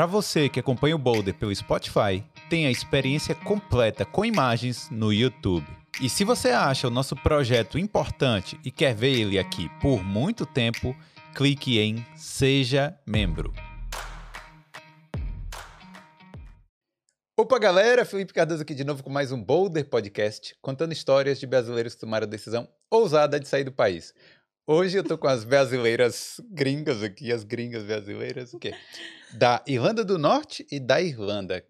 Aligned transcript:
Para 0.00 0.06
você 0.06 0.48
que 0.48 0.58
acompanha 0.58 0.96
o 0.96 0.98
Boulder 0.98 1.34
pelo 1.34 1.54
Spotify, 1.54 2.24
tem 2.48 2.66
a 2.66 2.70
experiência 2.70 3.34
completa 3.34 4.02
com 4.02 4.24
imagens 4.24 4.88
no 4.90 5.12
YouTube. 5.12 5.66
E 6.00 6.08
se 6.08 6.24
você 6.24 6.48
acha 6.48 6.88
o 6.88 6.90
nosso 6.90 7.14
projeto 7.14 7.78
importante 7.78 8.58
e 8.64 8.70
quer 8.70 8.94
ver 8.94 9.12
ele 9.12 9.38
aqui 9.38 9.68
por 9.78 10.02
muito 10.02 10.46
tempo, 10.46 10.96
clique 11.34 11.78
em 11.78 12.02
Seja 12.16 12.98
Membro. 13.06 13.52
Opa, 17.38 17.58
galera! 17.58 18.06
Felipe 18.06 18.32
Cardoso 18.32 18.62
aqui 18.62 18.74
de 18.74 18.84
novo 18.84 19.02
com 19.02 19.10
mais 19.10 19.32
um 19.32 19.42
Boulder 19.42 19.86
Podcast, 19.86 20.56
contando 20.62 20.92
histórias 20.92 21.38
de 21.38 21.46
brasileiros 21.46 21.94
que 21.94 22.00
tomaram 22.00 22.26
a 22.26 22.30
decisão 22.30 22.66
ousada 22.90 23.38
de 23.38 23.46
sair 23.46 23.64
do 23.64 23.72
país. 23.72 24.14
Hoje 24.72 24.96
eu 24.96 25.02
tô 25.02 25.18
com 25.18 25.26
as 25.26 25.42
brasileiras 25.42 26.40
gringas 26.48 27.02
aqui, 27.02 27.32
as 27.32 27.42
gringas 27.42 27.82
brasileiras, 27.82 28.54
o 28.54 28.58
quê? 28.60 28.72
Da 29.36 29.64
Irlanda 29.66 30.04
do 30.04 30.16
Norte 30.16 30.64
e 30.70 30.78
da 30.78 31.02
Irlanda. 31.02 31.66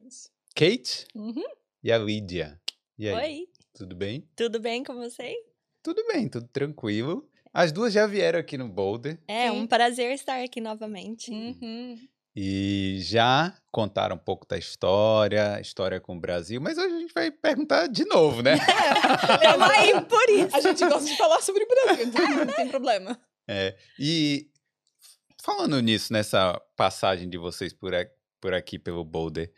Kate 0.54 1.06
Uhum. 1.14 1.42
e 1.82 1.90
a 1.90 1.96
Lídia. 1.96 2.60
E 2.98 3.08
aí, 3.08 3.14
Oi, 3.38 3.46
tudo 3.72 3.96
bem? 3.96 4.28
tudo 4.36 4.60
bem 4.60 4.84
com 4.84 4.94
você? 4.96 5.34
Tudo 5.82 6.06
bem, 6.08 6.28
tudo 6.28 6.46
tranquilo. 6.48 7.26
As 7.54 7.72
duas 7.72 7.90
já 7.94 8.06
vieram 8.06 8.38
aqui 8.38 8.58
no 8.58 8.68
Boulder 8.68 9.18
É 9.26 9.50
Sim. 9.50 9.56
um 9.60 9.66
prazer 9.66 10.12
estar 10.12 10.44
aqui 10.44 10.60
novamente. 10.60 11.30
Uhum. 11.30 11.98
E 12.34 12.98
já 13.02 13.52
contaram 13.72 14.16
um 14.16 14.18
pouco 14.18 14.46
da 14.46 14.56
história, 14.56 15.60
história 15.60 16.00
com 16.00 16.16
o 16.16 16.20
Brasil, 16.20 16.60
mas 16.60 16.78
hoje 16.78 16.94
a 16.94 16.98
gente 17.00 17.12
vai 17.12 17.30
perguntar 17.30 17.86
de 17.88 18.04
novo, 18.04 18.40
né? 18.42 18.56
Tamo 19.42 19.64
aí 19.64 19.92
por 20.04 20.28
isso. 20.30 20.56
A 20.56 20.60
gente 20.60 20.84
gosta 20.86 21.04
de 21.04 21.16
falar 21.16 21.40
sobre 21.42 21.64
o 21.64 21.68
Brasil, 21.68 22.06
então 22.06 22.28
não 22.46 22.46
tem 22.54 22.68
problema. 22.68 23.20
É, 23.48 23.76
e 23.98 24.48
falando 25.42 25.80
nisso, 25.80 26.12
nessa 26.12 26.60
passagem 26.76 27.28
de 27.28 27.36
vocês 27.36 27.72
por, 27.72 27.94
a- 27.94 28.06
por 28.40 28.54
aqui 28.54 28.78
pelo 28.78 29.04
Boulder, 29.04 29.52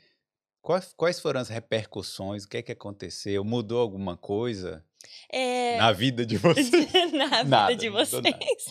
quais, 0.63 0.95
quais 0.97 1.21
foram 1.21 1.41
as 1.41 1.49
repercussões? 1.49 2.45
O 2.45 2.49
que 2.49 2.57
é 2.57 2.63
que 2.63 2.73
aconteceu? 2.73 3.45
Mudou 3.45 3.81
alguma 3.81 4.17
coisa 4.17 4.83
É, 5.31 5.77
na 5.79 5.93
vida 5.93 6.27
de 6.27 6.37
vocês? 6.37 6.71
na 7.13 7.27
vida 7.27 7.45
Nada, 7.45 7.77
de 7.77 7.89
vocês. 7.89 8.67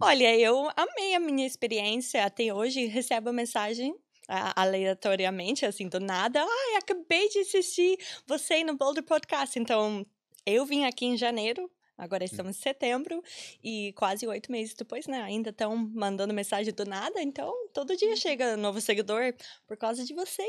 Olha, 0.00 0.36
eu 0.36 0.70
amei 0.76 1.14
a 1.14 1.20
minha 1.20 1.46
experiência 1.46 2.24
até 2.24 2.52
hoje. 2.52 2.86
Recebo 2.86 3.30
a 3.30 3.32
mensagem 3.32 3.94
aleatoriamente, 4.28 5.66
assim, 5.66 5.88
do 5.88 6.00
nada. 6.00 6.40
Ai, 6.42 6.76
acabei 6.76 7.28
de 7.28 7.40
assistir 7.40 7.98
você 8.26 8.64
no 8.64 8.76
Boulder 8.76 9.02
Podcast. 9.02 9.58
Então, 9.58 10.06
eu 10.46 10.64
vim 10.64 10.84
aqui 10.84 11.06
em 11.06 11.16
janeiro. 11.16 11.70
Agora 11.96 12.24
estamos 12.24 12.56
em 12.56 12.60
setembro 12.60 13.22
e 13.62 13.92
quase 13.92 14.26
oito 14.26 14.50
meses 14.50 14.74
depois, 14.74 15.06
né? 15.06 15.22
Ainda 15.22 15.50
estão 15.50 15.76
mandando 15.76 16.32
mensagem 16.34 16.72
do 16.72 16.84
nada. 16.84 17.22
Então, 17.22 17.52
todo 17.72 17.96
dia 17.96 18.16
chega 18.16 18.56
novo 18.56 18.80
seguidor 18.80 19.34
por 19.68 19.76
causa 19.76 20.04
de 20.04 20.14
você, 20.14 20.42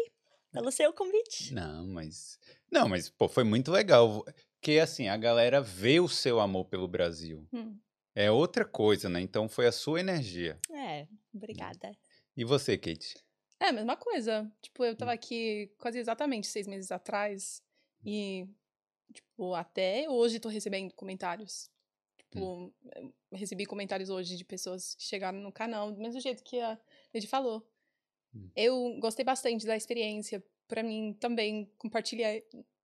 pelo 0.52 0.72
seu 0.72 0.92
convite. 0.94 1.54
Não, 1.54 1.86
mas. 1.88 2.40
Não, 2.72 2.88
mas, 2.88 3.10
pô, 3.10 3.28
foi 3.28 3.44
muito 3.44 3.72
legal. 3.72 4.26
Porque, 4.64 4.80
assim, 4.80 5.10
a 5.10 5.18
galera 5.18 5.60
vê 5.60 6.00
o 6.00 6.08
seu 6.08 6.40
amor 6.40 6.64
pelo 6.64 6.88
Brasil. 6.88 7.46
Hum. 7.52 7.78
É 8.16 8.32
outra 8.32 8.64
coisa, 8.64 9.10
né? 9.10 9.20
Então 9.20 9.50
foi 9.50 9.68
a 9.68 9.74
sua 9.74 10.00
energia. 10.00 10.58
É, 10.72 11.06
obrigada. 11.34 11.92
E 12.38 12.46
você, 12.46 12.78
Kate? 12.78 13.22
É 13.60 13.66
a 13.66 13.74
mesma 13.74 13.98
coisa. 13.98 14.50
Tipo, 14.62 14.86
eu 14.86 14.96
tava 14.96 15.12
aqui 15.12 15.70
quase 15.78 16.00
exatamente 16.00 16.48
seis 16.48 16.66
meses 16.66 16.94
atrás 16.94 17.62
e, 18.06 18.48
tipo, 19.12 19.54
até 19.54 20.10
hoje 20.10 20.40
tô 20.40 20.48
recebendo 20.48 20.94
comentários. 20.94 21.70
Tipo, 22.18 22.74
eu 22.96 23.14
recebi 23.34 23.66
comentários 23.66 24.10
hoje 24.10 24.38
de 24.38 24.46
pessoas 24.46 24.96
que 24.96 25.04
chegaram 25.04 25.40
no 25.40 25.52
canal, 25.52 25.92
do 25.92 26.00
mesmo 26.00 26.22
jeito 26.22 26.42
que 26.42 26.62
a 26.62 26.80
Lady 27.14 27.28
falou. 27.28 27.70
Hum. 28.34 28.50
Eu 28.56 28.98
gostei 29.02 29.26
bastante 29.26 29.66
da 29.66 29.76
experiência. 29.76 30.42
Pra 30.70 30.82
mim, 30.82 31.18
também 31.20 31.70
compartilhar 31.78 32.42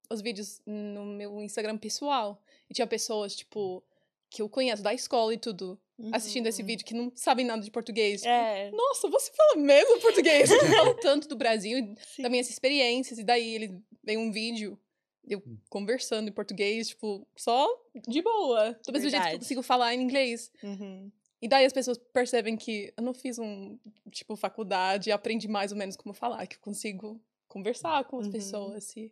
os 0.10 0.22
vídeos 0.22 0.62
no 0.66 1.06
meu 1.06 1.42
Instagram 1.42 1.78
pessoal. 1.78 2.42
E 2.70 2.74
tinha 2.74 2.88
pessoas, 2.88 3.36
tipo, 3.36 3.84
que 4.30 4.42
eu 4.42 4.50
conheço 4.50 4.84
da 4.84 4.94
escola 4.94 5.34
e 5.34 5.38
tudo, 5.38 5.80
assistindo 6.12 6.48
esse 6.48 6.62
Uhum. 6.62 6.68
vídeo, 6.68 6.86
que 6.86 6.94
não 6.94 7.12
sabem 7.16 7.46
nada 7.46 7.62
de 7.62 7.72
português. 7.72 8.22
Tipo, 8.22 8.32
É, 8.32 8.72
nossa, 8.72 9.08
você 9.10 9.32
fala 9.34 9.56
mesmo 9.56 10.00
português? 10.00 10.50
Eu 10.52 10.68
falo 10.76 10.94
tanto 10.96 11.28
do 11.28 11.36
Brasil 11.36 11.78
e 11.80 11.96
sim. 12.16 12.22
das 12.22 12.32
minhas 12.32 12.50
experiências. 12.50 13.18
E 13.20 13.24
daí 13.24 13.56
ele 13.56 13.82
veio 14.04 14.20
um 14.20 14.32
vídeo, 14.32 14.80
eu 15.28 15.40
Hum. 15.46 15.58
conversando 15.70 16.30
em 16.30 16.32
português, 16.32 16.90
tipo, 16.90 17.28
só 17.36 17.68
de 18.08 18.22
boa. 18.22 18.80
Do 18.86 18.94
mesmo 18.94 19.10
jeito 19.10 19.24
que 19.28 19.34
eu 19.36 19.40
consigo 19.40 19.62
falar 19.64 19.94
em 19.94 20.02
inglês. 20.02 20.52
Uhum. 20.64 21.12
E 21.42 21.48
daí 21.48 21.66
as 21.66 21.74
pessoas 21.74 21.98
percebem 21.98 22.56
que 22.58 22.94
eu 22.98 23.04
não 23.04 23.14
fiz 23.14 23.40
um, 23.40 23.78
tipo, 24.12 24.36
faculdade 24.36 25.12
aprendi 25.12 25.48
mais 25.48 25.72
ou 25.72 25.78
menos 25.78 25.96
como 25.96 26.14
falar, 26.14 26.46
que 26.48 26.56
eu 26.56 26.60
consigo 26.62 27.20
conversar 27.48 28.04
com 28.06 28.20
as 28.20 28.26
Uhum. 28.28 28.32
pessoas. 28.32 28.96
E 28.98 29.12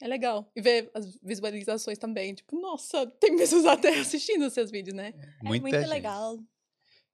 é 0.00 0.06
legal. 0.06 0.50
E 0.54 0.60
ver 0.60 0.90
as 0.94 1.18
visualizações 1.22 1.98
também. 1.98 2.34
Tipo, 2.34 2.60
nossa, 2.60 3.06
tem 3.06 3.36
pessoas 3.36 3.64
até 3.66 3.98
assistindo 3.98 4.46
os 4.46 4.52
seus 4.52 4.70
vídeos, 4.70 4.96
né? 4.96 5.12
É 5.44 5.48
muito 5.48 5.68
gente. 5.68 5.88
legal. 5.88 6.38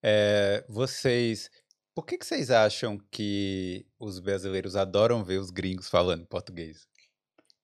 É, 0.02 0.64
vocês. 0.68 1.50
Por 1.94 2.04
que, 2.04 2.18
que 2.18 2.26
vocês 2.26 2.50
acham 2.50 2.98
que 3.10 3.86
os 3.98 4.18
brasileiros 4.18 4.74
adoram 4.74 5.24
ver 5.24 5.38
os 5.38 5.50
gringos 5.50 5.88
falando 5.88 6.26
português? 6.26 6.88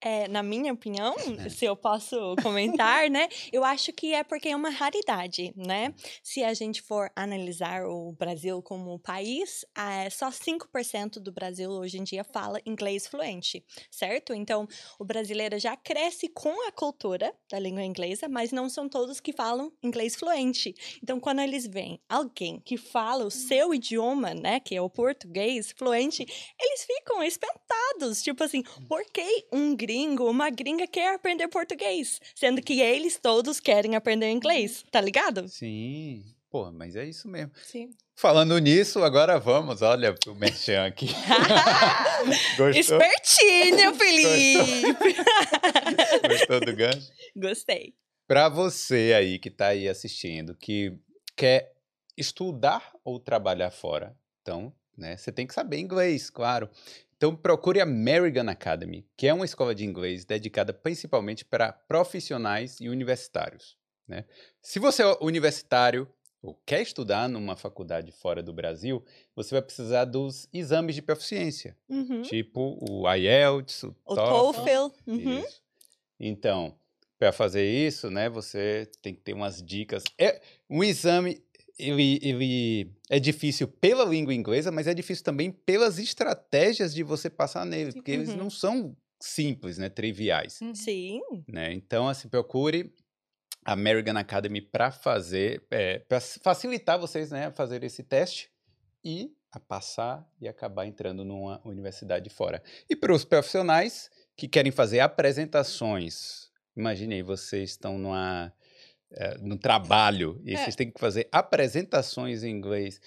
É, 0.02 0.26
na 0.28 0.42
minha 0.42 0.72
opinião, 0.72 1.14
É. 1.44 1.48
se 1.50 1.66
eu 1.66 1.76
posso 1.76 2.34
comentar, 2.42 3.10
né? 3.10 3.28
Eu 3.52 3.62
acho 3.64 3.92
que 3.92 4.14
é 4.14 4.24
porque 4.24 4.48
é 4.48 4.56
uma 4.56 4.70
raridade, 4.70 5.52
né? 5.54 5.92
Se 6.22 6.42
a 6.42 6.54
gente 6.54 6.80
for 6.80 7.10
analisar 7.14 7.84
o 7.84 8.12
Brasil 8.12 8.62
como 8.62 8.98
país, 8.98 9.62
é, 9.76 10.08
só 10.08 10.30
5% 10.30 11.20
do 11.20 11.30
Brasil 11.30 11.70
hoje 11.70 11.98
em 11.98 12.04
dia 12.04 12.24
fala 12.24 12.60
inglês 12.64 13.06
fluente, 13.06 13.62
certo? 13.90 14.32
Então, 14.32 14.66
o 14.98 15.04
brasileiro 15.04 15.58
já 15.58 15.76
cresce 15.76 16.28
com 16.28 16.66
a 16.66 16.72
cultura 16.72 17.34
da 17.50 17.58
língua 17.58 17.82
inglesa, 17.82 18.26
mas 18.26 18.52
não 18.52 18.70
são 18.70 18.88
todos 18.88 19.20
que 19.20 19.32
falam 19.34 19.70
inglês 19.82 20.16
fluente. 20.16 20.74
Então, 21.02 21.20
quando 21.20 21.40
eles 21.40 21.66
veem 21.66 22.00
alguém 22.08 22.58
que 22.64 22.78
fala 22.78 23.24
o 23.26 23.30
seu 23.30 23.74
idioma, 23.74 24.32
né, 24.32 24.60
que 24.60 24.74
é 24.74 24.80
o 24.80 24.88
português 24.88 25.72
fluente, 25.76 26.24
eles 26.58 26.84
ficam 26.84 27.22
espantados, 27.22 28.22
tipo 28.22 28.42
assim, 28.42 28.62
por 28.88 29.04
que 29.12 29.46
um 29.52 29.76
gringo, 29.76 29.89
uma 30.20 30.50
gringa 30.50 30.86
quer 30.86 31.14
aprender 31.14 31.48
português? 31.48 32.20
Sendo 32.34 32.62
que 32.62 32.80
eles 32.80 33.18
todos 33.18 33.60
querem 33.60 33.96
aprender 33.96 34.30
inglês, 34.30 34.84
tá 34.90 35.00
ligado? 35.00 35.48
Sim. 35.48 36.24
Pô, 36.50 36.70
mas 36.72 36.96
é 36.96 37.04
isso 37.04 37.28
mesmo. 37.28 37.52
Sim. 37.62 37.90
Falando 38.16 38.58
nisso, 38.58 39.02
agora 39.04 39.38
vamos, 39.38 39.82
olha 39.82 40.12
pro 40.12 40.34
Merchan 40.34 40.84
aqui. 40.84 41.06
Gostou? 42.58 42.70
Espertinho, 42.70 43.94
Felipe! 43.94 44.86
Gostou 46.28 46.60
do 46.60 46.76
gancho? 46.76 47.08
Gostei. 47.36 47.94
Para 48.26 48.48
você 48.48 49.14
aí 49.16 49.38
que 49.38 49.48
está 49.48 49.68
aí 49.68 49.88
assistindo, 49.88 50.54
que 50.56 50.98
quer 51.36 51.72
estudar 52.16 52.92
ou 53.04 53.18
trabalhar 53.18 53.70
fora, 53.70 54.14
então, 54.42 54.72
né, 54.98 55.16
você 55.16 55.32
tem 55.32 55.46
que 55.46 55.54
saber 55.54 55.78
inglês, 55.78 56.28
claro. 56.28 56.68
Então, 57.20 57.36
procure 57.36 57.80
a 57.80 57.82
American 57.82 58.48
Academy, 58.48 59.06
que 59.14 59.26
é 59.26 59.34
uma 59.34 59.44
escola 59.44 59.74
de 59.74 59.84
inglês 59.84 60.24
dedicada 60.24 60.72
principalmente 60.72 61.44
para 61.44 61.70
profissionais 61.70 62.80
e 62.80 62.88
universitários. 62.88 63.76
Né? 64.08 64.24
Se 64.62 64.78
você 64.78 65.02
é 65.02 65.18
universitário 65.20 66.08
ou 66.40 66.54
quer 66.64 66.80
estudar 66.80 67.28
numa 67.28 67.56
faculdade 67.56 68.10
fora 68.10 68.42
do 68.42 68.54
Brasil, 68.54 69.04
você 69.36 69.54
vai 69.54 69.60
precisar 69.60 70.06
dos 70.06 70.48
exames 70.50 70.94
de 70.94 71.02
proficiência, 71.02 71.76
Uhum. 71.90 72.22
tipo 72.22 72.78
o 72.88 73.06
IELTS, 73.14 73.82
o, 73.82 73.94
O 74.06 74.14
TOEFL. 74.14 74.62
TOEFL. 74.62 74.94
Uhum. 75.06 75.44
Então, 76.18 76.74
para 77.18 77.32
fazer 77.32 77.68
isso, 77.70 78.10
né, 78.10 78.30
você 78.30 78.90
tem 79.02 79.14
que 79.14 79.20
ter 79.20 79.34
umas 79.34 79.62
dicas. 79.62 80.04
É 80.18 80.40
um 80.70 80.82
exame, 80.82 81.44
ele, 81.88 82.18
ele 82.22 82.92
é 83.08 83.18
difícil 83.20 83.66
pela 83.68 84.04
língua 84.04 84.34
inglesa, 84.34 84.70
mas 84.70 84.86
é 84.86 84.94
difícil 84.94 85.24
também 85.24 85.50
pelas 85.50 85.98
estratégias 85.98 86.94
de 86.94 87.02
você 87.02 87.28
passar 87.30 87.64
nele, 87.66 87.92
porque 87.92 88.10
eles 88.10 88.30
Uhum. 88.30 88.36
não 88.36 88.50
são 88.50 88.96
simples, 89.22 89.78
né, 89.78 89.88
triviais, 89.88 90.60
Uhum. 90.60 90.74
Sim. 90.74 91.20
né? 91.48 91.72
Então, 91.72 92.08
assim, 92.08 92.28
procure 92.28 92.92
a 93.64 93.72
American 93.72 94.16
Academy 94.16 94.60
para 94.62 94.90
fazer, 94.90 95.66
para 96.08 96.20
facilitar 96.20 96.98
vocês, 96.98 97.30
né, 97.30 97.46
a 97.46 97.52
fazer 97.52 97.84
esse 97.84 98.02
teste 98.02 98.50
e 99.04 99.30
a 99.52 99.58
passar 99.60 100.26
e 100.40 100.48
acabar 100.48 100.86
entrando 100.86 101.24
numa 101.24 101.60
universidade 101.66 102.30
fora. 102.30 102.62
E 102.88 102.96
para 102.96 103.12
os 103.12 103.24
profissionais 103.24 104.08
que 104.36 104.48
querem 104.48 104.72
fazer 104.72 105.00
apresentações, 105.00 106.50
imagine 106.76 107.16
aí, 107.16 107.22
vocês 107.22 107.70
estão 107.70 107.98
numa, 107.98 108.52
eh, 109.12 109.36
no 109.40 109.58
trabalho 109.58 110.40
e 110.44 110.54
É. 110.54 110.56
vocês 110.58 110.76
têm 110.76 110.90
que 110.90 111.00
fazer 111.00 111.28
apresentações 111.32 112.42
em 112.44 112.50
inglês, 112.50 113.00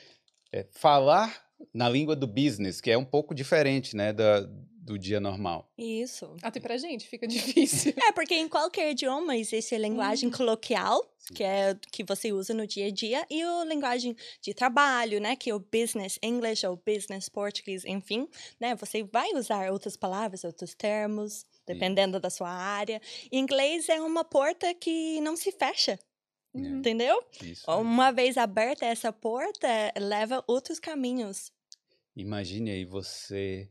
eh, 0.52 0.66
falar 0.72 1.44
na 1.74 1.88
língua 1.90 2.16
do 2.16 2.28
business, 2.28 2.82
que 2.82 2.92
é 2.92 2.98
um 2.98 3.06
pouco 3.06 3.34
diferente, 3.34 3.96
né, 3.96 4.12
da, 4.12 4.42
do 4.42 5.00
dia 5.00 5.20
normal. 5.20 5.72
Isso. 5.78 6.36
Até 6.42 6.60
pra 6.60 6.78
gente 6.78 7.08
fica 7.08 7.26
difícil. 7.28 7.94
É, 7.98 8.12
porque 8.12 8.34
em 8.36 8.50
qualquer 8.50 8.92
idioma 8.92 9.38
existe 9.38 9.74
a 9.74 9.78
linguagem 9.80 10.30
coloquial, 10.30 11.02
Sim. 11.18 11.34
que 11.36 11.44
é 11.44 11.74
que 11.90 12.04
você 12.04 12.34
usa 12.34 12.54
no 12.54 12.68
dia 12.68 12.88
a 12.88 12.92
dia, 12.92 13.26
e 13.30 13.42
a 13.42 13.64
linguagem 13.64 14.14
de 14.42 14.54
trabalho, 14.54 15.22
né, 15.22 15.38
que 15.38 15.50
é 15.50 15.56
o 15.56 15.60
business 15.60 16.20
English 16.22 16.66
ou 16.68 16.76
business 16.86 17.30
português, 17.30 17.86
enfim, 17.86 18.28
né, 18.60 18.76
você 18.76 19.04
vai 19.04 19.32
usar 19.36 19.72
outras 19.72 19.96
palavras, 19.96 20.44
outros 20.44 20.74
termos, 20.76 21.46
dependendo 21.66 22.20
da 22.20 22.30
sua 22.30 22.50
área. 22.50 23.02
Inglês 23.32 23.90
é 23.90 24.02
uma 24.02 24.24
porta 24.24 24.74
que 24.74 25.20
não 25.22 25.36
se 25.36 25.52
fecha, 25.52 26.00
Uhum. 26.54 26.78
entendeu? 26.80 27.24
Isso. 27.42 27.70
Uma 27.72 28.12
vez 28.12 28.38
aberta 28.38 28.86
essa 28.86 29.12
porta, 29.12 29.68
leva 29.98 30.44
outros 30.48 30.80
caminhos. 30.80 31.52
Imagine 32.16 32.70
aí 32.72 32.86
você 32.86 33.70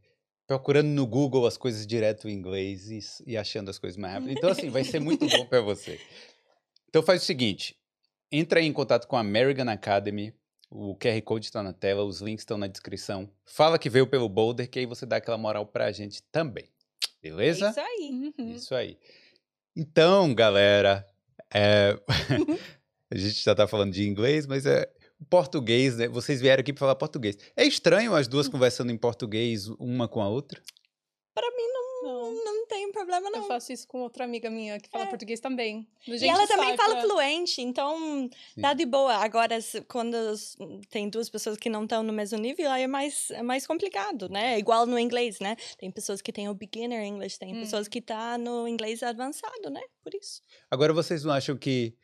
procurando 0.48 0.88
no 0.88 1.06
Google 1.06 1.46
as 1.46 1.56
coisas 1.56 1.86
direto 1.86 2.28
em 2.28 2.32
inglês 2.32 2.90
e, 2.90 2.98
e 3.30 3.36
achando 3.36 3.70
as 3.70 3.78
coisas 3.78 3.96
mais 3.96 4.14
rápido. 4.14 4.32
Então, 4.32 4.50
assim, 4.50 4.68
vai 4.68 4.82
ser 4.84 4.98
muito 5.00 5.26
bom 5.28 5.46
para 5.46 5.60
você. 5.60 6.00
Então, 6.88 7.02
faz 7.02 7.22
o 7.22 7.24
seguinte: 7.24 7.76
entra 8.30 8.58
aí 8.60 8.66
em 8.66 8.72
contato 8.72 9.06
com 9.06 9.16
a 9.16 9.20
American 9.20 9.68
Academy. 9.68 10.34
O 10.68 10.96
QR 10.96 11.20
Code 11.22 11.44
está 11.44 11.62
na 11.62 11.72
tela, 11.74 12.02
os 12.02 12.20
links 12.22 12.42
estão 12.42 12.56
na 12.56 12.66
descrição. 12.66 13.30
Fala 13.44 13.78
que 13.78 13.90
veio 13.90 14.06
pelo 14.06 14.26
Boulder, 14.28 14.68
que 14.68 14.78
aí 14.78 14.86
você 14.86 15.04
dá 15.04 15.16
aquela 15.16 15.36
moral 15.36 15.66
pra 15.66 15.92
gente 15.92 16.22
também. 16.32 16.64
Beleza? 17.22 17.66
É 17.66 17.70
isso 17.70 17.80
aí. 17.80 18.32
Uhum. 18.38 18.54
Isso 18.54 18.74
aí. 18.74 18.98
Então, 19.76 20.34
galera, 20.34 21.06
é, 21.52 21.96
a 23.10 23.16
gente 23.16 23.42
já 23.42 23.54
tá 23.54 23.66
falando 23.66 23.92
de 23.92 24.06
inglês, 24.06 24.46
mas 24.46 24.66
é 24.66 24.90
português, 25.30 25.96
né? 25.96 26.08
Vocês 26.08 26.40
vieram 26.40 26.60
aqui 26.60 26.72
para 26.72 26.80
falar 26.80 26.94
português. 26.96 27.38
É 27.56 27.64
estranho 27.64 28.14
as 28.14 28.26
duas 28.26 28.48
conversando 28.48 28.90
em 28.90 28.98
português 28.98 29.69
uma 29.78 30.08
com 30.08 30.20
a 30.20 30.28
outra? 30.28 30.60
Para 31.34 31.48
mim 31.50 31.69
não, 31.72 32.02
Não. 32.02 32.44
não 32.44 32.66
tem 32.92 33.06
problema 33.06 33.28
Eu 33.28 33.40
não. 33.40 33.48
faço 33.48 33.72
isso 33.72 33.88
com 33.88 34.02
outra 34.02 34.24
amiga 34.24 34.50
minha 34.50 34.78
que 34.78 34.88
fala 34.90 35.04
É. 35.04 35.06
português 35.08 35.40
também. 35.40 35.86
A 36.06 36.10
E 36.10 36.28
ela 36.28 36.46
também 36.46 36.76
fala 36.76 36.96
pra- 36.96 37.02
fluente, 37.02 37.60
então 37.62 38.28
tá 38.60 38.74
de 38.74 38.84
boa. 38.84 39.14
Agora, 39.16 39.58
quando 39.88 40.16
tem 40.90 41.08
duas 41.08 41.28
pessoas 41.30 41.56
que 41.56 41.70
não 41.70 41.84
estão 41.84 42.02
no 42.02 42.12
mesmo 42.12 42.38
nível, 42.38 42.70
aí 42.70 42.82
é 42.82 42.86
mais, 42.86 43.30
é 43.30 43.42
mais 43.42 43.66
complicado, 43.66 44.28
né? 44.28 44.58
Igual 44.58 44.84
no 44.86 44.98
inglês, 44.98 45.40
né? 45.40 45.56
Tem 45.78 45.90
pessoas 45.90 46.20
que 46.20 46.32
têm 46.32 46.48
o 46.48 46.54
beginner 46.54 47.02
English, 47.04 47.38
tem 47.38 47.56
Hum. 47.56 47.60
pessoas 47.60 47.88
que 47.88 48.00
tá 48.00 48.36
no 48.36 48.68
inglês 48.68 49.02
avançado, 49.02 49.70
né? 49.70 49.80
Por 50.04 50.14
isso. 50.14 50.42
Agora, 50.70 50.92
vocês 50.92 51.24
não 51.24 51.32
acham 51.32 51.56
que 51.56 51.94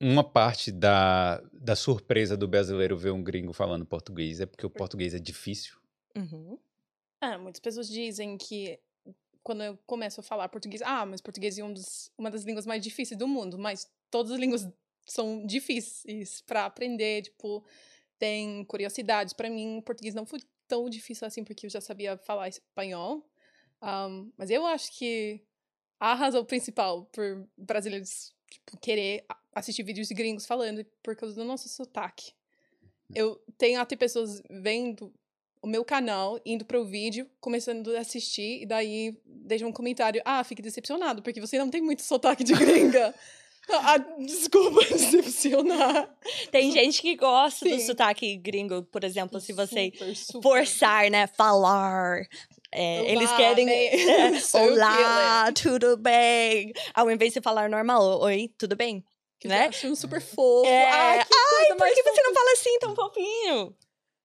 uma 0.00 0.22
parte 0.22 0.70
da, 0.70 1.40
da 1.52 1.74
surpresa 1.74 2.36
do 2.36 2.46
brasileiro 2.46 2.96
ver 2.96 3.10
um 3.12 3.22
gringo 3.22 3.52
falando 3.52 3.84
português 3.84 4.38
é 4.40 4.46
porque 4.46 4.64
o 4.66 4.70
português 4.70 5.14
é 5.14 5.18
difícil? 5.18 5.76
Uhum. 6.16 6.58
Ah, 7.20 7.36
muitas 7.36 7.58
pessoas 7.60 7.88
dizem 7.88 8.36
que 8.38 8.78
quando 9.48 9.62
eu 9.62 9.78
começo 9.86 10.20
a 10.20 10.22
falar 10.22 10.46
português, 10.50 10.82
ah, 10.82 11.06
mas 11.06 11.22
português 11.22 11.58
é 11.58 11.64
um 11.64 11.72
dos, 11.72 12.12
uma 12.18 12.30
das 12.30 12.44
línguas 12.44 12.66
mais 12.66 12.82
difíceis 12.82 13.18
do 13.18 13.26
mundo, 13.26 13.58
mas 13.58 13.90
todas 14.10 14.30
as 14.30 14.38
línguas 14.38 14.68
são 15.06 15.46
difíceis 15.46 16.42
para 16.42 16.66
aprender, 16.66 17.22
tipo, 17.22 17.64
tem 18.18 18.62
curiosidades. 18.66 19.32
Para 19.32 19.48
mim, 19.48 19.78
o 19.78 19.82
português 19.82 20.14
não 20.14 20.26
foi 20.26 20.40
tão 20.66 20.90
difícil 20.90 21.26
assim 21.26 21.42
porque 21.42 21.64
eu 21.64 21.70
já 21.70 21.80
sabia 21.80 22.18
falar 22.18 22.50
espanhol. 22.50 23.26
Ahm, 23.80 24.30
mas 24.36 24.50
eu 24.50 24.66
acho 24.66 24.92
que 24.98 25.40
a 25.98 26.12
razão 26.12 26.44
principal 26.44 27.06
por 27.06 27.48
brasileiros 27.56 28.34
tipo, 28.50 28.78
querer 28.82 29.24
assistir 29.54 29.82
vídeos 29.82 30.08
de 30.08 30.14
gringos 30.14 30.44
falando 30.44 30.82
é 30.82 30.86
por 31.02 31.16
causa 31.16 31.34
do 31.34 31.42
nosso 31.42 31.70
sotaque. 31.70 32.34
Eu 33.14 33.42
tenho 33.56 33.80
até 33.80 33.96
pessoas 33.96 34.42
vendo 34.50 35.10
o 35.62 35.66
meu 35.66 35.84
canal, 35.84 36.40
indo 36.44 36.64
para 36.64 36.80
o 36.80 36.84
vídeo, 36.84 37.26
começando 37.40 37.94
a 37.96 38.00
assistir, 38.00 38.62
e 38.62 38.66
daí 38.66 39.16
deixam 39.26 39.68
um 39.68 39.72
comentário: 39.72 40.20
Ah, 40.24 40.42
fique 40.44 40.62
decepcionado, 40.62 41.22
porque 41.22 41.40
você 41.40 41.58
não 41.58 41.68
tem 41.70 41.80
muito 41.82 42.02
sotaque 42.02 42.44
de 42.44 42.52
gringa. 42.54 43.14
ah, 43.70 43.98
desculpa 44.18 44.80
decepcionar. 44.88 46.08
Tem 46.50 46.70
gente 46.72 47.02
que 47.02 47.16
gosta 47.16 47.68
do 47.68 47.78
Sim. 47.78 47.86
sotaque 47.86 48.36
gringo, 48.36 48.82
por 48.84 49.04
exemplo, 49.04 49.40
se 49.40 49.52
você 49.52 49.90
Super, 49.92 50.16
super. 50.16 50.42
forçar, 50.42 51.10
né? 51.10 51.26
Falar. 51.26 52.22
É, 52.72 53.12
eles 53.12 53.28
Olá, 53.30 53.36
querem. 53.36 53.66
bem- 53.66 54.10
é, 54.10 54.30
Olá, 54.58 55.52
tudo 55.52 55.96
bem? 55.96 56.72
Ao 56.94 57.10
invés 57.10 57.32
de 57.32 57.40
falar 57.40 57.68
normal, 57.68 58.20
oi, 58.20 58.50
tudo 58.58 58.76
bem? 58.76 59.04
Que 59.40 59.46
né? 59.48 59.66
eu 59.66 59.68
acho 59.68 59.86
um 59.86 59.94
super 59.94 60.20
fofo. 60.20 60.66
É, 60.66 60.84
Ai, 60.90 61.24
que 61.24 61.32
Ai, 61.34 61.76
por 61.76 61.86
que 61.94 62.02
você 62.02 62.22
não 62.22 62.34
fala 62.34 62.52
assim 62.52 62.78
tão 62.80 62.94
fofinho? 62.94 63.76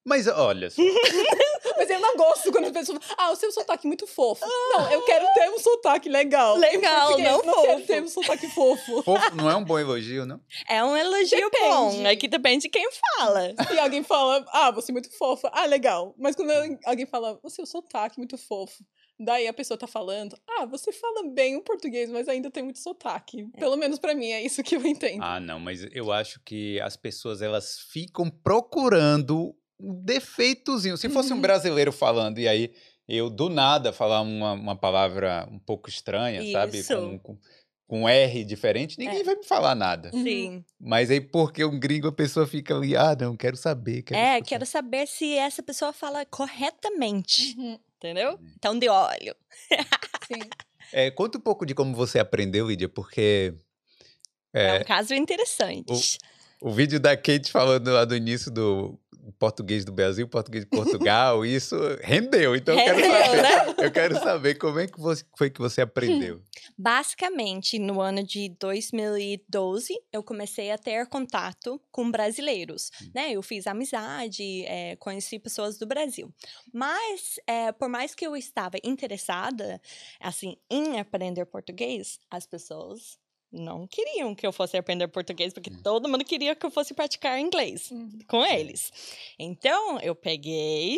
Mas 0.05 0.27
olha 0.27 0.69
só, 0.69 0.81
Mas 1.77 1.89
eu 1.89 1.99
não 1.99 2.15
gosto 2.15 2.51
quando 2.51 2.65
as 2.65 2.71
pessoas 2.71 2.99
falam, 3.03 3.15
ah, 3.17 3.31
o 3.31 3.35
seu 3.35 3.51
sotaque 3.51 3.87
é 3.87 3.89
muito 3.89 4.05
fofo. 4.05 4.45
Não, 4.45 4.91
eu 4.91 5.01
quero 5.03 5.25
ter 5.33 5.49
um 5.49 5.59
sotaque 5.59 6.09
legal. 6.09 6.57
Legal, 6.57 7.17
não 7.17 7.41
não 7.43 7.61
quero 7.61 7.77
fofo. 7.77 7.87
ter 7.87 8.03
um 8.03 8.07
sotaque 8.07 8.47
fofo. 8.49 9.03
fofo 9.03 9.35
não 9.35 9.49
é 9.49 9.55
um 9.55 9.63
bom 9.63 9.79
elogio, 9.79 10.25
não? 10.25 10.41
É 10.69 10.83
um 10.83 10.95
elogio 10.95 11.49
Depende. 11.49 11.69
bom, 11.69 12.05
é 12.05 12.15
que 12.15 12.27
depende 12.27 12.63
de 12.63 12.69
quem 12.69 12.87
fala. 12.91 13.53
E 13.73 13.79
alguém 13.79 14.03
fala, 14.03 14.45
ah, 14.49 14.71
você 14.71 14.91
é 14.91 14.93
muito 14.93 15.09
fofa. 15.17 15.49
Ah, 15.53 15.65
legal. 15.65 16.13
Mas 16.17 16.35
quando 16.35 16.51
alguém 16.85 17.05
fala, 17.05 17.39
o 17.41 17.49
seu 17.49 17.65
sotaque 17.65 18.17
é 18.17 18.19
muito 18.19 18.37
fofo. 18.37 18.83
Daí 19.19 19.47
a 19.47 19.53
pessoa 19.53 19.77
tá 19.77 19.87
falando, 19.87 20.35
ah, 20.57 20.65
você 20.65 20.91
fala 20.91 21.29
bem 21.31 21.55
o 21.55 21.61
português, 21.63 22.09
mas 22.09 22.27
ainda 22.27 22.49
tem 22.49 22.63
muito 22.63 22.79
sotaque. 22.79 23.47
Pelo 23.57 23.77
menos 23.77 23.99
pra 23.99 24.15
mim, 24.15 24.31
é 24.31 24.41
isso 24.41 24.63
que 24.63 24.75
eu 24.75 24.85
entendo. 24.85 25.23
Ah, 25.23 25.39
não, 25.39 25.59
mas 25.59 25.87
eu 25.91 26.11
acho 26.11 26.41
que 26.43 26.79
as 26.81 26.97
pessoas 26.97 27.41
elas 27.41 27.77
ficam 27.91 28.29
procurando 28.29 29.55
defeitozinho. 30.03 30.97
Se 30.97 31.09
fosse 31.09 31.31
um 31.33 31.35
Uhum. 31.35 31.41
brasileiro 31.41 31.91
falando 31.91 32.39
e 32.39 32.47
aí 32.47 32.73
eu 33.07 33.29
do 33.29 33.49
nada 33.49 33.91
falar 33.91 34.21
uma, 34.21 34.53
uma 34.53 34.75
palavra 34.75 35.47
um 35.51 35.59
pouco 35.59 35.89
estranha, 35.89 36.41
sabe? 36.51 36.77
Isso. 36.79 36.95
Com, 36.95 37.19
com, 37.19 37.37
com 37.85 38.07
R 38.09 38.43
diferente, 38.45 38.97
ninguém 38.97 39.19
É. 39.19 39.23
vai 39.23 39.35
me 39.35 39.43
falar 39.43 39.75
nada. 39.75 40.09
Uhum. 40.13 40.23
Sim. 40.23 40.65
Mas 40.79 41.11
aí 41.11 41.19
porque 41.19 41.63
um 41.65 41.77
gringo 41.79 42.07
a 42.07 42.11
pessoa 42.13 42.47
fica 42.47 42.75
ali, 42.75 42.95
ah, 42.95 43.15
não, 43.19 43.35
quero 43.35 43.57
saber. 43.57 44.03
Quero 44.03 44.19
É, 44.19 44.35
escutar." 44.35 44.49
quero 44.49 44.65
saber 44.65 45.07
se 45.07 45.35
essa 45.35 45.61
pessoa 45.61 45.91
fala 45.91 46.25
corretamente, 46.25 47.55
Uhum, 47.57 47.77
entendeu? 47.97 48.39
Então, 48.57 48.77
de 48.79 48.87
olho. 48.89 49.35
sim. 50.27 50.39
É, 50.91 51.09
conta 51.11 51.37
um 51.37 51.41
pouco 51.41 51.65
de 51.65 51.73
como 51.75 51.93
você 51.95 52.19
aprendeu, 52.19 52.67
Lídia, 52.69 52.87
porque 52.87 53.53
É, 54.53 54.77
É, 54.77 54.79
um 54.79 54.83
caso 54.83 55.13
interessante. 55.15 56.17
o 56.61 56.71
vídeo 56.71 56.99
da 56.99 57.17
Kate 57.17 57.51
falando 57.51 57.91
lá 57.91 58.05
do 58.05 58.15
início 58.15 58.51
do 58.51 58.99
português 59.39 59.85
do 59.85 59.91
Brasil, 59.91 60.27
português 60.27 60.63
de 60.65 60.69
Portugal, 60.69 61.45
isso 61.45 61.75
rendeu. 62.01 62.55
Então 62.55 62.73
eu 62.77 62.83
quero 62.85 63.01
saber. 63.01 63.41
né? 63.41 63.75
Eu 63.85 63.91
quero 63.91 64.15
saber 64.19 64.55
como 64.55 64.79
é 64.79 64.87
que 64.87 64.99
você- 64.99 65.23
foi 65.37 65.49
que 65.49 65.59
você 65.59 65.81
aprendeu. 65.81 66.41
Basicamente, 66.77 67.79
no 67.79 68.01
ano 68.01 68.23
de 68.23 68.49
2012, 68.59 69.93
eu 70.11 70.21
comecei 70.23 70.71
a 70.71 70.77
ter 70.77 71.07
contato 71.07 71.79
com 71.91 72.09
brasileiros, 72.11 72.91
né? 73.13 73.31
Eu 73.31 73.41
fiz 73.41 73.67
amizade, 73.67 74.63
eh, 74.65 74.95
conheci 74.97 75.39
pessoas 75.39 75.77
do 75.77 75.85
Brasil. 75.85 76.33
Mas, 76.73 77.39
eh, 77.47 77.71
por 77.71 77.89
mais 77.89 78.13
que 78.13 78.25
eu 78.25 78.35
estava 78.35 78.77
interessada, 78.83 79.81
assim, 80.19 80.57
em 80.69 80.99
aprender 80.99 81.45
português, 81.45 82.19
as 82.29 82.45
pessoas 82.45 83.17
não 83.53 83.87
queriam 83.87 84.33
que 84.35 84.45
eu 84.45 84.51
fosse 84.51 84.75
aprender 84.75 85.07
português, 85.07 85.53
porque 85.53 85.69
todo 85.69 86.09
mundo 86.09 86.25
queria 86.25 86.55
que 86.55 86.65
eu 86.65 86.71
fosse 86.71 86.93
praticar 86.93 87.39
inglês 87.39 87.91
Uhum. 87.91 88.19
com 88.27 88.43
eles. 88.45 88.91
Então, 89.37 89.99
eu 89.99 90.15
peguei 90.15 90.97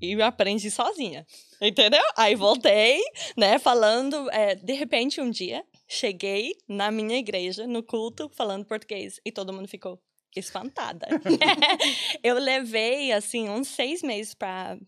e 0.00 0.20
aprendi 0.22 0.70
sozinha. 0.70 1.26
Entendeu? 1.60 2.02
Aí 2.16 2.34
voltei, 2.34 3.00
né, 3.36 3.58
falando. 3.58 4.30
é, 4.30 4.54
de 4.54 4.72
repente, 4.74 5.20
um 5.20 5.30
dia, 5.30 5.64
cheguei 5.88 6.54
na 6.68 6.90
minha 6.90 7.18
igreja, 7.18 7.66
no 7.66 7.82
culto, 7.82 8.30
falando 8.34 8.64
português. 8.66 9.20
E 9.24 9.32
todo 9.32 9.52
mundo 9.52 9.68
ficou 9.68 10.00
espantada. 10.36 11.06
eu 12.22 12.38
levei, 12.38 13.12
assim, 13.12 13.48
uns 13.48 13.68
seis 13.68 14.02
meses 14.02 14.34
para 14.34 14.78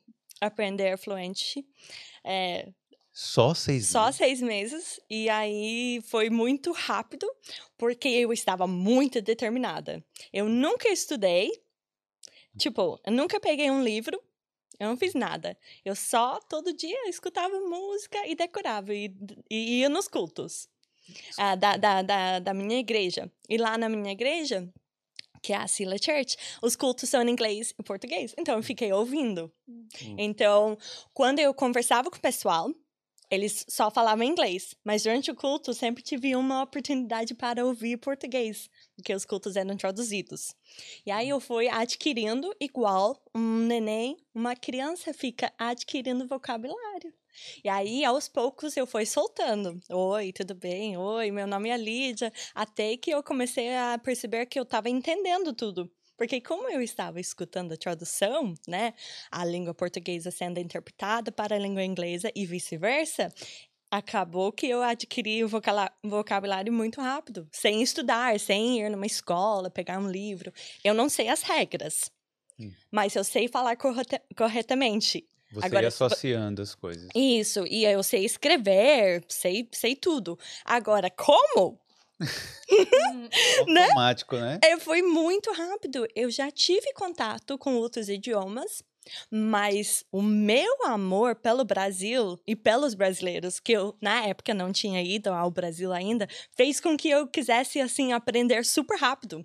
aprender 0.40 0.96
fluente. 0.98 1.64
É, 2.24 2.68
Só 3.12 3.52
seis 3.52 3.88
só 3.88 4.06
meses? 4.06 4.16
seis 4.16 4.40
meses. 4.40 5.00
E 5.08 5.28
aí 5.28 6.00
foi 6.06 6.30
muito 6.30 6.72
rápido, 6.72 7.30
porque 7.76 8.08
eu 8.08 8.32
estava 8.32 8.66
muito 8.66 9.20
determinada. 9.20 10.02
Eu 10.32 10.48
nunca 10.48 10.88
estudei. 10.88 11.50
Tipo, 12.56 12.98
eu 13.04 13.12
nunca 13.12 13.38
peguei 13.38 13.70
um 13.70 13.84
livro. 13.84 14.20
Eu 14.80 14.88
não 14.88 14.96
fiz 14.96 15.14
nada. 15.14 15.56
Eu 15.84 15.94
só, 15.94 16.40
todo 16.40 16.72
dia, 16.72 17.08
escutava 17.08 17.60
música 17.60 18.26
e 18.26 18.34
decorava. 18.34 18.94
E, 18.94 19.14
e 19.50 19.80
ia 19.80 19.88
nos 19.88 20.08
cultos 20.08 20.68
ah, 21.36 21.54
da, 21.54 21.76
da, 21.76 22.02
da, 22.02 22.38
da 22.38 22.54
minha 22.54 22.78
igreja. 22.78 23.30
E 23.48 23.58
lá 23.58 23.76
na 23.76 23.88
minha 23.88 24.10
igreja, 24.10 24.68
que 25.42 25.52
é 25.52 25.56
a 25.56 25.68
Sila 25.68 25.96
Church, 25.98 26.36
os 26.62 26.76
cultos 26.76 27.08
são 27.08 27.22
em 27.22 27.30
inglês 27.30 27.74
e 27.78 27.82
português. 27.82 28.34
Então, 28.38 28.56
eu 28.56 28.62
fiquei 28.62 28.92
ouvindo. 28.92 29.52
Hum. 29.68 29.86
Então, 30.16 30.78
quando 31.12 31.40
eu 31.40 31.52
conversava 31.52 32.10
com 32.10 32.16
o 32.16 32.20
pessoal, 32.20 32.72
eles 33.32 33.64
só 33.66 33.90
falavam 33.90 34.24
inglês, 34.24 34.74
mas 34.84 35.04
durante 35.04 35.30
o 35.30 35.34
culto 35.34 35.72
sempre 35.72 36.02
tive 36.02 36.36
uma 36.36 36.62
oportunidade 36.62 37.34
para 37.34 37.64
ouvir 37.64 37.96
português, 37.96 38.68
porque 38.94 39.14
os 39.14 39.24
cultos 39.24 39.56
eram 39.56 39.74
traduzidos. 39.74 40.54
E 41.06 41.10
aí 41.10 41.30
eu 41.30 41.40
fui 41.40 41.66
adquirindo 41.66 42.54
igual 42.60 43.18
um 43.34 43.60
neném, 43.60 44.18
uma 44.34 44.54
criança 44.54 45.14
fica 45.14 45.50
adquirindo 45.58 46.26
vocabulário. 46.28 47.10
E 47.64 47.68
aí, 47.70 48.04
aos 48.04 48.28
poucos, 48.28 48.76
eu 48.76 48.86
fui 48.86 49.06
soltando. 49.06 49.80
Oi, 49.90 50.30
tudo 50.34 50.54
bem? 50.54 50.98
Oi, 50.98 51.30
meu 51.30 51.46
nome 51.46 51.70
é 51.70 51.76
Lídia. 51.78 52.30
Até 52.54 52.98
que 52.98 53.10
eu 53.10 53.22
comecei 53.22 53.74
a 53.74 53.98
perceber 53.98 54.44
que 54.44 54.58
eu 54.58 54.64
estava 54.64 54.90
entendendo 54.90 55.54
tudo. 55.54 55.90
Porque 56.22 56.40
como 56.40 56.70
eu 56.70 56.80
estava 56.80 57.18
escutando 57.18 57.72
a 57.72 57.76
tradução, 57.76 58.54
né, 58.68 58.94
a 59.28 59.44
língua 59.44 59.74
portuguesa 59.74 60.30
sendo 60.30 60.60
interpretada 60.60 61.32
para 61.32 61.56
a 61.56 61.58
língua 61.58 61.82
inglesa 61.82 62.30
e 62.32 62.46
vice-versa, 62.46 63.28
acabou 63.90 64.52
que 64.52 64.68
eu 64.68 64.84
adquiri 64.84 65.42
o 65.42 65.48
vocabulário 65.48 66.72
muito 66.72 67.00
rápido, 67.00 67.48
sem 67.50 67.82
estudar, 67.82 68.38
sem 68.38 68.78
ir 68.78 68.88
numa 68.88 69.04
escola, 69.04 69.68
pegar 69.68 69.98
um 69.98 70.08
livro. 70.08 70.52
Eu 70.84 70.94
não 70.94 71.08
sei 71.08 71.28
as 71.28 71.42
regras, 71.42 72.08
hum. 72.56 72.70
mas 72.88 73.16
eu 73.16 73.24
sei 73.24 73.48
falar 73.48 73.76
corretamente. 73.76 75.26
Você 75.50 75.66
Agora, 75.66 75.82
ia 75.82 75.88
associando 75.88 76.62
as 76.62 76.76
coisas. 76.76 77.08
Isso, 77.16 77.66
e 77.66 77.84
eu 77.84 78.00
sei 78.04 78.24
escrever, 78.24 79.24
sei, 79.28 79.68
sei 79.72 79.96
tudo. 79.96 80.38
Agora, 80.64 81.10
como? 81.10 81.80
né? 83.68 83.82
Automático, 83.84 84.36
né? 84.36 84.58
É, 84.62 84.78
foi 84.78 85.02
muito 85.02 85.52
rápido. 85.52 86.06
Eu 86.14 86.30
já 86.30 86.50
tive 86.50 86.92
contato 86.94 87.58
com 87.58 87.76
outros 87.76 88.08
idiomas, 88.08 88.82
mas 89.30 90.04
o 90.12 90.22
meu 90.22 90.84
amor 90.84 91.34
pelo 91.34 91.64
Brasil 91.64 92.38
e 92.46 92.54
pelos 92.54 92.94
brasileiros, 92.94 93.58
que 93.58 93.72
eu 93.72 93.96
na 94.00 94.26
época 94.26 94.54
não 94.54 94.72
tinha 94.72 95.02
ido 95.02 95.28
ao 95.32 95.50
Brasil 95.50 95.92
ainda, 95.92 96.28
fez 96.56 96.80
com 96.80 96.96
que 96.96 97.08
eu 97.08 97.26
quisesse 97.26 97.80
assim 97.80 98.12
aprender 98.12 98.64
super 98.64 98.96
rápido. 98.96 99.44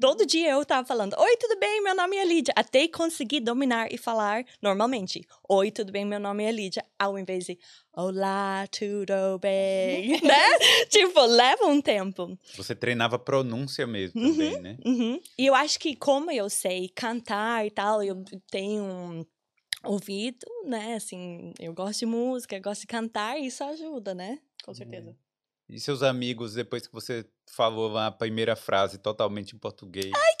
Todo 0.00 0.26
dia 0.26 0.50
eu 0.50 0.62
estava 0.62 0.86
falando: 0.86 1.14
"Oi, 1.18 1.36
tudo 1.36 1.58
bem? 1.58 1.82
Meu 1.82 1.94
nome 1.94 2.16
é 2.16 2.24
Lídia", 2.24 2.54
até 2.56 2.88
conseguir 2.88 3.40
dominar 3.40 3.92
e 3.92 3.98
falar 3.98 4.44
normalmente. 4.62 5.20
"Oi, 5.48 5.70
tudo 5.70 5.92
bem? 5.92 6.04
Meu 6.04 6.20
nome 6.20 6.44
é 6.44 6.52
Lídia", 6.52 6.84
ao 6.98 7.18
invés 7.18 7.44
de 7.44 7.58
Olá, 7.96 8.66
tudo 8.66 9.38
bem? 9.40 10.20
né? 10.20 10.58
tipo, 10.90 11.20
leva 11.26 11.66
um 11.66 11.80
tempo. 11.80 12.36
Você 12.56 12.74
treinava 12.74 13.20
pronúncia 13.20 13.86
mesmo 13.86 14.20
uhum, 14.20 14.32
também, 14.32 14.60
né? 14.60 14.76
Uhum. 14.84 15.20
E 15.38 15.46
eu 15.46 15.54
acho 15.54 15.78
que 15.78 15.94
como 15.94 16.28
eu 16.28 16.50
sei 16.50 16.88
cantar 16.88 17.64
e 17.64 17.70
tal, 17.70 18.02
eu 18.02 18.24
tenho 18.50 18.82
um 18.82 19.24
ouvido, 19.84 20.44
né? 20.66 20.94
Assim, 20.96 21.54
eu 21.60 21.72
gosto 21.72 22.00
de 22.00 22.06
música, 22.06 22.56
eu 22.56 22.62
gosto 22.62 22.80
de 22.80 22.88
cantar, 22.88 23.38
e 23.38 23.46
isso 23.46 23.62
ajuda, 23.62 24.12
né? 24.12 24.40
Com 24.64 24.74
certeza. 24.74 25.10
Uhum. 25.10 25.16
E 25.68 25.78
seus 25.78 26.02
amigos, 26.02 26.54
depois 26.54 26.88
que 26.88 26.92
você 26.92 27.24
falou 27.46 27.96
a 27.96 28.10
primeira 28.10 28.56
frase 28.56 28.98
totalmente 28.98 29.54
em 29.54 29.58
português? 29.58 30.10
Ai, 30.12 30.33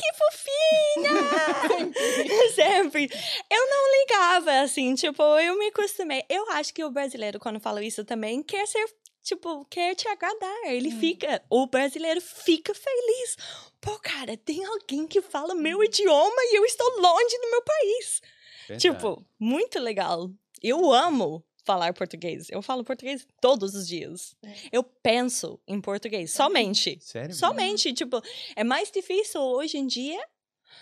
Sempre. 2.54 3.10
Eu 3.50 3.70
não 3.70 4.00
ligava, 4.00 4.60
assim, 4.60 4.94
tipo, 4.94 5.22
eu 5.38 5.58
me 5.58 5.66
acostumei. 5.68 6.24
Eu 6.28 6.50
acho 6.50 6.72
que 6.72 6.84
o 6.84 6.90
brasileiro, 6.90 7.38
quando 7.38 7.60
fala 7.60 7.82
isso 7.84 8.04
também, 8.04 8.42
quer 8.42 8.66
ser 8.66 8.86
tipo, 9.22 9.64
quer 9.66 9.94
te 9.94 10.06
agradar. 10.06 10.66
Ele 10.66 10.90
hum. 10.90 11.00
fica, 11.00 11.42
o 11.50 11.66
brasileiro 11.66 12.20
fica 12.20 12.74
feliz. 12.74 13.36
Pô, 13.80 13.98
cara, 13.98 14.36
tem 14.36 14.64
alguém 14.64 15.06
que 15.06 15.20
fala 15.20 15.54
meu 15.54 15.78
uhum. 15.78 15.84
idioma 15.84 16.42
e 16.52 16.58
eu 16.58 16.64
estou 16.64 17.00
longe 17.00 17.38
do 17.38 17.50
meu 17.50 17.62
país. 17.62 18.22
Verdade. 18.68 18.80
Tipo, 18.80 19.26
muito 19.38 19.78
legal. 19.78 20.30
Eu 20.62 20.92
amo 20.92 21.44
falar 21.64 21.92
português. 21.94 22.48
Eu 22.50 22.62
falo 22.62 22.84
português 22.84 23.26
todos 23.40 23.74
os 23.74 23.88
dias. 23.88 24.36
É. 24.42 24.54
Eu 24.72 24.82
penso 24.82 25.58
em 25.66 25.80
português, 25.80 26.30
somente. 26.32 26.98
Sério? 27.00 27.34
Somente. 27.34 27.92
Tipo, 27.92 28.22
é 28.54 28.62
mais 28.62 28.90
difícil 28.90 29.40
hoje 29.40 29.78
em 29.78 29.86
dia 29.86 30.22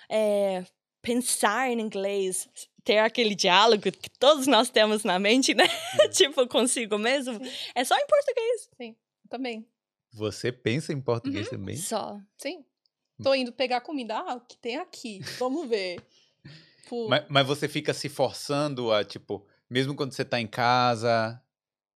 é, 0.08 0.64
pensar 1.00 1.70
em 1.70 1.80
inglês, 1.80 2.48
ter 2.84 2.98
aquele 2.98 3.34
diálogo 3.34 3.82
que 3.82 4.10
todos 4.18 4.46
nós 4.46 4.70
temos 4.70 5.04
na 5.04 5.18
mente, 5.18 5.54
né? 5.54 5.64
É. 6.00 6.08
tipo, 6.10 6.46
consigo 6.48 6.98
mesmo. 6.98 7.34
Sim. 7.44 7.50
É 7.74 7.84
só 7.84 7.96
em 7.96 8.06
português. 8.06 8.68
Sim, 8.76 8.96
também. 9.28 9.66
Você 10.12 10.52
pensa 10.52 10.92
em 10.92 11.00
português 11.00 11.46
uhum. 11.46 11.58
também? 11.58 11.76
Só. 11.76 12.20
Sim. 12.36 12.64
Tô 13.22 13.34
indo 13.34 13.52
pegar 13.52 13.80
comida. 13.80 14.16
Ah, 14.16 14.34
o 14.34 14.40
que 14.40 14.56
tem 14.58 14.76
aqui? 14.76 15.20
Vamos 15.38 15.68
ver. 15.68 16.02
Mas, 17.08 17.24
mas, 17.26 17.46
você 17.46 17.68
fica 17.68 17.94
se 17.94 18.10
forçando 18.10 18.92
a, 18.92 19.02
tipo, 19.02 19.46
mesmo 19.70 19.94
quando 19.94 20.12
você 20.12 20.20
está 20.20 20.38
em 20.38 20.46
casa. 20.46 21.40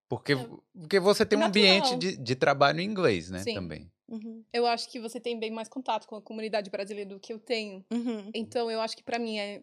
Porque, 0.08 0.32
é. 0.32 0.48
porque 0.72 0.98
você 0.98 1.26
tem 1.26 1.38
um 1.38 1.44
ambiente 1.44 1.94
de, 1.96 2.16
de 2.16 2.34
trabalho 2.34 2.80
em 2.80 2.84
inglês, 2.84 3.28
né? 3.28 3.40
Sim. 3.40 3.52
Também. 3.52 3.92
Uhum. 4.08 4.44
Eu 4.52 4.66
acho 4.66 4.88
que 4.88 5.00
você 5.00 5.18
tem 5.18 5.38
bem 5.38 5.50
mais 5.50 5.68
contato 5.68 6.06
com 6.06 6.16
a 6.16 6.22
comunidade 6.22 6.70
brasileira 6.70 7.10
do 7.10 7.20
que 7.20 7.32
eu 7.32 7.38
tenho. 7.38 7.84
Uhum. 7.90 8.30
Então, 8.34 8.70
eu 8.70 8.80
acho 8.80 8.96
que 8.96 9.02
para 9.02 9.18
mim 9.18 9.38
é 9.38 9.62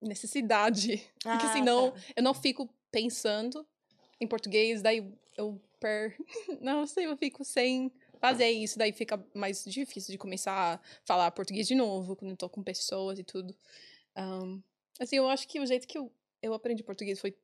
necessidade. 0.00 1.02
Ah, 1.24 1.38
porque 1.38 1.52
senão 1.52 1.90
tá. 1.90 2.00
eu 2.14 2.22
não 2.22 2.32
fico 2.32 2.68
pensando 2.92 3.66
em 4.20 4.28
português, 4.28 4.80
daí 4.80 5.04
eu 5.36 5.60
per... 5.80 6.16
Não 6.60 6.86
sei, 6.86 7.06
eu 7.06 7.16
fico 7.16 7.44
sem 7.44 7.90
fazer 8.20 8.48
isso, 8.48 8.78
daí 8.78 8.92
fica 8.92 9.22
mais 9.34 9.64
difícil 9.64 10.12
de 10.12 10.18
começar 10.18 10.74
a 10.74 10.80
falar 11.04 11.30
português 11.32 11.66
de 11.66 11.74
novo, 11.74 12.14
quando 12.14 12.30
eu 12.30 12.36
tô 12.36 12.48
com 12.48 12.62
pessoas 12.62 13.18
e 13.18 13.24
tudo. 13.24 13.54
Um, 14.16 14.62
assim, 15.00 15.16
eu 15.16 15.28
acho 15.28 15.48
que 15.48 15.58
o 15.58 15.66
jeito 15.66 15.88
que 15.88 15.98
eu 15.98 16.12
eu 16.42 16.54
aprendi 16.54 16.82
português 16.82 17.20
foi 17.20 17.34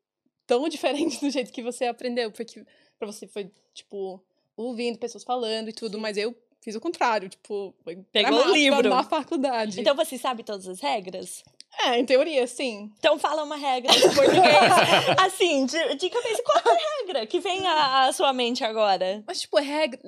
tão 0.46 0.68
diferente 0.70 1.20
do 1.20 1.30
jeito 1.30 1.52
que 1.52 1.62
você 1.62 1.86
aprendeu, 1.86 2.30
porque 2.30 2.64
para 2.98 3.06
você 3.06 3.26
foi, 3.26 3.50
tipo, 3.74 4.22
ouvindo 4.64 4.98
pessoas 4.98 5.24
falando 5.24 5.68
e 5.68 5.72
tudo, 5.72 5.96
Sim. 5.96 6.02
mas 6.02 6.16
eu 6.16 6.34
fiz 6.62 6.74
o 6.76 6.80
contrário, 6.80 7.28
tipo, 7.28 7.74
pegou 8.12 8.46
o 8.46 8.52
livro 8.52 8.88
na 8.88 9.02
faculdade. 9.02 9.80
Então 9.80 9.96
você 9.96 10.16
sabe 10.16 10.44
todas 10.44 10.68
as 10.68 10.80
regras? 10.80 11.42
É, 11.80 11.98
em 11.98 12.04
teoria, 12.04 12.46
sim. 12.46 12.92
Então 12.98 13.18
fala 13.18 13.42
uma 13.42 13.56
regra 13.56 13.90
em 13.92 14.00
português. 14.00 14.44
assim, 15.18 15.64
de, 15.64 15.94
de 15.96 16.10
cabeça, 16.10 16.42
qual 16.42 16.58
é 16.58 16.70
a 16.70 16.98
regra 17.00 17.26
que 17.26 17.40
vem 17.40 17.66
à, 17.66 18.06
à 18.06 18.12
sua 18.12 18.32
mente 18.32 18.62
agora? 18.62 19.24
Mas, 19.26 19.40
tipo, 19.40 19.58
regra. 19.58 19.98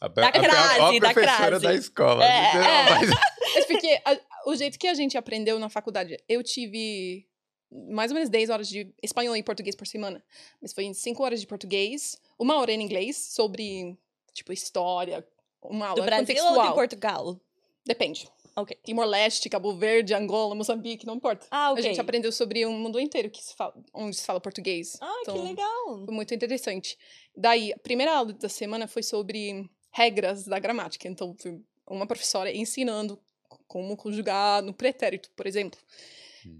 A, 0.00 0.08
da 0.08 0.32
crase, 0.32 0.80
a, 0.80 0.84
a, 0.84 0.88
a 0.88 0.98
da 0.98 1.14
crase. 1.14 1.64
da 1.64 1.74
escola. 1.74 2.24
É, 2.24 2.56
é. 2.56 2.90
Mas... 2.90 3.10
mas 3.54 3.66
porque 3.66 4.00
a, 4.04 4.18
o 4.46 4.56
jeito 4.56 4.78
que 4.78 4.88
a 4.88 4.94
gente 4.94 5.16
aprendeu 5.16 5.58
na 5.58 5.68
faculdade, 5.68 6.18
eu 6.28 6.42
tive 6.42 7.24
mais 7.70 8.10
ou 8.10 8.14
menos 8.14 8.28
10 8.28 8.50
horas 8.50 8.68
de 8.68 8.92
espanhol 9.02 9.36
e 9.36 9.42
português 9.42 9.76
por 9.76 9.86
semana. 9.86 10.22
Mas 10.60 10.72
foi 10.72 10.92
5 10.92 11.22
horas 11.22 11.40
de 11.40 11.46
português, 11.46 12.18
uma 12.38 12.58
hora 12.58 12.72
em 12.72 12.80
inglês 12.80 13.16
sobre, 13.16 13.98
tipo, 14.32 14.52
história, 14.52 15.26
uma 15.62 15.88
aula 15.88 16.00
do 16.00 16.06
Brasil 16.06 16.26
contextual. 16.26 16.58
ou 16.58 16.68
de 16.68 16.74
Portugal? 16.74 17.40
Depende. 17.84 18.28
Ok. 18.54 18.76
Timor-Leste, 18.84 19.48
Cabo 19.48 19.72
Verde, 19.74 20.14
Angola, 20.14 20.54
Moçambique, 20.54 21.06
não 21.06 21.14
importa. 21.14 21.46
Ah, 21.50 21.70
ok. 21.70 21.80
A 21.80 21.88
gente 21.88 22.00
aprendeu 22.00 22.32
sobre 22.32 22.66
o 22.66 22.72
mundo 22.72 22.98
inteiro 22.98 23.30
que 23.30 23.42
se 23.42 23.54
fala, 23.54 23.72
onde 23.94 24.16
se 24.16 24.24
fala 24.24 24.40
português. 24.40 24.98
Ah, 25.00 25.18
então, 25.22 25.34
que 25.34 25.42
legal. 25.42 26.04
Foi 26.04 26.14
muito 26.14 26.34
interessante. 26.34 26.98
Daí, 27.36 27.72
a 27.72 27.78
primeira 27.78 28.16
aula 28.16 28.32
da 28.32 28.48
semana 28.48 28.88
foi 28.88 29.02
sobre 29.02 29.68
regras 29.92 30.44
da 30.44 30.58
gramática. 30.58 31.06
Então, 31.06 31.36
uma 31.86 32.06
professora 32.06 32.52
ensinando 32.52 33.18
como 33.66 33.96
conjugar 33.96 34.62
no 34.62 34.74
pretérito, 34.74 35.30
por 35.36 35.46
exemplo. 35.46 35.78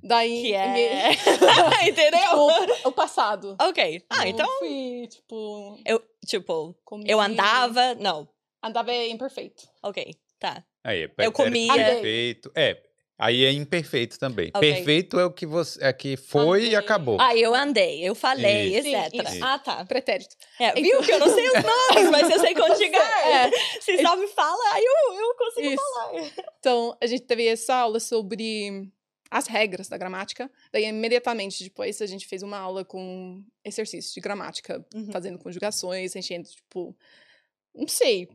Daí. 0.03 0.43
Que 0.43 0.55
é. 0.55 1.11
Entendeu? 1.89 2.21
Tipo, 2.21 2.89
o 2.89 2.93
passado. 2.93 3.57
Ok. 3.61 4.05
Ah, 4.11 4.27
eu 4.27 4.31
então. 4.31 4.59
Fui, 4.59 5.09
tipo. 5.09 5.79
Eu, 5.85 6.03
tipo, 6.27 6.77
eu 7.07 7.21
andava. 7.21 7.95
Não. 7.95 8.29
Andava 8.63 8.91
é 8.91 9.09
imperfeito. 9.09 9.69
Ok, 9.83 10.15
tá. 10.39 10.65
Aí, 10.85 11.05
é 11.05 11.27
eu 11.27 11.33
comia. 11.33 11.73
Perfeito. 11.73 12.51
É. 12.55 12.83
Aí 13.21 13.45
é 13.45 13.51
imperfeito 13.51 14.17
também. 14.17 14.53
Okay. 14.55 14.75
Perfeito 14.75 15.19
é 15.19 15.25
o 15.25 15.33
que 15.33 15.45
você 15.45 15.83
é 15.83 15.93
que 15.93 16.17
foi 16.17 16.61
andei. 16.61 16.71
e 16.71 16.77
acabou. 16.77 17.17
Ah, 17.21 17.35
eu 17.37 17.53
andei, 17.53 18.09
eu 18.09 18.15
falei, 18.15 18.79
isso. 18.79 18.87
etc. 18.87 19.11
Sim, 19.11 19.35
isso. 19.35 19.45
Ah, 19.45 19.59
tá. 19.59 19.85
Pretérito. 19.85 20.37
É, 20.61 20.69
então... 20.69 20.83
Viu 20.83 21.03
que 21.03 21.13
eu 21.13 21.19
não 21.19 21.29
sei 21.29 21.49
os 21.49 21.55
nomes, 21.55 22.11
mas 22.13 22.31
eu 22.31 22.39
sei 22.39 22.55
conjugar. 22.55 23.27
É. 23.27 23.51
Se 23.81 24.01
só 24.01 24.15
me 24.15 24.29
fala, 24.29 24.73
aí 24.73 24.85
eu, 24.85 25.15
eu 25.15 25.35
consigo 25.35 25.67
isso. 25.67 25.83
falar. 25.83 26.31
Então, 26.61 26.97
a 27.01 27.07
gente 27.07 27.23
teve 27.23 27.45
essa 27.49 27.75
aula 27.75 27.99
sobre 27.99 28.89
as 29.31 29.47
regras 29.47 29.89
da 29.89 29.99
gramática. 29.99 30.51
Daí, 30.73 30.85
imediatamente 30.85 31.65
depois, 31.65 32.01
a 32.01 32.07
gente 32.07 32.27
fez 32.27 32.43
uma 32.43 32.59
aula 32.59 32.85
com 32.85 33.43
exercícios 33.65 34.15
de 34.15 34.21
gramática, 34.21 34.85
uhum. 34.95 35.11
fazendo 35.11 35.39
conjugações, 35.39 36.17
enchendo, 36.17 36.49
tipo. 36.49 36.97
Não 37.75 37.89
sei. 37.89 38.29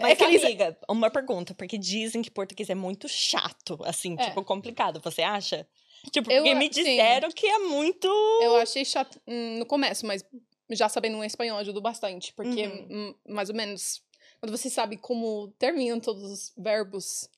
Mas, 0.00 0.12
é 0.12 0.16
que 0.16 0.24
amiga, 0.24 0.78
uma 0.88 1.10
pergunta, 1.10 1.54
porque 1.54 1.76
dizem 1.76 2.22
que 2.22 2.30
português 2.30 2.70
é 2.70 2.74
muito 2.74 3.08
chato, 3.08 3.78
assim, 3.84 4.16
é. 4.18 4.28
tipo, 4.28 4.42
complicado. 4.42 5.00
Você 5.00 5.22
acha? 5.22 5.66
Tipo, 6.10 6.30
eu, 6.30 6.42
porque 6.42 6.54
me 6.54 6.68
disseram 6.68 7.30
sim. 7.30 7.36
que 7.36 7.46
é 7.46 7.58
muito. 7.58 8.08
Eu 8.42 8.56
achei 8.56 8.84
chato 8.84 9.20
hum, 9.26 9.58
no 9.58 9.66
começo, 9.66 10.06
mas 10.06 10.24
já 10.70 10.88
sabendo 10.88 11.16
um 11.18 11.24
espanhol 11.24 11.58
ajudou 11.58 11.82
bastante, 11.82 12.32
porque 12.32 12.66
uhum. 12.66 13.14
mais 13.28 13.48
ou 13.48 13.54
menos 13.54 14.02
quando 14.40 14.56
você 14.56 14.68
sabe 14.68 14.96
como 14.96 15.48
terminam 15.58 16.00
todos 16.00 16.22
os 16.22 16.52
verbos 16.56 17.28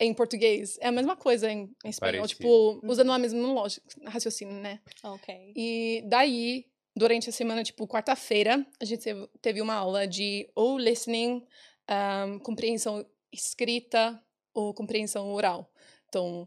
em 0.00 0.14
português. 0.14 0.78
É 0.80 0.88
a 0.88 0.92
mesma 0.92 1.16
coisa 1.16 1.50
em, 1.50 1.70
em 1.84 1.88
espanhol. 1.88 2.20
Parecido. 2.20 2.38
Tipo, 2.38 2.80
usando 2.86 3.12
a 3.12 3.18
mesma 3.18 3.52
lógica, 3.52 3.84
raciocínio, 4.06 4.54
né? 4.54 4.80
Ok. 5.02 5.52
E 5.56 6.02
daí, 6.06 6.66
durante 6.96 7.28
a 7.28 7.32
semana, 7.32 7.62
tipo, 7.64 7.86
quarta-feira, 7.86 8.64
a 8.80 8.84
gente 8.84 9.04
teve- 9.40 9.60
uma 9.62 9.74
aula 9.74 10.06
de 10.06 10.48
ou 10.54 10.78
listening, 10.78 11.44
ahm, 11.88 12.38
compreensão 12.38 13.04
escrita 13.32 14.22
ou 14.54 14.72
compreensão 14.72 15.32
oral. 15.32 15.70
Então, 16.08 16.46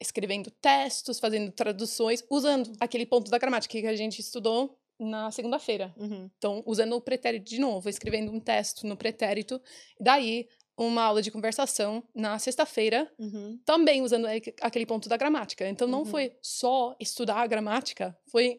escrevendo 0.00 0.50
textos, 0.50 1.18
fazendo 1.18 1.50
traduções, 1.52 2.24
usando 2.30 2.72
aquele 2.80 3.06
ponto 3.06 3.30
da 3.30 3.38
gramática 3.38 3.80
que 3.80 3.86
a 3.86 3.96
gente 3.96 4.20
estudou 4.20 4.78
na 4.98 5.30
segunda-feira. 5.30 5.92
Uhum. 5.96 6.30
Então, 6.36 6.62
usando 6.66 6.94
o 6.94 7.00
pretérito 7.00 7.46
de 7.50 7.58
novo, 7.58 7.88
escrevendo 7.88 8.30
um 8.32 8.40
texto 8.40 8.86
no 8.86 8.96
pretérito. 8.96 9.60
Daí, 10.00 10.48
uma 10.76 11.02
aula 11.04 11.22
de 11.22 11.30
conversação 11.30 12.02
na 12.14 12.38
sexta-feira, 12.38 13.10
Uhum. 13.18 13.58
também 13.64 14.02
usando 14.02 14.26
aque- 14.26 14.54
aquele 14.60 14.84
ponto 14.86 15.08
da 15.08 15.16
gramática. 15.16 15.68
Então, 15.68 15.86
não 15.86 16.00
Uhum. 16.00 16.04
foi 16.06 16.32
só 16.42 16.94
estudar 16.98 17.36
a 17.42 17.46
gramática, 17.46 18.16
foi 18.30 18.58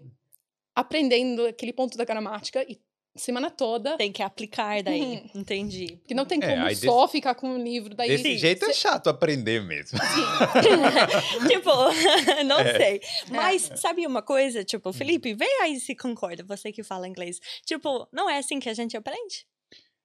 aprendendo 0.74 1.46
aquele 1.46 1.74
ponto 1.74 1.98
da 1.98 2.06
gramática 2.06 2.66
e 2.70 2.80
semana 3.18 3.50
toda. 3.50 3.96
Tem 3.98 4.12
que 4.12 4.22
aplicar 4.22 4.84
daí. 4.84 5.02
Uhum. 5.02 5.30
Entendi. 5.42 6.02
Que 6.06 6.14
não 6.14 6.26
tem 6.26 6.38
É, 6.44 6.54
como 6.56 6.68
desse- 6.68 6.86
só 6.86 7.08
ficar 7.08 7.34
com 7.36 7.56
o 7.56 7.58
livro. 7.58 7.96
Daí, 7.96 8.10
Desse 8.10 8.24
Sim, 8.24 8.38
jeito 8.38 8.66
é 8.66 8.74
chato 8.74 9.08
aprender 9.08 9.62
mesmo. 9.64 9.98
tipo, 11.48 11.70
não 12.46 12.60
É. 12.60 12.78
sei. 12.78 13.02
Mas 13.30 13.70
sabe 13.76 14.06
uma 14.06 14.22
coisa? 14.22 14.64
Tipo, 14.64 14.92
Felipe, 14.92 15.34
vê 15.34 15.48
aí 15.62 15.80
se 15.80 15.96
concorda, 15.96 16.44
você 16.44 16.72
que 16.72 16.84
fala 16.84 17.08
inglês. 17.08 17.40
Tipo, 17.66 18.08
não 18.12 18.30
é 18.30 18.38
assim 18.40 18.60
que 18.60 18.70
a 18.70 18.74
gente 18.74 18.98
aprende. 18.98 19.46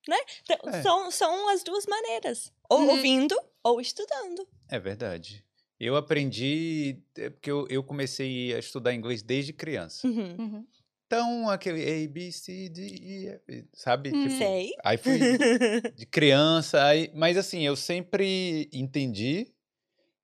Né? 0.09 0.17
Então, 0.43 0.59
É. 0.73 0.83
são, 0.83 1.11
são 1.11 1.49
as 1.51 1.63
duas 1.63 1.87
maneiras. 1.87 2.53
Ou 2.69 2.81
Uhum. 2.81 2.89
ouvindo 2.91 3.37
ou 3.63 3.81
estudando. 3.81 4.47
É 4.69 4.79
verdade. 4.79 5.45
Eu 5.79 5.97
aprendi, 5.97 6.99
é, 7.17 7.31
porque 7.31 7.51
eu, 7.51 7.67
eu 7.71 7.83
comecei 7.83 8.55
a 8.55 8.59
estudar 8.59 8.95
inglês 8.95 9.23
desde 9.23 9.53
criança. 9.53 10.07
Uhum. 10.07 10.37
Uhum. 10.39 10.67
Então, 11.07 11.49
aquele 11.51 11.83
A, 11.83 12.09
B, 12.09 12.31
C, 12.31 12.69
D, 12.69 12.83
E, 12.87 13.27
F, 13.29 13.65
sabe? 13.75 14.11
Hum. 14.15 14.23
Tipo, 14.25 14.39
Sei. 14.39 14.71
Aí 14.85 14.97
fui 14.97 15.19
de 15.97 16.07
criança, 16.07 16.85
aí, 16.85 17.11
mas 17.15 17.37
assim, 17.37 17.67
eu 17.67 17.75
sempre 17.75 18.69
entendi, 18.73 19.53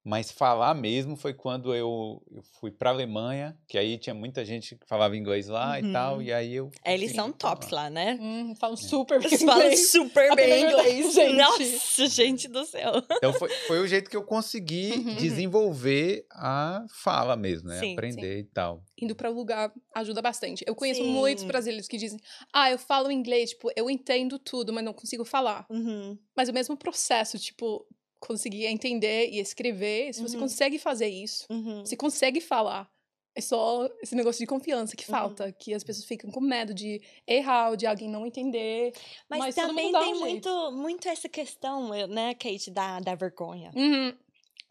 mas 0.08 0.30
falar 0.30 0.72
mesmo 0.72 1.16
foi 1.16 1.34
quando 1.34 1.74
eu, 1.74 2.22
eu 2.30 2.40
fui 2.60 2.70
pra 2.70 2.90
Alemanha, 2.90 3.58
que 3.66 3.76
aí 3.76 3.98
tinha 3.98 4.14
muita 4.14 4.44
gente 4.44 4.76
que 4.76 4.86
falava 4.86 5.16
inglês 5.16 5.48
lá 5.48 5.80
e 5.80 5.90
tal, 5.90 6.16
Uhum. 6.16 6.22
e 6.22 6.32
aí 6.32 6.54
eu. 6.54 6.70
Eles 6.84 7.10
consegui 7.10 7.14
são 7.16 7.32
tops 7.32 7.70
lá, 7.70 7.90
né? 7.90 8.16
Hum, 8.20 8.54
falam 8.54 8.76
super 8.76 9.18
bem 9.18 9.26
Eles 9.28 9.42
falam 9.42 9.62
inglês. 9.64 9.90
super 9.90 10.36
bem 10.36 10.62
inglês. 10.62 11.12
gente. 11.12 11.34
Nossa, 11.34 12.06
gente 12.06 12.46
do 12.46 12.64
céu. 12.64 12.92
Então 13.16 13.32
foi, 13.32 13.48
foi 13.66 13.80
o 13.80 13.86
jeito 13.88 14.08
que 14.08 14.16
eu 14.16 14.22
consegui 14.22 14.92
Uhum. 14.92 15.16
desenvolver 15.16 16.24
a 16.30 16.84
fala 16.88 17.34
mesmo, 17.36 17.68
né? 17.68 17.80
Sim, 17.80 17.92
Aprender 17.94 18.38
e 18.38 18.44
tal. 18.44 18.84
Indo 19.00 19.16
para 19.16 19.30
o 19.30 19.34
lugar 19.34 19.72
ajuda 19.94 20.22
bastante. 20.22 20.64
Eu 20.66 20.74
conheço 20.76 21.02
muitos 21.02 21.42
Sim. 21.42 21.48
brasileiros 21.48 21.88
que 21.88 21.96
dizem: 21.96 22.20
Ah, 22.52 22.70
eu 22.70 22.78
falo 22.78 23.10
inglês, 23.10 23.50
tipo, 23.50 23.70
eu 23.76 23.90
entendo 23.90 24.38
tudo, 24.38 24.72
mas 24.72 24.84
não 24.84 24.92
consigo 24.92 25.24
falar. 25.24 25.66
Uhum. 25.68 26.16
Mas 26.36 26.48
o 26.48 26.52
mesmo 26.52 26.76
processo, 26.76 27.38
tipo, 27.38 27.84
conseguir 28.26 28.66
entender 28.66 29.28
e 29.30 29.38
escrever, 29.38 30.12
se 30.12 30.20
você 30.22 30.36
Uhum. 30.36 30.42
consegue 30.42 30.78
fazer 30.78 31.08
isso, 31.08 31.44
Uhum. 31.50 31.84
você 31.84 31.96
consegue 31.96 32.40
falar. 32.40 32.90
É 33.34 33.40
só 33.42 33.86
esse 34.02 34.14
negócio 34.14 34.38
de 34.40 34.46
confiança 34.46 34.96
que 34.96 35.04
Uhum. 35.04 35.10
falta, 35.10 35.52
que 35.52 35.74
as 35.74 35.84
pessoas 35.84 36.06
ficam 36.06 36.30
com 36.30 36.40
medo 36.40 36.72
de 36.72 37.00
errar, 37.26 37.68
ou 37.70 37.76
de 37.76 37.86
alguém 37.86 38.08
não 38.08 38.26
entender. 38.26 38.92
Mas, 39.28 39.40
Mas 39.40 39.54
também 39.54 39.92
tem 39.92 40.14
um 40.14 40.20
muito, 40.20 40.72
muito 40.72 41.06
essa 41.06 41.28
questão, 41.28 41.90
né, 42.08 42.34
Kate, 42.34 42.70
da, 42.70 42.98
da 42.98 43.14
vergonha. 43.14 43.70
Uhum. 43.74 44.14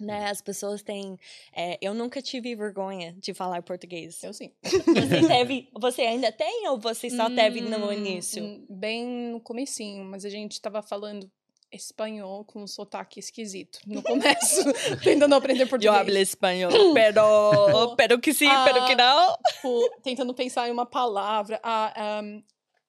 Né? 0.01 0.29
As 0.29 0.41
pessoas 0.41 0.81
têm. 0.83 1.17
eh, 1.55 1.77
eu 1.79 1.93
nunca 1.93 2.21
tive 2.21 2.53
vergonha 2.55 3.13
de 3.17 3.33
falar 3.33 3.61
português. 3.63 4.21
Eu 4.23 4.33
sim. 4.33 4.51
Você 4.63 5.25
teve. 5.25 5.69
Você 5.79 6.01
ainda 6.01 6.31
tem 6.33 6.67
ou 6.67 6.77
você 6.77 7.09
só 7.09 7.29
teve 7.29 7.61
no 7.61 7.85
Hum, 7.85 7.93
início? 7.93 8.43
hum, 8.43 8.65
Bem 8.69 9.05
no 9.31 9.39
comecinho, 9.39 10.03
mas 10.03 10.25
a 10.25 10.29
gente 10.29 10.59
tava 10.59 10.81
falando 10.81 11.31
espanhol 11.71 12.45
com 12.45 12.63
um 12.63 12.67
sotaque 12.67 13.19
esquisito 13.19 13.79
no 13.85 14.01
começo, 14.03 14.63
tentando 15.03 15.35
aprender 15.35 15.63
Eu 15.63 15.67
português. 15.67 15.95
hablo 15.95 16.17
espanhol, 16.17 16.93
pero, 16.93 17.95
pero 17.97 18.19
que 18.19 18.33
sim, 18.33 18.49
pero 18.65 18.85
que 18.85 18.95
não. 18.95 19.37
Tipo, 19.55 19.89
tentando 20.03 20.33
pensar 20.33 20.67
em 20.67 20.71
uma 20.71 20.85
palavra. 20.85 21.59
Ah, 21.63 22.21
um, 22.23 22.43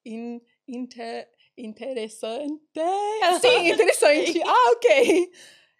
in, 0.04 0.40
inter, 0.68 1.28
interessante. 1.56 2.60
Sim, 3.40 3.70
interessante. 3.72 4.42
ah, 4.44 4.70
ok. 4.72 5.30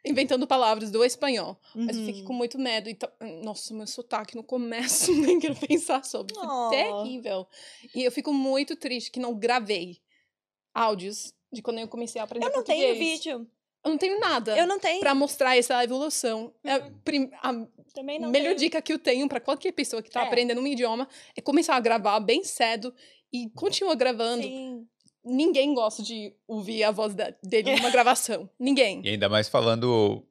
Inventando 0.09 0.47
palavras 0.47 0.91
do 0.93 1.05
espanhol. 1.05 1.61
Mas 1.75 1.97
eu 1.97 2.05
fiquei 2.07 2.21
Uhum. 2.21 2.27
com 2.29 2.33
muito 2.33 2.59
medo. 2.61 2.89
E 2.89 2.95
ta- 2.95 3.13
Nossa, 3.43 3.75
meu 3.75 3.89
sotaque 3.89 4.37
no 4.37 4.45
começo, 4.45 5.13
nem 5.13 5.39
quero 5.41 5.57
pensar 5.57 6.05
sobre. 6.05 6.33
Oh. 6.39 6.69
terrível. 6.71 7.47
E 7.95 8.05
eu 8.05 8.13
fico 8.13 8.33
muito 8.33 8.77
triste 8.77 9.11
que 9.11 9.19
não 9.19 9.35
gravei 9.35 9.99
áudios 10.73 11.35
de 11.57 11.63
quando 11.63 11.79
eu 11.79 11.89
comecei 11.89 12.21
a 12.21 12.25
aprender 12.25 12.47
Eu 12.47 12.51
não 12.51 12.55
português. 12.57 12.81
tenho 12.83 12.99
vídeo. 12.99 13.47
Eu 13.85 13.91
não 13.91 13.99
tenho 13.99 14.19
nada 14.19 14.57
Eu 14.57 14.67
não 14.67 14.79
tenho. 14.81 14.99
pra 15.01 15.15
mostrar 15.15 15.57
essa 15.57 15.83
evolução. 15.85 16.53
É 16.65 16.77
Uhum. 16.79 16.95
prim- 17.05 17.31
a 17.43 17.53
Também 17.95 18.19
não 18.19 18.31
melhor 18.31 18.49
tenho. 18.49 18.59
dica 18.59 18.83
que 18.83 18.93
eu 18.93 18.99
tenho 18.99 19.29
pra 19.29 19.41
qualquer 19.41 19.73
pessoa 19.73 20.03
que 20.03 20.11
tá 20.11 20.23
É. 20.23 20.27
aprendendo 20.27 20.61
um 20.61 20.67
idioma 20.67 21.09
é 21.37 21.41
começar 21.41 21.77
a 21.77 21.81
gravar 21.81 22.19
bem 22.21 22.43
cedo 22.45 22.93
e 23.33 23.49
continua 23.51 23.95
gravando. 23.95 24.43
Sim. 24.43 24.87
Ninguém 25.25 25.73
gosta 25.75 26.03
de 26.03 26.33
ouvir 26.47 26.85
a 26.85 26.91
voz 26.91 27.15
da- 27.15 27.35
dele 27.43 27.75
numa 27.77 27.91
gravação. 27.91 28.49
Ninguém. 28.59 29.03
E 29.05 29.11
ainda 29.11 29.29
mais 29.29 29.49
falando 29.49 30.25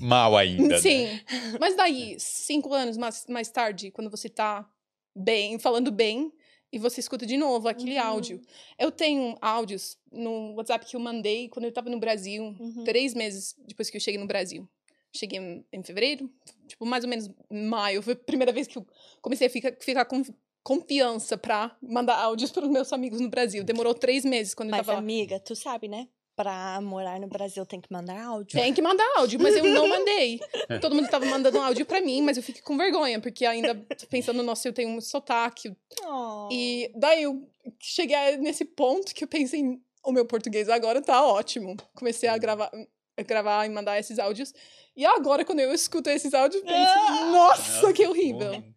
mal 0.00 0.36
ainda. 0.36 0.68
né? 0.74 0.78
Sim. 0.78 1.08
Mas 1.60 1.76
daí, 1.76 2.16
cinco 2.18 2.72
anos 2.74 2.96
mais, 2.96 3.24
mais 3.28 3.48
tarde, 3.50 3.90
quando 3.92 4.10
você 4.10 4.28
tá 4.28 4.68
bem, 5.14 5.58
falando 5.58 5.90
bem, 5.92 6.32
e 6.72 6.78
você 6.78 7.00
escuta 7.00 7.24
de 7.26 7.36
novo 7.36 7.68
aquele 7.68 7.96
Uhum. 7.98 8.04
áudio. 8.06 8.40
Eu 8.78 8.90
tenho 8.90 9.36
áudios 9.40 9.96
no 10.12 10.54
WhatsApp 10.54 10.84
que 10.86 10.96
eu 10.96 11.00
mandei 11.00 11.48
quando 11.48 11.64
eu 11.66 11.72
tava 11.72 11.88
no 11.90 11.98
Brasil, 11.98 12.54
Uhum. 12.58 12.84
três 12.84 13.14
meses 13.14 13.54
depois 13.66 13.88
que 13.90 13.96
eu 13.96 14.00
cheguei 14.00 14.20
no 14.20 14.26
Brasil. 14.26 14.68
Cheguei 15.14 15.38
em, 15.72 15.82
fevereiro, 15.82 16.30
tipo, 16.66 16.84
mais 16.84 17.02
ou 17.04 17.08
menos 17.10 17.30
maio. 17.50 18.02
Foi 18.02 18.12
a 18.12 18.16
primeira 18.16 18.52
vez 18.52 18.66
que 18.66 18.76
eu 18.76 18.86
comecei 19.22 19.46
a 19.46 19.50
ficar, 19.50 19.74
ficar 19.80 20.04
com 20.04 20.22
confiança 20.62 21.38
pra 21.38 21.76
mandar 21.80 22.16
áudios 22.16 22.50
para 22.52 22.64
os 22.64 22.70
meus 22.70 22.92
amigos 22.92 23.20
no 23.20 23.28
Brasil. 23.30 23.62
Demorou 23.64 23.94
três 23.94 24.24
meses 24.24 24.52
quando 24.52 24.68
eu 24.68 24.72
Mas, 24.72 24.80
tava 24.84 24.92
lá. 24.94 24.98
amiga, 24.98 25.38
tu 25.40 25.54
sabe, 25.54 25.88
né? 25.88 26.08
Pra 26.36 26.78
morar 26.82 27.18
no 27.18 27.26
Brasil 27.26 27.64
tem 27.64 27.80
que 27.80 27.90
mandar 27.90 28.22
áudio. 28.22 28.60
Tem 28.60 28.74
que 28.74 28.82
mandar 28.82 29.04
áudio, 29.16 29.40
mas 29.40 29.56
eu 29.56 29.64
não 29.64 29.88
mandei. 29.88 30.38
Todo 30.82 30.94
mundo 30.94 31.08
tava 31.08 31.24
mandando 31.24 31.58
áudio 31.58 31.86
pra 31.86 32.00
mim, 32.02 32.20
mas 32.20 32.36
eu 32.36 32.42
fiquei 32.42 32.60
com 32.60 32.76
vergonha, 32.76 33.18
porque 33.18 33.46
ainda 33.46 33.74
tô 33.74 34.06
pensando, 34.06 34.42
nossa, 34.42 34.68
eu 34.68 34.72
tenho 34.74 34.90
um 34.90 35.00
sotaque. 35.00 35.74
Oh. 36.04 36.48
E 36.52 36.92
daí 36.94 37.22
eu 37.22 37.48
cheguei 37.80 38.36
nesse 38.36 38.66
ponto 38.66 39.14
que 39.14 39.24
eu 39.24 39.28
pensei, 39.28 39.62
o 40.04 40.12
meu 40.12 40.26
português 40.26 40.68
agora 40.68 41.00
tá 41.00 41.24
ótimo. 41.26 41.74
Comecei 41.94 42.28
a 42.28 42.36
gravar, 42.36 42.70
a 43.16 43.22
gravar 43.22 43.64
e 43.64 43.70
mandar 43.70 43.98
esses 43.98 44.18
áudios. 44.18 44.52
E 44.94 45.06
agora, 45.06 45.42
quando 45.42 45.60
eu 45.60 45.72
escuto 45.72 46.10
esses 46.10 46.34
áudios, 46.34 46.62
eu 46.62 46.68
penso, 46.68 46.92
Ah! 46.92 47.30
nossa, 47.32 47.92
que 47.94 48.06
horrível. 48.06 48.48
horrível. 48.50 48.74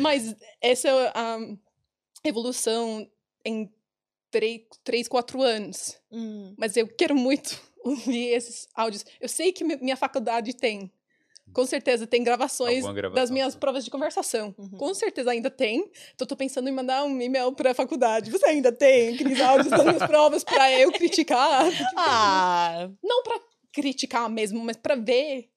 Mas 0.00 0.36
essa 0.60 0.88
é 0.88 1.12
a 1.14 1.38
evolução 2.24 3.08
em 3.44 3.70
três, 4.34 4.60
três, 4.82 5.06
quatro 5.08 5.40
anos. 5.42 5.96
Hum. 6.10 6.54
Mas 6.58 6.76
eu 6.76 6.88
quero 6.88 7.14
muito 7.14 7.60
ouvir 7.84 8.30
esses 8.34 8.66
áudios. 8.74 9.04
Eu 9.20 9.28
sei 9.28 9.52
que 9.52 9.62
mi- 9.62 9.76
minha 9.76 9.96
faculdade 9.96 10.54
tem. 10.56 10.90
Com 11.52 11.64
certeza 11.66 12.04
tem 12.06 12.24
gravações 12.24 12.82
gravação 12.82 13.12
das 13.14 13.30
minhas 13.30 13.52
sua. 13.52 13.60
provas 13.60 13.84
de 13.84 13.90
conversação. 13.90 14.52
Uhum. 14.58 14.70
Com 14.78 14.92
certeza 14.94 15.30
ainda 15.30 15.50
tem. 15.50 15.88
Então 16.14 16.26
tô 16.26 16.34
pensando 16.34 16.68
em 16.68 16.72
mandar 16.72 17.04
um 17.04 17.20
e-mail 17.20 17.52
para 17.52 17.70
a 17.70 17.74
faculdade. 17.74 18.30
Você 18.30 18.46
ainda 18.46 18.72
tem 18.72 19.14
aqueles 19.14 19.40
áudios 19.40 19.70
das 19.70 19.84
minhas 19.84 20.02
provas 20.08 20.42
para 20.42 20.72
eu 20.80 20.90
criticar? 20.90 21.64
Ah, 21.96 22.90
Não 23.02 23.22
para 23.22 23.38
criticar 23.72 24.28
mesmo, 24.28 24.64
mas 24.64 24.76
para 24.78 24.96
ver 24.96 25.48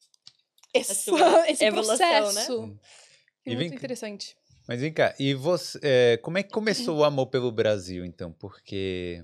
essa, 0.74 1.12
esse 1.50 1.64
evolução, 1.66 1.98
né? 1.98 2.22
processo. 2.22 2.62
Hum. 2.62 2.78
É 3.46 3.52
E 3.52 3.56
muito 3.56 3.70
vem- 3.70 3.78
interessante. 3.78 4.36
Mas 4.68 4.82
vem 4.82 4.92
cá, 4.92 5.16
e 5.18 5.34
você, 5.34 5.80
é, 5.82 6.18
como 6.18 6.38
é 6.38 6.44
que 6.44 6.52
começou 6.52 6.98
o 6.98 7.04
amor 7.04 7.28
pelo 7.28 7.52
Brasil, 7.52 8.04
então? 8.04 8.34
Porque 8.34 9.24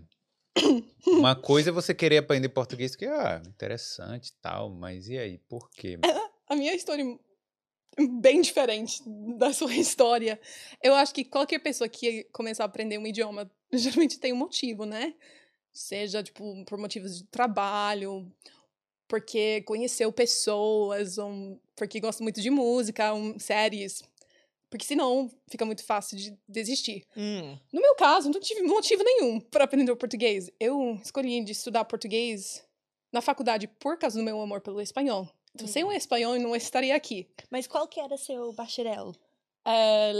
uma 1.05 1.35
coisa 1.35 1.69
é 1.69 1.73
você 1.73 1.93
querer 1.93 2.17
aprender 2.17 2.49
português, 2.49 2.95
que 2.95 3.05
ah, 3.05 3.41
interessante 3.45 4.27
e 4.27 4.33
tal, 4.41 4.69
mas 4.69 5.09
e 5.09 5.17
aí, 5.17 5.37
por 5.49 5.69
quê? 5.69 5.99
a 6.47 6.55
minha 6.55 6.73
história 6.73 7.03
é 7.03 8.07
bem 8.07 8.41
diferente 8.41 9.01
da 9.37 9.51
sua 9.51 9.73
história. 9.75 10.39
Eu 10.81 10.93
acho 10.95 11.13
que 11.13 11.25
qualquer 11.25 11.59
pessoa 11.59 11.89
que 11.89 12.23
começar 12.31 12.63
a 12.63 12.67
aprender 12.67 12.97
um 12.97 13.07
idioma 13.07 13.51
geralmente 13.71 14.19
tem 14.19 14.31
um 14.31 14.37
motivo, 14.37 14.85
né? 14.85 15.13
Seja, 15.71 16.21
tipo, 16.21 16.63
por 16.65 16.77
motivos 16.77 17.17
de 17.17 17.23
trabalho, 17.25 18.31
porque 19.07 19.61
conheceu 19.63 20.11
pessoas, 20.11 21.17
ou 21.17 21.59
porque 21.75 21.99
gosta 21.99 22.23
muito 22.23 22.41
de 22.41 22.49
música, 22.49 23.13
um, 23.13 23.37
séries. 23.39 24.03
Porque 24.73 24.87
senão 24.87 25.29
fica 25.47 25.63
muito 25.67 25.85
fácil 25.85 26.17
de 26.17 26.35
desistir. 26.49 27.05
hum. 27.15 27.55
No 27.71 27.79
meu 27.79 27.93
caso, 27.93 28.27
não 28.27 28.39
tive 28.39 28.63
motivo 28.63 29.03
nenhum 29.03 29.39
para 29.39 29.65
aprender 29.65 29.91
o 29.91 29.95
português. 29.95 30.49
Eu 30.59 30.99
escolhi 31.03 31.43
de 31.43 31.51
estudar 31.51 31.85
português 31.85 32.67
na 33.11 33.21
faculdade 33.21 33.67
por 33.67 33.99
causa 33.99 34.17
do 34.17 34.25
meu 34.25 34.41
amor 34.41 34.61
pelo 34.61 34.81
espanhol. 34.81 35.29
Então, 35.53 35.67
sem 35.67 35.83
o 35.83 35.91
espanhol, 35.91 36.35
eu 36.35 36.41
não 36.41 36.55
estaria 36.55 36.95
aqui. 36.95 37.29
Mas 37.51 37.67
qual 37.67 37.87
que 37.87 37.99
era 37.99 38.17
seu 38.17 38.51
bacharel? 38.53 39.13
É, 39.63 40.11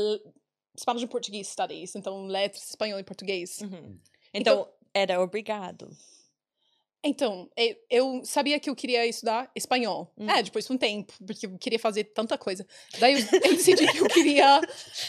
Spanish 0.79 1.03
and 1.03 1.07
Portuguese 1.07 1.49
Studies, 1.49 1.95
então 1.95 2.27
letras, 2.27 2.69
espanhol 2.69 2.99
e 2.99 3.03
português. 3.03 3.59
Uhum. 3.59 3.97
Então, 4.31 4.69
era 4.93 5.19
obrigado. 5.19 5.89
Então, 7.03 7.49
eu 7.89 8.21
sabia 8.23 8.59
que 8.59 8.69
eu 8.69 8.75
queria 8.75 9.05
estudar 9.05 9.51
espanhol. 9.55 10.13
Hum. 10.17 10.29
É, 10.29 10.41
depois 10.41 10.65
de 10.65 10.71
um 10.71 10.77
tempo, 10.77 11.13
porque 11.25 11.45
eu 11.45 11.57
queria 11.57 11.79
fazer 11.79 12.05
tanta 12.05 12.37
coisa. 12.37 12.65
Daí 12.99 13.13
eu, 13.13 13.39
eu 13.43 13.51
decidi 13.57 13.85
que 13.91 13.97
eu 13.97 14.07
queria 14.07 14.61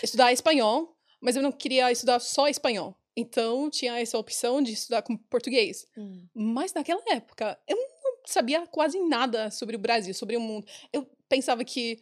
estudar 0.02 0.32
espanhol, 0.32 0.96
mas 1.20 1.36
eu 1.36 1.42
não 1.42 1.52
queria 1.52 1.90
estudar 1.92 2.18
só 2.18 2.48
espanhol. 2.48 2.96
Então, 3.16 3.70
tinha 3.70 4.00
essa 4.00 4.18
opção 4.18 4.60
de 4.60 4.72
estudar 4.72 5.02
com 5.02 5.16
português. 5.16 5.86
Hum. 5.96 6.26
Mas 6.34 6.72
naquela 6.72 7.02
época, 7.10 7.56
eu 7.68 7.76
não 7.76 8.16
sabia 8.26 8.66
quase 8.66 8.98
nada 8.98 9.50
sobre 9.50 9.76
o 9.76 9.78
Brasil, 9.78 10.12
sobre 10.12 10.36
o 10.36 10.40
mundo. 10.40 10.66
Eu 10.92 11.08
pensava 11.28 11.64
que 11.64 12.00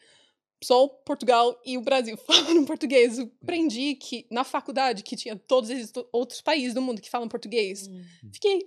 só 0.62 0.87
Portugal 0.88 1.61
e 1.66 1.76
o 1.76 1.83
Brasil 1.83 2.16
falam 2.26 2.64
português. 2.64 3.18
Eu 3.18 3.31
aprendi 3.42 3.94
que 3.96 4.26
na 4.31 4.44
faculdade 4.44 5.02
que 5.02 5.16
tinha 5.16 5.37
todos 5.37 5.68
esses 5.68 5.92
outros 6.12 6.40
países 6.40 6.72
do 6.72 6.81
mundo 6.81 7.02
que 7.02 7.11
falam 7.11 7.28
português. 7.28 7.88
Hum. 7.88 8.02
Fiquei, 8.33 8.62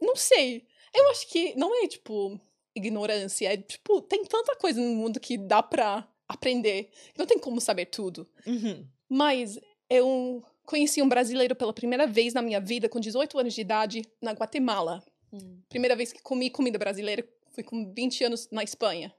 não 0.00 0.16
sei. 0.16 0.66
Eu 0.94 1.10
acho 1.10 1.28
que 1.28 1.54
não 1.56 1.84
é 1.84 1.86
tipo 1.86 2.40
ignorância, 2.74 3.52
é 3.52 3.56
tipo, 3.56 4.00
tem 4.02 4.24
tanta 4.24 4.56
coisa 4.56 4.80
no 4.80 4.94
mundo 4.94 5.20
que 5.20 5.36
dá 5.36 5.62
pra 5.62 6.08
aprender. 6.28 6.90
Não 7.16 7.26
tem 7.26 7.38
como 7.38 7.60
saber 7.60 7.86
tudo. 7.86 8.28
Uhum. 8.46 8.86
Mas 9.08 9.58
eu 9.88 10.44
conheci 10.64 11.02
um 11.02 11.08
brasileiro 11.08 11.56
pela 11.56 11.72
primeira 11.72 12.06
vez 12.06 12.32
na 12.32 12.42
minha 12.42 12.60
vida, 12.60 12.88
com 12.88 13.00
18 13.00 13.38
anos 13.38 13.54
de 13.54 13.60
idade, 13.60 14.02
na 14.22 14.32
Guatemala. 14.32 15.02
Hum. 15.32 15.60
Primeira 15.68 15.96
vez 15.96 16.12
que 16.12 16.22
comi 16.22 16.48
comida 16.48 16.78
brasileira, 16.78 17.28
fui 17.50 17.64
com 17.64 17.92
20 17.92 18.24
anos 18.24 18.48
na 18.50 18.62
Espanha. 18.62 19.12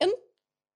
Eu 0.00 0.08
não, 0.08 0.18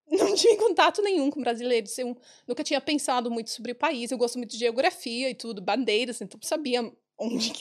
não 0.28 0.34
tive 0.34 0.56
contato 0.56 1.00
nenhum 1.00 1.30
com 1.30 1.40
brasileiros. 1.40 1.96
Eu 1.96 2.16
nunca 2.46 2.62
tinha 2.62 2.80
pensado 2.80 3.30
muito 3.30 3.50
sobre 3.50 3.72
o 3.72 3.74
país. 3.74 4.10
Eu 4.10 4.18
gosto 4.18 4.36
muito 4.36 4.50
de 4.50 4.58
geografia 4.58 5.30
e 5.30 5.34
tudo, 5.34 5.62
bandeiras, 5.62 6.20
então 6.20 6.38
sabia 6.42 6.92
onde 7.18 7.52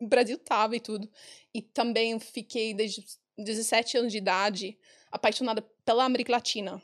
o 0.00 0.06
Brasil 0.06 0.36
estava 0.36 0.76
e 0.76 0.80
tudo. 0.80 1.08
E 1.54 1.62
também 1.62 2.18
fiquei 2.18 2.74
desde 2.74 3.00
os 3.00 3.18
17 3.38 3.98
anos 3.98 4.12
de 4.12 4.18
idade 4.18 4.78
apaixonada 5.10 5.62
pela 5.84 6.04
América 6.04 6.32
Latina. 6.32 6.82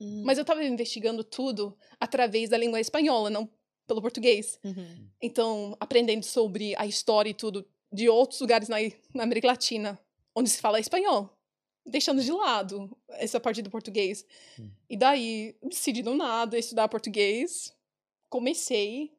Hum. 0.00 0.22
Mas 0.24 0.38
eu 0.38 0.42
estava 0.42 0.64
investigando 0.64 1.22
tudo 1.22 1.76
através 2.00 2.50
da 2.50 2.56
língua 2.56 2.80
espanhola, 2.80 3.30
não 3.30 3.48
pelo 3.86 4.00
português. 4.00 4.58
Uhum. 4.64 5.08
Então, 5.20 5.76
aprendendo 5.78 6.24
sobre 6.24 6.74
a 6.76 6.86
história 6.86 7.30
e 7.30 7.34
tudo 7.34 7.66
de 7.92 8.08
outros 8.08 8.40
lugares 8.40 8.68
na, 8.68 8.76
na 9.14 9.22
América 9.22 9.46
Latina, 9.46 9.98
onde 10.34 10.50
se 10.50 10.60
fala 10.60 10.80
espanhol, 10.80 11.38
deixando 11.86 12.22
de 12.22 12.32
lado 12.32 12.96
essa 13.10 13.38
parte 13.38 13.62
do 13.62 13.70
português. 13.70 14.26
Hum. 14.58 14.70
E 14.88 14.96
daí, 14.96 15.56
decidi 15.62 16.02
do 16.02 16.14
nada 16.14 16.58
estudar 16.58 16.88
português, 16.88 17.74
comecei 18.28 19.12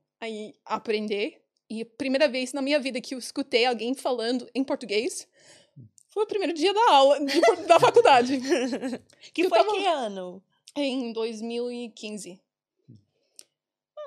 a 0.65 0.75
aprender, 0.75 1.44
e 1.69 1.81
a 1.81 1.85
primeira 1.85 2.27
vez 2.27 2.53
na 2.53 2.61
minha 2.61 2.79
vida 2.79 3.01
que 3.01 3.15
eu 3.15 3.19
escutei 3.19 3.65
alguém 3.65 3.93
falando 3.93 4.47
em 4.53 4.63
português 4.63 5.27
foi 6.09 6.23
o 6.23 6.27
primeiro 6.27 6.53
dia 6.53 6.73
da 6.73 6.91
aula, 6.91 7.19
de 7.25 7.41
da 7.67 7.79
faculdade, 7.79 8.39
que 9.33 9.41
Eu 9.43 9.49
foi 9.49 9.57
tava- 9.57 9.71
que 9.73 9.85
ano? 9.85 10.41
em 10.77 11.11
2015. 11.13 12.39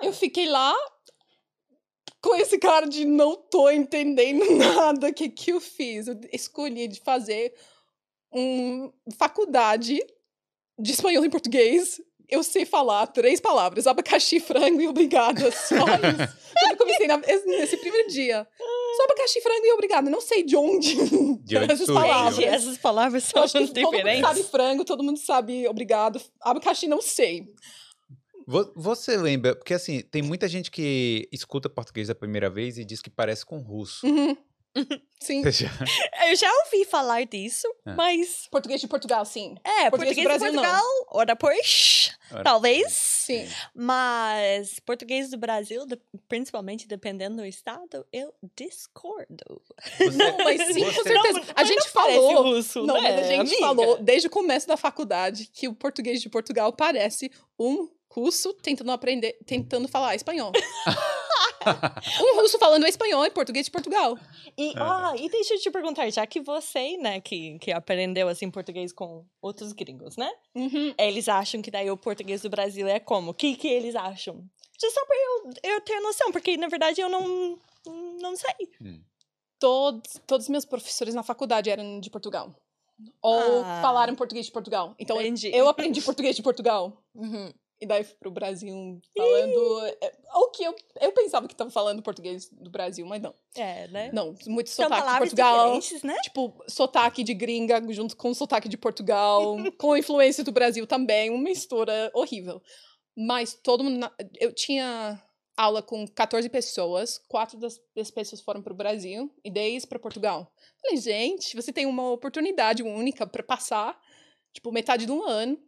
Eu 0.03 0.13
fiquei 0.13 0.47
lá 0.49 0.75
com 2.21 2.35
esse 2.37 2.59
cara 2.59 2.87
de 2.87 3.05
não 3.05 3.37
tô 3.37 3.71
entendendo 3.71 4.45
nada. 4.57 5.09
O 5.09 5.15
que 5.15 5.29
que 5.29 5.53
eu 5.53 5.61
fiz? 5.61 6.07
Eu 6.09 6.19
escolhi 6.33 6.87
de 6.89 7.01
fazer 7.01 7.55
uma 8.31 8.93
faculdade 9.17 9.99
de 10.79 10.93
espanhol 10.93 11.25
e 11.25 11.31
português. 11.31 12.01
Eu 12.29 12.43
sei 12.43 12.65
falar 12.67 13.07
três 13.07 13.41
palavras: 13.41 13.87
abacaxi, 13.87 14.39
frango 14.41 14.81
e 14.81 14.89
obrigada. 14.89 15.51
Só 15.51 15.77
isso. 15.77 16.37
Quando 16.59 16.71
eu 16.73 16.77
comecei 16.77 17.07
na- 17.07 17.17
nesse 17.17 17.77
primeiro 17.79 18.09
dia. 18.09 18.47
Só 18.97 19.05
abacaxi, 19.05 19.41
frango 19.41 19.65
e 19.65 19.73
obrigada. 19.73 20.11
Não 20.11 20.21
sei 20.21 20.43
de 20.43 20.57
onde. 20.57 20.95
De 21.45 21.57
onde 21.57 21.65
essas 21.73 21.87
surgiu. 21.87 21.95
palavras. 21.95 22.35
Gente, 22.37 22.47
essas 22.49 22.79
palavras 22.79 23.25
são 23.25 23.43
acho 23.43 23.53
que 23.59 23.67
todo 23.69 23.83
mundo 23.85 23.97
diferentes. 23.97 24.21
sabe 24.29 24.43
frango, 24.45 24.85
todo 24.85 25.03
mundo 25.03 25.19
sabe 25.19 25.67
obrigado. 25.69 26.21
Abacaxi, 26.43 26.87
não 26.87 27.01
sei. 27.01 27.47
Vo- 28.47 28.73
Você 28.77 29.17
lembra, 29.17 29.55
porque 29.55 29.75
assim, 29.75 30.01
tem 30.01 30.23
muita 30.23 30.49
gente 30.49 30.71
que 30.71 31.29
escuta 31.33 31.69
português 31.69 32.09
a 32.11 32.15
primeira 32.15 32.49
vez 32.51 32.79
e 32.79 32.85
diz 32.85 33.01
que 33.01 33.11
parece 33.11 33.45
com 33.47 33.59
russo. 33.59 34.07
Uhum. 34.07 34.37
Sim. 35.21 35.43
Já- 35.51 35.69
Eu 36.31 36.37
já 36.37 36.51
ouvi 36.65 36.85
falar 36.85 37.25
disso, 37.25 37.67
É. 37.87 37.93
mas. 37.95 38.47
Português 38.51 38.81
de 38.81 38.87
Portugal, 38.87 39.25
sim. 39.25 39.57
É, 39.65 39.91
Português 39.91 40.15
português, 40.15 40.17
do 40.17 40.21
de 40.21 40.25
Brasil, 40.25 40.53
não. 40.53 40.63
Portugal, 40.63 41.07
ou 41.11 41.27
depois, 41.27 42.11
Ora, 42.33 42.45
talvez. 42.45 42.93
Sim. 42.93 43.49
Mas 43.75 44.79
português 44.81 45.31
do 45.31 45.37
Brasil, 45.39 45.85
de- 45.87 45.99
principalmente 46.29 46.87
dependendo 46.87 47.37
do 47.37 47.45
estado, 47.45 48.07
eu 48.13 48.33
discordo. 48.57 49.61
Você- 49.99 50.11
Não, 50.11 50.39
mas 50.45 50.63
sim, 50.73 50.85
com 50.85 50.93
você- 50.93 51.03
certeza. 51.03 51.41
a 51.41 51.55
Mas 51.57 51.69
gente 51.69 51.85
não 51.85 51.93
falou. 51.93 52.43
russo, 52.55 52.83
Não, 52.85 52.95
né, 52.95 53.01
mas 53.03 53.19
a 53.19 53.23
gente 53.29 53.41
amiga? 53.41 53.59
falou 53.59 53.99
desde 54.03 54.29
o 54.29 54.31
começo 54.31 54.67
da 54.69 54.77
faculdade 54.77 55.51
que 55.53 55.67
o 55.69 55.75
português 55.75 56.21
de 56.23 56.29
Portugal 56.29 56.73
parece 56.73 57.31
um 57.59 57.89
russo 58.11 58.53
tentando 58.55 58.91
aprender, 58.93 59.39
tentando 59.45 59.89
falar 59.89 60.15
espanhol. 60.15 60.53
um 62.21 62.41
russo 62.41 62.59
falando 62.59 62.87
espanhol 62.87 63.25
em 63.27 63.31
português 63.31 63.67
de 63.67 63.71
Portugal. 63.73 64.19
E, 64.57 64.73
ah, 64.77 65.15
e 65.17 65.29
deixa 65.29 65.55
eu 65.55 65.61
te 65.61 65.71
perguntar, 65.71 66.09
já 66.11 66.27
que 66.27 66.41
você, 66.41 66.97
né, 66.97 67.21
que, 67.21 67.59
que 67.59 67.73
aprendeu 67.73 68.29
assim 68.29 68.51
português 68.51 68.93
com 68.93 69.25
outros 69.41 69.73
gringos, 69.73 70.17
né? 70.17 70.31
Uhum. 70.55 70.95
Eles 70.99 71.29
acham 71.29 71.61
que 71.63 71.71
daí 71.71 71.91
o 71.91 71.97
português 71.97 72.43
do 72.43 72.51
Brasil 72.51 72.87
é 72.87 72.99
como? 73.01 73.31
O 73.31 73.35
que, 73.35 73.55
que 73.57 73.69
eles 73.69 73.95
acham? 73.97 74.45
Just 74.81 74.95
só 74.95 75.05
pra 75.07 75.17
eu, 75.17 75.73
eu 75.75 75.81
ter 75.81 75.99
noção, 76.01 76.31
porque 76.33 76.57
na 76.57 76.69
verdade 76.69 77.01
eu 77.01 77.09
não, 77.09 77.59
não 78.21 78.37
sei. 78.37 78.69
Todos, 79.59 80.21
todos 80.27 80.47
os 80.47 80.51
meus 80.51 80.65
professores 80.65 81.15
na 81.15 81.23
faculdade 81.23 81.69
eram 81.69 81.99
de 81.99 82.09
Portugal. 82.11 82.55
Ou 83.23 83.63
Ah. 83.65 83.81
falaram 83.83 84.15
português 84.15 84.47
de 84.47 84.53
Portugal. 84.53 84.95
Então, 84.99 85.21
Entendi. 85.21 85.51
eu 85.55 85.69
aprendi 85.69 86.01
português 86.01 86.37
de 86.37 86.43
Portugal. 86.43 87.03
Uhum. 87.15 87.53
E 87.81 87.87
daí 87.87 88.03
fui 88.03 88.17
pro 88.19 88.31
Brasil 88.31 89.01
falando. 89.17 89.87
é, 90.01 90.13
O 90.35 90.51
que 90.51 90.65
eu, 90.65 90.75
eu 91.01 91.13
pensava 91.13 91.47
que 91.47 91.55
tava 91.55 91.71
falando 91.71 92.03
português 92.03 92.49
do 92.51 92.69
Brasil, 92.71 93.07
mas 93.07 93.23
não. 93.23 93.33
É, 93.55 93.87
né? 93.89 94.11
Não, 94.13 94.35
muito 94.47 94.69
São 94.71 94.85
sotaque 94.87 95.05
de 95.13 95.19
Portugal. 95.19 95.79
né? 96.03 96.17
Tipo, 96.23 96.65
sotaque 96.69 97.23
de 97.23 97.35
gringa 97.35 97.81
junto 97.93 98.17
com 98.17 98.35
sotaque 98.35 98.69
de 98.69 98.77
Portugal, 98.77 99.57
com 99.79 99.97
influência 99.97 100.43
do 100.43 100.51
Brasil 100.51 100.87
também, 100.89 101.31
uma 101.31 101.43
mistura 101.43 102.11
horrível. 102.15 102.61
Mas 103.17 103.55
todo 103.55 103.85
mundo. 103.85 103.99
na- 103.99 104.13
Eu 104.41 104.53
tinha 104.53 105.23
aula 105.57 105.83
com 105.83 106.07
14 106.07 106.49
pessoas, 106.49 107.19
quatro 107.29 107.59
das, 107.59 107.81
das 107.95 108.11
pessoas 108.11 108.41
foram 108.41 108.63
pro 108.63 108.75
Brasil 108.75 109.33
e 109.45 109.51
10 109.51 109.85
para 109.85 109.99
Portugal. 109.99 110.53
Falei, 110.81 110.97
gente, 110.97 111.55
você 111.57 111.73
tem 111.73 111.85
uma 111.87 112.11
oportunidade 112.13 112.83
única 112.83 113.27
para 113.27 113.43
passar, 113.43 113.99
tipo, 114.53 114.71
metade 114.73 115.05
de 115.07 115.11
um 115.13 115.25
ano 115.25 115.59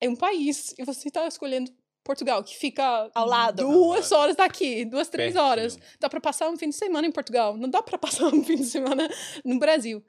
em 0.00 0.08
um 0.08 0.16
país 0.16 0.74
e 0.78 0.84
você 0.84 1.10
tá 1.10 1.26
escolhendo 1.26 1.70
Portugal, 2.04 2.42
que 2.44 2.56
fica 2.56 3.10
Ao 3.14 3.26
lado. 3.26 3.64
duas 3.64 4.12
horas 4.12 4.36
daqui, 4.36 4.84
duas, 4.84 5.08
três 5.08 5.32
Pertinho. 5.32 5.50
horas. 5.50 5.78
Dá 5.98 6.08
para 6.08 6.20
passar 6.20 6.48
um 6.48 6.56
fim 6.56 6.68
de 6.68 6.76
semana 6.76 7.06
em 7.06 7.10
Portugal. 7.10 7.56
Não 7.56 7.68
dá 7.68 7.82
para 7.82 7.98
passar 7.98 8.26
um 8.32 8.44
fim 8.44 8.56
de 8.56 8.64
semana 8.66 9.08
no 9.44 9.58
Brasil. 9.58 10.04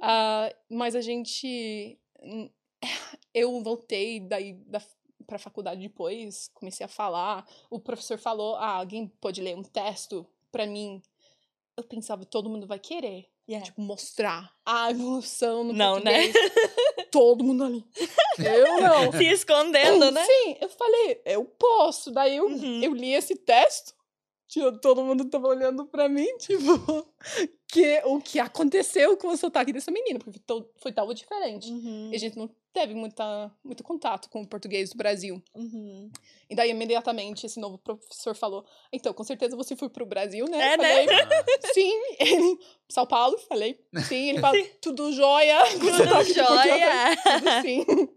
Ah, 0.00 0.50
mas 0.70 0.94
a 0.94 1.00
gente. 1.00 1.98
Eu 3.34 3.62
voltei 3.62 4.20
daí 4.20 4.54
da, 4.66 4.80
pra 5.26 5.38
faculdade 5.38 5.80
depois, 5.80 6.48
comecei 6.54 6.84
a 6.84 6.88
falar. 6.88 7.46
O 7.70 7.78
professor 7.78 8.18
falou: 8.18 8.56
ah, 8.56 8.76
alguém 8.76 9.06
pode 9.20 9.40
ler 9.40 9.56
um 9.56 9.62
texto 9.62 10.26
pra 10.50 10.66
mim. 10.66 11.02
Eu 11.76 11.84
pensava, 11.84 12.24
todo 12.24 12.50
mundo 12.50 12.66
vai 12.66 12.78
querer. 12.78 13.28
Yeah. 13.52 13.64
Tipo, 13.66 13.80
mostrar 13.82 14.50
a 14.64 14.90
evolução 14.90 15.64
no 15.64 15.72
Não, 15.72 16.00
né? 16.00 16.28
português. 16.32 16.52
Todo 17.10 17.44
mundo 17.44 17.64
ali. 17.64 17.84
Eu 18.38 18.80
não. 18.80 19.12
Se 19.12 19.24
escondendo, 19.24 20.10
né? 20.10 20.24
Sim, 20.24 20.56
eu 20.60 20.68
falei, 20.68 21.20
eu 21.26 21.44
posso. 21.44 22.10
Daí 22.10 22.36
eu, 22.36 22.46
Uhum. 22.46 22.82
eu 22.82 22.94
li 22.94 23.12
esse 23.12 23.34
texto. 23.36 23.94
Todo 24.82 25.02
mundo 25.02 25.24
tava 25.30 25.48
olhando 25.48 25.86
pra 25.86 26.08
mim, 26.10 26.26
tipo, 26.38 27.06
que, 27.70 28.02
o 28.04 28.20
que 28.20 28.38
aconteceu 28.38 29.16
com 29.16 29.28
o 29.28 29.36
sotaque 29.36 29.72
dessa 29.72 29.90
menina, 29.90 30.18
porque 30.18 30.38
to- 30.40 30.68
foi 30.76 30.92
tão 30.92 31.12
diferente. 31.14 31.70
Uhum. 31.70 32.10
E 32.12 32.16
a 32.16 32.18
gente 32.18 32.36
não 32.36 32.50
teve 32.72 32.94
muita, 32.94 33.50
muito 33.62 33.84
contato 33.84 34.28
com 34.28 34.42
o 34.42 34.46
português 34.46 34.90
do 34.90 34.96
Brasil. 34.96 35.42
Uhum. 35.54 36.10
E 36.48 36.54
daí, 36.54 36.70
imediatamente, 36.70 37.46
esse 37.46 37.60
novo 37.60 37.78
professor 37.78 38.34
falou: 38.34 38.64
Então, 38.92 39.12
com 39.12 39.22
certeza 39.22 39.56
você 39.56 39.76
foi 39.76 39.88
pro 39.88 40.06
Brasil, 40.06 40.46
né? 40.46 40.72
É, 40.72 40.76
né? 40.76 41.06
falei, 41.06 41.06
Sim, 41.74 41.92
ele. 42.18 42.58
São 42.88 43.06
Paulo, 43.06 43.38
falei. 43.38 43.78
Sim, 44.08 44.30
ele 44.30 44.40
falou: 44.40 44.66
Tudo 44.80 45.12
jóia. 45.12 45.58
Tudo 45.78 45.96
sotaque 45.96 46.32
de 46.32 46.40
Portugal, 46.40 46.54
eu 46.54 46.58
falei, 46.58 46.80
jóia. 46.80 47.16
Tudo 47.36 47.62
sim. 47.62 48.08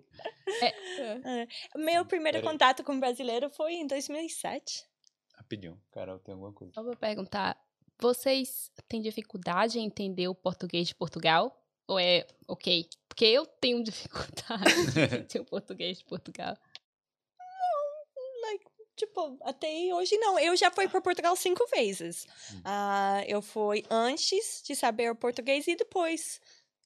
Meu 1.75 2.05
primeiro 2.05 2.39
Peraí. 2.39 2.51
contato 2.51 2.83
com 2.83 2.99
brasileiro 2.99 3.49
foi 3.49 3.73
em 3.73 3.87
2007. 3.87 4.85
Rapidinho, 5.35 5.79
Carol, 5.91 6.19
tem 6.19 6.33
alguma 6.33 6.53
coisa? 6.53 6.73
Só 6.73 6.81
vou 6.81 6.95
perguntar, 6.95 7.57
vocês 7.99 8.71
têm 8.87 9.01
dificuldade 9.01 9.79
em 9.79 9.85
entender 9.85 10.27
o 10.27 10.35
português 10.35 10.87
de 10.87 10.95
Portugal? 10.95 11.55
Ou 11.87 11.99
é 11.99 12.25
ok? 12.47 12.87
Porque 13.07 13.25
eu 13.25 13.45
tenho 13.45 13.83
dificuldade 13.83 14.63
em 14.73 15.03
entender 15.03 15.39
o 15.41 15.45
português 15.45 15.99
de 15.99 16.05
Portugal. 16.05 16.57
tipo, 18.95 19.37
até 19.41 19.67
hoje 19.93 20.17
não. 20.17 20.39
Eu 20.39 20.55
já 20.55 20.71
fui 20.71 20.87
para 20.87 21.01
Portugal 21.01 21.35
cinco 21.35 21.65
vezes. 21.67 22.25
Ah, 22.63 23.23
eu 23.27 23.41
fui 23.41 23.83
antes 23.89 24.63
de 24.65 24.75
saber 24.75 25.11
o 25.11 25.15
português 25.15 25.67
e 25.67 25.75
depois. 25.75 26.39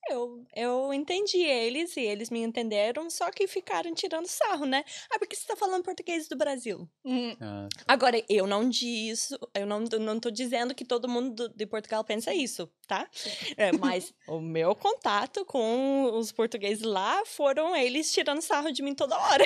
Eu, 0.07 0.43
eu 0.55 0.93
entendi 0.93 1.37
eles 1.43 1.95
e 1.97 2.01
eles 2.01 2.29
me 2.29 2.41
entenderam, 2.41 3.09
só 3.09 3.29
que 3.31 3.45
ficaram 3.47 3.93
tirando 3.93 4.25
sarro, 4.27 4.65
né? 4.65 4.83
Ah, 5.11 5.19
porque 5.19 5.35
você 5.35 5.45
tá 5.45 5.55
falando 5.55 5.83
português 5.83 6.27
do 6.27 6.35
Brasil? 6.37 6.89
Hum, 7.05 7.35
Ah, 7.39 7.67
Agora, 7.87 8.23
eu 8.27 8.47
não 8.47 8.67
disse, 8.67 9.37
eu 9.53 9.65
não, 9.67 9.81
não 9.81 10.19
tô 10.19 10.31
dizendo 10.31 10.73
que 10.73 10.83
todo 10.85 11.07
mundo 11.07 11.35
do- 11.47 11.55
de 11.55 11.65
Portugal 11.65 12.03
pensa 12.03 12.33
isso, 12.33 12.67
tá? 12.87 13.07
É, 13.55 13.71
mas 13.71 14.13
o 14.27 14.39
meu 14.39 14.73
contato 14.73 15.45
com 15.45 16.11
os 16.13 16.31
portugueses 16.31 16.83
lá 16.83 17.23
foram 17.25 17.75
eles 17.75 18.11
tirando 18.11 18.41
sarro 18.41 18.71
de 18.71 18.81
mim 18.81 18.95
toda 18.95 19.15
hora. 19.17 19.45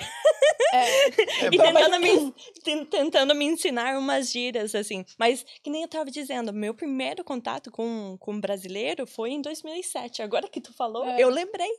é, 0.73 1.07
é 1.45 1.47
e 1.51 1.57
bom. 1.57 1.63
tentando 1.63 1.99
me, 1.99 2.33
ten- 2.63 2.85
tentando 2.85 3.35
me 3.35 3.45
ensinar 3.45 3.97
umas 3.97 4.31
gírias, 4.31 4.73
assim. 4.75 5.03
Mas, 5.17 5.45
que 5.61 5.69
nem 5.69 5.81
eu 5.81 5.87
tava 5.89 6.09
dizendo, 6.09 6.53
meu 6.53 6.73
primeiro 6.73 7.23
contato 7.23 7.69
com, 7.71 8.15
com 8.19 8.39
brasileiro 8.39 9.05
foi 9.05 9.31
em 9.31 9.41
2007. 9.41 10.21
Agora 10.21 10.47
que 10.53 10.61
tu 10.61 10.71
falou, 10.73 11.05
É. 11.05 11.21
eu 11.21 11.29
lembrei. 11.29 11.71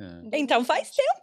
Ah, 0.00 0.22
Então, 0.32 0.64
faz 0.64 0.90
tempo. 0.90 1.20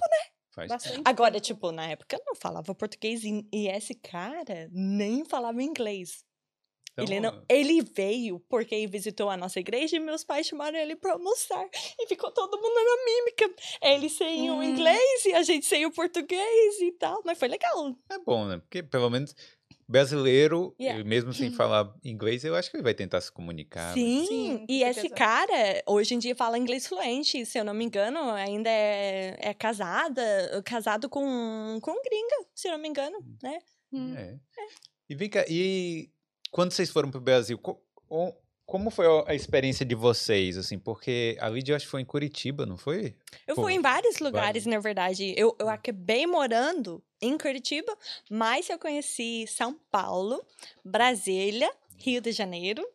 faz 0.51 0.69
bastante. 0.69 1.01
Agora, 1.05 1.33
tempo. 1.33 1.45
tipo, 1.45 1.71
na 1.71 1.85
época 1.87 2.15
eu 2.15 2.21
não 2.25 2.35
falava 2.35 2.73
português 2.73 3.23
e, 3.23 3.45
e 3.53 3.67
esse 3.67 3.93
cara 3.93 4.69
nem 4.71 5.23
falava 5.25 5.61
inglês. 5.61 6.23
ele, 6.97 7.15
Então, 7.15 7.31
não, 7.33 7.45
ele 7.47 7.81
veio 7.81 8.39
porque 8.49 8.85
visitou 8.87 9.29
a 9.29 9.37
nossa 9.37 9.59
igreja 9.59 9.95
e 9.95 9.99
meus 9.99 10.23
pais 10.23 10.47
chamaram 10.47 10.77
ele 10.77 10.95
pra 10.97 11.13
almoçar. 11.13 11.65
E 11.99 12.07
ficou 12.07 12.29
todo 12.31 12.57
mundo 12.59 12.73
na 12.75 13.05
mímica. 13.05 13.55
Ele 13.81 14.09
sem 14.09 14.49
o 14.51 14.55
Hum. 14.55 14.63
inglês 14.63 15.25
e 15.25 15.33
a 15.33 15.41
gente 15.43 15.65
sem 15.65 15.85
o 15.85 15.91
português 15.91 16.79
e 16.81 16.91
tal. 16.93 17.21
Mas 17.25 17.37
foi 17.39 17.47
legal. 17.47 17.95
É 18.09 18.17
bom, 18.19 18.45
né? 18.47 18.57
Porque 18.57 18.83
pelo 18.83 19.09
menos 19.09 19.33
brasileiro, 19.89 20.75
Yeah. 20.79 21.01
eh, 21.01 21.03
mesmo 21.03 21.33
sem 21.33 21.51
falar 21.51 21.91
inglês, 22.03 22.43
eu 22.43 22.55
acho 22.55 22.69
que 22.69 22.77
ele 22.77 22.83
vai 22.83 22.93
tentar 22.93 23.19
se 23.21 23.31
comunicar. 23.31 23.93
Sim, 23.93 24.25
Sim, 24.27 24.57
com 24.59 24.65
e 24.69 24.83
esse 24.83 25.01
certeza. 25.01 25.15
cara, 25.15 25.83
hoje 25.87 26.13
em 26.13 26.19
dia, 26.19 26.35
fala 26.35 26.57
inglês 26.59 26.85
fluente. 26.87 27.43
Se 27.45 27.57
eu 27.57 27.65
não 27.65 27.73
me 27.73 27.83
engano, 27.83 28.19
ainda 28.31 28.69
é, 28.69 29.35
é 29.39 29.53
casada, 29.53 30.21
casado 30.63 31.09
com, 31.09 31.79
com 31.81 31.91
gringa, 32.03 32.47
se 32.53 32.67
eu 32.67 32.73
não 32.73 32.79
me 32.79 32.87
engano, 32.87 33.17
né? 33.41 33.59
Hum. 33.91 34.15
É. 34.15 34.37
E 35.09 35.15
vem 35.15 35.27
cá, 35.29 35.43
e 35.49 36.11
quando 36.51 36.71
vocês 36.71 36.91
foram 36.91 37.09
pro 37.09 37.19
Brasil, 37.19 37.59
como 38.69 38.89
foi 38.91 39.05
a- 39.27 39.33
experiência 39.35 39.85
de 39.85 39.95
vocês, 39.95 40.57
assim? 40.57 40.77
Porque 40.77 41.35
a 41.39 41.49
Lídia, 41.49 41.71
eu 41.73 41.75
acho 41.75 41.85
que 41.85 41.91
foi 41.91 42.01
em 42.01 42.05
Curitiba, 42.05 42.65
não 42.65 42.77
foi? 42.77 43.15
Eu 43.47 43.55
Pô, 43.55 43.63
fui 43.63 43.73
em 43.73 43.81
vários 43.81 44.19
lugares, 44.19 44.63
vários. 44.63 44.65
na 44.67 44.79
verdade. 44.79 45.33
Eu, 45.35 45.55
eu 45.59 45.67
acabei 45.67 46.27
morando 46.27 47.03
em 47.21 47.37
Curitiba, 47.37 47.95
mas 48.29 48.69
eu 48.69 48.77
conheci 48.77 49.45
São 49.47 49.73
Paulo, 49.91 50.43
Brasília, 50.85 51.71
Rio 51.97 52.21
de 52.21 52.31
Janeiro, 52.31 52.85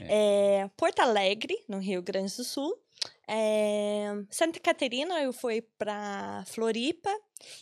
eh, 0.00 0.70
Porto 0.76 1.00
Alegre, 1.00 1.54
no 1.68 1.78
Rio 1.78 2.00
Grande 2.02 2.34
do 2.36 2.44
Sul. 2.44 2.78
eh, 3.28 4.12
Santa 4.30 4.60
Catarina, 4.60 5.20
eu 5.20 5.32
fui 5.32 5.60
para 5.78 6.44
Floripa 6.46 7.10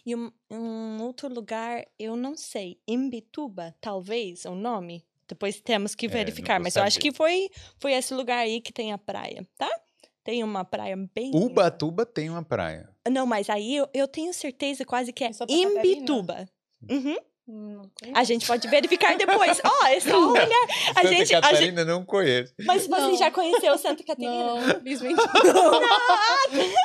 e 0.06 0.14
um, 0.14 0.30
um 0.50 1.02
outro 1.02 1.28
lugar, 1.32 1.84
eu 1.98 2.14
não 2.16 2.36
sei, 2.36 2.78
Imbituba, 2.86 3.74
talvez, 3.80 4.44
o 4.44 4.54
nome. 4.54 5.04
Depois 5.28 5.60
temos 5.60 5.94
que 5.94 6.06
É, 6.06 6.08
verificar, 6.08 6.58
vou 6.58 6.64
mas 6.64 6.76
eu 6.76 6.82
acho 6.82 6.94
saber. 6.96 7.10
que 7.10 7.16
foi, 7.16 7.48
foi 7.78 7.92
esse 7.92 8.12
lugar 8.14 8.38
aí 8.38 8.60
que 8.60 8.72
tem 8.72 8.92
a 8.92 8.98
praia, 8.98 9.46
tá? 9.56 9.70
Tem 10.24 10.44
uma 10.44 10.64
praia 10.64 10.96
bem 11.14 11.30
Ubatuba 11.34 12.06
tem 12.06 12.30
uma 12.30 12.44
praia. 12.44 12.88
não, 13.10 13.26
mas 13.26 13.50
aí 13.50 13.74
eu, 13.76 13.88
eu 13.92 14.06
tenho 14.06 14.32
certeza 14.32 14.84
quase 14.84 15.12
que 15.12 15.24
é? 15.24 15.30
Imbituba. 15.48 16.46
Uhum. 16.88 17.16
A 18.14 18.24
gente 18.24 18.46
pode 18.46 18.68
verificar 18.68 19.16
depois. 19.16 19.60
Ó, 19.64 19.86
essa 19.86 20.16
mulher. 20.18 20.48
A 20.90 21.02
Santa 21.02 21.08
gente, 21.08 21.22
a 21.22 21.24
gente, 21.24 21.40
Catarina 21.40 21.84
não 21.84 22.04
conheço. 22.04 22.54
mas 22.64 22.86
você 22.86 23.00
Não. 23.00 23.16
já 23.16 23.30
conheceu 23.30 23.76
Santa 23.78 24.04
Catarina? 24.04 24.32
Não, 24.32 24.58
infelizmente 24.70 25.16
não. 25.44 25.80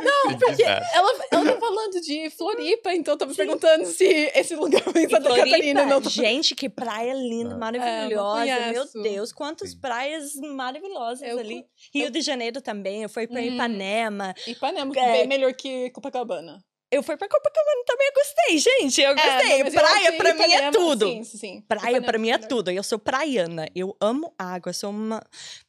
Não, 0.03 0.37
Porque 0.39 0.63
ela, 0.63 1.13
ela 1.31 1.45
tá 1.53 1.59
falando 1.59 2.01
de 2.01 2.29
Floripa, 2.31 2.93
então 2.93 3.13
eu 3.13 3.17
tava 3.17 3.33
perguntando 3.35 3.85
se 3.85 4.03
esse 4.33 4.55
lugar 4.55 4.81
foi 4.83 5.03
em 5.03 5.09
Santa 5.09 5.23
Floripa, 5.29 5.45
Catarina. 5.49 5.85
Não, 5.85 6.01
Gente, 6.09 6.55
que 6.55 6.69
praia 6.69 7.13
linda, 7.13 7.55
Ah. 7.55 7.57
maravilhosa. 7.57 8.45
Meu 8.45 8.63
conheço. 8.85 9.01
Deus, 9.01 9.31
quantas 9.31 9.71
Sim. 9.71 9.79
praias 9.79 10.33
maravilhosas 10.35 11.21
Eu 11.27 11.37
ali. 11.39 11.61
co- 11.61 11.69
Rio 11.93 12.09
de 12.09 12.21
Janeiro 12.21 12.61
também, 12.61 13.03
eu 13.03 13.09
fui 13.09 13.27
pra 13.27 13.39
Hum. 13.41 13.43
Ipanema. 13.45 14.33
Ipanema, 14.47 14.93
É. 14.97 15.11
bem 15.13 15.27
melhor 15.27 15.53
que 15.53 15.89
Copacabana. 15.91 16.57
Eu 16.89 17.03
fui 17.03 17.17
pra 17.17 17.27
Copacabana 17.27 17.83
também, 17.85 18.07
eu 18.07 18.13
gostei, 18.13 18.57
gente. 18.59 19.01
Eu 19.01 19.13
gostei. 19.13 19.31
É, 19.31 19.57
não, 19.59 19.67
eu 19.67 19.71
praia 19.73 19.95
achei 20.07 20.11
pra 20.17 20.33
mim 20.33 20.53
é 20.53 20.71
tudo. 20.71 21.05
Sim, 21.07 21.23
sim, 21.25 21.37
sim. 21.37 21.61
Praia 21.67 22.01
pra 22.01 22.17
mim 22.17 22.29
é 22.31 22.37
tudo. 22.37 22.71
Eu 22.71 22.81
sou 22.83 22.97
praiana. 22.97 23.67
Eu 23.75 23.95
amo 23.99 24.33
água, 24.39 24.71
sou 24.71 24.89
uma 24.91 25.21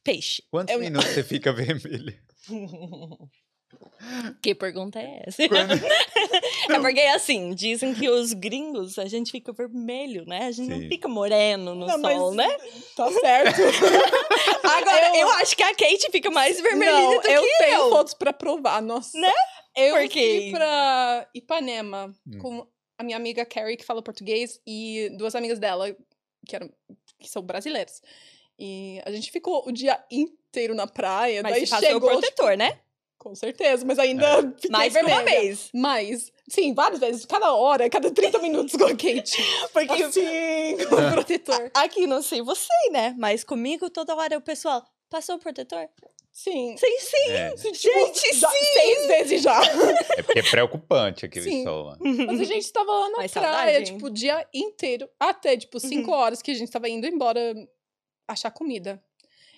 peixe. 0.03 0.41
Quantos 0.49 0.73
Eu- 0.73 0.79
minutos 0.79 1.09
você 1.09 1.23
fica 1.23 1.51
vermelho? 1.53 2.15
Que 4.41 4.55
pergunta 4.55 4.97
é 4.99 5.23
essa? 5.27 5.47
Quando- 5.47 5.73
É 6.71 6.79
porque, 6.79 6.99
assim, 7.01 7.53
dizem 7.53 7.93
que 7.93 8.09
os 8.09 8.31
gringos, 8.33 8.97
a 8.97 9.05
gente 9.05 9.29
fica 9.31 9.51
vermelho, 9.51 10.23
né? 10.25 10.45
A 10.45 10.51
gente 10.51 10.73
Sim. 10.73 10.81
não 10.83 10.87
fica 10.89 11.07
moreno 11.07 11.75
no 11.75 11.85
Não, 11.85 11.99
sol, 12.01 12.33
né? 12.33 12.47
Tá 12.95 13.11
certo. 13.11 13.59
Agora, 14.63 15.07
eu... 15.17 15.21
eu- 15.21 15.29
acho 15.37 15.55
que 15.55 15.63
a 15.63 15.75
Kate 15.75 16.09
fica 16.11 16.31
mais 16.31 16.59
vermelhinha 16.61 16.93
Não, 17.15 17.21
do 17.21 17.27
eu 17.27 17.43
que 17.43 17.57
tenho 17.57 17.79
eu. 17.81 17.89
fotos 17.89 18.13
pra 18.13 18.31
provar, 18.31 18.81
nossa. 18.81 19.19
Né? 19.19 19.33
Eu 19.79 19.95
Porque- 19.95 20.39
fui 20.41 20.51
pra 20.51 21.29
Ipanema 21.33 22.13
Hum. 22.27 22.37
com 22.39 22.67
a 22.97 23.03
minha 23.03 23.17
amiga 23.17 23.45
Carrie, 23.45 23.77
que 23.77 23.85
fala 23.85 24.01
português, 24.01 24.59
e 24.67 25.09
duas 25.17 25.33
amigas 25.35 25.57
dela, 25.59 25.95
que, 26.45 26.55
eram, 26.55 26.69
que 27.19 27.29
são 27.29 27.41
brasileiras. 27.41 28.01
E 28.57 29.01
a 29.05 29.11
gente 29.11 29.31
ficou 29.31 29.63
o 29.65 29.71
dia 29.71 30.03
inteiro 30.11 30.73
na 30.75 30.85
praia, 30.85 31.41
Mas 31.41 31.53
daí 31.53 31.65
você 31.65 31.69
passou 31.71 31.87
o 31.89 31.91
chegou... 31.93 32.09
protetor, 32.09 32.57
né? 32.57 32.71
tipo, 32.71 32.83
com 33.19 33.35
certeza, 33.35 33.85
mas 33.85 33.99
ainda 33.99 34.41
fiquei 34.53 34.69
Mais 34.69 34.93
que 34.93 34.99
uma 34.99 35.15
vermelha. 35.15 35.41
vez. 35.41 35.69
Mas, 35.73 36.31
sim, 36.49 36.73
várias 36.73 36.99
vezes, 37.01 37.25
cada 37.25 37.53
hora, 37.53 37.89
cada 37.89 38.09
30 38.11 38.39
minutos 38.39 38.75
com 38.77 38.85
a 38.85 38.91
Kate. 38.91 39.37
Porque 39.73 40.03
Assim, 40.03 40.77
com 40.89 40.95
o 40.95 41.11
protetor. 41.11 41.69
aqui, 41.73 42.07
não 42.07 42.21
sei 42.21 42.41
você, 42.41 42.67
né? 42.91 43.13
Mas 43.17 43.43
comigo, 43.43 43.89
toda 43.89 44.15
hora 44.15 44.37
o 44.37 44.41
pessoal, 44.41 44.85
passou 45.09 45.35
o 45.35 45.39
protetor? 45.39 45.89
Sim. 46.31 46.75
Sim, 46.77 46.99
sim. 46.99 47.31
É, 47.31 47.53
Gente, 47.57 48.37
já, 48.39 48.49
sim. 48.49 48.57
Seis 48.73 49.07
vezes 49.07 49.41
já. 49.41 49.59
é 50.17 50.23
porque 50.23 50.39
é 50.39 50.43
preocupante 50.43 51.25
aquele 51.25 51.49
Sim. 51.49 51.63
sol 51.63 51.83
lá. 51.85 51.97
Mas 51.99 52.39
a 52.39 52.43
gente 52.45 52.71
tava 52.71 52.91
lá 52.91 53.09
na 53.09 53.17
Mas 53.17 53.31
praia, 53.31 53.55
saudade, 53.55 53.85
tipo, 53.91 54.05
o 54.05 54.09
dia 54.09 54.47
inteiro. 54.53 55.09
Até, 55.19 55.57
tipo, 55.57 55.79
cinco 55.79 56.11
horas 56.11 56.41
que 56.41 56.51
a 56.51 56.53
gente 56.53 56.71
tava 56.71 56.87
indo 56.87 57.05
embora 57.05 57.53
achar 58.27 58.51
comida. 58.51 59.03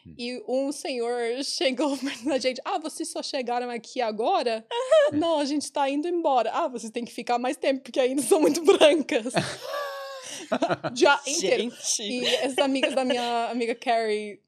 Hum. 0.07 0.15
E 0.17 0.43
um 0.47 0.71
senhor 0.71 1.19
chegou 1.45 1.95
pra 2.25 2.39
gente. 2.39 2.59
Ah, 2.65 2.79
vocês 2.79 3.11
só 3.11 3.21
chegaram 3.21 3.69
aqui 3.69 4.01
agora? 4.01 4.65
Não, 5.13 5.39
a 5.39 5.45
gente 5.45 5.71
tá 5.71 5.87
indo 5.89 6.07
embora. 6.07 6.49
Ah, 6.51 6.67
vocês 6.67 6.91
têm 6.91 7.05
que 7.05 7.13
ficar 7.13 7.37
mais 7.37 7.57
tempo, 7.57 7.81
porque 7.81 7.99
ainda 7.99 8.21
são 8.23 8.41
muito 8.41 8.63
brancas. 8.63 9.33
dia 10.93 11.19
inteiro. 11.27 11.63
Gente. 11.63 12.01
E 12.01 12.25
essas 12.25 12.57
amigas 12.57 12.95
da 12.95 13.05
minha 13.05 13.49
amiga 13.49 13.75
Carrie 13.75 14.39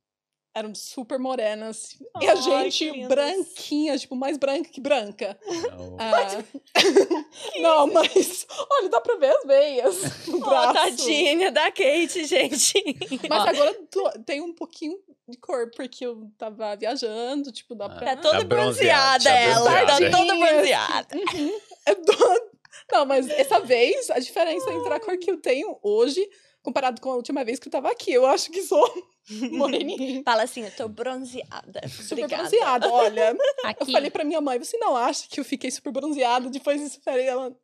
eram 0.56 0.74
super 0.76 1.18
morenas. 1.20 1.98
e 2.22 2.28
a 2.30 2.36
gente 2.36 3.08
branquinha, 3.08 3.98
tipo, 3.98 4.16
mais 4.16 4.38
branca 4.38 4.70
que 4.70 4.80
branca. 4.82 5.38
Não. 5.46 5.98
Ah, 6.00 6.44
não, 7.60 7.88
mas 7.88 8.46
olha, 8.72 8.90
dá 8.90 9.02
pra 9.02 9.16
ver 9.16 9.36
as 9.36 9.44
veias 9.46 10.02
no 10.28 10.38
Oh, 10.38 10.40
braço. 10.50 10.74
tadinha 10.74 11.52
da 11.52 11.72
Kate, 11.72 12.26
gente. 12.26 12.74
Mas 13.30 13.48
agora 13.48 13.74
tô- 13.90 14.12
tem 14.26 14.42
um 14.42 14.54
pouquinho 14.54 14.98
de 15.28 15.38
cor, 15.38 15.72
porque 15.76 16.06
eu 16.06 16.30
tava 16.38 16.76
viajando, 16.76 17.52
tipo, 17.52 17.74
dá 17.76 17.86
Ah. 17.86 17.90
pra... 17.90 18.16
Tá 18.16 18.22
toda 18.22 18.38
Tá 18.40 18.44
bronzeada, 18.44 19.24
bronzeada, 19.24 19.24
tá 19.24 19.36
ela. 19.40 19.86
Tá 19.86 20.18
toda 20.18 20.36
bronzeada. 20.36 21.18
Uhum. 21.18 21.60
É 21.86 21.96
do- 21.96 22.54
Não, 22.92 23.06
mas 23.06 23.30
essa 23.30 23.60
vez, 23.60 24.10
a 24.10 24.20
diferença 24.20 24.72
entre 24.72 24.94
a 24.94 25.00
cor 25.00 25.18
que 25.18 25.32
eu 25.32 25.38
tenho 25.38 25.80
hoje, 25.82 26.28
comparado 26.64 27.00
com 27.02 27.12
a 27.12 27.16
última 27.16 27.44
vez 27.44 27.60
que 27.60 27.68
eu 27.68 27.72
tava 27.72 27.92
aqui, 27.92 28.12
eu 28.12 28.26
acho 28.26 28.50
que 28.50 28.64
sou 28.64 28.84
moreninha. 29.52 30.24
Fala 30.24 30.44
assim, 30.44 30.64
eu 30.64 30.72
tô 30.76 30.88
bronzeada. 30.88 31.88
Super 31.90 32.24
Obrigada. 32.24 32.44
bronzeada, 32.44 32.90
olha. 32.92 33.36
Eu 33.64 33.70
Aqui, 33.70 33.92
falei 33.92 34.10
pra 34.10 34.24
minha 34.24 34.42
mãe, 34.42 34.58
você 34.60 34.78
não 34.78 34.96
acha 34.96 35.28
que 35.30 35.40
eu 35.40 35.46
fiquei 35.46 35.70
super 35.72 35.92
bronzeada 35.92 36.50
depois 36.50 36.82
disso? 36.82 36.98
Eu 36.98 37.04
falei, 37.04 37.28
ela... 37.28 37.56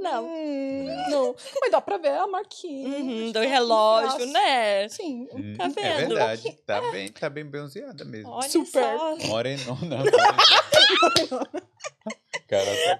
Não. 0.00 0.26
"Hum, 0.26 0.86
não. 1.10 1.34
Mas 1.60 1.70
dá 1.72 1.80
pra 1.80 1.96
ver 1.98 2.10
a 2.12 2.26
marquinha. 2.26 2.88
Uhum, 2.88 3.32
do 3.32 3.40
no 3.40 3.48
relógio, 3.48 4.16
braço. 4.18 4.32
né? 4.32 4.88
Sim. 4.90 5.26
Hum, 5.32 5.54
Tá 5.56 5.64
É 5.64 5.68
vendo? 5.68 6.14
verdade. 6.14 6.52
Tá 6.64 6.80
bem, 6.92 7.08
tá 7.10 7.28
bem 7.30 7.44
bronzeada 7.44 8.04
mesmo. 8.04 8.30
Olha 8.30 8.48
Super. 8.48 8.96
só. 8.98 9.16
Morenona. 9.26 10.04
Cara, 12.46 12.64
tá 12.64 12.98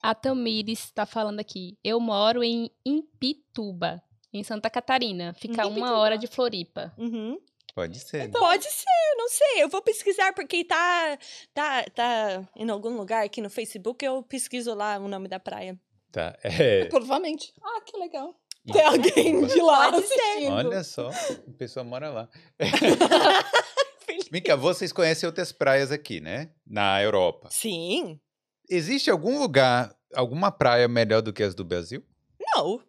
a 0.00 0.14
Tamires 0.14 0.78
está 0.84 1.04
falando 1.04 1.40
aqui. 1.40 1.76
Eu 1.82 1.98
moro 1.98 2.42
em 2.44 2.70
Impituba, 2.86 4.00
em 4.32 4.42
Santa 4.42 4.68
Catarina. 4.70 5.34
Fica 5.34 5.66
uma 5.66 5.98
hora 5.98 6.16
de 6.18 6.26
Floripa. 6.26 6.92
Uhum. 6.98 7.38
Pode 7.74 8.00
ser. 8.00 8.24
Então, 8.24 8.40
Pode 8.40 8.64
ser, 8.64 9.14
não 9.16 9.28
sei. 9.28 9.62
Eu 9.62 9.68
vou 9.68 9.80
pesquisar 9.80 10.32
porque 10.32 10.64
tá, 10.64 11.16
tá, 11.54 11.84
tá 11.94 12.48
em 12.56 12.68
algum 12.68 12.96
lugar 12.96 13.24
aqui 13.24 13.40
no 13.40 13.48
Facebook. 13.48 14.04
Eu 14.04 14.22
pesquiso 14.22 14.74
lá 14.74 14.98
o 14.98 15.06
nome 15.06 15.28
da 15.28 15.38
praia. 15.38 15.78
Tá. 16.10 16.36
É. 16.42 16.86
Provavelmente. 16.86 17.52
Ah, 17.62 17.80
que 17.82 17.96
legal. 17.96 18.34
Tem 18.72 18.82
alguém 18.82 19.46
de 19.46 19.60
lá 19.62 19.92
Pode 19.92 20.06
ser. 20.06 20.14
assistindo. 20.14 20.52
Olha 20.52 20.84
só, 20.84 21.08
a 21.08 21.52
pessoa 21.56 21.84
mora 21.84 22.10
lá. 22.10 22.28
Vem 24.30 24.42
cá, 24.42 24.56
vocês 24.56 24.92
conhecem 24.92 25.26
outras 25.26 25.52
praias 25.52 25.90
aqui, 25.90 26.20
né? 26.20 26.50
Na 26.66 27.02
Europa. 27.02 27.48
Sim. 27.50 28.20
Existe 28.68 29.10
algum 29.10 29.38
lugar, 29.38 29.94
alguma 30.14 30.50
praia 30.50 30.86
melhor 30.88 31.22
do 31.22 31.32
que 31.32 31.42
as 31.42 31.54
do 31.54 31.64
Brasil? 31.64 32.04
Não, 32.38 32.82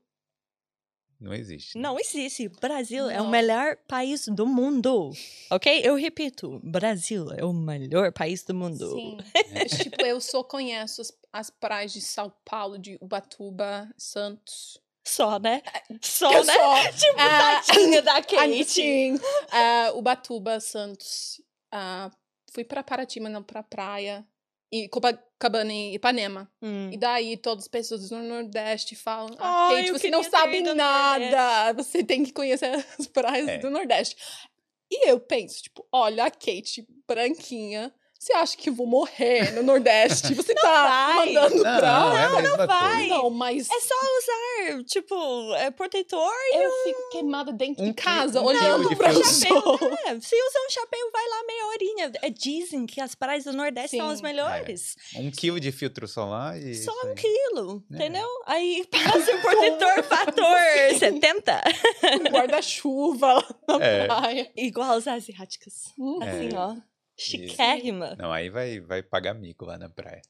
Não 1.19 1.33
existe. 1.33 1.75
né? 1.77 1.81
não 1.83 1.99
existe. 1.99 2.47
Brasil 2.61 3.09
é 3.09 3.19
o 3.19 3.25
Não. 3.25 3.29
melhor 3.29 3.75
país 3.87 4.25
do 4.27 4.45
mundo. 4.47 5.11
Ok? 5.51 5.81
Eu 5.83 5.95
repito, 5.95 6.59
Brasil 6.63 7.31
é 7.35 7.43
o 7.43 7.51
melhor 7.51 8.11
país 8.11 8.43
do 8.43 8.53
mundo. 8.53 8.87
Sim. 8.91 9.17
tipo, 9.83 10.05
eu 10.05 10.21
só 10.21 10.43
conheço 10.43 11.01
as, 11.01 11.11
as 11.33 11.49
praias 11.49 11.91
de 11.91 12.01
São 12.01 12.31
Paulo, 12.45 12.77
de 12.77 12.97
Ubatuba, 13.01 13.89
Santos. 13.97 14.79
Só, 15.03 15.39
né? 15.39 15.61
Só, 16.01 16.31
Eu 16.31 16.43
né? 16.45 16.53
só. 16.53 16.91
Tipo, 16.93 17.15
tadinha 17.17 18.01
da 18.03 18.21
Kate. 18.21 19.13
Ah, 19.51 19.91
Ubatuba, 19.95 20.59
Santos. 20.59 21.41
Ah, 21.71 22.11
fui 22.53 22.63
pra 22.63 22.83
Paraty, 22.83 23.19
mas 23.19 23.31
não 23.31 23.41
pra 23.41 23.63
praia. 23.63 24.23
E 24.71 24.87
Copacabana 24.87 25.73
e 25.73 25.95
Ipanema. 25.95 26.49
Hum. 26.61 26.89
E 26.91 26.97
daí 26.97 27.35
todas 27.37 27.63
as 27.63 27.67
pessoas 27.67 28.09
do 28.09 28.17
Nordeste 28.17 28.95
falam: 28.95 29.35
Ai, 29.39 29.81
ah, 29.81 29.81
Kate, 29.87 29.91
você 29.91 30.09
não 30.09 30.21
queria 30.21 30.31
ter 30.31 30.37
sabe 30.37 30.61
nada. 30.73 31.73
Você 31.73 32.03
tem 32.03 32.23
que 32.23 32.31
conhecer 32.31 32.85
as 32.99 33.07
praias 33.07 33.47
É. 33.47 33.57
do 33.57 33.69
Nordeste. 33.69 34.15
E 34.91 35.09
eu 35.09 35.19
penso, 35.19 35.63
tipo, 35.63 35.85
olha 35.91 36.25
a 36.25 36.31
Kate 36.31 36.87
branquinha. 37.07 37.93
Você 38.21 38.33
acha 38.33 38.57
que 38.57 38.69
eu 38.69 38.73
vou 38.73 38.85
morrer 38.85 39.53
no 39.53 39.63
Nordeste? 39.63 40.33
Você 40.35 40.53
tá 40.53 40.87
vai. 40.87 41.31
mandando 41.33 41.55
Não, 41.55 41.61
pra. 41.79 41.81
não, 41.99 42.17
é 42.17 42.23
a 42.25 42.41
mesma 42.41 42.67
vai. 42.67 43.07
Não, 43.07 43.29
mas 43.29 43.69
É 43.69 43.79
só 43.79 43.95
usar, 43.95 44.83
tipo, 44.83 45.53
é, 45.55 45.71
protetor 45.71 46.29
eu 46.53 46.69
fico 46.83 47.09
queimada 47.13 47.53
dentro 47.53 47.81
Um 47.81 47.87
de 47.87 47.93
casa, 47.93 48.41
um 48.41 48.43
olhando 48.43 48.93
pra 48.97 49.11
filtro. 49.11 49.29
sol. 49.31 49.79
É, 50.05 50.19
se 50.19 50.35
usa 50.35 50.59
um 50.67 50.69
chapéu, 50.69 51.09
vai 51.13 51.27
lá 51.29 51.43
meia 51.47 51.65
horinha. 51.67 52.11
É, 52.21 52.29
dizem 52.29 52.85
que 52.85 52.99
as 52.99 53.15
praias 53.15 53.45
do 53.45 53.53
Nordeste 53.53 53.95
são 53.95 54.09
as 54.09 54.17
Sim. 54.17 54.23
melhores. 54.23 54.97
Um 55.15 55.31
quilo 55.31 55.57
de 55.57 55.71
filtro 55.71 56.05
solar 56.05 56.61
e. 56.61 56.75
Só 56.75 56.91
um 57.05 57.15
quilo, 57.15 57.81
É. 57.89 57.95
entendeu? 57.95 58.27
Aí 58.45 58.85
passa 58.91 59.33
o 59.33 59.39
protetor 59.41 60.03
fator 60.03 60.57
70. 60.99 61.61
Um 62.19 62.23
guarda-chuva 62.33 63.33
lá 63.35 63.55
na 63.79 63.85
É. 63.85 64.05
praia. 64.07 64.51
Igual 64.57 64.91
as 64.91 65.07
asiáticas. 65.07 65.93
Hum. 65.97 66.19
É. 66.21 66.29
Assim, 66.29 66.49
ó. 66.57 66.75
Chiquérrima. 67.19 68.15
Não, 68.17 68.31
aí 68.31 68.49
vai, 68.49 68.79
vai 68.79 69.03
pagar 69.03 69.33
mico 69.33 69.65
lá 69.65 69.77
na 69.77 69.89
praia. 69.89 70.21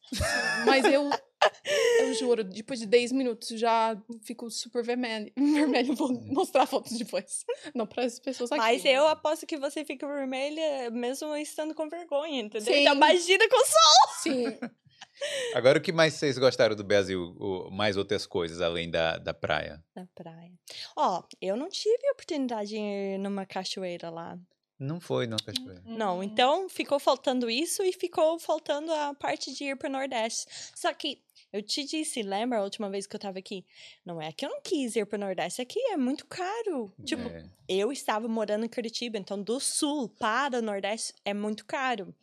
Mas 0.65 0.84
eu, 0.86 1.10
eu 2.02 2.13
juro, 2.15 2.43
depois 2.43 2.80
de 2.80 2.86
10 2.86 3.12
minutos 3.12 3.60
já 3.60 3.95
fico 4.23 4.49
super 4.49 4.84
vermelho. 4.84 5.32
Vermelho, 5.38 5.95
vou 5.95 6.12
mostrar 6.25 6.65
fotos 6.65 6.97
depois. 6.97 7.45
Não 7.75 7.86
para 7.86 8.04
as 8.06 8.19
pessoas 8.19 8.52
aqui. 8.52 8.60
Mas 8.62 8.84
eu 8.86 9.08
aposto 9.08 9.45
que 9.45 9.58
você 9.58 9.86
fica 9.86 10.08
vermelha 10.08 10.89
mesmo 10.89 11.36
estando 11.36 11.73
com 11.75 11.88
vergonha, 11.89 12.41
entendeu? 12.41 12.73
Sim. 12.73 12.82
Então 12.82 12.95
imagina 12.95 13.47
com 13.47 13.58
sol. 13.58 14.13
Sim. 14.23 14.58
Agora, 15.54 15.80
o 15.80 15.82
que 15.82 15.91
mais 15.91 16.13
vocês 16.13 16.38
gostaram 16.38 16.75
do 16.75 16.84
Brasil? 16.84 17.36
O- 17.38 17.69
mais 17.71 17.97
outras 17.97 18.25
coisas 18.25 18.62
além 18.62 18.89
da, 18.89 19.17
da 19.17 19.34
praia? 19.34 19.84
Na 19.95 20.08
praia. 20.15 20.52
Ó, 20.95 21.23
eu 21.41 21.58
não 21.58 21.67
tive 21.69 22.08
a 22.08 22.12
oportunidade 22.13 22.69
de 22.69 22.78
ir 22.78 23.17
numa 23.17 23.45
cachoeira 23.45 24.10
lá. 24.10 24.38
Não 24.79 24.99
foi, 24.99 25.27
não, 25.27 25.37
cachoeira. 25.37 25.81
Não, 25.85 26.19
Hum. 26.19 26.23
então 26.23 26.69
ficou 26.69 26.99
faltando 26.99 27.49
isso 27.49 27.83
e 27.83 27.91
ficou 27.91 28.39
faltando 28.39 28.91
a 28.93 29.13
parte 29.13 29.53
de 29.53 29.65
ir 29.65 29.75
para 29.75 29.89
o 29.89 29.91
Nordeste. 29.91 30.47
Só 30.73 30.93
que 30.93 31.21
eu 31.51 31.61
te 31.61 31.83
disse, 31.83 32.21
lembra 32.21 32.59
a 32.59 32.63
última 32.63 32.89
vez 32.89 33.05
que 33.05 33.15
eu 33.15 33.19
tava 33.19 33.39
aqui? 33.39 33.65
Não 34.05 34.21
é 34.21 34.31
que 34.31 34.45
eu 34.45 34.49
não 34.49 34.61
quis 34.61 34.95
ir 34.95 35.05
para 35.05 35.17
o 35.17 35.19
Nordeste, 35.19 35.61
aqui 35.61 35.79
é 35.91 35.97
muito 35.97 36.25
caro. 36.27 36.93
Tipo, 37.03 37.27
É. 37.27 37.43
eu 37.67 37.91
estava 37.91 38.27
morando 38.27 38.65
em 38.65 38.69
Curitiba, 38.69 39.17
então 39.17 39.41
do 39.41 39.59
sul 39.59 40.07
para 40.07 40.59
o 40.59 40.61
Nordeste 40.61 41.13
é 41.25 41.33
muito 41.33 41.65
caro. 41.65 42.15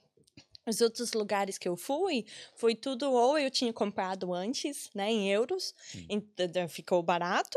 Os 0.66 0.81
outros 0.81 1.12
lugares 1.12 1.59
que 1.59 1.68
eu 1.68 1.76
fui, 1.76 2.24
foi 2.55 2.74
tudo 2.74 3.11
ou 3.12 3.38
eu 3.38 3.50
tinha 3.50 3.72
comprado 3.72 4.35
antes, 4.35 4.90
né, 4.94 5.11
em 5.11 5.31
euros, 5.31 5.74
então 6.09 6.68
ficou 6.68 7.02
barato, 7.02 7.57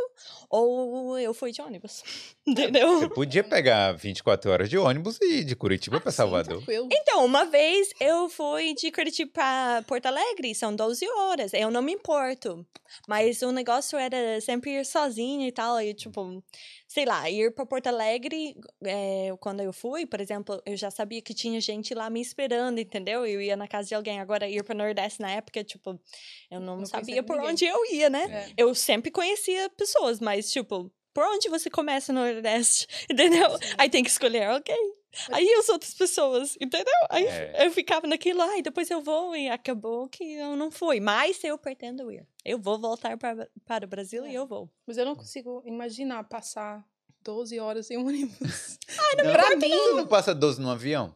ou 0.49 1.17
eu 1.17 1.33
fui 1.33 1.51
de 1.51 1.61
ônibus, 1.61 2.03
entendeu? 2.45 2.99
Você 2.99 3.09
podia 3.09 3.43
pegar 3.43 3.93
24 3.93 4.51
horas 4.51 4.69
de 4.69 4.77
ônibus 4.77 5.17
e 5.21 5.39
ir 5.39 5.43
de 5.43 5.55
Curitiba 5.55 5.97
Ah, 5.97 6.01
para 6.01 6.11
sim, 6.11 6.17
Salvador. 6.17 6.57
tranquilo. 6.57 6.87
Então, 6.91 7.25
uma 7.25 7.45
vez 7.45 7.89
eu 7.99 8.29
fui 8.29 8.73
de 8.73 8.91
Curitiba 8.91 9.31
para 9.33 9.83
Porto 9.87 10.05
Alegre, 10.05 10.53
são 10.53 10.75
12 10.75 11.07
horas, 11.09 11.53
eu 11.53 11.71
não 11.71 11.81
me 11.81 11.93
importo. 11.93 12.65
Mas 13.07 13.41
o 13.41 13.51
negócio 13.51 13.97
era 13.97 14.39
sempre 14.41 14.71
ir 14.79 14.85
sozinha 14.85 15.47
e 15.47 15.51
tal, 15.51 15.79
e 15.81 15.93
tipo, 15.93 16.43
sei 16.89 17.05
lá, 17.05 17.29
ir 17.29 17.53
para 17.53 17.67
Porto 17.67 17.85
Alegre, 17.85 18.55
eh, 18.83 19.29
quando 19.39 19.61
eu 19.61 19.71
fui, 19.71 20.07
por 20.07 20.19
exemplo, 20.19 20.59
eu 20.65 20.75
já 20.75 20.89
sabia 20.89 21.21
que 21.21 21.35
tinha 21.35 21.61
gente 21.61 21.93
lá 21.93 22.09
me 22.09 22.19
esperando, 22.19 22.79
entendeu? 22.79 23.27
Eu 23.27 23.39
ia 23.39 23.55
na 23.55 23.67
casa 23.67 23.89
de 23.89 23.93
alguém. 23.93 24.19
Agora, 24.19 24.49
ir 24.49 24.63
para 24.63 24.73
Nordeste 24.73 25.21
na 25.21 25.29
época, 25.29 25.63
tipo, 25.63 26.01
eu 26.49 26.59
não, 26.59 26.77
Não 26.77 26.85
sabia 26.87 27.21
por 27.21 27.35
ninguém. 27.35 27.51
onde 27.51 27.65
eu 27.65 27.85
ia, 27.93 28.09
né? 28.09 28.47
É. 28.49 28.53
Eu 28.57 28.73
sempre 28.73 29.11
conhecia 29.11 29.69
pessoas, 29.69 30.19
mas, 30.19 30.51
tipo, 30.51 30.91
por 31.13 31.23
onde 31.25 31.47
você 31.47 31.69
começa 31.69 32.11
no 32.11 32.21
Nordeste? 32.21 32.87
Entendeu? 33.07 33.51
Sim. 33.51 33.75
Aí 33.77 33.87
tem 33.87 34.03
que 34.03 34.09
escolher 34.09 34.45
alguém. 34.45 34.98
Aí 35.31 35.47
as 35.55 35.67
outras 35.69 35.93
pessoas, 35.93 36.55
entendeu? 36.61 36.93
Aí 37.09 37.25
É. 37.25 37.65
eu 37.65 37.71
ficava 37.71 38.05
naquilo, 38.07 38.41
ai, 38.41 38.61
depois 38.61 38.89
eu 38.91 39.01
vou, 39.01 39.35
e 39.35 39.49
acabou 39.49 40.07
que 40.07 40.23
eu 40.33 40.55
não 40.55 40.69
fui. 40.71 40.99
Mas 40.99 41.43
eu 41.43 41.57
pretendo 41.57 42.11
ir. 42.11 42.25
Eu 42.45 42.59
vou 42.59 42.77
voltar 42.79 43.17
para, 43.17 43.49
para 43.65 43.85
o 43.85 43.87
Brasil 43.87 44.25
e 44.25 44.29
É. 44.35 44.37
eu 44.37 44.45
vou. 44.47 44.69
Mas 44.85 44.97
eu 44.97 45.05
não 45.05 45.15
consigo 45.15 45.63
imaginar 45.65 46.23
passar 46.25 46.85
12 47.23 47.59
horas 47.59 47.89
em 47.91 47.97
um 47.97 48.07
ônibus. 48.07 48.77
Não, 49.17 49.23
pra 49.33 49.49
Você 49.49 49.55
mim. 49.57 49.75
não 49.95 50.07
passa 50.07 50.33
12 50.33 50.61
no 50.61 50.69
avião? 50.69 51.15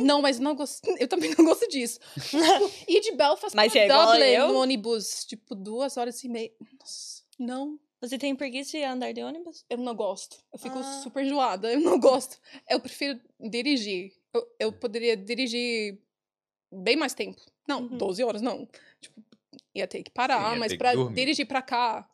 Não, 0.00 0.20
mas 0.20 0.38
não 0.38 0.54
gosto. 0.54 0.86
Eu 0.98 1.08
também 1.08 1.34
não 1.36 1.44
gosto 1.46 1.66
disso. 1.68 1.98
Ir 2.86 3.00
de 3.00 3.12
Belfast 3.12 3.54
Mas 3.56 3.72
pra 3.72 3.80
é 3.80 3.88
Dublin 3.88 4.24
eu? 4.26 4.48
no 4.48 4.58
ônibus, 4.58 5.24
tipo, 5.24 5.54
duas 5.54 5.96
horas 5.96 6.22
e 6.22 6.28
meia. 6.28 6.52
Nossa, 6.78 7.22
não. 7.38 7.78
Você 8.00 8.16
tem 8.18 8.34
preguiça 8.36 8.78
de 8.78 8.84
andar 8.84 9.12
de 9.12 9.22
ônibus? 9.22 9.64
Eu 9.68 9.78
não 9.78 9.94
gosto. 9.94 10.36
Eu 10.52 10.58
fico 10.58 10.78
Ah. 10.78 11.00
super 11.02 11.24
enjoada. 11.24 11.72
Eu 11.72 11.80
não 11.80 11.98
gosto. 11.98 12.38
Eu 12.68 12.78
prefiro 12.80 13.20
dirigir. 13.40 14.12
Eu, 14.32 14.54
eu 14.60 14.72
poderia 14.72 15.16
dirigir 15.16 16.00
bem 16.72 16.96
mais 16.96 17.14
tempo. 17.14 17.40
Não, 17.66 17.82
Uhum. 17.82 17.98
12 17.98 18.22
horas, 18.22 18.40
não. 18.42 18.68
Tipo, 19.00 19.22
ia 19.74 19.86
ter 19.86 20.02
que 20.02 20.10
parar, 20.10 20.52
Sim, 20.52 20.58
mas 20.60 20.72
dormir. 20.78 21.14
dirigir 21.14 21.46
pra 21.46 21.60
cá, 21.62 22.08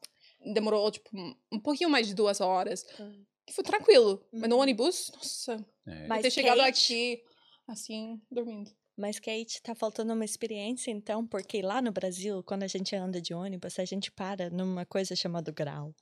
demorou, 0.54 0.90
tipo, 0.90 1.10
um- 1.52 1.60
pouquinho 1.60 1.90
mais 1.90 2.06
de 2.06 2.14
duas 2.14 2.40
horas. 2.40 2.84
Hum. 2.98 3.24
Que 3.46 3.52
foi 3.52 3.62
tranquilo. 3.64 4.24
Mas 4.32 4.48
no 4.48 4.56
Uhum. 4.56 4.62
ônibus, 4.62 5.10
nossa, 5.14 5.64
É. 5.86 6.06
Mas 6.06 6.22
ter 6.22 6.30
chegado 6.30 6.60
aqui, 6.60 7.22
assim, 7.68 8.18
dormindo. 8.30 8.70
Mas, 8.96 9.18
Kate, 9.18 9.60
tá 9.62 9.74
faltando 9.74 10.12
uma 10.12 10.24
experiência, 10.24 10.90
então, 10.90 11.26
porque 11.26 11.60
lá 11.62 11.82
no 11.82 11.90
Brasil, 11.90 12.42
quando 12.44 12.62
a 12.62 12.68
gente 12.68 12.94
anda 12.94 13.20
de 13.20 13.34
ônibus, 13.34 13.78
a 13.78 13.84
gente 13.84 14.10
para 14.10 14.48
numa 14.50 14.86
coisa 14.86 15.16
chamada 15.16 15.50
grau. 15.50 15.92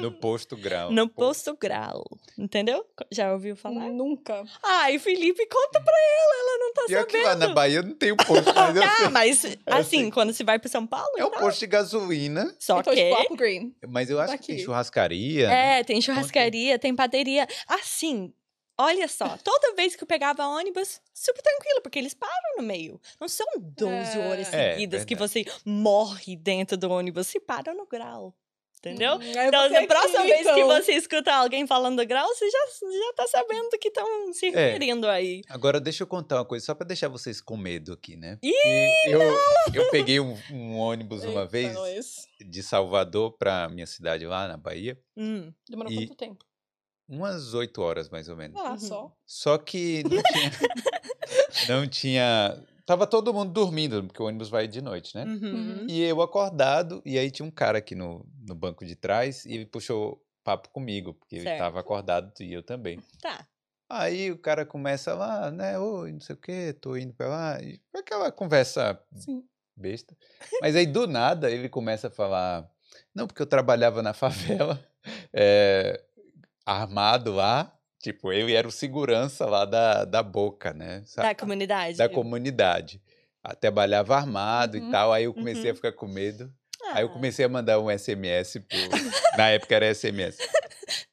No 0.00 0.12
posto 0.12 0.56
grau. 0.56 0.90
No 0.92 1.08
posto 1.08 1.56
grau. 1.56 2.04
Entendeu? 2.38 2.84
Já 3.10 3.32
ouviu 3.32 3.56
falar? 3.56 3.88
Nunca. 3.90 4.44
Ai, 4.62 4.98
Felipe, 4.98 5.46
conta 5.46 5.80
pra 5.80 5.94
ela, 5.94 6.34
ela 6.40 6.58
não 6.58 6.72
tá 6.74 6.84
Pior 6.86 7.06
que 7.06 7.12
sabendo. 7.22 7.40
lá 7.40 7.46
na 7.48 7.54
Bahia 7.54 7.82
não 7.82 7.94
tem 7.94 8.12
um 8.12 8.16
posto, 8.16 8.54
mas 8.54 8.76
eu 8.76 8.82
sei. 8.82 8.90
Ah, 9.06 9.10
mas 9.10 9.44
assim, 9.66 9.98
sei. 10.02 10.10
quando 10.10 10.32
você 10.34 10.44
vai 10.44 10.58
pra 10.58 10.68
São 10.68 10.86
Paulo, 10.86 11.10
É 11.16 11.24
um 11.24 11.28
então, 11.28 11.40
posto 11.40 11.60
de 11.60 11.66
gasolina, 11.66 12.54
só 12.58 12.80
então, 12.80 12.92
que 12.94 13.16
tipo, 13.22 13.36
Green. 13.36 13.74
mas 13.88 14.10
eu 14.10 14.20
acho 14.20 14.36
que 14.38 14.46
tem 14.46 14.56
Daqui. 14.56 14.64
churrascaria. 14.66 15.48
né? 15.48 15.80
é, 15.80 15.84
tem 15.84 16.00
churrascaria, 16.02 16.78
tem 16.78 16.94
padaria. 16.94 17.46
Assim, 17.68 18.34
olha 18.82 19.06
só, 19.08 19.36
toda 19.38 19.74
vez 19.74 19.94
que 19.96 20.02
eu 20.02 20.06
pegava 20.08 20.46
ônibus, 20.46 21.00
super 21.14 21.42
tranquilo, 21.42 21.80
porque 21.82 21.98
eles 21.98 22.14
param 22.14 22.56
no 22.58 22.62
meio. 22.62 23.00
Não 23.20 23.28
são 23.28 23.46
12 23.58 24.18
É. 24.18 24.28
horas 24.28 24.52
É, 24.52 24.72
seguidas 24.72 25.04
que 25.04 25.14
verdade. 25.14 25.44
você 25.44 25.60
morre 25.64 26.36
dentro 26.36 26.76
do 26.76 26.90
ônibus, 26.90 27.26
se 27.26 27.38
param 27.40 27.74
no 27.76 27.86
grau. 27.86 28.34
Entendeu? 28.78 29.16
Hum, 29.16 29.20
Então, 29.22 29.68
você 29.68 29.74
da 29.82 29.86
próxima 29.86 30.22
vez 30.22 30.42
que 30.42 30.52
então. 30.52 30.66
você 30.68 30.92
escuta 30.94 31.34
alguém 31.34 31.66
falando 31.66 32.02
grau, 32.06 32.26
você 32.28 32.48
já, 32.50 32.58
já 32.80 33.12
tá 33.14 33.26
sabendo 33.26 33.68
do 33.68 33.78
que 33.78 33.88
estão 33.88 34.32
se 34.32 34.46
É. 34.46 34.50
referindo 34.52 35.06
aí. 35.06 35.42
Agora 35.50 35.78
deixa 35.78 36.02
eu 36.02 36.06
contar 36.06 36.36
uma 36.36 36.46
coisa, 36.46 36.64
só 36.64 36.74
pra 36.74 36.86
deixar 36.86 37.08
vocês 37.08 37.42
com 37.42 37.58
medo 37.58 37.92
aqui, 37.92 38.16
né? 38.16 38.38
Ih, 38.42 38.50
E 38.50 39.10
eu, 39.10 39.20
eu 39.74 39.90
peguei 39.90 40.18
um, 40.18 40.34
um 40.50 40.78
ônibus 40.78 41.24
uma 41.24 41.42
Eita, 41.42 41.46
vez 41.46 41.74
nós. 41.74 42.26
de 42.40 42.62
Salvador 42.62 43.36
pra 43.36 43.68
minha 43.68 43.86
cidade 43.86 44.26
lá 44.26 44.48
na 44.48 44.56
Bahia, 44.56 44.98
Hum. 45.14 45.52
Demorou 45.68 45.92
E- 45.92 45.96
quanto 46.06 46.14
tempo? 46.16 46.46
Umas 47.10 47.52
oito 47.54 47.82
horas 47.82 48.08
mais 48.08 48.28
ou 48.28 48.36
menos. 48.36 48.60
Ah, 48.60 48.70
Uhum. 48.72 48.78
só. 48.78 49.16
Só 49.26 49.58
que 49.58 50.02
não 50.04 50.22
tinha. 50.22 50.50
não 51.68 51.86
tinha. 51.88 52.64
Tava 52.86 53.06
todo 53.06 53.32
mundo 53.34 53.52
dormindo, 53.52 54.02
porque 54.04 54.22
o 54.22 54.26
ônibus 54.26 54.48
vai 54.48 54.66
de 54.66 54.80
noite, 54.80 55.14
né? 55.14 55.24
Uhum. 55.24 55.86
E 55.88 56.02
eu 56.02 56.20
acordado, 56.22 57.00
e 57.04 57.18
aí 57.18 57.30
tinha 57.30 57.46
um 57.46 57.50
cara 57.50 57.78
aqui 57.78 57.94
no, 57.94 58.26
no 58.46 58.54
banco 58.54 58.84
de 58.84 58.96
trás 58.96 59.44
e 59.44 59.52
ele 59.54 59.66
puxou 59.66 60.24
papo 60.42 60.70
comigo, 60.70 61.14
porque 61.14 61.36
ele 61.36 61.44
Certo. 61.44 61.58
tava 61.58 61.78
acordado 61.80 62.32
e 62.40 62.52
eu 62.52 62.62
também. 62.62 62.98
Tá. 63.20 63.46
Aí 63.88 64.30
o 64.30 64.38
cara 64.38 64.64
começa 64.64 65.14
lá, 65.14 65.50
né? 65.50 65.78
Oi, 65.78 66.12
não 66.12 66.20
sei 66.20 66.34
o 66.34 66.38
quê, 66.38 66.72
tô 66.72 66.96
indo 66.96 67.12
pra 67.12 67.28
lá. 67.28 67.60
E 67.62 67.80
foi 67.90 68.00
aquela 68.00 68.30
conversa 68.32 69.00
Sim. 69.14 69.44
besta. 69.76 70.16
Mas 70.60 70.74
aí 70.76 70.86
do 70.86 71.06
nada 71.06 71.50
ele 71.50 71.68
começa 71.68 72.06
a 72.08 72.10
falar: 72.10 72.68
Não, 73.14 73.26
porque 73.26 73.42
eu 73.42 73.46
trabalhava 73.46 74.00
na 74.02 74.12
favela, 74.14 74.84
eh, 75.32 76.00
armado 76.64 77.32
lá, 77.32 77.72
tipo, 78.02 78.32
eu 78.32 78.48
era 78.48 78.66
o 78.66 78.70
segurança 78.70 79.46
lá 79.46 79.64
da, 79.64 80.04
da 80.04 80.22
boca, 80.22 80.72
né? 80.72 81.00
Da 81.00 81.06
sabe? 81.06 81.34
comunidade. 81.34 81.98
Da 81.98 82.08
comunidade. 82.08 83.02
Ah, 83.42 83.54
Trabalhava 83.54 84.16
armado 84.16 84.76
e 84.76 84.80
Uhum, 84.80 84.90
tal, 84.90 85.12
aí 85.12 85.24
eu 85.24 85.34
comecei 85.34 85.66
a 85.66 85.68
uhum. 85.70 85.76
ficar 85.76 85.92
com 85.92 86.06
medo. 86.06 86.52
Aí 86.92 87.02
eu 87.02 87.08
Ah, 87.08 87.12
comecei 87.12 87.44
a 87.44 87.48
mandar 87.48 87.78
um 87.78 87.90
SMS, 87.90 88.58
pro... 88.58 88.78
na 89.38 89.48
época 89.50 89.74
era 89.74 89.94
SMS, 89.94 90.38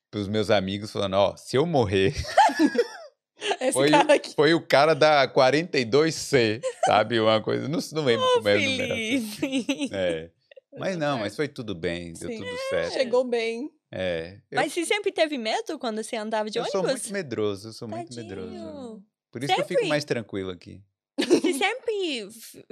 pros 0.09 0.27
meus 0.27 0.49
amigos, 0.49 0.91
falando, 0.91 1.13
ó, 1.15 1.35
se 1.37 1.55
eu 1.55 1.65
morrer, 1.65 2.13
foi, 3.73 3.89
foi 4.35 4.53
o 4.53 4.61
cara 4.61 4.93
da 4.93 5.27
42C, 5.27 6.61
sabe? 6.85 7.19
Uma 7.19 7.41
coisa, 7.41 7.67
não, 7.67 7.79
não 7.93 8.03
lembro 8.03 8.25
como 8.35 8.49
era 8.49 8.59
o 8.59 8.63
número. 8.63 8.95
Felipe. 8.95 9.89
É. 9.93 10.29
Mas 10.77 10.97
não, 10.97 11.19
mas 11.19 11.35
foi 11.35 11.47
tudo 11.47 11.73
bem, 11.75 12.13
deu 12.13 12.29
Sim. 12.29 12.37
tudo 12.37 12.57
certo. 12.69 12.93
Chegou 12.93 13.23
bem. 13.23 13.69
É. 13.91 14.39
Eu, 14.51 14.55
Mas 14.57 14.73
você 14.73 14.85
sempre 14.85 15.11
teve 15.11 15.38
medo 15.38 15.79
quando 15.79 16.03
você 16.03 16.15
andava 16.17 16.49
de 16.49 16.59
eu 16.59 16.65
sou 16.65 16.81
ônibus? 16.81 17.01
muito 17.03 17.13
medroso, 17.13 17.69
eu 17.69 17.73
sou 17.73 17.88
muito 17.88 18.13
medroso. 18.15 18.49
Tadinho. 18.51 19.05
Por 19.31 19.43
isso 19.43 19.53
que 19.55 19.61
eu 19.61 19.65
fico 19.65 19.79
Sempre? 19.79 19.89
mais 19.89 20.03
tranquilo 20.05 20.51
aqui. 20.51 20.81
Você 21.19 21.53
sempre 21.53 22.29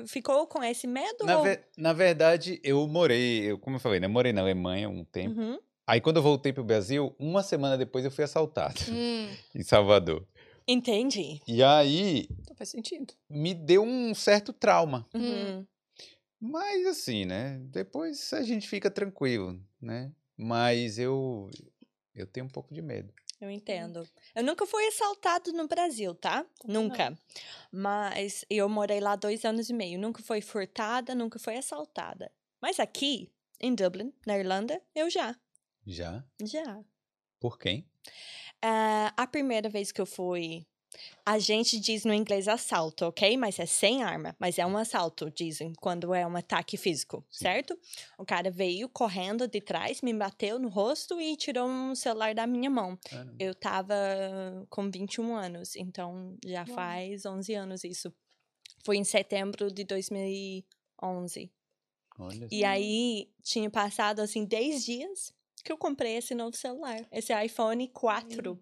ficou 0.07 0.45
com 0.47 0.63
esse 0.63 0.85
medo? 0.87 1.25
Na, 1.25 1.37
ou- 1.37 1.43
ve- 1.43 1.63
na 1.77 1.93
verdade, 1.93 2.59
eu 2.63 2.87
morei, 2.87 3.39
eu, 3.51 3.57
como 3.57 3.77
eu 3.77 3.79
falei, 3.79 3.99
né? 3.99 4.07
Morei 4.07 4.31
na 4.33 4.41
Alemanha 4.41 4.87
um 4.89 5.03
tempo. 5.03 5.39
Uhum. 5.39 5.59
Aí 5.87 5.99
quando 6.01 6.17
eu 6.17 6.23
voltei 6.23 6.51
pro 6.53 6.63
Brasil, 6.63 7.15
uma 7.19 7.41
semana 7.43 7.77
depois 7.77 8.03
eu 8.05 8.11
fui 8.11 8.23
assaltado 8.23 8.79
Hum, 8.89 9.29
em 9.55 9.63
Salvador. 9.63 10.27
Entendi. 10.67 11.41
E 11.47 11.61
aí 11.63 12.27
então 12.41 12.55
faz 12.55 12.69
sentido. 12.69 13.13
me 13.29 13.53
deu 13.53 13.83
um 13.83 14.13
certo 14.15 14.51
trauma. 14.51 15.07
Uhum. 15.13 15.65
Mas 16.39 16.85
assim, 16.87 17.25
né? 17.25 17.59
Depois 17.71 18.33
a 18.33 18.41
gente 18.43 18.67
fica 18.67 18.89
tranquilo, 18.91 19.59
né? 19.81 20.11
Mas 20.37 20.97
eu 20.99 21.49
eu 22.13 22.25
tenho 22.25 22.45
um 22.45 22.49
pouco 22.49 22.73
de 22.73 22.81
medo. 22.81 23.13
Eu 23.39 23.49
entendo. 23.49 24.07
Eu 24.33 24.43
nunca 24.43 24.65
fui 24.65 24.87
assaltado 24.87 25.51
no 25.51 25.67
Brasil, 25.67 26.15
tá? 26.15 26.45
Também 26.59 26.75
não. 26.75 26.83
Nunca. 26.83 27.17
Mas 27.71 28.45
eu 28.49 28.67
morei 28.69 28.99
lá 28.99 29.15
dois 29.15 29.43
anos 29.43 29.69
e 29.69 29.73
meio. 29.73 29.99
Nunca 29.99 30.23
fui 30.23 30.39
furtada, 30.41 31.13
nunca 31.13 31.37
fui 31.37 31.57
assaltada. 31.57 32.31
Mas 32.61 32.79
aqui, 32.79 33.29
em 33.59 33.75
Dublin, 33.75 34.13
na 34.25 34.37
Irlanda, 34.37 34.81
eu 34.95 35.09
já. 35.09 35.35
Já? 35.85 36.23
Já. 36.41 36.83
Por 37.39 37.59
quem? 37.59 37.85
Ah, 38.61 39.13
a 39.17 39.27
primeira 39.27 39.69
vez 39.69 39.91
que 39.91 39.99
eu 40.01 40.05
fui. 40.05 40.65
A 41.25 41.39
gente 41.39 41.79
diz 41.79 42.05
no 42.05 42.13
inglês 42.13 42.47
assalto, 42.47 43.05
ok? 43.05 43.35
Mas 43.35 43.59
é 43.59 43.65
sem 43.65 44.03
arma. 44.03 44.35
Mas 44.39 44.59
é 44.59 44.65
um 44.65 44.77
assalto, 44.77 45.31
dizem, 45.31 45.73
quando 45.73 46.13
é 46.13 46.25
um 46.25 46.35
ataque 46.35 46.77
físico, 46.77 47.25
Sim. 47.31 47.45
certo? 47.45 47.79
O 48.17 48.25
cara 48.25 48.51
veio 48.51 48.87
correndo 48.87 49.47
de 49.47 49.59
trás, 49.59 50.01
me 50.01 50.13
bateu 50.13 50.59
no 50.59 50.69
rosto 50.69 51.19
e 51.19 51.35
tirou 51.35 51.67
um 51.67 51.95
celular 51.95 52.35
da 52.35 52.45
minha 52.45 52.69
mão. 52.69 52.97
Caramba. 53.09 53.35
Eu 53.39 53.55
tava 53.55 53.95
com 54.69 54.89
21 54.89 55.35
anos, 55.35 55.75
então 55.75 56.37
já 56.45 56.63
Uau. 56.65 56.75
faz 56.75 57.25
11 57.25 57.53
anos 57.55 57.83
isso. 57.83 58.13
Foi 58.83 58.97
em 58.97 59.03
setembro 59.03 59.71
de 59.71 59.83
2011. 59.83 61.51
Olha 62.17 62.47
E 62.51 62.63
aí 62.63 63.29
tinha 63.43 63.69
passado 63.69 64.19
assim 64.21 64.45
10 64.45 64.85
dias 64.85 65.33
que 65.65 65.71
eu 65.71 65.77
comprei 65.77 66.17
esse 66.17 66.35
novo 66.35 66.55
celular, 66.55 67.03
esse 67.11 67.33
iPhone 67.33 67.87
4. 67.87 68.59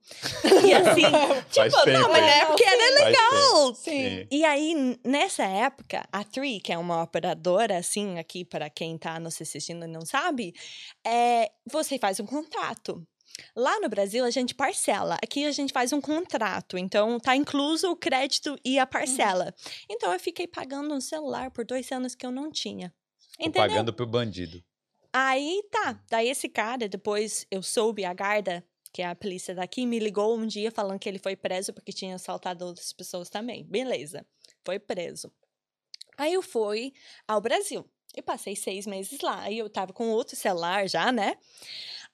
E 0.66 0.74
assim, 0.74 1.02
tipo, 1.52 1.84
tempo, 1.84 2.00
não, 2.00 2.10
mas 2.10 2.22
na 2.22 2.30
época 2.30 2.64
era 2.66 3.06
legal. 3.06 3.76
Sim. 3.76 4.28
E 4.32 4.46
aí, 4.46 4.98
nessa 5.04 5.44
época, 5.44 6.08
a 6.10 6.24
Three, 6.24 6.62
que 6.62 6.72
é 6.72 6.78
uma 6.78 7.04
operadora, 7.04 7.78
assim, 7.78 8.18
aqui 8.18 8.46
para 8.46 8.70
quem 8.70 8.98
tá 8.98 9.20
nos 9.20 9.40
assistindo 9.42 9.84
e 9.84 9.88
não 9.88 10.06
sabe, 10.06 10.56
é, 11.06 11.52
você 11.70 12.00
faz 12.00 12.22
um 12.22 12.26
contrato. 12.26 13.06
Lá 13.54 13.78
no 13.82 13.90
Brasil, 13.90 14.24
a 14.24 14.30
gente 14.30 14.56
parcela. 14.56 15.18
Aqui, 15.22 15.46
a 15.46 15.52
gente 15.52 15.74
faz 15.74 15.92
um 15.92 16.00
contrato. 16.00 16.78
Então, 16.78 17.20
tá 17.20 17.36
incluso 17.36 17.92
o 17.92 17.98
crédito 17.98 18.58
e 18.64 18.80
a 18.80 18.86
parcela. 18.86 19.54
Então, 19.90 20.14
eu 20.14 20.20
fiquei 20.20 20.48
pagando 20.48 20.94
um 20.94 21.02
celular 21.02 21.52
por 21.52 21.66
dois 21.66 21.92
anos 21.92 22.16
que 22.16 22.26
eu 22.26 22.32
não 22.32 22.50
tinha. 22.50 22.94
Entendeu? 23.38 23.68
pagando 23.68 23.92
pro 23.92 24.08
bandido. 24.08 24.64
Aí, 25.14 25.64
tá. 25.70 26.04
Daí, 26.10 26.28
esse 26.28 26.50
cara, 26.50 26.90
depois 26.90 27.46
eu 27.52 27.62
soube, 27.62 28.04
a 28.04 28.14
guarda, 28.14 28.66
que 28.92 29.02
é 29.04 29.06
a 29.06 29.16
polícia 29.16 29.54
daqui, 29.54 29.86
me 29.86 30.00
ligou 30.00 30.36
um 30.36 30.48
dia 30.48 30.72
falando 30.72 31.00
que 31.00 31.08
ele 31.08 31.20
foi 31.20 31.36
preso 31.36 31.72
porque 31.72 31.94
tinha 31.94 32.16
assaltado 32.16 32.66
outras 32.66 32.92
pessoas 32.92 33.30
também. 33.30 33.64
Beleza. 33.64 34.26
Foi 34.66 34.80
preso. 34.80 35.32
Aí 36.18 36.34
eu 36.34 36.42
fui 36.42 36.94
ao 37.28 37.40
Brasil. 37.40 37.88
E 38.16 38.22
passei 38.22 38.56
seis 38.56 38.86
meses 38.88 39.22
lá. 39.22 39.42
Aí 39.42 39.58
eu 39.58 39.70
tava 39.70 39.94
com 39.94 40.10
outro 40.10 40.36
celular 40.36 40.88
já, 40.88 41.12
né? 41.12 41.38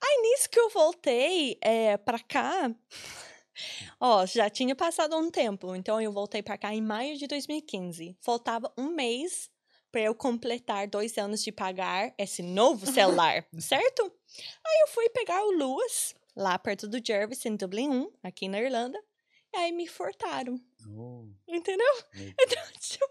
Aí 0.01 0.21
nisso 0.21 0.49
que 0.49 0.59
eu 0.59 0.69
voltei 0.69 1.57
é, 1.61 1.97
pra 1.97 2.19
cá. 2.19 2.73
Ó, 3.99 4.25
já 4.25 4.49
tinha 4.49 4.75
passado 4.75 5.17
um 5.17 5.29
tempo. 5.29 5.75
Então 5.75 6.01
eu 6.01 6.11
voltei 6.11 6.41
pra 6.41 6.57
cá 6.57 6.73
em 6.73 6.81
maio 6.81 7.17
de 7.17 7.27
2015. 7.27 8.17
Faltava 8.21 8.71
um 8.77 8.89
mês 8.91 9.49
pra 9.91 10.01
eu 10.01 10.13
completar 10.15 10.87
dois 10.87 11.17
anos 11.17 11.43
de 11.43 11.51
pagar 11.51 12.13
esse 12.17 12.41
novo 12.43 12.85
celular, 12.91 13.45
certo? 13.59 14.03
Aí 14.03 14.81
eu 14.81 14.87
fui 14.87 15.09
pegar 15.09 15.43
o 15.43 15.51
Lewis, 15.51 16.15
lá 16.35 16.57
perto 16.59 16.87
do 16.87 16.99
Jervis, 17.05 17.45
em 17.45 17.55
Dublin 17.55 17.89
1, 17.89 18.11
aqui 18.23 18.47
na 18.47 18.59
Irlanda. 18.61 18.99
E 19.53 19.57
aí 19.57 19.71
me 19.71 19.87
furtaram. 19.87 20.55
Oh, 20.87 21.25
Entendeu? 21.47 21.91
Então, 22.13 22.63
tipo, 22.79 23.05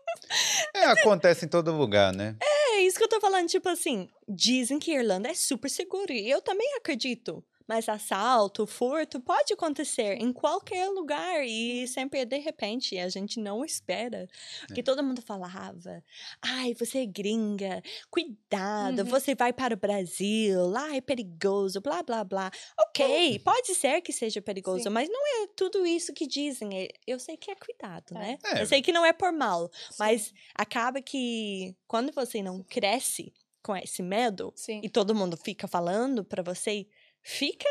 É, 0.72 0.85
acontece 0.85 1.45
em 1.45 1.49
todo 1.49 1.72
lugar, 1.76 2.14
né? 2.14 2.37
é 2.41 2.81
isso 2.83 2.97
que 2.97 3.03
eu 3.03 3.09
tô 3.09 3.20
falando. 3.20 3.49
Tipo 3.49 3.68
assim, 3.68 4.09
dizem 4.29 4.79
que 4.79 4.93
Irlanda 4.93 5.29
é 5.29 5.35
super 5.35 5.68
seguro. 5.68 6.12
E 6.12 6.31
eu 6.31 6.41
também 6.41 6.74
acredito. 6.76 7.45
Mas 7.69 7.87
assalto, 7.89 8.66
furto, 8.66 9.21
pode 9.21 9.53
acontecer 9.53 10.14
em 10.21 10.33
qualquer 10.33 10.89
lugar. 10.89 11.45
E 11.47 11.87
sempre, 11.87 12.25
de 12.25 12.39
repente, 12.39 12.99
a 12.99 13.09
gente 13.11 13.39
não 13.39 13.62
espera. 13.64 14.27
Porque 14.66 14.81
É. 14.81 14.83
todo 14.83 15.03
mundo 15.05 15.21
falava, 15.21 16.03
ai, 16.43 16.73
você 16.75 17.01
é 17.01 17.07
gringa, 17.07 17.83
cuidado, 18.11 19.01
Uhum. 19.01 19.05
você 19.05 19.35
vai 19.35 19.53
para 19.53 19.75
o 19.75 19.77
Brasil, 19.77 20.66
lá 20.66 20.97
é 20.97 21.01
perigoso, 21.01 21.81
blá, 21.81 22.03
blá, 22.03 22.25
blá. 22.25 22.51
Ok, 22.81 23.39
pode 23.41 23.75
ser 23.75 24.01
que 24.01 24.12
seja 24.12 24.41
perigoso, 24.41 24.85
Sim. 24.85 24.89
mas 24.91 25.09
não 25.09 25.43
é 25.43 25.47
tudo 25.55 25.85
isso 25.87 26.12
que 26.14 26.27
dizem. 26.27 26.71
é- 26.85 26.89
Eu 27.07 27.19
sei 27.19 27.37
que 27.37 27.51
é 27.51 27.55
cuidado, 27.55 28.14
É. 28.16 28.19
né? 28.19 28.39
É. 28.45 28.62
Eu 28.62 28.66
sei 28.66 28.81
que 28.83 28.93
não 28.93 29.05
é 29.05 29.12
por 29.12 29.31
mal, 29.33 29.71
mas 29.99 30.23
Sim. 30.23 30.35
acaba 30.55 31.01
que 31.03 31.77
quando 31.87 32.12
você 32.12 32.43
não 32.43 32.62
cresce 32.62 33.33
com 33.62 33.77
esse 33.77 34.03
medo 34.03 34.53
Sim. 34.57 34.81
e 34.83 34.89
todo 34.89 35.14
mundo 35.14 35.37
fica 35.37 35.66
falando 35.69 36.25
pra 36.25 36.43
você, 36.43 36.87
fica 37.33 37.68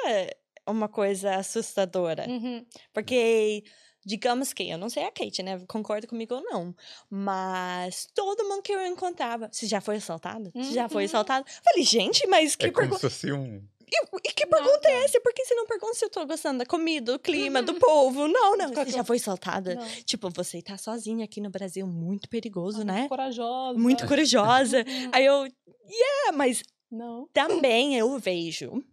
uma 0.69 0.87
coisa 0.87 1.35
assustadora. 1.35 2.25
Uhum. 2.29 2.63
Porque, 2.93 3.63
digamos 4.05 4.53
que, 4.53 4.69
eu 4.69 4.77
não 4.77 4.89
sei 4.89 5.03
a 5.03 5.11
Kate, 5.11 5.41
né? 5.41 5.59
Concorda 5.67 6.05
comigo 6.05 6.35
ou 6.35 6.43
não. 6.43 6.75
Mas 7.09 8.07
todo 8.13 8.47
mundo 8.47 8.61
que 8.61 8.71
eu 8.71 8.85
encontrava. 8.85 9.49
Você 9.51 9.65
já 9.65 9.81
foi 9.81 9.95
assaltado? 9.95 10.51
Você 10.53 10.73
já 10.73 10.87
foi 10.87 11.03
Uhum. 11.03 11.07
assaltado? 11.07 11.45
Falei, 11.63 11.83
gente, 11.83 12.27
mas 12.27 12.55
que 12.55 12.67
É 12.67 12.71
como 12.71 12.81
pergunta. 12.89 13.09
se 13.09 13.15
fosse 13.15 13.31
um. 13.31 13.63
E, 13.89 14.03
e 14.29 14.33
que 14.33 14.45
pergunta 14.45 14.89
é 14.89 15.05
essa? 15.05 15.19
Por 15.21 15.33
que 15.33 15.45
você 15.45 15.55
não 15.55 15.65
pergunta 15.65 15.93
se 15.93 16.03
eu 16.05 16.09
tô 16.09 16.25
gostando 16.27 16.59
da 16.59 16.65
comida, 16.65 17.13
do 17.13 17.19
clima, 17.19 17.63
do 17.63 17.75
povo? 17.75 18.27
Não, 18.27 18.57
não. 18.57 18.73
Você 18.73 18.91
já 18.91 19.03
foi 19.03 19.15
assaltada? 19.17 19.75
Não. 19.75 19.87
Tipo, 20.03 20.29
você 20.29 20.61
tá 20.61 20.77
sozinha 20.77 21.23
aqui 21.23 21.39
no 21.39 21.49
Brasil, 21.49 21.87
muito 21.87 22.27
perigoso, 22.29 22.81
Ah, 22.81 22.85
né? 22.85 22.93
muito 22.99 23.09
Corajosa. 23.09 23.79
Muito 23.79 24.05
corajosa. 24.07 24.77
Uhum. 24.79 25.09
Aí 25.13 25.25
eu, 25.25 25.43
yeah, 25.89 26.31
mas 26.35 26.61
Não. 26.91 27.27
também 27.33 27.97
eu 27.97 28.19
vejo 28.19 28.83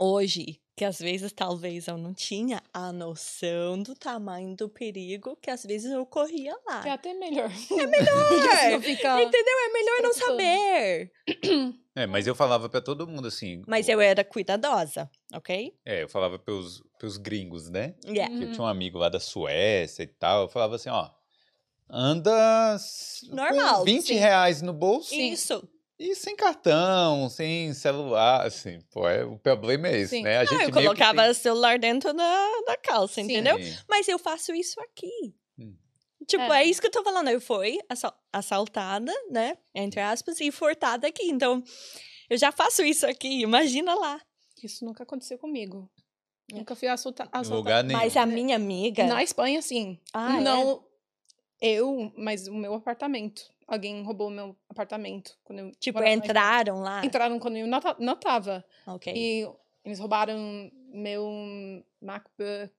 hoje 0.00 0.58
que 0.76 0.84
às 0.86 0.98
vezes 0.98 1.30
talvez 1.30 1.88
eu 1.88 1.98
não 1.98 2.14
tinha 2.14 2.62
a 2.72 2.90
noção 2.90 3.82
do 3.82 3.94
tamanho 3.94 4.56
do 4.56 4.66
perigo 4.66 5.36
que 5.36 5.50
às 5.50 5.62
vezes 5.62 5.92
eu 5.92 6.06
corria 6.06 6.56
lá. 6.66 6.82
É 6.88 6.90
até 6.90 7.12
melhor. 7.12 7.50
É 7.70 7.86
melhor! 7.86 8.16
não 8.72 8.80
fica... 8.80 9.22
Entendeu? 9.22 9.54
É 9.58 9.72
melhor 9.74 10.02
não 10.02 10.14
saber. 10.14 11.12
É, 11.94 12.06
mas 12.06 12.26
eu 12.26 12.34
falava 12.34 12.66
pra 12.70 12.80
todo 12.80 13.06
mundo 13.06 13.28
assim. 13.28 13.62
Mas 13.66 13.90
eu 13.90 14.00
era 14.00 14.24
cuidadosa, 14.24 15.10
ok? 15.34 15.74
É, 15.84 16.02
eu 16.04 16.08
falava 16.08 16.38
pros, 16.38 16.82
pros 16.98 17.18
gringos, 17.18 17.68
né? 17.68 17.94
Yeah. 18.06 18.34
Eu 18.34 18.46
Uhum. 18.46 18.52
tinha 18.52 18.64
um 18.64 18.66
amigo 18.68 18.96
lá 18.96 19.10
da 19.10 19.20
Suécia 19.20 20.02
e 20.02 20.06
tal. 20.06 20.44
Eu 20.44 20.48
falava 20.48 20.76
assim, 20.76 20.88
ó. 20.88 21.10
Anda 21.90 22.78
Normal, 23.30 23.84
20 23.84 24.06
sim. 24.06 24.14
reais 24.14 24.62
no 24.62 24.72
bolso 24.72 25.10
Sim. 25.10 25.32
Isso. 25.32 25.68
E 26.00 26.14
sem 26.14 26.34
cartão, 26.34 27.28
sem 27.28 27.72
celular, 27.74 28.46
assim. 28.46 28.80
Pô, 28.90 29.06
é, 29.08 29.24
o 29.24 29.38
problema 29.38 29.86
é 29.88 29.98
esse, 30.00 30.16
Sim. 30.16 30.22
né? 30.22 30.38
A 30.38 30.44
gente 30.44 30.58
Não, 30.58 30.64
eu 30.64 30.72
colocava 30.72 31.24
tem- 31.24 31.34
celular 31.34 31.78
dentro 31.78 32.12
da, 32.14 32.48
da 32.66 32.76
calça, 32.78 33.14
Sim. 33.16 33.22
entendeu? 33.22 33.62
Sim. 33.62 33.76
Mas 33.88 34.08
eu 34.08 34.18
faço 34.18 34.52
isso 34.54 34.80
aqui. 34.80 35.34
Hum. 35.58 35.76
Tipo, 36.26 36.52
é. 36.52 36.62
É. 36.62 36.64
isso 36.64 36.80
que 36.80 36.86
eu 36.86 36.90
tô 36.90 37.02
falando. 37.04 37.28
Eu 37.28 37.40
fui 37.40 37.78
assal- 37.88 38.18
assaltada, 38.32 39.12
né? 39.30 39.56
Entre 39.74 40.00
aspas, 40.00 40.40
e 40.40 40.50
furtada 40.50 41.06
aqui. 41.06 41.24
Então, 41.30 41.62
eu 42.28 42.36
já 42.38 42.50
faço 42.50 42.82
isso 42.82 43.06
aqui. 43.06 43.42
Imagina 43.42 43.94
lá. 43.94 44.20
Isso 44.62 44.84
nunca 44.84 45.02
aconteceu 45.02 45.38
comigo. 45.38 45.90
É. 46.52 46.56
Nunca 46.56 46.74
fui 46.74 46.88
assalta- 46.88 47.24
assaltada. 47.24 47.54
lugar 47.54 47.84
nenhum. 47.84 47.98
Mas 48.00 48.16
a 48.16 48.26
minha 48.26 48.56
amiga. 48.56 49.04
Na 49.06 49.22
Espanha, 49.22 49.60
sim. 49.62 49.98
Ah, 50.12 50.38
é? 50.38 50.40
não 50.40 50.82
eu, 51.60 52.10
mas 52.16 52.48
o 52.48 52.54
meu 52.54 52.74
apartamento. 52.74 53.42
Alguém 53.70 54.02
roubou 54.02 54.28
meu 54.30 54.56
apartamento. 54.68 55.38
Quando 55.44 55.60
eu 55.60 55.72
Tipo, 55.78 56.02
entraram 56.02 56.80
lá. 56.80 57.04
Entraram 57.04 57.38
quando 57.38 57.56
eu 57.56 57.66
não 57.66 57.80
não 57.98 58.16
tava. 58.16 58.64
Ok. 58.86 59.12
E 59.14 59.48
eles 59.84 59.98
roubaram 59.98 60.70
meu 60.92 61.82
MacBook, 62.02 62.70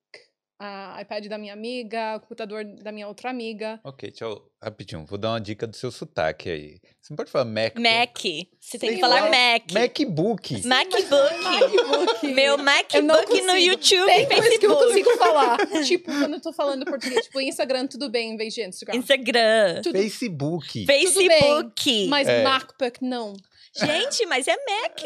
a 0.64 1.02
iPad 1.02 1.26
da 1.26 1.40
minha 1.40 1.54
amiga, 1.54 2.18
o 2.18 2.20
computador 2.20 2.64
da 2.64 2.92
minha 2.92 3.08
outra 3.08 3.32
amiga. 3.32 3.80
Ok, 3.84 4.12
tchau. 4.12 4.48
Rapidinho, 4.62 5.04
vou 5.08 5.18
dar 5.18 5.32
uma 5.32 5.42
dica 5.42 5.66
do 5.66 5.76
seu 5.76 5.90
sotaque 5.92 6.48
aí. 6.48 6.80
Você 7.02 7.12
não 7.12 7.18
pode 7.18 7.32
falar 7.32 7.46
Mac. 7.46 7.76
Mac. 7.80 8.20
Você 8.60 8.78
tem 8.78 8.90
Sei 8.90 8.94
que 8.94 9.00
falar 9.00 9.22
lá. 9.22 9.30
Mac. 9.32 9.72
MacBook. 9.72 10.68
MacBook. 10.68 11.44
MacBook. 11.44 12.28
Meu 12.28 12.60
MacBook 12.60 13.42
no. 13.42 13.58
YouTube 13.58 14.06
Tem 14.06 14.28
coisas 14.28 14.58
que 14.60 14.66
eu 14.68 14.70
não 14.70 14.78
Facebook. 14.78 15.04
consigo 15.04 15.18
falar. 15.18 15.58
tipo, 15.84 16.12
quando 16.12 16.34
eu 16.36 16.42
tô 16.42 16.54
falando 16.54 16.86
português, 16.86 17.26
tipo, 17.26 17.42
Instagram, 17.42 17.88
tudo 17.88 18.08
bem, 18.12 18.34
em 18.34 18.38
vez 18.38 18.54
de 18.54 18.62
Instagram. 18.62 19.00
Instagram. 19.00 19.82
Tudo, 19.82 19.98
Facebook. 19.98 20.86
Facebook. 20.86 22.08
mas 22.08 22.28
É. 22.28 22.44
MacBook, 22.44 23.04
não. 23.04 23.34
Gente, 23.76 24.28
mas 24.28 24.48
é 24.48 24.56
Mac. 24.56 25.02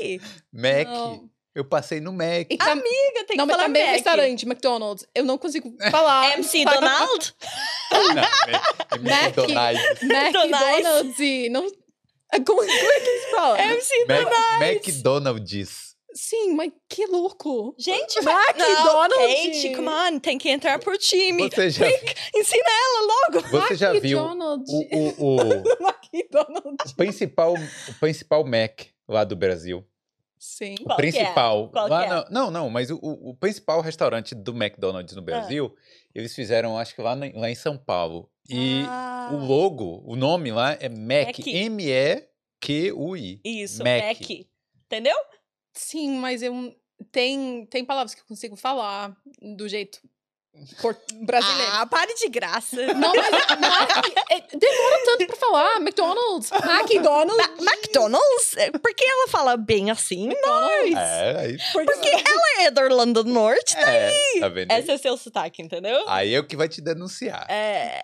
Mac. 0.51 0.88
Não. 0.88 1.30
Eu 1.56 1.64
passei 1.64 2.01
no 2.01 2.12
Mac. 2.12 2.47
E 2.49 2.58
tam- 2.58 2.72
Amiga, 2.72 3.24
tem 3.26 3.38
não, 3.38 3.45
que 3.45 3.51
mas 3.53 3.56
falar 3.56 3.64
também 3.64 3.82
é 3.82 3.86
Mac. 3.86 3.95
restaurante, 3.95 4.45
McDonald's. 4.45 5.08
Eu 5.16 5.24
não 5.24 5.38
consigo 5.38 5.74
falar. 5.89 6.34
MC 6.36 6.66
Donald? 6.66 7.34
Não, 7.91 7.99
é 8.01 8.14
Mac. 8.14 9.38
McDonald's. 9.38 10.03
McDonald's. 10.03 11.51
Não... 11.51 11.62
Como, 12.45 12.60
como 12.60 12.64
é 12.64 12.99
que 12.99 13.20
se 13.22 13.32
fala? 13.32 13.62
MC 13.64 14.06
Mac, 14.06 14.24
Donald. 14.24 14.64
McDonald's. 14.66 15.95
Sim, 16.14 16.56
mas 16.56 16.72
que 16.89 17.06
louco. 17.08 17.76
Gente. 17.78 18.18
McDonald's. 18.20 19.10
Não, 19.10 19.28
Kate, 19.51 19.76
come 19.76 19.89
on, 19.89 20.20
tem 20.20 20.38
que 20.38 20.49
entrar 20.49 20.80
pro 20.80 20.97
time. 20.97 21.49
Você 21.49 21.70
já, 21.70 21.86
Ensina 22.34 22.64
ela 22.68 23.08
logo. 23.08 23.47
você 23.49 23.76
já 23.76 23.91
viu 23.93 24.20
o, 24.20 24.22
McDonald's. 24.24 24.72
o, 24.72 25.26
o, 25.26 25.38
McDonald's. 26.14 26.91
o 26.91 26.95
principal, 26.95 27.53
o 27.53 27.93
principal 27.99 28.45
Mac 28.45 28.82
lá 29.08 29.24
do 29.26 29.36
Brasil? 29.36 29.86
Sim. 30.46 30.76
O 30.82 30.84
Qual 30.84 30.98
que 30.98 31.06
é? 31.08 31.12
principal. 31.12 31.70
Qual 31.70 31.88
lá 31.89 32.00
que 32.02 32.06
é? 32.06 32.10
na- 32.10 32.28
não, 32.30 32.52
não, 32.52 32.70
mas 32.70 32.91
o, 32.91 33.00
o, 33.02 33.36
principal 33.36 33.82
restaurante 33.82 34.36
do 34.36 34.52
McDonald's 34.56 35.16
no 35.16 35.22
Brasil, 35.24 35.76
eles 36.14 36.36
fizeram, 36.36 36.78
acho 36.78 36.93
que 36.93 37.02
lá, 37.02 37.16
na- 37.16 37.32
lá 37.34 37.50
em 37.50 37.56
São 37.56 37.78
Paulo. 37.78 38.30
E 38.48 38.84
Ah, 38.88 39.30
o 39.34 39.38
logo, 39.38 40.04
o 40.06 40.16
nome 40.16 40.52
lá 40.52 40.74
é 40.74 40.88
Mac. 40.88 41.38
Mac. 41.38 41.48
M-E-Q-U-I. 41.48 43.41
Isso, 43.43 43.84
Mac. 43.84 44.04
Mac. 44.20 44.30
Entendeu? 44.86 45.18
Sim, 45.74 46.18
mas 46.20 46.43
eu... 46.43 46.76
Tem, 47.12 47.66
tem 47.66 47.84
palavras 47.84 48.16
que 48.16 48.22
eu 48.22 48.26
consigo 48.26 48.56
falar 48.56 49.18
do 49.41 49.68
jeito 49.68 50.00
por- 50.82 50.97
brasileiro. 51.22 51.72
Ah, 51.74 51.86
pare 51.86 52.14
de 52.16 52.28
graça. 52.30 52.76
Não, 52.93 53.14
mas 53.14 53.32
Mac, 53.32 54.08
é, 54.32 54.41
demora 54.58 55.01
tanto 55.06 55.28
pra 55.28 55.36
falar. 55.36 55.76
McDonald's. 55.78 56.51
McDonald's. 56.51 57.38
Ma- 57.38 57.72
McDonald's? 57.72 58.58
É, 58.58 58.72
Por 58.72 58.93
que 58.93 59.03
ela 59.06 59.28
fala 59.30 59.58
bem 59.58 59.91
assim? 59.91 60.28
McDonald's. 60.28 60.95
É, 60.97 61.36
aí. 61.39 61.58
Porque 61.74 62.10
ela 62.10 62.64
é 62.64 62.72
da 62.72 62.84
Irlanda 62.84 63.24
do 63.24 63.30
Norte. 63.30 63.78
É, 63.78 64.12
tá 64.39 64.49
vendo? 64.49 64.72
Esse 64.72 64.91
é 64.91 64.95
o 64.95 64.97
seu 64.97 65.18
sotaque, 65.18 65.62
entendeu? 65.62 66.03
Aí 66.08 66.34
é 66.34 66.39
o 66.39 66.45
que 66.47 66.56
vai 66.56 66.68
te 66.70 66.82
denunciar. 66.82 67.45
É. 67.49 68.01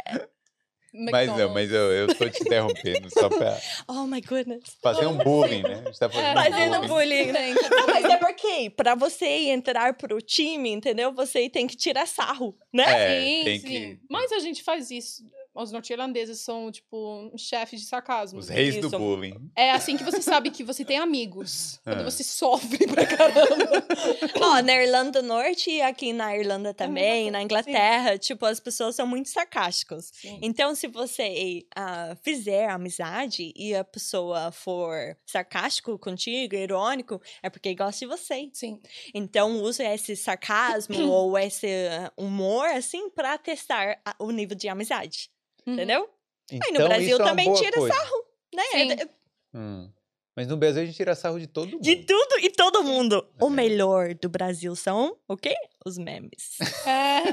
Mas 0.94 1.28
não, 1.36 1.54
mas 1.54 1.72
eu, 1.72 1.92
eu 1.92 2.08
tô 2.16 2.30
te 2.30 2.44
interrompendo 2.44 3.10
só 3.10 3.30
pra 3.30 3.58
Oh 3.88 4.06
my 4.06 4.20
goodness. 4.22 4.78
fazer 4.82 5.06
um 5.06 5.18
bullying, 5.18 5.64
né? 5.64 5.82
A 5.84 5.86
gente 5.86 6.00
tá 6.00 6.10
fazendo 6.10 6.28
É, 6.28 6.34
Fazendo 6.52 6.88
bullying. 6.88 6.88
bullying, 6.88 7.32
né? 7.32 7.54
Não, 7.70 7.88
mas 7.88 8.06
é 8.06 8.18
porque 8.18 8.70
pra 8.70 8.94
você 8.96 9.26
entrar 9.26 9.94
pro 9.96 10.22
time, 10.22 10.70
entendeu? 10.70 11.14
Você 11.14 11.50
tem 11.50 11.66
que 11.66 11.78
tirar 11.78 12.06
sarro, 12.08 12.56
né? 12.74 12.84
É, 12.84 13.22
sim, 13.22 13.44
tem 13.46 13.60
sim. 13.60 13.68
que. 13.68 14.00
Mas 14.10 14.32
a 14.34 14.40
gente 14.40 14.62
faz 14.64 14.92
isso. 14.92 15.24
Os 15.54 15.72
norte-irlandeses 15.72 16.40
são, 16.40 16.72
tipo, 16.72 17.30
chefes 17.38 17.82
de 17.82 17.86
sarcasmo. 17.88 18.40
Os 18.40 18.48
reis 18.48 18.76
do 18.78 18.88
Isso. 18.88 18.98
bullying. 18.98 19.52
É 19.56 19.72
assim 19.72 19.98
que 19.98 20.04
você 20.04 20.22
sabe 20.22 20.50
que 20.50 20.64
você 20.64 20.86
tem 20.86 20.98
amigos. 20.98 21.80
Quando 21.84 22.00
Ah. 22.02 22.04
você 22.04 22.24
sofre 22.24 22.88
pra 22.88 23.06
caramba. 23.06 23.86
Ó, 24.42 24.62
na 24.62 24.74
Irlanda 24.82 25.22
do 25.22 25.28
Norte 25.28 25.70
e 25.70 25.82
aqui 25.82 26.14
na 26.14 26.38
Irlanda 26.38 26.74
também, 26.74 27.30
na 27.30 27.42
Inglaterra, 27.44 28.18
tipo, 28.18 28.46
as 28.46 28.60
pessoas 28.62 28.96
são 28.96 29.06
muito 29.06 29.28
sarcásticas. 29.30 30.12
Sim. 30.14 30.40
Então, 30.42 30.74
se 30.74 30.88
você 30.88 31.66
ah, 31.76 32.16
fizer 32.24 32.70
amizade 32.70 33.52
e 33.56 33.76
a 33.76 33.84
pessoa 33.84 34.52
for 34.54 35.18
sarcástico 35.26 36.00
contigo, 36.00 36.56
irônico, 36.56 37.22
é 37.44 37.50
porque 37.50 37.76
gosta 37.76 38.00
de 38.00 38.06
você. 38.08 38.50
Sim. 38.54 38.80
Então, 39.14 39.62
use 39.62 39.84
esse 39.84 40.16
sarcasmo 40.16 40.96
ou 41.12 41.38
esse 41.38 41.68
humor, 42.16 42.68
assim, 42.68 43.10
pra 43.10 43.38
testar 43.38 44.02
o 44.18 44.32
nível 44.32 44.56
de 44.56 44.70
amizade. 44.70 45.30
Uhum. 45.68 45.74
Entendeu? 45.74 46.10
Então, 46.52 46.68
Aí 46.68 46.74
no 46.74 46.88
Brasil 46.88 47.08
isso 47.08 47.22
é 47.22 47.24
uma 47.24 47.30
também 47.30 47.46
boa 47.46 47.58
tira 47.62 47.78
coisa. 47.78 47.96
sarro, 47.96 48.26
né? 48.54 48.64
Sim. 48.72 48.92
É- 48.94 49.10
Hum. 49.54 49.90
Mas 50.34 50.48
no 50.48 50.56
Brasil 50.56 50.82
a 50.82 50.86
gente 50.86 50.96
tira 50.96 51.14
sarro 51.14 51.38
de 51.38 51.46
todo 51.46 51.70
mundo. 51.72 51.82
De 51.82 51.96
tudo 51.98 52.40
e 52.40 52.50
todo 52.50 52.84
mundo. 52.84 53.28
O 53.40 53.48
É. 53.48 53.50
melhor 53.50 54.14
do 54.16 54.30
Brasil 54.30 54.74
são 54.78 55.18
o 55.28 55.36
quê? 55.36 55.54
Os 55.86 55.98
memes. 55.98 56.58
É, 56.88 57.24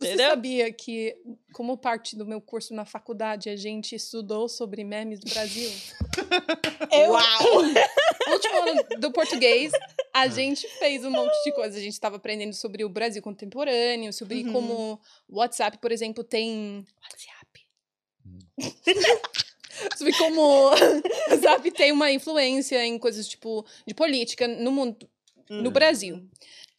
você 0.00 0.16
sabia 0.16 0.72
que, 0.72 1.14
como 1.52 1.76
parte 1.76 2.16
do 2.16 2.24
meu 2.24 2.40
curso 2.40 2.72
na 2.74 2.86
faculdade, 2.86 3.50
a 3.50 3.56
gente 3.56 3.94
estudou 3.94 4.48
sobre 4.48 4.82
memes 4.82 5.20
do 5.20 5.28
Brasil? 5.30 5.70
Eu, 6.90 7.10
Uau! 7.12 7.62
no 7.62 8.32
último 8.32 8.62
ano 8.62 8.82
do 8.98 9.12
português, 9.12 9.70
a 10.14 10.26
gente 10.28 10.66
fez 10.78 11.04
um 11.04 11.10
monte 11.10 11.34
de 11.44 11.52
coisa. 11.52 11.76
A 11.76 11.80
gente 11.80 11.92
estava 11.92 12.16
aprendendo 12.16 12.54
sobre 12.54 12.82
o 12.84 12.88
Brasil 12.88 13.22
contemporâneo, 13.22 14.10
sobre 14.12 14.42
Uhum. 14.44 14.52
como 14.52 15.00
o 15.28 15.38
WhatsApp, 15.38 15.76
por 15.78 15.92
exemplo, 15.92 16.24
tem. 16.24 16.84
WhatsApp. 17.02 17.37
Sobre 19.96 20.12
como 20.18 20.40
o 20.40 20.70
WhatsApp 20.70 21.70
tem 21.70 21.92
uma 21.92 22.10
influência 22.10 22.84
em 22.84 22.98
coisas 22.98 23.28
tipo 23.28 23.64
de 23.86 23.94
política 23.94 24.48
no 24.48 24.72
mundo, 24.72 25.08
no 25.48 25.68
Hum, 25.68 25.72
Brasil. 25.72 26.22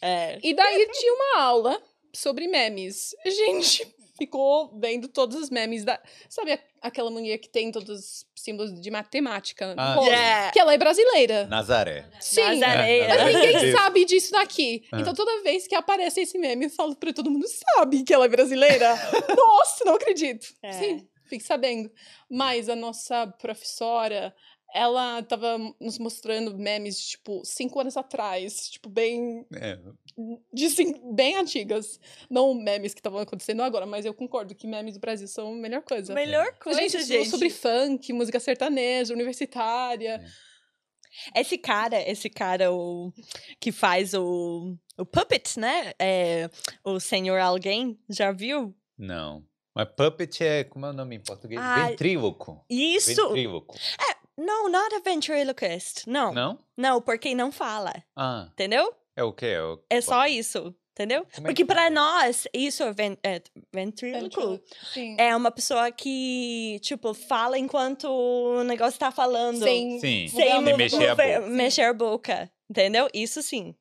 É. 0.01 0.37
E 0.43 0.53
daí 0.53 0.87
tinha 0.91 1.13
uma 1.13 1.41
aula 1.41 1.81
sobre 2.13 2.47
memes. 2.47 3.15
A 3.25 3.29
gente 3.29 3.87
ficou 4.17 4.77
vendo 4.77 5.07
todos 5.07 5.37
os 5.37 5.49
memes 5.49 5.85
da. 5.85 5.97
Sabe 6.29 6.59
aquela 6.81 7.09
mulher 7.09 7.37
que 7.37 7.47
tem 7.49 7.71
todos 7.71 7.89
os 7.89 8.25
símbolos 8.35 8.79
de 8.81 8.91
matemática? 8.91 9.73
no 9.73 9.81
Ah, 9.81 9.93
rosto? 9.95 10.09
Yeah. 10.11 10.51
Que 10.51 10.59
ela 10.59 10.73
é 10.73 10.77
brasileira. 10.77 11.47
Nazaré. 11.47 12.05
Sim. 12.19 12.41
Nazaré. 12.59 13.07
Mas 13.07 13.25
ninguém 13.33 13.55
Isso. 13.69 13.77
sabe 13.77 14.05
disso 14.05 14.31
daqui. 14.33 14.83
Ah. 14.91 14.99
Então 14.99 15.13
toda 15.13 15.41
vez 15.41 15.67
que 15.67 15.75
aparece 15.75 16.19
esse 16.21 16.37
meme, 16.37 16.65
eu 16.65 16.69
falo 16.69 16.95
pra 16.97 17.13
todo 17.13 17.31
mundo: 17.31 17.45
sabe 17.47 18.03
que 18.03 18.13
ela 18.13 18.25
é 18.25 18.29
brasileira? 18.29 18.93
Nossa, 19.37 19.85
não 19.85 19.95
acredito. 19.95 20.47
É. 20.61 20.71
Sim, 20.73 21.07
fique 21.29 21.43
sabendo. 21.43 21.91
Mas 22.29 22.67
a 22.69 22.75
nossa 22.75 23.27
professora. 23.27 24.35
Ela 24.71 25.23
tava 25.23 25.57
nos 25.81 25.97
mostrando 25.97 26.55
memes, 26.55 26.99
de, 27.01 27.07
tipo, 27.07 27.41
cinco 27.43 27.79
anos 27.79 27.97
atrás. 27.97 28.69
Tipo, 28.69 28.87
bem 28.87 29.43
É, 29.51 29.79
de 30.53 30.69
sim, 30.69 30.93
bem 31.15 31.37
antigas. 31.37 31.99
Não 32.29 32.53
memes 32.53 32.93
que 32.93 32.99
estavam 32.99 33.19
acontecendo 33.19 33.63
agora, 33.63 33.87
mas 33.87 34.05
eu 34.05 34.13
concordo 34.13 34.53
que 34.53 34.67
memes 34.67 34.93
do 34.93 34.99
Brasil 34.99 35.27
são 35.27 35.53
a 35.53 35.55
melhor 35.55 35.81
coisa. 35.81 36.13
Melhor 36.13 36.49
a 36.49 36.51
coisa, 36.53 36.79
gente 36.81 36.91
gente. 36.91 37.01
estudou 37.01 37.25
sobre 37.25 37.49
funk, 37.49 38.13
música 38.13 38.39
sertaneja, 38.39 39.11
universitária. 39.11 40.23
Esse 41.35 41.57
cara, 41.57 41.99
esse 42.07 42.29
cara 42.29 42.71
o, 42.71 43.11
que 43.59 43.71
faz 43.71 44.13
o, 44.13 44.77
o 44.99 45.05
puppet, 45.05 45.59
né? 45.59 45.93
É, 45.99 46.47
o 46.83 46.99
Senhor 46.99 47.39
Alguém, 47.39 47.99
já 48.07 48.31
viu? 48.31 48.75
não. 48.95 49.48
Mas 49.75 49.87
puppet 49.95 50.43
é, 50.43 50.63
como 50.63 50.85
é 50.85 50.89
o 50.89 50.93
nome 50.93 51.15
em 51.15 51.19
português? 51.19 51.61
Ah, 51.61 51.87
Ventríloco. 51.87 52.65
Isso! 52.69 53.15
Ventríloco. 53.27 53.75
Não, 54.37 54.69
not 54.69 54.95
a 54.95 54.99
ventriloquist. 54.99 56.07
Não. 56.07 56.33
não. 56.33 56.59
Não? 56.77 57.01
porque 57.01 57.35
não 57.35 57.51
fala. 57.51 57.93
Ah, 58.15 58.47
Entendeu? 58.53 58.93
é 59.15 59.23
o 59.23 59.33
quê? 59.33 59.47
É, 59.47 59.61
o... 59.61 59.83
É 59.89 59.99
só 60.01 60.25
isso. 60.27 60.73
Entendeu? 60.93 61.25
Como 61.33 61.47
é 61.47 61.51
Porque 61.51 61.63
que 61.63 61.65
pra 61.65 61.83
fala? 61.83 61.89
nós, 61.91 62.45
isso 62.53 62.83
é, 62.83 62.91
ven 62.91 63.17
é 63.23 63.41
ventríloco. 63.73 64.59
É 65.17 65.33
uma 65.33 65.49
pessoa 65.49 65.89
que, 65.93 66.77
tipo, 66.81 67.13
fala 67.13 67.57
enquanto 67.57 68.03
o 68.09 68.63
negócio 68.65 68.99
tá 68.99 69.09
falando. 69.09 69.59
Sem, 69.63 69.97
Sim. 69.99 70.27
sem 70.27 70.61
mexer 70.61 71.07
a 71.07 71.15
boca. 71.15 71.39
mexer 71.47 71.81
a 71.83 71.93
boca. 71.93 72.51
Entendeu? 72.69 73.07
Isso 73.13 73.41
sim. 73.41 73.73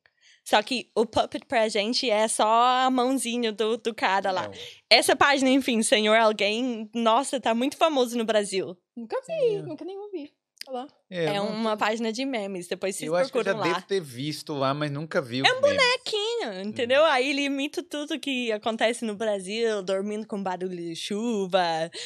Só 0.49 0.63
que 0.63 0.89
o 0.95 1.05
puppet 1.05 1.45
pra 1.45 1.67
gente 1.69 2.09
é 2.09 2.27
só 2.27 2.47
a 2.47 2.89
mãozinha 2.89 3.51
do, 3.51 3.77
do 3.77 3.93
cara 3.93 4.31
lá. 4.31 4.45
É, 4.89 4.97
Essa 4.97 5.15
página, 5.15 5.47
enfim, 5.49 5.83
Senhor 5.83 6.15
Alguém, 6.17 6.89
nossa, 6.95 7.39
tá 7.39 7.53
muito 7.53 7.77
famoso 7.77 8.17
no 8.17 8.25
Brasil. 8.25 8.75
Nunca 8.97 9.15
vi, 9.27 9.61
nunca 9.61 9.85
nem 9.85 9.95
ouvi. 9.99 10.33
Olha 10.67 10.79
lá. 10.79 10.87
é, 11.09 11.25
É, 11.25 11.29
eu 11.37 11.43
não- 11.45 11.49
uma 11.53 11.77
página 11.77 12.11
de 12.11 12.25
memes, 12.25 12.67
depois 12.67 12.95
vocês 12.95 13.07
Eu 13.07 13.15
acho 13.15 13.31
que 13.31 13.37
eu 13.37 13.43
já 13.43 13.51
procuram 13.51 13.69
lá. 13.71 13.75
devo 13.77 13.87
ter 13.87 14.01
visto 14.01 14.53
lá, 14.53 14.73
mas 14.73 14.89
nunca 14.91 15.21
vi 15.21 15.39
É 15.45 15.53
um 15.53 15.61
bonequinho, 15.61 16.61
entendeu? 16.63 17.03
Aí 17.05 17.29
ele 17.29 17.43
imita 17.43 17.83
tudo 17.83 18.19
que 18.19 18.51
acontece 18.51 19.05
no 19.05 19.15
Brasil, 19.15 19.83
dormindo 19.83 20.25
com 20.27 20.41
barulho 20.41 20.75
de 20.75 20.95
chuva, 20.95 21.61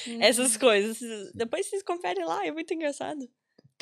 Uhum. 0.08 0.22
essas 0.22 0.58
coisas. 0.58 0.98
Depois 1.34 1.66
vocês 1.66 1.82
conferem 1.82 2.26
lá, 2.26 2.46
é 2.46 2.52
muito 2.52 2.74
engraçado. 2.74 3.28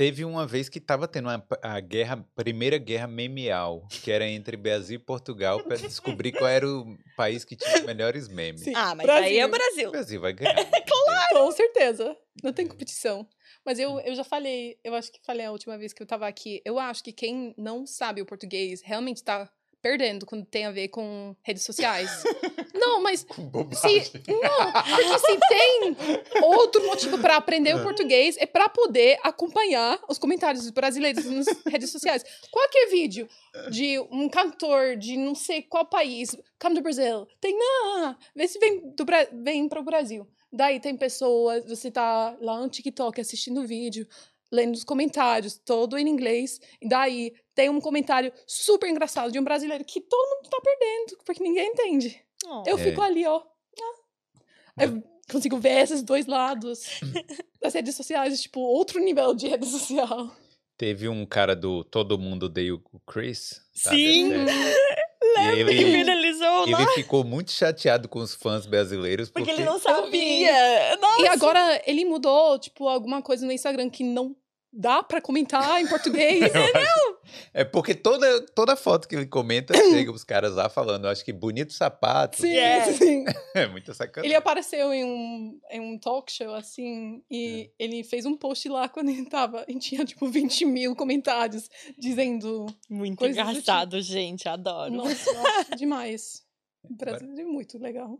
Teve 0.01 0.25
uma 0.25 0.47
vez 0.47 0.67
que 0.67 0.79
tava 0.79 1.07
tendo 1.07 1.29
uma, 1.29 1.45
a 1.61 1.79
guerra, 1.79 2.25
primeira 2.35 2.79
guerra 2.79 3.05
memeal, 3.05 3.85
que 3.87 4.09
era 4.11 4.27
entre 4.27 4.57
Brasil 4.57 4.95
e 4.95 4.99
Portugal, 4.99 5.63
para 5.63 5.77
descobrir 5.77 6.31
qual 6.31 6.49
era 6.49 6.67
o 6.67 6.97
país 7.15 7.45
que 7.45 7.55
tinha 7.55 7.75
os 7.77 7.85
melhores 7.85 8.27
memes. 8.27 8.61
Sim. 8.61 8.73
Ah, 8.75 8.95
mas 8.95 9.07
aí 9.07 9.37
é 9.37 9.45
o 9.45 9.47
O 9.47 9.51
Brasil. 9.51 9.91
Brasil 9.91 10.19
vai 10.19 10.33
ganhar. 10.33 10.55
Com 11.31 11.51
certeza. 11.51 12.17
Não 12.41 12.49
É. 12.49 12.53
tem 12.53 12.67
competição. 12.67 13.29
Mas 13.63 13.77
eu, 13.77 13.99
eu 13.99 14.15
já 14.15 14.23
falei, 14.23 14.79
eu 14.83 14.95
acho 14.95 15.11
que 15.11 15.19
falei 15.23 15.45
a 15.45 15.51
última 15.51 15.77
vez 15.77 15.93
que 15.93 16.01
eu 16.01 16.07
tava 16.07 16.27
aqui. 16.27 16.63
Eu 16.65 16.79
acho 16.79 17.03
que 17.03 17.13
quem 17.13 17.53
não 17.55 17.85
sabe 17.85 18.23
o 18.23 18.25
português 18.25 18.81
realmente 18.81 19.23
tá 19.23 19.47
perdendo 19.81 20.25
quando 20.25 20.45
tem 20.45 20.65
a 20.65 20.71
ver 20.71 20.89
com 20.89 21.35
redes 21.41 21.63
sociais. 21.63 22.23
não, 22.73 23.01
mas 23.01 23.23
Com 23.23 23.43
se, 23.43 23.49
bobagem. 23.49 24.11
não, 24.27 24.71
porque 24.71 25.19
se 25.19 25.39
tem 25.49 25.97
outro 26.43 26.85
motivo 26.85 27.17
para 27.17 27.37
aprender 27.37 27.71
É. 27.71 27.75
o 27.75 27.83
português 27.83 28.35
é 28.37 28.45
para 28.45 28.69
poder 28.69 29.17
acompanhar 29.23 29.99
os 30.07 30.17
comentários 30.17 30.63
dos 30.63 30.71
brasileiros 30.71 31.25
nas 31.25 31.47
redes 31.65 31.89
sociais. 31.89 32.23
Qualquer 32.51 32.87
vídeo 32.89 33.27
de 33.69 33.99
um 34.11 34.29
cantor 34.29 34.95
de 34.95 35.17
não 35.17 35.35
sei 35.35 35.61
qual 35.61 35.85
país, 35.85 36.35
come 36.59 36.75
do 36.75 36.81
Brasil, 36.81 37.27
tem 37.39 37.57
não, 37.57 38.15
vê 38.35 38.47
se 38.47 38.59
vem 38.59 38.93
do 38.95 39.05
vem 39.43 39.67
para 39.67 39.79
o 39.79 39.83
Brasil. 39.83 40.27
Daí 40.53 40.79
tem 40.79 40.97
pessoas, 40.97 41.65
você 41.65 41.89
tá 41.89 42.35
lá 42.41 42.59
no 42.59 42.69
TikTok 42.69 43.19
assistindo 43.21 43.61
o 43.61 43.67
vídeo, 43.67 44.05
lendo 44.51 44.75
os 44.75 44.83
comentários, 44.83 45.57
todo 45.57 45.97
em 45.97 46.07
inglês, 46.09 46.59
e 46.81 46.87
daí 46.89 47.33
tem 47.55 47.69
um 47.69 47.79
comentário 47.81 48.31
super 48.47 48.89
engraçado 48.89 49.31
de 49.31 49.39
um 49.39 49.43
brasileiro 49.43 49.83
que 49.85 49.99
todo 50.01 50.35
mundo 50.37 50.49
tá 50.49 50.59
perdendo, 50.63 51.17
porque 51.25 51.43
ninguém 51.43 51.67
entende. 51.69 52.21
Oh. 52.45 52.63
Eu 52.65 52.77
É. 52.77 52.83
fico 52.83 53.01
ali, 53.01 53.25
ó. 53.25 53.41
Ah. 53.79 54.83
Eu 54.85 55.03
consigo 55.31 55.57
ver 55.57 55.81
esses 55.81 56.01
dois 56.01 56.25
lados 56.25 56.83
das 57.61 57.73
redes 57.73 57.95
sociais, 57.95 58.41
tipo, 58.41 58.59
outro 58.59 58.99
nível 58.99 59.33
de 59.33 59.47
rede 59.47 59.65
social. 59.65 60.29
Teve 60.77 61.07
um 61.07 61.25
cara 61.25 61.55
do 61.55 61.83
Todo 61.83 62.17
Mundo 62.17 62.47
Odeia 62.47 62.73
o 62.73 62.81
Chris. 63.05 63.61
Sim. 63.73 64.31
Ser. 64.45 64.91
Lembra 65.35 65.71
E 65.71 65.77
que 65.77 65.83
ele- 65.83 65.97
viralizou 65.97 66.65
lá? 66.71 66.81
Ele 66.81 66.91
ficou 66.93 67.23
muito 67.23 67.51
chateado 67.51 68.09
com 68.09 68.19
os 68.19 68.33
fãs 68.33 68.65
brasileiros 68.65 69.29
porque, 69.29 69.45
Porque 69.45 69.61
ele 69.61 69.69
não 69.69 69.79
sabia. 69.79 70.97
Nossa. 70.97 71.21
E 71.21 71.27
agora 71.27 71.81
ele 71.85 72.03
mudou, 72.05 72.57
tipo, 72.57 72.87
alguma 72.87 73.21
coisa 73.21 73.45
no 73.45 73.51
Instagram 73.51 73.89
que 73.89 74.03
não 74.03 74.35
dá 74.73 75.03
pra 75.03 75.21
comentar 75.21 75.79
em 75.79 75.87
português. 75.87 76.41
é 77.53 77.63
porque 77.63 77.93
toda, 77.95 78.41
toda 78.47 78.75
foto 78.75 79.07
que 79.07 79.15
ele 79.15 79.25
comenta 79.25 79.73
chega 79.91 80.11
os 80.11 80.23
caras 80.23 80.53
lá 80.55 80.69
falando, 80.69 81.07
acho 81.07 81.23
que 81.23 81.31
bonito 81.33 81.73
sapato. 81.73 82.41
Sim, 82.41 82.51
Yeah. 82.53 82.93
sim. 82.93 83.25
É 83.53 83.67
muita 83.67 83.93
sacanagem. 83.93 84.29
Ele 84.31 84.35
apareceu 84.37 84.93
em 84.93 85.03
um, 85.03 85.59
em 85.71 85.79
um 85.81 85.97
talk 85.99 86.31
show, 86.31 86.53
assim, 86.55 87.21
e 87.29 87.69
ele 87.77 88.01
fez 88.03 88.25
um 88.25 88.35
post 88.37 88.67
lá 88.69 88.87
quando 88.87 89.09
ele 89.09 89.25
tava, 89.25 89.65
e 89.69 89.77
tinha, 89.77 90.05
tipo, 90.05 90.27
20 90.27 90.65
mil 90.65 90.95
comentários 90.95 91.69
dizendo 91.97 92.65
Muito 92.89 93.19
do 93.19 93.27
engraçado, 93.27 94.01
gente. 94.01 94.47
Adoro. 94.47 94.93
Nossa, 94.93 95.29
acho 95.59 95.75
demais. 95.77 96.43
O 96.83 96.95
Brasil 96.95 97.29
é 97.37 97.43
muito 97.43 97.77
legal. 97.77 98.17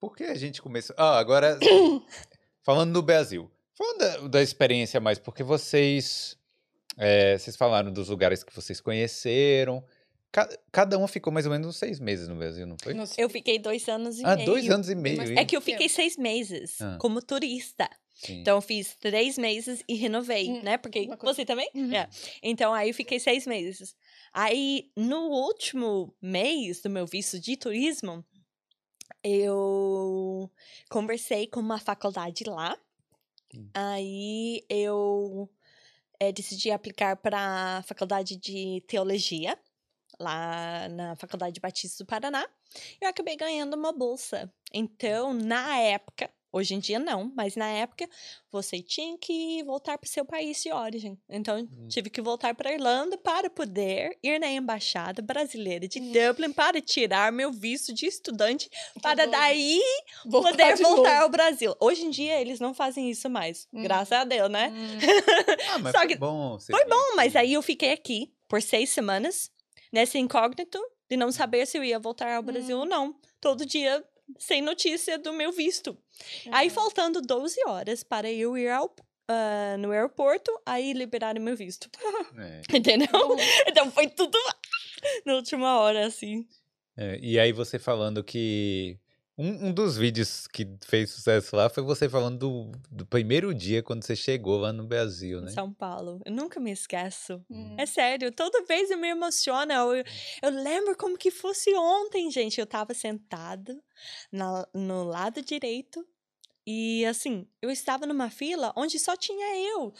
Por 0.00 0.14
que 0.14 0.22
a 0.24 0.34
gente 0.36 0.62
começou? 0.62 0.94
Ah, 0.96 1.18
agora, 1.18 1.58
falando 2.62 2.92
do 2.92 3.02
Brasil. 3.02 3.50
Falando 3.76 3.98
da, 3.98 4.28
da 4.28 4.42
experiência 4.42 5.00
mais, 5.00 5.18
porque 5.18 5.42
vocês. 5.42 6.37
É, 6.98 7.38
vocês 7.38 7.56
falaram 7.56 7.92
dos 7.92 8.08
lugares 8.08 8.42
que 8.44 8.54
vocês 8.54 8.80
conheceram. 8.80 9.84
Ca- 10.30 10.48
cada 10.70 10.98
um 10.98 11.06
ficou 11.06 11.32
mais 11.32 11.46
ou 11.46 11.52
menos 11.52 11.66
uns 11.66 11.76
seis 11.78 11.98
meses 11.98 12.28
no 12.28 12.36
Brasil, 12.36 12.66
não 12.66 12.76
foi? 12.82 12.92
Nossa, 12.92 13.14
Eu 13.18 13.30
fiquei 13.30 13.58
dois 13.58 13.88
anos 13.88 14.18
e 14.18 14.24
Ah, 14.26 14.34
meio. 14.36 14.46
dois 14.46 14.68
anos 14.68 14.90
e 14.90 14.94
meio. 14.94 15.38
É 15.38 15.44
que 15.44 15.56
eu 15.56 15.60
fiquei 15.62 15.88
seis 15.88 16.16
meses 16.18 16.80
Ah. 16.82 16.98
como 17.00 17.22
turista. 17.22 17.88
Sim. 18.14 18.40
Então, 18.40 18.56
eu 18.56 18.60
fiz 18.60 18.96
três 18.96 19.38
meses 19.38 19.82
e 19.88 19.94
renovei, 19.94 20.50
Hum, 20.50 20.60
né? 20.62 20.76
Porque 20.76 21.08
você 21.22 21.46
também? 21.46 21.70
Uhum. 21.74 21.94
É. 21.94 22.08
Então, 22.42 22.74
aí 22.74 22.90
eu 22.90 22.94
fiquei 22.94 23.18
seis 23.20 23.46
meses. 23.46 23.94
Aí, 24.32 24.90
no 24.96 25.28
último 25.30 26.12
mês 26.20 26.82
do 26.82 26.90
meu 26.90 27.06
visto 27.06 27.38
de 27.40 27.56
turismo, 27.56 28.22
eu 29.22 30.50
conversei 30.90 31.46
com 31.46 31.60
uma 31.60 31.78
faculdade 31.78 32.44
lá. 32.44 32.76
Hum. 33.54 33.68
Aí, 33.74 34.64
eu 34.68 35.48
eh, 36.20 36.32
decidi 36.32 36.70
aplicar 36.70 37.16
para 37.16 37.78
a 37.78 37.82
faculdade 37.82 38.36
de 38.36 38.82
teologia, 38.86 39.58
lá 40.18 40.88
na 40.88 41.16
Faculdade 41.16 41.60
Batista 41.60 42.04
do 42.04 42.06
Paraná. 42.06 42.46
Eu 43.00 43.08
acabei 43.08 43.36
ganhando 43.36 43.74
uma 43.74 43.92
bolsa. 43.92 44.52
Então, 44.72 45.32
na 45.32 45.78
época, 45.78 46.30
hoje 46.52 46.74
em 46.74 46.78
dia 46.78 46.98
não, 46.98 47.32
mas 47.36 47.54
na 47.56 47.66
época, 47.68 48.08
você 48.50 48.80
tinha 48.82 49.16
que 49.18 49.62
voltar 49.64 49.98
para 49.98 50.06
o 50.06 50.10
seu 50.10 50.24
país 50.24 50.62
de 50.62 50.72
origem. 50.72 51.18
Então, 51.28 51.58
Hum. 51.60 51.88
tive 51.88 52.08
que 52.10 52.20
voltar 52.20 52.54
para 52.54 52.72
Irlanda 52.72 53.16
para 53.18 53.50
poder 53.50 54.18
ir 54.22 54.38
na 54.40 54.48
embaixada 54.48 55.20
brasileira 55.22 55.86
de 55.86 56.00
Hum. 56.00 56.12
Dublin 56.12 56.52
para 56.52 56.80
tirar 56.80 57.30
meu 57.32 57.52
visto 57.52 57.92
de 57.92 58.06
estudante 58.06 58.70
para 59.02 59.26
daí 59.26 59.80
Voltar 60.24 60.50
poder 60.50 60.74
de 60.76 60.82
voltar 60.82 61.10
novo. 61.14 61.22
ao 61.24 61.28
Brasil. 61.28 61.74
Hoje 61.80 62.04
em 62.06 62.10
dia 62.10 62.40
eles 62.40 62.58
não 62.60 62.72
fazem 62.74 63.10
isso 63.10 63.28
mais, 63.28 63.66
Hum. 63.72 63.82
graças 63.82 64.12
a 64.12 64.24
Deus, 64.24 64.50
né? 64.50 64.72
Ah, 65.74 65.78
mas 65.78 65.94
foi 65.94 66.16
bom. 66.16 66.58
Foi 66.58 66.84
bom, 66.86 67.16
mas 67.16 67.28
aqui. 67.36 67.38
aí 67.46 67.52
eu 67.54 67.62
fiquei 67.62 67.92
aqui 67.92 68.32
por 68.48 68.62
seis 68.62 68.90
semanas, 68.90 69.50
nesse 69.92 70.18
incógnito, 70.18 70.78
de 71.10 71.16
não 71.16 71.30
saber 71.32 71.66
se 71.66 71.76
eu 71.78 71.84
ia 71.84 71.98
voltar 71.98 72.34
ao 72.36 72.42
Brasil 72.42 72.78
ou 72.78 72.84
não. 72.86 73.14
Todo 73.40 73.64
dia 73.66 74.02
sem 74.38 74.60
notícia 74.62 75.18
do 75.18 75.32
meu 75.32 75.52
visto. 75.52 75.96
Aí 76.50 76.68
Uhum. 76.68 76.74
faltando 76.74 77.20
12 77.22 77.60
horas 77.66 78.02
para 78.02 78.30
eu 78.30 78.56
ir 78.58 78.68
ao, 78.68 78.94
ah, 79.28 79.76
no 79.78 79.90
aeroporto, 79.92 80.50
aí 80.66 80.92
liberaram 80.92 81.40
meu 81.40 81.56
visto. 81.56 81.88
É. 82.36 82.62
Entendeu? 82.76 83.08
Bom, 83.10 83.36
Então 83.66 83.90
foi 83.90 84.08
tudo 84.08 84.36
na 85.24 85.34
última 85.34 85.78
hora, 85.80 86.06
assim. 86.06 86.46
É, 86.96 87.18
e 87.22 87.38
aí 87.38 87.52
você 87.52 87.78
falando 87.78 88.24
que. 88.24 88.98
Um, 89.38 89.68
um 89.68 89.72
dos 89.72 89.96
vídeos 89.96 90.48
que 90.48 90.66
fez 90.84 91.10
sucesso 91.10 91.54
lá 91.54 91.68
foi 91.70 91.82
você 91.84 92.08
falando 92.08 92.38
do, 92.38 92.72
do 92.90 93.06
primeiro 93.06 93.54
dia 93.54 93.82
quando 93.84 94.02
você 94.04 94.16
chegou 94.16 94.58
lá 94.58 94.72
no 94.72 94.84
Brasil, 94.84 95.40
né? 95.40 95.52
São 95.52 95.72
Paulo. 95.72 96.20
Eu 96.24 96.32
nunca 96.32 96.58
me 96.58 96.72
esqueço. 96.72 97.40
hum. 97.48 97.76
É 97.78 97.86
sério, 97.86 98.32
toda 98.32 98.64
vez 98.64 98.90
eu 98.90 98.98
me 98.98 99.08
emociono. 99.08 99.72
Eu, 99.72 100.04
eu 100.42 100.50
lembro 100.50 100.96
como 100.96 101.16
que 101.16 101.30
fosse 101.30 101.72
ontem, 101.76 102.28
gente. 102.32 102.60
Eu 102.60 102.66
tava 102.66 102.92
sentada 102.94 103.80
na- 104.32 104.66
no 104.74 105.04
lado 105.04 105.40
direito 105.40 106.04
e, 106.66 107.06
assim, 107.06 107.46
eu 107.62 107.70
estava 107.70 108.06
numa 108.06 108.28
fila 108.30 108.72
onde 108.76 108.98
só 108.98 109.16
tinha 109.16 109.56
eu. 109.72 109.94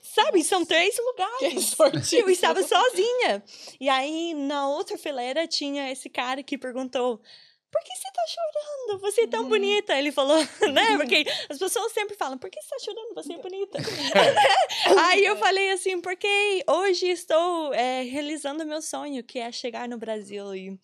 Sabe, 0.00 0.42
são 0.44 0.64
três 0.64 0.94
Que 0.96 1.02
lugares. 1.02 1.64
sorte. 1.70 2.16
Eu 2.16 2.30
estava 2.30 2.62
sozinha. 2.62 3.42
E 3.80 3.88
aí, 3.88 4.32
na 4.34 4.68
outra 4.68 4.96
fileira, 4.96 5.46
tinha 5.46 5.90
esse 5.90 6.08
cara 6.08 6.42
que 6.42 6.56
perguntou. 6.56 7.20
Por 7.70 7.82
que 7.82 7.94
você 7.96 8.08
tá 8.12 8.22
chorando? 8.28 9.00
Você 9.00 9.20
é 9.22 9.26
tão 9.26 9.44
Hum. 9.44 9.48
bonita. 9.48 9.98
Ele 9.98 10.10
falou, 10.12 10.36
né? 10.72 10.96
Porque 10.96 11.24
as 11.48 11.58
pessoas 11.58 11.92
sempre 11.92 12.16
falam, 12.16 12.38
por 12.38 12.48
que 12.48 12.60
você 12.62 12.68
tá 12.70 12.78
chorando? 12.78 13.14
Você 13.14 13.32
é 13.34 13.38
bonita. 13.38 13.78
Aí 14.98 15.24
eu 15.24 15.36
falei 15.36 15.70
assim, 15.72 16.00
porque 16.00 16.64
hoje 16.68 17.06
estou 17.08 17.72
é, 17.74 18.02
realizando 18.02 18.64
meu 18.64 18.80
sonho, 18.80 19.22
que 19.24 19.38
é 19.38 19.50
chegar 19.52 19.88
no 19.88 19.98
Brasil. 19.98 20.54
E 20.54 20.70
Uhum. 20.70 20.78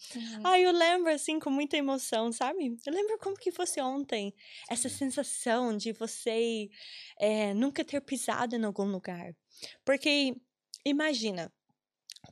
aí 0.45 0.63
eu 0.65 0.73
lembro, 0.73 1.11
assim, 1.13 1.39
com 1.39 1.51
muita 1.51 1.77
emoção, 1.77 2.33
sabe? 2.33 2.77
Eu 2.87 2.93
lembro 2.93 3.19
como 3.19 3.37
que 3.37 3.51
fosse 3.53 3.81
ontem. 3.81 4.35
Essa 4.69 4.89
sensação 4.89 5.77
de 5.77 5.93
você 5.93 6.69
é, 7.19 7.55
nunca 7.55 7.85
ter 7.85 8.01
pisado 8.01 8.57
em 8.57 8.65
algum 8.65 8.85
lugar. 8.91 9.33
Porque, 9.85 10.35
imagina, 10.85 11.53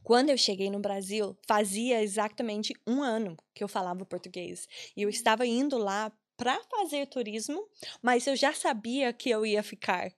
quando 0.02 0.30
eu 0.30 0.38
cheguei 0.38 0.70
no 0.70 0.80
Brasil, 0.80 1.36
fazia 1.46 2.02
exatamente 2.02 2.74
um 2.86 3.02
ano 3.02 3.36
que 3.54 3.62
eu 3.62 3.68
falava 3.68 4.04
português. 4.04 4.66
E 4.96 5.02
eu 5.02 5.08
estava 5.08 5.46
indo 5.46 5.76
lá 5.78 6.12
para 6.36 6.58
fazer 6.64 7.06
turismo, 7.06 7.68
mas 8.02 8.26
eu 8.26 8.34
já 8.34 8.52
sabia 8.52 9.12
que 9.12 9.28
eu 9.28 9.44
ia 9.44 9.62
ficar. 9.62 10.10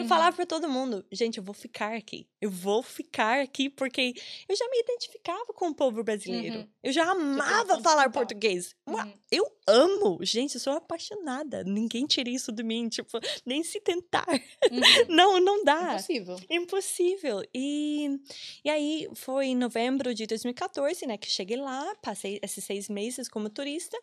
Eu 0.00 0.04
Uhum. 0.04 0.08
falava 0.08 0.34
para 0.34 0.46
todo 0.46 0.68
mundo, 0.68 1.04
gente, 1.12 1.36
eu 1.38 1.44
vou 1.44 1.54
ficar 1.54 1.94
aqui. 1.94 2.26
Eu 2.40 2.50
vou 2.50 2.82
ficar 2.82 3.40
aqui 3.40 3.68
porque 3.68 4.14
eu 4.48 4.56
já 4.56 4.66
me 4.70 4.80
identificava 4.80 5.44
com 5.54 5.68
o 5.68 5.74
povo 5.74 6.02
brasileiro. 6.02 6.60
Uhum. 6.60 6.68
Eu 6.82 6.92
já 6.92 7.10
amava 7.10 7.74
onde 7.74 7.82
falar 7.82 8.10
português. 8.10 8.74
Uhum. 8.86 9.12
Eu 9.30 9.44
amo. 9.66 10.18
Gente, 10.22 10.54
eu 10.54 10.60
sou 10.60 10.72
apaixonada. 10.72 11.62
Ninguém 11.64 12.06
tira 12.06 12.30
isso 12.30 12.50
de 12.50 12.62
mim, 12.62 12.88
tipo, 12.88 13.18
nem 13.44 13.62
se 13.62 13.78
tentar. 13.80 14.26
Uhum. 14.28 14.80
Não, 15.08 15.38
não 15.40 15.64
dá. 15.64 15.92
Impossível. 15.94 16.36
Impossível. 16.48 17.42
E, 17.54 18.18
e 18.64 18.70
aí 18.70 19.08
foi 19.14 19.46
em 19.46 19.56
novembro 19.56 20.14
de 20.14 20.26
2014, 20.26 21.06
né, 21.06 21.18
que 21.18 21.26
eu 21.28 21.32
cheguei 21.32 21.56
lá, 21.58 21.94
passei 21.96 22.38
esses 22.42 22.64
seis 22.64 22.88
meses 22.88 23.28
como 23.28 23.50
turista. 23.50 23.98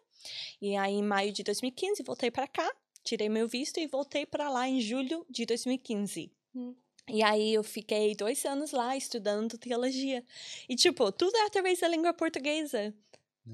E 0.61 0.75
aí 0.75 0.93
em 0.93 1.03
maio 1.03 1.31
de 1.31 1.43
2015 1.43 2.03
voltei 2.03 2.29
para 2.29 2.47
cá, 2.47 2.69
tirei 3.07 3.29
meu 3.29 3.47
visto 3.47 3.79
e 3.79 3.87
voltei 3.87 4.25
para 4.25 4.49
lá 4.49 4.67
em 4.67 4.81
julho 4.81 5.25
de 5.29 5.45
2015. 5.45 6.29
Hum. 6.53 6.75
E 7.09 7.23
aí 7.23 7.53
eu 7.53 7.63
fiquei 7.63 8.13
dois 8.13 8.43
anos 8.45 8.71
lá 8.71 8.97
estudando 8.97 9.57
teologia. 9.57 10.23
E 10.67 10.75
tipo, 10.75 11.09
tudo 11.11 11.35
é 11.37 11.45
através 11.45 11.79
da 11.79 11.87
língua 11.87 12.13
portuguesa. 12.13 12.93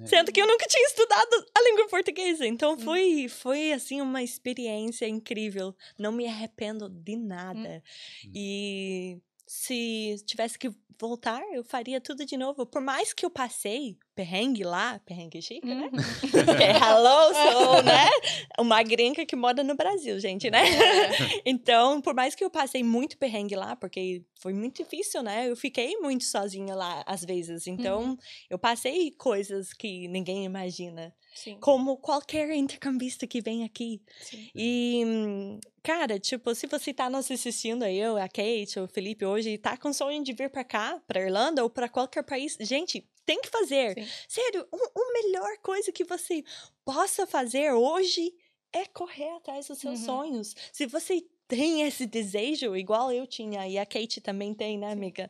É. 0.02 0.06
Sendo 0.08 0.32
que 0.32 0.42
eu 0.42 0.48
nunca 0.48 0.66
tinha 0.68 0.84
estudado 0.88 1.46
a 1.54 1.62
língua 1.70 1.88
portuguesa. 1.88 2.48
Então 2.48 2.74
Hum. 2.74 2.80
foi, 2.80 3.28
foi 3.30 3.72
assim, 3.74 4.02
uma 4.02 4.24
experiência 4.24 5.08
incrível. 5.08 5.76
Não 6.00 6.12
me 6.12 6.26
arrependo 6.26 6.90
de 6.90 7.16
nada. 7.16 7.84
Hum. 8.26 8.32
E 8.34 9.22
se 9.46 10.16
tivesse 10.26 10.58
que 10.58 10.72
voltar, 11.00 11.42
eu 11.54 11.64
faria 11.64 12.00
tudo 12.00 12.26
de 12.26 12.38
novo. 12.38 12.66
Por 12.66 12.82
mais 12.82 13.14
que 13.14 13.26
eu 13.26 13.30
passei 13.30 13.98
perrengue 14.16 14.64
lá, 14.64 15.00
perrengue 15.06 15.42
chique, 15.42 15.66
né? 15.66 15.90
Uhum. 15.92 16.46
Porque, 16.46 16.64
hello, 16.64 17.34
sou, 17.34 17.82
né? 17.84 18.08
Uma 18.60 18.82
gringa 18.84 19.26
que 19.26 19.36
mora 19.36 19.64
no 19.64 19.76
Brasil, 19.76 20.20
gente, 20.20 20.50
né? 20.52 20.62
É. 20.70 21.42
Então, 21.46 22.00
por 22.02 22.14
mais 22.14 22.36
que 22.36 22.44
eu 22.44 22.50
passei 22.50 22.84
muito 22.84 23.18
perrengue 23.18 23.56
lá, 23.56 23.76
porque 23.76 24.24
foi 24.40 24.54
muito 24.54 24.82
difícil, 24.84 25.22
né? 25.24 25.50
Eu 25.50 25.56
fiquei 25.58 25.98
muito 25.98 26.24
sozinha 26.26 26.76
lá 26.76 27.04
às 27.06 27.24
vezes. 27.26 27.68
Então, 27.68 28.02
Uhum. 28.04 28.18
eu 28.50 28.58
passei 28.60 29.12
coisas 29.12 29.74
que 29.74 30.08
ninguém 30.08 30.46
imagina. 30.46 31.14
Sim. 31.34 31.58
Como 31.60 31.98
qualquer 31.98 32.50
intercambista 32.52 33.26
que 33.28 33.42
vem 33.42 33.64
aqui. 33.64 34.02
Sim. 34.22 34.50
E, 34.56 35.60
cara, 35.82 36.20
tipo, 36.20 36.54
se 36.54 36.68
você 36.68 36.94
tá 36.94 37.10
nos 37.10 37.30
assistindo 37.32 37.84
aí, 37.84 37.98
eu, 37.98 38.18
a 38.18 38.28
Kate, 38.28 38.80
o 38.80 38.88
Felipe 38.88 39.26
hoje, 39.26 39.52
e 39.52 39.58
tá 39.58 39.76
com 39.78 39.92
sonho 39.92 40.24
de 40.24 40.34
vir 40.34 40.50
pra 40.50 40.64
cá, 40.64 41.02
pra 41.08 41.22
Irlanda 41.22 41.64
ou 41.64 41.70
pra 41.70 41.90
qualquer 41.90 42.24
país, 42.24 42.58
gente, 42.62 43.08
tem 43.26 43.42
que 43.42 43.50
fazer. 43.50 43.94
Sim. 43.96 44.08
Sério, 44.28 44.68
um- 44.72 44.78
a 45.02 45.14
melhor 45.24 45.58
coisa 45.62 45.92
que 45.92 46.04
você 46.04 46.44
possa 46.86 47.26
fazer 47.26 47.72
hoje 47.74 48.34
é 48.72 48.86
correr 48.86 49.30
atrás 49.38 49.68
dos 49.68 49.80
seus 49.80 50.00
Uhum. 50.02 50.06
sonhos. 50.06 50.56
Se 50.72 50.86
você 50.86 51.24
tem 51.48 51.84
esse 51.84 52.06
desejo, 52.06 52.76
igual 52.76 53.12
eu 53.12 53.28
tinha, 53.28 53.68
e 53.68 53.78
a 53.78 53.86
Kate 53.86 54.20
também 54.22 54.54
tem, 54.54 54.78
né, 54.78 54.92
amiga? 54.92 55.30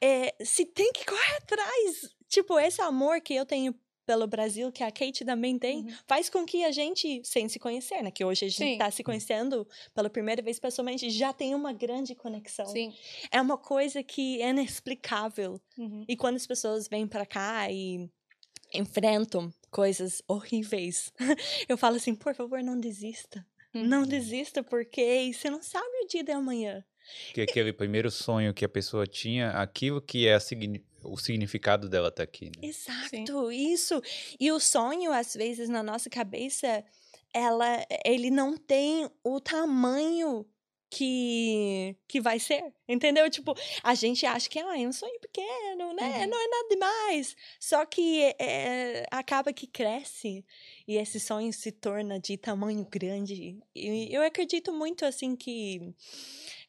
É, 0.00 0.34
se 0.44 0.64
tem 0.64 0.92
que 0.92 1.04
correr 1.04 1.36
atrás. 1.36 2.14
Tipo, 2.28 2.58
esse 2.58 2.80
amor 2.80 3.20
que 3.20 3.34
eu 3.34 3.44
tenho 3.46 3.74
pelo 4.06 4.26
Brasil, 4.26 4.70
que 4.72 4.82
a 4.82 4.90
Kate 4.90 5.24
também 5.24 5.58
tem, 5.58 5.78
Uhum. 5.82 5.94
faz 6.06 6.28
com 6.28 6.44
que 6.44 6.64
a 6.64 6.70
gente, 6.70 7.22
sem 7.24 7.48
se 7.48 7.58
conhecer, 7.58 8.02
né? 8.02 8.10
Que 8.10 8.24
hoje 8.24 8.44
a 8.46 8.48
gente 8.48 8.58
Sim. 8.58 8.78
tá 8.78 8.90
se 8.90 9.02
conhecendo 9.02 9.66
pela 9.94 10.10
primeira 10.10 10.42
vez 10.42 10.58
pessoalmente, 10.58 11.08
já 11.10 11.32
tem 11.32 11.54
uma 11.54 11.72
grande 11.72 12.14
conexão. 12.14 12.66
Sim. 12.66 12.92
É 13.30 13.40
uma 13.40 13.56
coisa 13.56 14.02
que 14.02 14.40
é 14.42 14.50
inexplicável. 14.50 15.60
Uhum. 15.78 16.04
E 16.08 16.16
quando 16.16 16.36
as 16.36 16.46
pessoas 16.46 16.88
vêm 16.88 17.06
pra 17.06 17.24
cá 17.26 17.70
e 17.70 18.08
enfrentam 18.74 19.52
coisas 19.70 20.22
horríveis, 20.26 21.12
eu 21.68 21.76
falo 21.78 21.96
assim, 21.96 22.14
por 22.14 22.34
favor, 22.34 22.62
não 22.62 22.78
desista. 22.78 23.44
Uhum. 23.74 23.84
Não 23.84 24.06
desista, 24.06 24.62
porque 24.62 25.32
você 25.32 25.48
não 25.48 25.62
sabe 25.62 25.86
o 26.04 26.06
dia 26.06 26.22
de 26.22 26.32
amanhã. 26.32 26.84
Que 27.32 27.40
aquele 27.40 27.72
primeiro 27.72 28.10
sonho 28.10 28.54
que 28.54 28.64
a 28.64 28.68
pessoa 28.68 29.06
tinha, 29.06 29.50
aquilo 29.50 30.00
que 30.00 30.26
é 30.28 30.34
a 30.34 30.40
o 31.04 31.16
significado 31.16 31.88
dela 31.88 32.08
estar 32.08 32.22
aqui. 32.22 32.46
Né? 32.46 32.68
Exato, 32.68 33.50
isso. 33.50 34.00
E 34.38 34.50
o 34.52 34.58
sonho, 34.58 35.12
às 35.12 35.34
vezes, 35.34 35.68
na 35.68 35.82
nossa 35.82 36.08
cabeça, 36.08 36.84
ela, 37.32 37.84
ele 38.04 38.30
não 38.30 38.56
tem 38.56 39.08
o 39.24 39.40
tamanho 39.40 40.46
que, 40.92 41.96
que 42.06 42.20
vai 42.20 42.38
ser, 42.38 42.70
entendeu? 42.86 43.30
Tipo, 43.30 43.54
a 43.82 43.94
gente 43.94 44.26
acha 44.26 44.46
que 44.46 44.58
ah, 44.58 44.78
é 44.78 44.86
um 44.86 44.92
sonho 44.92 45.18
pequeno, 45.20 45.94
né? 45.94 46.20
Uhum. 46.20 46.26
Não 46.28 46.38
é 46.38 46.48
nada 46.48 46.68
demais. 46.68 47.34
Só 47.58 47.86
que 47.86 48.34
é, 48.38 49.06
acaba 49.10 49.54
que 49.54 49.66
cresce 49.66 50.44
e 50.86 50.98
esse 50.98 51.18
sonho 51.18 51.50
se 51.50 51.72
torna 51.72 52.20
de 52.20 52.36
tamanho 52.36 52.86
grande. 52.90 53.58
E 53.74 54.14
eu 54.14 54.22
acredito 54.22 54.70
muito, 54.70 55.06
assim, 55.06 55.34
que 55.34 55.94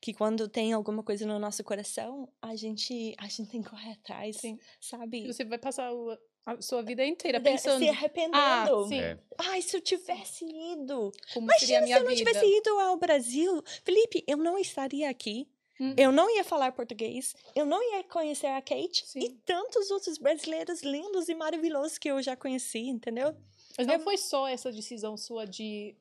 que 0.04 0.14
quando 0.14 0.50
tem 0.50 0.74
alguma 0.74 1.02
coisa 1.02 1.26
no 1.26 1.40
nosso 1.40 1.64
coração, 1.64 2.28
a 2.42 2.58
gente, 2.58 3.16
a 3.18 3.24
gente 3.30 3.46
tem 3.50 3.62
que 3.64 3.70
correr 3.70 3.92
atrás, 3.94 4.36
Sim. 4.36 4.60
sabe? 4.78 5.26
Você 5.26 5.46
vai 5.46 5.58
passar 5.58 5.94
o- 5.94 6.18
a 6.46 6.62
sua 6.62 6.82
vida 6.84 7.06
inteira 7.06 7.40
pensando 7.40 7.80
Se 7.82 7.88
arrependendo. 7.88 8.36
Ah, 8.36 8.68
sim. 8.90 9.00
É. 9.00 9.18
Ai, 9.38 9.62
se 9.62 9.78
eu 9.78 9.82
tivesse 9.82 10.44
ido. 10.44 11.10
como 11.34 11.48
Mas 11.48 11.62
seria 11.62 11.78
a 11.78 11.80
se 11.80 11.86
minha 11.86 11.98
eu 12.00 12.04
não 12.04 12.10
vida. 12.14 12.26
tivesse 12.32 12.46
ido 12.46 12.70
ao 12.82 12.98
Brasil, 12.98 13.64
Felipe, 13.86 14.26
eu 14.28 14.36
não 14.36 14.58
estaria 14.60 15.10
aqui. 15.10 15.48
Hum. 15.80 15.96
Eu 15.98 16.12
não 16.12 16.30
ia 16.36 16.44
falar 16.44 16.74
português. 16.74 17.34
Eu 17.56 17.66
não 17.66 17.82
ia 17.82 18.04
conhecer 18.04 18.48
a 18.48 18.62
Kate 18.62 19.08
Sim. 19.08 19.20
e 19.22 19.30
tantos 19.46 19.90
outros 19.90 20.18
brasileiros 20.18 20.84
lindos 20.84 21.30
e 21.30 21.34
maravilhosos 21.34 21.98
que 21.98 22.10
eu 22.12 22.22
já 22.22 22.36
conheci, 22.36 22.80
entendeu? 22.90 23.34
Mas 23.78 23.88
não 23.88 24.00
foi 24.02 24.18
só 24.18 24.48
essa 24.50 24.70
decisão 24.70 25.16
sua 25.16 25.46
de 25.46 25.96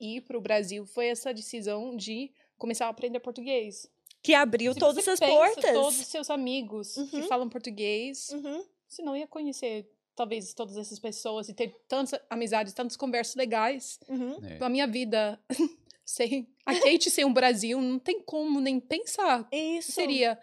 ir 0.00 0.22
para 0.22 0.36
o 0.36 0.40
Brasil, 0.40 0.84
foi 0.84 1.06
essa 1.06 1.32
decisão 1.32 1.96
de 1.96 2.32
começar 2.58 2.86
a 2.86 2.88
aprender 2.90 3.20
português. 3.20 3.88
Que 4.22 4.34
abriu 4.34 4.72
Se 4.72 4.78
todas 4.78 5.06
as 5.06 5.18
portas. 5.20 5.72
Todos 5.72 6.00
os 6.00 6.06
seus 6.06 6.30
amigos 6.30 6.94
que 7.10 7.16
Uhum. 7.20 7.28
falam 7.28 7.48
português, 7.48 8.30
Uhum. 8.30 8.64
você 8.88 9.02
não 9.02 9.16
ia 9.16 9.26
conhecer 9.26 9.90
talvez 10.16 10.54
todas 10.54 10.76
essas 10.76 10.98
pessoas 10.98 11.48
e 11.48 11.54
ter 11.54 11.74
tantas 11.88 12.18
amizades, 12.30 12.72
tantas 12.72 12.96
conversas 12.96 13.34
legais. 13.34 13.98
Uhum. 14.08 14.38
É. 14.46 14.58
A 14.64 14.68
minha 14.68 14.86
vida 14.86 15.38
sem 16.04 16.48
a 16.64 16.74
Kate 16.74 17.10
sem 17.10 17.24
o 17.24 17.32
Brasil 17.32 17.80
não 17.82 17.98
tem 17.98 18.20
como 18.22 18.60
nem 18.60 18.78
pensar. 18.80 19.46
Isso. 19.52 19.92
Seria 19.92 20.38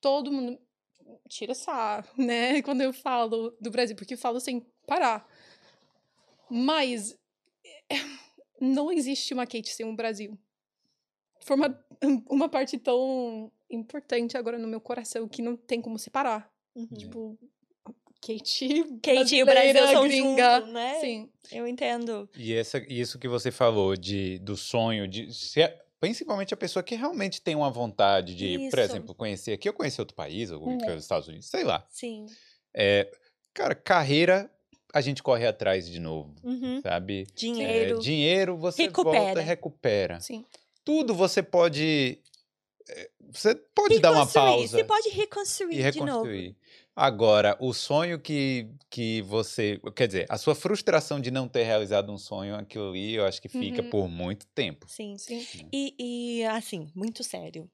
todo 0.00 0.30
mundo 0.32 0.58
tira 1.28 1.54
sarro, 1.54 2.06
né? 2.18 2.60
Quando 2.62 2.82
eu 2.82 2.92
falo 2.92 3.56
do 3.60 3.70
Brasil, 3.70 3.96
porque 3.96 4.14
eu 4.14 4.18
falo 4.18 4.38
sem 4.40 4.66
parar. 4.86 5.26
Mas 6.50 7.16
eh, 7.90 7.94
não 8.60 8.90
existe 8.92 9.32
uma 9.34 9.46
Kate 9.46 9.68
sem 9.72 9.86
um 9.86 9.94
Brasil. 9.96 10.38
Foi 11.48 11.56
uma, 11.56 11.84
uma 12.28 12.48
parte 12.48 12.76
tão 12.78 13.50
importante 13.70 14.36
agora 14.36 14.58
no 14.58 14.68
meu 14.68 14.80
coração 14.80 15.26
que 15.26 15.40
não 15.40 15.56
tem 15.56 15.80
como 15.80 15.98
separar. 15.98 16.50
Uhum. 16.76 16.86
Tipo, 16.86 17.38
Kate, 18.20 18.84
Kate 19.02 19.36
e 19.36 19.42
o 19.42 19.46
Brasil 19.46 19.86
são 19.88 20.02
gringa. 20.06 20.56
juntos, 20.58 20.72
né? 20.74 20.94
Sim. 21.00 21.28
Eu 21.50 21.66
entendo. 21.66 22.28
E 22.36 22.52
essa, 22.54 22.78
isso 22.92 23.18
que 23.18 23.26
você 23.28 23.50
falou 23.50 23.96
de, 23.96 24.38
do 24.40 24.56
sonho, 24.56 25.08
de 25.08 25.32
ser, 25.32 25.74
principalmente 25.98 26.52
a 26.52 26.56
pessoa 26.56 26.82
que 26.82 26.94
realmente 26.94 27.40
tem 27.40 27.54
uma 27.56 27.70
vontade 27.70 28.34
de, 28.34 28.58
por 28.70 28.78
Isso. 28.78 28.80
exemplo, 28.80 29.14
conhecer 29.14 29.52
aqui, 29.52 29.68
eu 29.68 29.72
conhecer 29.72 30.02
outro 30.02 30.14
país, 30.14 30.50
ou 30.50 30.60
Uhum. 30.62 30.76
que 30.78 30.84
é 30.84 30.94
os 30.94 31.02
Estados 31.02 31.28
Unidos, 31.28 31.46
sei 31.46 31.64
lá. 31.64 31.84
Sim. 31.88 32.26
É, 32.74 33.10
cara, 33.54 33.74
carreira, 33.74 34.50
a 34.92 35.00
gente 35.00 35.22
corre 35.22 35.46
atrás 35.46 35.88
de 35.88 35.98
novo, 35.98 36.34
Uhum. 36.44 36.80
sabe? 36.82 37.22
É, 37.22 37.24
Dinheiro. 37.34 37.98
dinheiro 38.00 38.56
você 38.56 38.88
volta 38.88 39.10
Recupera. 39.12 39.40
e 39.40 39.44
recupera. 39.44 40.20
Sim. 40.20 40.44
Tudo 40.88 41.14
você 41.14 41.42
pode. 41.42 42.18
é, 42.88 43.10
Você 43.30 43.54
pode 43.74 43.98
dar 44.00 44.10
uma 44.12 44.20
Reconstruir. 44.20 44.44
pausa 44.46 44.78
Você 44.78 44.84
pode 44.84 45.08
reconstruir, 45.10 45.74
e 45.86 45.90
de 45.90 45.98
novo. 46.00 46.10
reconstruir. 46.10 46.56
Agora, 46.96 47.56
o 47.60 47.74
sonho 47.74 48.18
que, 48.18 48.66
que 48.88 49.20
você. 49.20 49.78
Quer 49.94 50.06
dizer, 50.06 50.26
a 50.30 50.38
sua 50.38 50.54
frustração 50.54 51.20
de 51.20 51.30
não 51.30 51.46
ter 51.46 51.64
realizado 51.64 52.10
um 52.10 52.16
sonho, 52.16 52.54
aquilo 52.56 52.88
ali, 52.88 53.12
eu 53.16 53.26
acho 53.26 53.42
que 53.42 53.50
fica 53.50 53.82
Uhum. 53.82 53.90
por 53.90 54.08
muito 54.08 54.46
tempo. 54.54 54.86
Sim. 54.88 55.18
Sim. 55.18 55.46
E, 55.70 55.94
e, 56.40 56.44
assim, 56.46 56.90
muito 56.94 57.22
sério. 57.22 57.70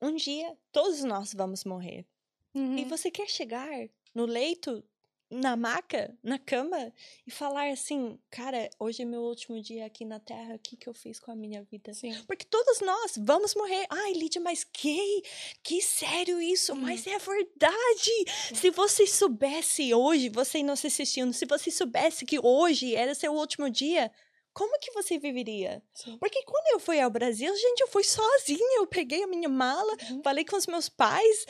Um 0.00 0.16
dia, 0.16 0.56
todos 0.72 1.04
nós 1.04 1.34
vamos 1.34 1.64
morrer. 1.64 2.06
E 2.54 2.58
Uhum. 2.58 2.88
você 2.88 3.10
quer 3.10 3.28
chegar 3.28 3.68
no 4.14 4.24
leito, 4.24 4.82
na 5.30 5.56
maca, 5.56 6.12
na 6.22 6.38
cama, 6.38 6.92
e 7.26 7.30
falar 7.30 7.70
assim: 7.70 8.18
cara, 8.30 8.68
hoje 8.78 9.02
é 9.02 9.04
meu 9.04 9.20
último 9.22 9.60
dia 9.62 9.86
aqui 9.86 10.04
na 10.04 10.18
Terra, 10.18 10.56
o 10.56 10.58
que, 10.58 10.76
que 10.76 10.88
eu 10.88 10.94
fiz 10.94 11.20
com 11.20 11.30
a 11.30 11.36
minha 11.36 11.62
vida? 11.62 11.94
Sim. 11.94 12.14
Porque 12.26 12.44
todos 12.44 12.80
nós 12.80 13.12
vamos 13.16 13.54
morrer. 13.54 13.86
Ai, 13.88 14.12
Lídia, 14.12 14.40
mas 14.40 14.64
que, 14.64 15.22
que 15.62 15.80
sério 15.80 16.40
isso? 16.40 16.74
Mas 16.74 17.06
é 17.06 17.18
verdade. 17.18 18.24
Se 18.54 18.70
você 18.70 19.06
soubesse 19.06 19.94
hoje, 19.94 20.28
você 20.28 20.62
não 20.62 20.74
se 20.74 20.88
assistindo, 20.88 21.32
se 21.32 21.46
você 21.46 21.70
soubesse 21.70 22.26
que 22.26 22.38
hoje 22.42 22.94
era 22.94 23.14
seu 23.14 23.32
último 23.32 23.70
dia, 23.70 24.10
como 24.52 24.78
que 24.80 24.90
você 24.92 25.18
viveria? 25.18 25.82
Sim. 25.94 26.16
Porque 26.18 26.42
quando 26.44 26.72
eu 26.74 26.80
fui 26.80 27.00
ao 27.00 27.10
Brasil, 27.10 27.54
gente, 27.56 27.80
eu 27.80 27.88
fui 27.88 28.02
sozinha. 28.04 28.78
Eu 28.78 28.86
peguei 28.86 29.22
a 29.22 29.26
minha 29.26 29.48
mala, 29.48 29.92
Uhum. 30.10 30.22
falei 30.22 30.44
com 30.44 30.56
os 30.56 30.66
meus 30.66 30.88
pais, 30.88 31.46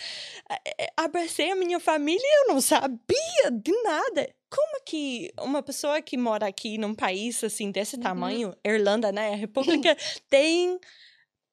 eh, 0.78 0.88
abracei 0.96 1.50
a 1.50 1.56
minha 1.56 1.80
família 1.80 2.26
eu 2.42 2.48
não 2.54 2.60
sabia 2.60 3.50
de 3.52 3.72
nada. 3.82 4.28
Como 4.50 4.82
que 4.84 5.32
uma 5.40 5.62
pessoa 5.62 6.02
que 6.02 6.16
mora 6.16 6.46
aqui 6.46 6.76
num 6.76 6.94
país 6.94 7.42
assim 7.44 7.70
desse 7.70 7.96
Uhum. 7.96 8.02
tamanho, 8.02 8.54
Irlanda, 8.64 9.12
né? 9.12 9.32
A 9.32 9.36
República 9.36 9.96
tem 10.28 10.78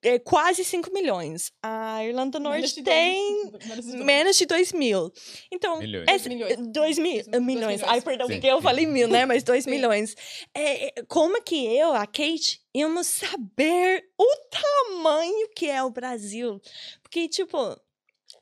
eh, 0.04 0.20
quase 0.20 0.64
5 0.64 0.92
milhões. 0.94 1.52
A 1.64 2.04
Irlanda 2.06 2.38
do 2.40 2.44
Menos 2.44 2.60
Norte 2.62 2.76
de 2.76 2.84
tem 2.84 3.50
dois- 3.52 3.66
menos 3.66 3.86
de 3.86 3.92
dois. 3.92 4.06
menos 4.06 4.38
de 4.38 4.46
2 4.46 4.72
mil. 4.74 5.12
Então, 5.52 5.80
Milhões. 5.80 6.06
essa- 6.08 6.30
Milhões. 6.30 6.56
2 6.56 6.98
mil, 7.00 7.24
Dois 7.24 7.28
mil- 7.28 7.42
milhões. 7.42 7.84
Ai, 7.84 8.02
perdão, 8.02 8.28
Sim. 8.28 8.34
porque 8.34 8.48
eu 8.48 8.62
falei 8.62 8.86
mil, 8.86 9.08
né? 9.08 9.26
Mas 9.26 9.44
2 9.44 9.64
Sim. 9.64 9.70
milhões. 9.72 10.16
É, 10.54 10.88
é, 11.00 11.04
como 11.08 11.42
que 11.42 11.66
eu, 11.66 11.94
a 11.94 12.06
Kate, 12.06 12.62
íamos 12.76 13.08
saber 13.08 14.04
o 14.18 14.28
tamanho 14.50 15.50
que 15.56 15.68
é 15.70 15.82
o 15.84 15.90
Brasil? 15.90 16.62
Porque, 17.02 17.28
tipo, 17.28 17.58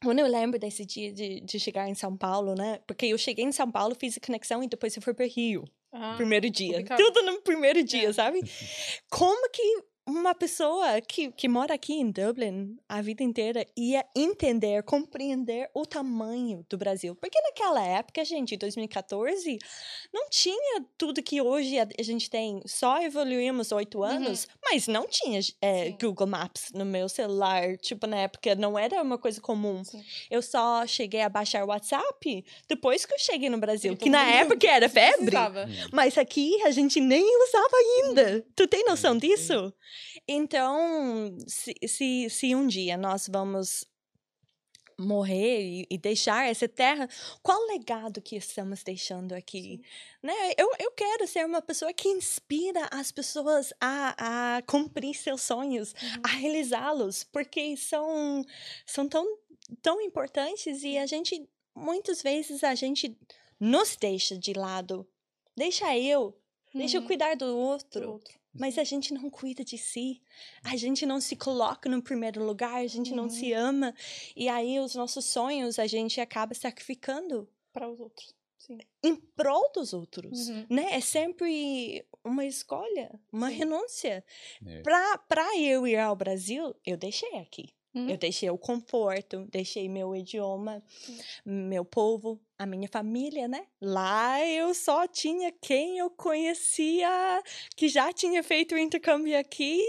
quando 0.03 0.19
eu 0.19 0.27
lembro 0.27 0.59
desse 0.59 0.85
dia 0.85 1.11
de, 1.13 1.39
de 1.41 1.59
chegar 1.59 1.87
em 1.87 1.95
São 1.95 2.15
Paulo, 2.17 2.53
né? 2.55 2.79
Porque 2.87 3.05
eu 3.07 3.17
cheguei 3.17 3.45
em 3.45 3.51
São 3.51 3.71
Paulo, 3.71 3.95
fiz 3.99 4.17
a 4.17 4.19
conexão 4.25 4.61
e 4.63 4.67
depois 4.67 4.95
eu 4.95 5.01
fui 5.01 5.13
para 5.13 5.25
Rio. 5.25 5.63
Ah, 5.97 6.15
primeiro 6.17 6.49
dia. 6.49 6.73
complicado. 6.73 6.97
Tudo 6.97 7.21
no 7.23 7.41
primeiro 7.41 7.81
dia, 7.81 8.09
É. 8.09 8.13
sabe? 8.13 8.41
Como 9.09 9.49
que 9.49 9.61
uma 10.07 10.35
pessoa 10.35 11.01
que, 11.01 11.31
que 11.31 11.47
mora 11.47 11.73
aqui 11.73 11.93
em 11.93 12.11
Dublin 12.11 12.77
a 12.87 13.01
vida 13.01 13.23
inteira 13.23 13.65
ia 13.75 14.05
entender, 14.15 14.83
compreender 14.83 15.69
o 15.73 15.85
tamanho 15.85 16.63
do 16.69 16.77
Brasil. 16.77 17.15
Porque 17.15 17.41
naquela 17.41 17.83
época, 17.83 18.23
gente, 18.23 18.55
2014, 18.55 19.57
não 20.13 20.29
tinha 20.29 20.85
tudo 20.97 21.23
que 21.23 21.41
hoje 21.41 21.79
a, 21.79 21.87
gente 22.03 22.29
tem. 22.29 22.61
Só 22.65 23.01
evoluímos 23.01 23.71
oito 23.71 24.03
anos, 24.03 24.47
mas 24.63 24.87
não 24.87 25.07
tinha 25.07 25.39
é. 25.61 25.89
Google 25.91 26.27
Maps 26.27 26.71
no 26.73 26.85
meu 26.85 27.09
celular. 27.09 27.75
Tipo, 27.77 28.05
na 28.05 28.17
época 28.17 28.53
não 28.55 28.77
era 28.77 29.01
uma 29.01 29.17
coisa 29.17 29.41
comum. 29.41 29.83
Sim. 29.83 30.03
Eu 30.29 30.41
só 30.41 30.85
cheguei 30.85 31.21
a 31.21 31.29
baixar 31.29 31.63
o 31.63 31.67
WhatsApp 31.67 32.45
depois 32.67 33.05
que 33.05 33.13
eu 33.13 33.19
cheguei 33.19 33.49
no 33.49 33.57
Brasil. 33.57 33.97
Que 33.97 34.09
na 34.09 34.23
época 34.23 34.67
era 34.67 34.87
febre. 34.87 35.31
Precisava. 35.31 35.67
Mas 35.91 36.17
aqui 36.17 36.61
a 36.63 36.69
gente 36.71 36.99
nem 36.99 37.23
usava 37.43 37.75
ainda. 37.77 38.45
Tu 38.55 38.67
tem 38.67 38.85
noção 38.85 39.15
Uhum. 39.15 39.19
disso? 39.19 39.73
Então, 40.27 41.37
se, 41.47 41.73
se, 41.87 42.29
se 42.29 42.55
um 42.55 42.67
dia 42.67 42.97
nós 42.97 43.27
vamos 43.31 43.85
morrer 44.97 45.85
e, 45.89 45.97
deixar 45.97 46.49
essa 46.49 46.67
terra, 46.67 47.09
qual 47.41 47.59
legado 47.67 48.21
que 48.21 48.35
estamos 48.35 48.83
deixando 48.83 49.33
aqui? 49.33 49.81
Né? 50.23 50.33
Eu, 50.57 50.71
eu 50.79 50.91
quero 50.91 51.27
ser 51.27 51.45
uma 51.45 51.61
pessoa 51.61 51.93
que 51.93 52.07
inspira 52.07 52.87
as 52.91 53.11
pessoas 53.11 53.73
a, 53.79 54.57
a 54.57 54.61
cumprir 54.61 55.13
seus 55.15 55.41
sonhos, 55.41 55.93
a 56.23 56.27
realizá-los, 56.29 57.23
porque 57.23 57.75
são, 57.75 58.45
são 58.85 59.07
tão, 59.07 59.37
tão 59.81 60.01
importantes 60.01 60.83
e 60.83 60.97
a 60.97 61.05
gente, 61.05 61.47
muitas 61.75 62.21
vezes, 62.21 62.63
a 62.63 62.73
gente 62.73 63.17
nos 63.59 63.95
deixa 63.95 64.37
de 64.37 64.53
lado. 64.53 65.05
Deixa 65.57 65.97
eu, 65.97 66.37
deixa 66.73 66.97
eu 66.97 67.01
Uhum. 67.01 67.07
cuidar 67.07 67.35
do 67.35 67.57
outro. 67.57 68.11
outro. 68.11 68.44
Mas 68.57 68.77
a 68.77 68.83
gente 68.83 69.13
não 69.13 69.29
cuida 69.29 69.63
de 69.63 69.77
si. 69.77 70.21
A 70.63 70.75
gente 70.75 71.05
não 71.05 71.19
se 71.19 71.35
coloca 71.35 71.89
no 71.89 72.01
primeiro 72.01 72.43
lugar, 72.43 72.75
a 72.77 72.87
gente 72.87 73.13
não 73.13 73.29
se 73.29 73.51
ama. 73.51 73.93
E 74.35 74.47
aí 74.47 74.79
os 74.79 74.95
nossos 74.95 75.25
sonhos 75.25 75.77
a 75.77 75.87
gente 75.87 76.21
acaba 76.21 76.53
sacrificando 76.53 77.49
Para 77.73 77.89
os 77.89 77.99
outros. 77.99 78.33
Sim. 78.57 78.79
em 79.03 79.15
prol 79.15 79.71
dos 79.73 79.93
outros. 79.93 80.49
Uhum. 80.49 80.65
Né? 80.69 80.93
É 80.93 80.99
sempre 81.01 82.03
uma 82.23 82.45
escolha, 82.45 83.19
uma 83.31 83.49
Sim. 83.49 83.55
renúncia. 83.57 84.25
É. 84.65 84.81
Pra, 84.81 85.17
pra 85.19 85.57
eu 85.57 85.85
ir 85.85 85.97
ao 85.97 86.15
Brasil, 86.15 86.73
eu 86.83 86.97
deixei 86.97 87.37
aqui. 87.37 87.74
Uhum. 87.95 88.09
Eu 88.09 88.17
deixei 88.17 88.49
o 88.49 88.57
conforto, 88.57 89.45
deixei 89.49 89.87
meu 89.87 90.15
idioma, 90.15 90.83
meu 91.45 91.85
povo, 91.85 92.39
a 92.57 92.65
minha 92.65 92.87
família, 92.89 93.47
né? 93.47 93.65
Lá 93.81 94.45
eu 94.45 94.73
só 94.73 95.07
tinha 95.07 95.51
quem 95.61 95.97
eu 95.97 96.09
conhecia, 96.09 97.41
que 97.75 97.87
já 97.87 98.11
tinha 98.13 98.43
feito 98.43 98.75
o 98.75 98.77
intercâmbio 98.77 99.37
aqui, 99.39 99.81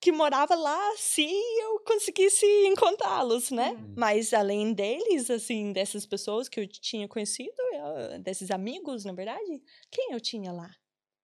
que 0.00 0.12
morava 0.12 0.54
lá, 0.54 0.96
se 0.96 1.24
eu 1.24 1.80
conseguisse 1.86 2.46
encontrá-los, 2.66 3.50
né? 3.50 3.70
Uhum. 3.70 3.94
Mas 3.96 4.32
além 4.34 4.72
deles, 4.72 5.30
assim, 5.30 5.72
dessas 5.72 6.04
pessoas 6.06 6.48
que 6.48 6.60
eu 6.60 6.66
tinha 6.68 7.08
conhecido, 7.08 7.54
eu- 7.72 8.18
desses 8.20 8.50
amigos, 8.50 9.04
na 9.04 9.12
verdade, 9.12 9.62
quem 9.90 10.12
eu 10.12 10.20
tinha 10.20 10.52
lá? 10.52 10.70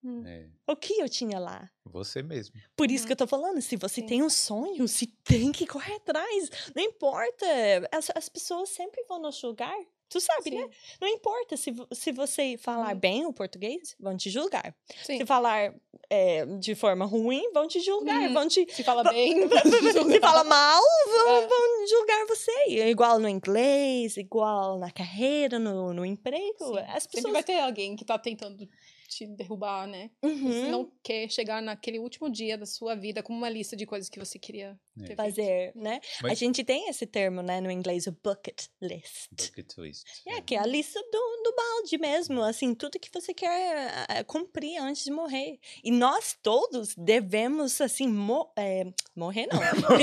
Uhum. 0.03 0.27
É, 0.27 0.47
O 0.67 0.75
que 0.77 1.01
eu 1.01 1.09
tinha 1.09 1.39
lá? 1.39 1.71
você 1.85 2.23
mesmo. 2.23 2.55
Por 2.77 2.91
isso 2.91 3.05
Uhum. 3.05 3.07
que 3.09 3.13
eu 3.13 3.17
tô 3.17 3.27
falando, 3.27 3.61
se 3.63 3.77
você 3.77 4.01
Sim. 4.01 4.07
tem 4.07 4.23
um 4.23 4.31
sonho, 4.31 4.89
se 4.89 5.07
tem 5.07 5.53
que 5.53 5.67
correr 5.67 5.95
atrás. 5.97 6.51
Não 6.75 6.83
importa, 6.83 7.47
as, 7.93 8.11
as 8.15 8.29
pessoas 8.29 8.69
sempre 8.71 9.05
vão 9.09 9.21
nos 9.21 9.37
julgar. 9.37 9.77
Tu 10.09 10.21
sabe, 10.21 10.51
né? 10.51 10.63
Sim. 10.63 10.97
Não 11.01 11.09
importa 11.09 11.57
se, 11.57 11.75
se 11.93 12.13
você 12.13 12.57
falar 12.59 12.93
Uhum. 12.93 13.01
bem 13.01 13.27
o 13.27 13.33
português, 13.33 13.97
vão 13.99 14.15
te 14.17 14.29
julgar. 14.29 14.75
Sim. 15.05 15.17
Se 15.19 15.25
falar 15.27 15.75
é, 16.11 16.45
de 16.59 16.75
forma 16.75 17.07
ruim, 17.07 17.51
vão 17.55 17.67
te 17.67 17.81
julgar. 17.81 18.21
Uhum. 18.21 18.35
Vão 18.35 18.47
te... 18.49 18.67
Se 18.75 18.83
fala 18.85 19.03
bem. 19.05 19.35
Se 20.13 20.21
fala 20.21 20.45
mal, 20.45 20.83
vão, 21.07 21.29
É. 21.43 21.47
vão 21.47 21.87
julgar 21.89 22.27
você. 22.27 22.51
É 22.69 22.91
Igual 22.91 23.19
no 23.19 23.29
inglês, 23.29 24.19
igual 24.19 24.79
na 24.79 24.91
carreira, 24.91 25.59
no, 25.59 25.95
no 25.95 26.05
emprego. 26.05 26.75
Sim. 26.75 26.79
As 26.89 27.05
Sempre 27.05 27.17
pessoas... 27.17 27.33
vai 27.33 27.43
ter 27.43 27.61
alguém 27.61 27.97
que 27.97 28.05
tá 28.05 28.19
tentando 28.19 28.69
te 29.15 29.27
derrubar, 29.27 29.87
né? 29.87 30.11
Você 30.23 30.29
Uhum. 30.33 30.71
não 30.71 30.93
quer 31.03 31.29
chegar 31.31 31.61
naquele 31.63 31.99
último 31.99 32.31
dia 32.31 32.57
da 32.59 32.67
sua 32.67 32.95
vida 32.95 33.23
com 33.23 33.33
uma 33.33 33.49
lista 33.49 33.77
de 33.77 33.85
coisas 33.87 34.09
que 34.09 34.19
você 34.19 34.39
queria 34.39 34.79
É. 34.97 35.01
ter 35.01 35.07
feito. 35.07 35.17
fazer, 35.17 35.73
né? 35.75 36.01
A 36.21 36.29
Mas- 36.29 36.39
gente 36.39 36.63
tem 36.65 36.89
esse 36.89 37.07
termo, 37.07 37.43
né, 37.43 37.61
no 37.61 37.71
inglês, 37.71 38.07
o 38.07 38.13
bucket 38.13 38.67
list. 38.81 39.29
Bucket 39.31 39.73
list. 39.79 40.05
É, 40.27 40.41
que 40.41 40.55
é 40.55 40.59
a 40.59 40.67
lista 40.67 41.01
do, 41.01 41.43
do 41.45 41.55
balde 41.57 41.99
mesmo, 41.99 42.43
assim, 42.43 42.75
tudo 42.75 42.99
que 42.99 43.11
você 43.13 43.33
quer 43.35 44.07
eh, 44.09 44.25
cumprir 44.25 44.79
antes 44.79 45.05
de 45.05 45.11
morrer. 45.11 45.59
E 45.83 45.91
nós 45.91 46.37
todos 46.43 46.95
devemos, 46.97 47.81
assim, 47.81 48.07
mo 48.09 48.51
é, 48.57 48.85
morrer 49.17 49.47
não, 49.47 49.59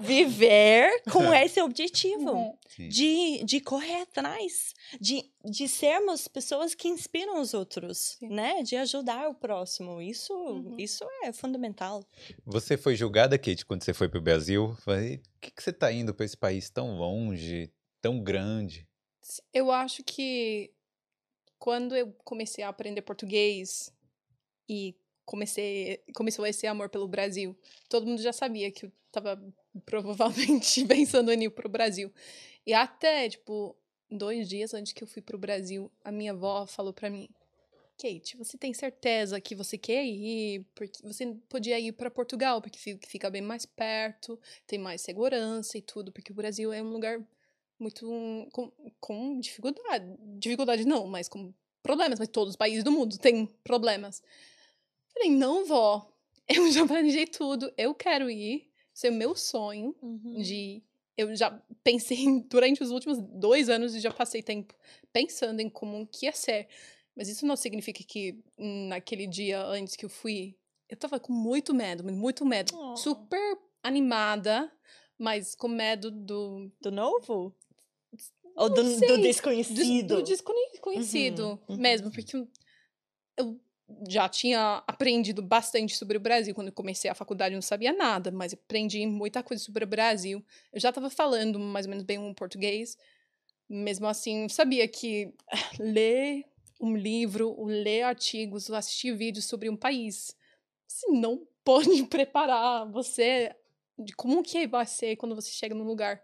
viver 0.00 1.02
com 1.10 1.22
esse 1.34 1.60
objetivo. 1.60 2.30
Uhum. 2.32 2.56
De, 2.78 3.42
de 3.44 3.60
correr 3.60 4.02
atrás, 4.02 4.74
de, 5.00 5.24
de 5.44 5.66
sermos 5.68 6.28
pessoas 6.28 6.74
que 6.74 6.88
inspiram 6.88 7.40
os 7.40 7.54
outros, 7.54 8.16
Sim. 8.18 8.28
né? 8.28 8.62
De 8.62 8.76
ajudar 8.76 9.28
o 9.28 9.34
próximo. 9.34 10.00
Isso, 10.02 10.32
Uhum. 10.34 10.74
isso 10.78 11.04
é 11.22 11.32
fundamental. 11.32 12.04
Você 12.44 12.76
foi 12.76 12.94
julgada, 12.96 13.38
Kate, 13.38 13.64
quando 13.64 13.82
você 13.82 13.94
foi 13.94 14.08
pro 14.08 14.20
Brasil? 14.20 14.74
Falei, 14.84 15.16
o 15.16 15.40
que, 15.40 15.50
que 15.50 15.62
você 15.62 15.72
tá 15.72 15.90
indo 15.92 16.14
pra 16.14 16.26
esse 16.26 16.36
país 16.36 16.68
tão 16.68 16.96
longe, 16.96 17.72
tão 18.02 18.22
grande? 18.22 18.86
Eu 19.52 19.70
acho 19.70 20.02
que 20.04 20.70
quando 21.58 21.96
eu 21.96 22.12
comecei 22.24 22.64
a 22.64 22.68
aprender 22.68 23.02
português 23.02 23.92
e 24.68 24.94
comecei 25.24 26.02
começou 26.14 26.44
esse 26.46 26.66
amor 26.66 26.88
pelo 26.88 27.06
Brasil, 27.08 27.56
todo 27.88 28.06
mundo 28.06 28.20
já 28.20 28.32
sabia 28.32 28.70
que 28.70 28.86
eu 28.86 28.92
tava 29.12 29.40
provavelmente 29.86 30.84
pensando 30.86 31.32
em 31.32 31.44
ir 31.44 31.50
pro 31.50 31.68
Brasil. 31.68 32.12
E 32.66 32.74
até, 32.74 33.28
tipo, 33.28 33.74
dois 34.10 34.48
dias 34.48 34.74
antes 34.74 34.92
que 34.92 35.02
eu 35.02 35.08
fui 35.08 35.22
pro 35.22 35.38
Brasil, 35.38 35.90
a 36.04 36.10
minha 36.12 36.32
avó 36.32 36.66
falou 36.66 36.92
pra 36.92 37.08
mim: 37.10 37.28
Kate, 37.98 38.36
você 38.36 38.56
tem 38.58 38.72
certeza 38.74 39.40
que 39.40 39.54
você 39.54 39.76
quer 39.78 40.04
ir? 40.04 40.64
Porque 40.74 41.02
você 41.02 41.34
podia 41.48 41.78
ir 41.78 41.92
para 41.92 42.10
Portugal, 42.10 42.60
porque 42.62 42.78
fi- 42.78 42.98
fica 43.06 43.30
bem 43.30 43.42
mais 43.42 43.66
perto, 43.66 44.38
tem 44.66 44.78
mais 44.78 45.00
segurança 45.02 45.76
e 45.78 45.82
tudo, 45.82 46.10
porque 46.12 46.32
o 46.32 46.34
Brasil 46.34 46.72
é 46.72 46.82
um 46.82 46.90
lugar 46.90 47.20
muito 47.78 48.06
com, 48.52 48.70
com 49.00 49.38
dificuldade. 49.40 50.04
Dificuldade 50.38 50.84
não, 50.86 51.06
mas 51.06 51.28
com 51.28 51.52
problemas, 51.82 52.18
mas 52.18 52.28
todos 52.28 52.50
os 52.50 52.56
países 52.56 52.84
do 52.84 52.92
mundo 52.92 53.18
têm 53.18 53.46
problemas. 53.64 54.22
Falei, 55.14 55.30
não, 55.30 55.64
vó, 55.66 56.10
eu 56.48 56.70
já 56.72 56.86
planejei 56.86 57.26
tudo, 57.26 57.72
eu 57.76 57.94
quero 57.94 58.30
ir, 58.30 58.70
isso 58.94 59.06
é 59.06 59.10
o 59.10 59.14
meu 59.14 59.34
sonho 59.36 59.94
de 60.42 60.82
eu 61.20 61.36
já 61.36 61.50
pensei 61.84 62.40
durante 62.48 62.82
os 62.82 62.90
últimos 62.90 63.18
dois 63.20 63.68
anos 63.68 63.94
e 63.94 64.00
já 64.00 64.10
passei 64.12 64.42
tempo 64.42 64.74
pensando 65.12 65.60
em 65.60 65.68
como 65.68 66.06
que 66.06 66.26
ia 66.26 66.32
ser. 66.32 66.68
Mas 67.16 67.28
isso 67.28 67.44
não 67.46 67.56
significa 67.56 68.02
que 68.02 68.42
naquele 68.88 69.26
dia 69.26 69.62
antes 69.66 69.96
que 69.96 70.04
eu 70.04 70.08
fui, 70.08 70.56
eu 70.88 70.96
tava 70.96 71.20
com 71.20 71.32
muito 71.32 71.74
medo, 71.74 72.04
muito 72.04 72.44
medo. 72.44 72.72
Oh. 72.74 72.96
Super 72.96 73.58
animada, 73.82 74.70
mas 75.18 75.54
com 75.54 75.68
medo 75.68 76.10
do, 76.10 76.70
Do 76.80 76.90
novo? 76.90 77.54
Ou 78.56 78.68
do, 78.68 78.82
do 78.82 78.98
sei, 78.98 79.08
do, 79.08 79.22
desconhecido? 79.22 80.16
do 80.16 80.22
desconhecido 80.22 81.60
Uhum, 81.68 81.76
mesmo, 81.76 82.08
uhum. 82.08 82.12
porque 82.12 82.36
eu, 82.36 82.48
eu 83.36 83.60
já 84.08 84.28
tinha 84.28 84.82
aprendido 84.86 85.42
bastante 85.42 85.96
sobre 85.96 86.16
o 86.16 86.20
Brasil. 86.20 86.54
Quando 86.54 86.68
eu 86.68 86.72
comecei 86.72 87.10
a 87.10 87.14
faculdade, 87.14 87.54
eu 87.54 87.56
não 87.56 87.62
sabia 87.62 87.92
nada, 87.92 88.30
mas 88.30 88.52
aprendi 88.52 89.06
muita 89.06 89.42
coisa 89.42 89.62
sobre 89.62 89.84
o 89.84 89.86
Brasil. 89.86 90.44
Eu 90.72 90.80
já 90.80 90.90
estava 90.90 91.10
falando 91.10 91.58
mais 91.58 91.86
ou 91.86 91.90
menos 91.90 92.04
bem 92.04 92.18
o 92.18 92.34
português. 92.34 92.96
Mesmo 93.68 94.06
assim, 94.06 94.44
eu 94.44 94.48
sabia 94.48 94.86
que 94.88 95.32
ler 95.78 96.44
um 96.80 96.96
livro, 96.96 97.62
ler 97.64 98.02
artigos, 98.02 98.70
assistir 98.70 99.14
vídeos 99.16 99.44
sobre 99.44 99.68
um 99.68 99.76
país, 99.76 100.34
você 100.86 101.06
não 101.10 101.46
pode 101.64 102.04
preparar 102.06 102.90
você 102.90 103.54
de 103.98 104.14
como 104.14 104.42
que 104.42 104.66
vai 104.66 104.86
ser 104.86 105.16
quando 105.16 105.34
você 105.34 105.50
chega 105.50 105.74
num 105.74 105.84
lugar. 105.84 106.22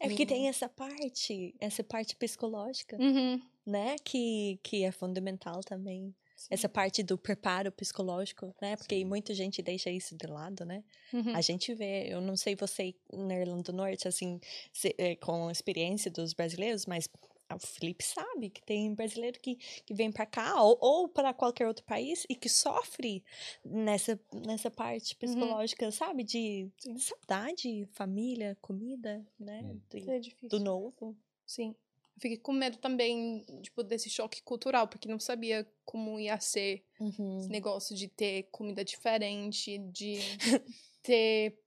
É 0.00 0.06
porque 0.08 0.22
Uhum. 0.22 0.28
tem 0.28 0.48
essa 0.48 0.68
parte, 0.68 1.54
essa 1.58 1.82
parte 1.82 2.14
psicológica, 2.16 2.96
Uhum. 3.00 3.40
né? 3.66 3.96
Que, 4.04 4.60
que 4.62 4.84
é 4.84 4.92
fundamental 4.92 5.60
também. 5.62 6.14
Sim. 6.38 6.46
Essa 6.50 6.68
parte 6.68 7.02
do 7.02 7.18
preparo 7.18 7.72
psicológico, 7.72 8.54
né? 8.62 8.76
Porque 8.76 8.94
Sim. 8.94 9.04
muita 9.04 9.34
gente 9.34 9.60
deixa 9.60 9.90
isso 9.90 10.16
de 10.16 10.26
lado, 10.28 10.64
né? 10.64 10.84
Uhum. 11.12 11.34
A 11.34 11.40
gente 11.40 11.74
vê, 11.74 12.06
eu 12.12 12.20
não 12.20 12.36
sei 12.36 12.54
você 12.54 12.94
na 13.12 13.34
Irlanda 13.36 13.64
do 13.64 13.72
Norte, 13.72 14.06
assim, 14.06 14.38
se- 14.72 14.94
é, 14.96 15.16
com 15.16 15.48
a 15.48 15.52
experiência 15.52 16.10
dos 16.12 16.32
brasileiros, 16.32 16.86
mas 16.86 17.08
o 17.52 17.58
Felipe 17.66 18.04
sabe 18.04 18.50
que 18.50 18.62
tem 18.62 18.94
brasileiro 18.94 19.40
que, 19.40 19.56
que 19.56 19.92
vem 19.94 20.12
para 20.12 20.26
cá 20.26 20.62
ou, 20.62 20.78
ou 20.80 21.08
para 21.08 21.34
qualquer 21.34 21.66
outro 21.66 21.84
país 21.84 22.24
e 22.28 22.36
que 22.36 22.48
sofre 22.48 23.24
nessa, 23.64 24.20
nessa 24.46 24.70
parte 24.70 25.16
psicológica, 25.16 25.90
sabe? 25.90 26.22
De 26.22 26.70
Sim. 26.78 26.98
saudade, 26.98 27.84
família, 27.92 28.56
comida, 28.60 29.26
né? 29.40 29.74
De- 29.90 30.08
É 30.08 30.20
difícil. 30.20 30.48
do 30.50 30.60
novo. 30.60 31.16
Sim. 31.44 31.74
Fiquei 32.20 32.36
com 32.38 32.52
medo 32.52 32.76
também, 32.78 33.44
tipo, 33.62 33.82
desse 33.82 34.10
choque 34.10 34.42
cultural, 34.42 34.88
porque 34.88 35.08
não 35.08 35.18
sabia 35.20 35.66
como 35.84 36.18
ia 36.18 36.38
ser 36.40 36.84
Uhum. 37.00 37.38
esse 37.38 37.48
negócio 37.48 37.94
de 37.94 38.08
ter 38.08 38.44
comida 38.50 38.84
diferente, 38.84 39.78
de 39.78 40.18
ter. 41.02 41.58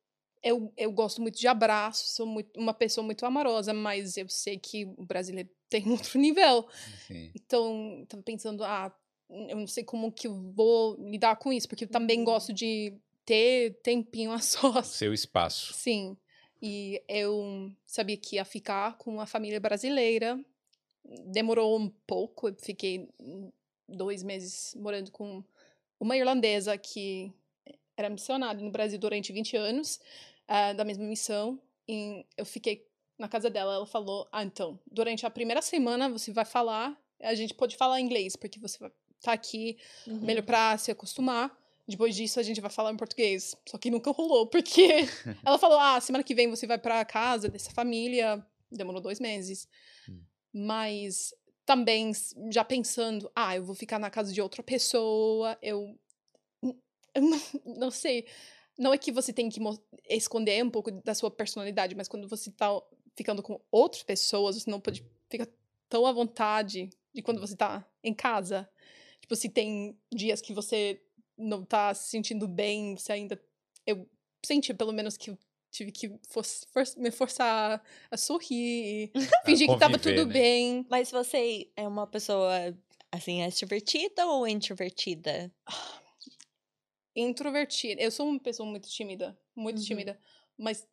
Eu, 0.44 0.74
eu 0.76 0.92
gosto 0.92 1.22
muito 1.22 1.38
de 1.40 1.48
abraço, 1.48 2.16
sou 2.16 2.26
muito, 2.26 2.60
uma 2.60 2.74
pessoa 2.74 3.06
muito 3.06 3.24
amorosa, 3.26 3.74
mas 3.74 4.18
eu 4.18 4.28
sei 4.28 4.58
que 4.58 4.86
o 4.98 5.06
brasileiro 5.06 5.50
tem 5.70 5.84
outro 5.92 6.20
nível. 6.20 6.68
Sim. 7.08 7.32
Então, 7.36 8.06
tava 8.10 8.24
pensando, 8.24 8.64
ah, 8.64 8.92
eu 9.30 9.56
não 9.56 9.68
sei 9.68 9.84
como 9.84 10.12
que 10.12 10.28
eu 10.28 10.52
vou 10.54 10.96
lidar 11.00 11.36
com 11.38 11.54
isso, 11.54 11.68
porque 11.68 11.84
eu 11.84 11.88
também 11.90 12.20
Uhum. 12.20 12.26
gosto 12.26 12.52
de 12.52 12.98
ter 13.24 13.80
tempinho 13.84 14.32
a 14.32 14.40
sós. 14.42 14.88
Seu 14.88 15.14
espaço. 15.14 15.74
Sim. 15.74 16.18
E 16.62 17.02
eu 17.08 17.72
sabia 17.86 18.18
que 18.18 18.36
ia 18.36 18.46
ficar 18.46 18.98
com 18.98 19.12
uma 19.16 19.26
família 19.26 19.60
brasileira. 19.60 20.40
Demorou 21.26 21.80
um 21.80 21.90
pouco, 22.06 22.50
eu 22.50 22.56
fiquei 22.62 23.10
dois 23.88 24.22
meses 24.24 24.76
morando 24.76 25.12
com 25.12 25.44
uma 26.00 26.16
irlandesa 26.16 26.78
que 26.78 27.34
era 27.98 28.10
missionária 28.10 28.62
no 28.64 28.72
Brasil 28.72 29.00
durante 29.00 29.34
20 29.34 29.56
anos, 29.58 30.00
ah, 30.48 30.74
da 30.74 30.86
mesma 30.86 31.04
missão. 31.06 31.60
E 31.88 32.26
eu 32.38 32.46
fiquei 32.46 32.88
na 33.18 33.28
casa 33.28 33.50
dela, 33.50 33.74
ela 33.74 33.86
falou: 33.86 34.28
Ah, 34.32 34.44
então, 34.44 34.80
durante 34.90 35.26
a 35.26 35.30
primeira 35.30 35.62
semana 35.62 36.10
você 36.10 36.32
vai 36.32 36.46
falar, 36.46 36.96
a 37.20 37.34
gente 37.36 37.54
pode 37.54 37.76
falar 37.76 38.00
inglês, 38.00 38.36
porque 38.36 38.60
você 38.60 38.78
vai 38.80 38.92
estar 39.18 39.34
aqui 39.34 39.78
Uhum. 40.08 40.20
melhor 40.22 40.44
pra 40.44 40.78
se 40.78 40.92
acostumar. 40.92 41.56
Depois 41.92 42.16
disso, 42.16 42.40
a 42.40 42.44
gente 42.44 42.62
vai 42.62 42.72
falar 42.72 42.92
em 42.92 42.98
português. 42.98 43.56
Só 43.68 43.78
que 43.78 43.92
nunca 43.92 44.12
rolou, 44.12 44.48
porque 44.48 44.88
ela 45.46 45.60
falou: 45.60 45.78
ah, 45.78 46.00
semana 46.00 46.24
que 46.24 46.34
vem 46.34 46.50
você 46.50 46.66
vai 46.66 46.78
pra 46.78 47.04
casa 47.06 47.50
dessa 47.50 47.72
família. 47.72 48.46
Demorou 48.72 49.02
dois 49.02 49.20
meses. 49.20 49.68
Hum. 50.10 50.22
Mas 50.54 51.34
também 51.66 52.12
já 52.50 52.64
pensando: 52.64 53.30
ah, 53.36 53.56
eu 53.56 53.64
vou 53.64 53.76
ficar 53.76 54.00
na 54.00 54.10
casa 54.10 54.34
de 54.34 54.42
outra 54.42 54.64
pessoa. 54.64 55.58
Eu. 55.62 56.00
eu 56.64 57.22
não, 57.22 57.42
não 57.78 57.92
sei. 57.92 58.26
Não 58.80 58.94
é 58.94 58.98
que 58.98 59.12
você 59.12 59.34
tem 59.34 59.50
que 59.50 59.60
esconder 60.10 60.64
um 60.64 60.70
pouco 60.70 60.90
da 60.90 61.14
sua 61.14 61.30
personalidade, 61.30 61.94
mas 61.94 62.08
quando 62.08 62.28
você 62.28 62.50
tá 62.50 62.70
ficando 63.16 63.44
com 63.44 63.60
outras 63.70 64.02
pessoas, 64.02 64.56
você 64.56 64.72
não 64.72 64.80
pode 64.80 65.06
ficar 65.30 65.48
tão 65.90 66.06
à 66.06 66.12
vontade 66.14 66.90
de 67.14 67.22
quando 67.22 67.42
você 67.42 67.56
tá 67.56 67.86
em 68.02 68.14
casa. 68.14 68.68
Tipo, 69.20 69.36
se 69.36 69.50
tem 69.50 69.98
dias 70.12 70.42
que 70.42 70.54
você 70.54 71.02
não 71.42 71.66
tá 71.66 71.94
se 71.94 72.10
sentindo 72.10 72.48
bem, 72.48 72.96
você 72.96 73.14
ainda. 73.14 73.42
Eu 73.86 74.08
senti, 74.46 74.74
pelo 74.74 74.92
menos, 74.94 75.18
que 75.18 75.32
eu 75.32 75.38
tive 75.72 75.92
que 75.92 76.10
for- 76.30 76.44
for- 76.46 76.84
me 76.98 77.12
forçar 77.12 77.82
a 78.10 78.18
sorrir, 78.18 79.06
e 79.06 79.12
fingir 79.46 79.68
que 79.70 79.78
tava 79.80 79.98
tudo 79.98 80.26
né? 80.28 80.34
bem. 80.34 80.86
Mas 80.90 81.10
você 81.12 81.70
é 81.76 81.88
uma 81.88 82.06
pessoa, 82.08 82.52
assim, 83.12 83.42
extrovertida 83.44 84.26
ou 84.28 84.48
introvertida? 84.48 85.52
Introvertida. 87.16 88.02
Eu 88.02 88.12
sou 88.12 88.28
uma 88.28 88.40
pessoa 88.40 88.68
muito 88.70 88.88
tímida, 88.90 89.38
muito 89.56 89.80
Uhum. 89.80 89.84
tímida, 89.86 90.20
mas. 90.58 90.88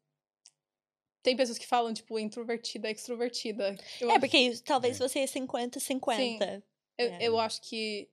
Tem 1.23 1.37
pessoas 1.37 1.59
que 1.59 1.67
falam, 1.67 1.93
tipo, 1.93 2.19
introvertida, 2.19 2.91
extrovertida. 2.91 3.77
Eu 4.01 4.09
É, 4.09 4.13
acho- 4.13 4.21
porque 4.21 4.57
talvez 4.65 4.99
você 4.99 5.19
é 5.21 5.27
50-50. 5.27 6.63
Eu, 6.97 7.07
É. 7.07 7.19
eu 7.23 7.39
acho 7.39 7.61
que 7.63 8.09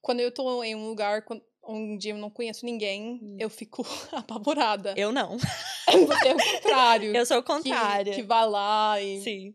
quando 0.00 0.20
eu 0.20 0.32
tô 0.32 0.62
em 0.64 0.74
um 0.74 0.88
lugar 0.88 1.24
onde 1.62 2.08
eu 2.08 2.16
não 2.16 2.30
conheço 2.30 2.64
ninguém, 2.64 3.20
Hum. 3.22 3.36
eu 3.38 3.50
fico 3.50 3.82
apavorada. 4.12 4.94
Eu 4.96 5.12
não. 5.12 5.36
Você 5.38 6.28
é 6.28 6.34
o 6.34 6.38
contrário. 6.38 7.14
Eu 7.16 7.26
sou 7.26 7.38
o 7.38 7.42
que, 7.42 7.52
contrário. 7.52 8.12
que 8.14 8.22
vai 8.22 8.48
lá 8.48 9.00
e 9.02 9.20
Sim. 9.20 9.54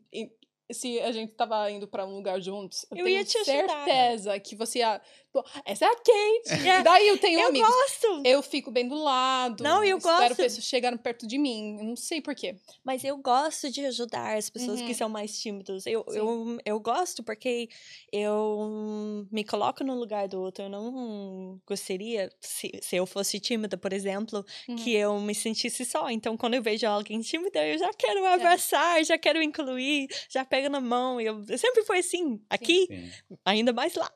se 0.71 0.99
a 0.99 1.11
gente 1.11 1.33
tava 1.33 1.69
indo 1.71 1.87
pra 1.87 2.05
um 2.05 2.15
lugar 2.15 2.39
juntos, 2.41 2.85
eu, 2.91 2.97
Eu 2.99 3.05
tenho 3.05 3.17
ia 3.17 3.23
te 3.23 3.37
ajudar. 3.37 3.85
certeza 3.85 4.39
que 4.39 4.55
você 4.55 4.79
ia. 4.79 5.01
Pô, 5.35 5.43
essa 5.65 5.83
é 5.83 5.87
a 5.89 5.95
Kate. 5.95 6.65
É. 6.65 6.79
E 6.79 6.83
daí 6.83 7.07
eu 7.09 7.17
tenho 7.17 7.41
Eu 7.41 7.49
amigos. 7.49 7.67
gosto. 7.69 8.21
Eu 8.25 8.41
fico 8.41 8.71
bem 8.71 8.87
do 8.87 8.95
lado. 8.95 9.61
Não, 9.61 9.83
eu 9.83 9.97
espero 9.97 10.17
gosto. 10.29 10.35
pessoas 10.37 10.63
chegarem 10.65 10.97
perto 10.97 11.27
de 11.27 11.37
mim. 11.37 11.75
Eu 11.77 11.83
não 11.83 11.95
sei 11.97 12.21
porquê. 12.21 12.55
Mas 12.85 13.03
eu 13.03 13.17
gosto 13.17 13.69
de 13.69 13.85
ajudar 13.85 14.37
as 14.37 14.49
pessoas 14.49 14.79
Uhum. 14.79 14.87
que 14.87 14.93
são 14.93 15.09
mais 15.09 15.37
tímidas. 15.37 15.85
Eu, 15.85 16.05
Sim. 16.07 16.17
eu, 16.17 16.57
eu 16.63 16.79
gosto 16.79 17.21
porque 17.21 17.67
eu 18.13 19.27
me 19.29 19.43
coloco 19.43 19.83
no 19.83 19.93
lugar 19.95 20.29
do 20.29 20.39
outro. 20.41 20.63
Eu 20.63 20.69
não 20.69 21.59
gostaria, 21.67 22.31
se, 22.39 22.71
se 22.81 22.95
eu 22.95 23.05
fosse 23.05 23.37
tímida, 23.37 23.75
por 23.75 23.91
exemplo, 23.91 24.45
Uhum. 24.69 24.77
que 24.77 24.93
eu 24.93 25.19
me 25.19 25.35
sentisse 25.35 25.83
só. 25.83 26.09
Então, 26.09 26.37
quando 26.37 26.53
eu 26.53 26.61
vejo 26.63 26.87
alguém 26.87 27.19
tímida, 27.19 27.65
eu 27.67 27.77
já 27.77 27.89
É. 27.89 27.93
quero 27.93 28.25
abraçar, 28.25 29.03
já 29.03 29.17
quero 29.17 29.41
incluir, 29.43 30.07
já 30.29 30.45
pego 30.45 30.69
na 30.69 30.79
mão. 30.79 31.19
Eu, 31.19 31.43
eu 31.49 31.57
sempre 31.57 31.83
foi 31.83 31.99
assim. 31.99 32.39
Aqui, 32.49 32.87
Sim. 32.87 33.11
ainda 33.43 33.73
mais 33.73 33.95
lá. 33.95 34.09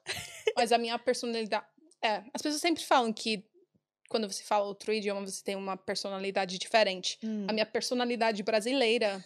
Mas 0.56 0.72
a 0.72 0.78
minha 0.78 0.98
personalidade. 1.10 1.66
É, 2.01 2.24
as 2.34 2.41
pessoas 2.41 2.62
sempre 2.62 2.84
falam 2.84 3.12
que 3.12 3.43
quando 4.10 4.32
você 4.32 4.43
fala 4.43 4.66
outro 4.66 4.93
idioma, 4.93 5.26
você 5.26 5.43
tem 5.43 5.55
uma 5.55 5.76
personalidade 5.78 6.57
diferente. 6.57 7.18
Hum. 7.24 7.45
A 7.47 7.53
minha 7.53 7.66
personalidade 7.66 8.41
brasileira 8.43 9.24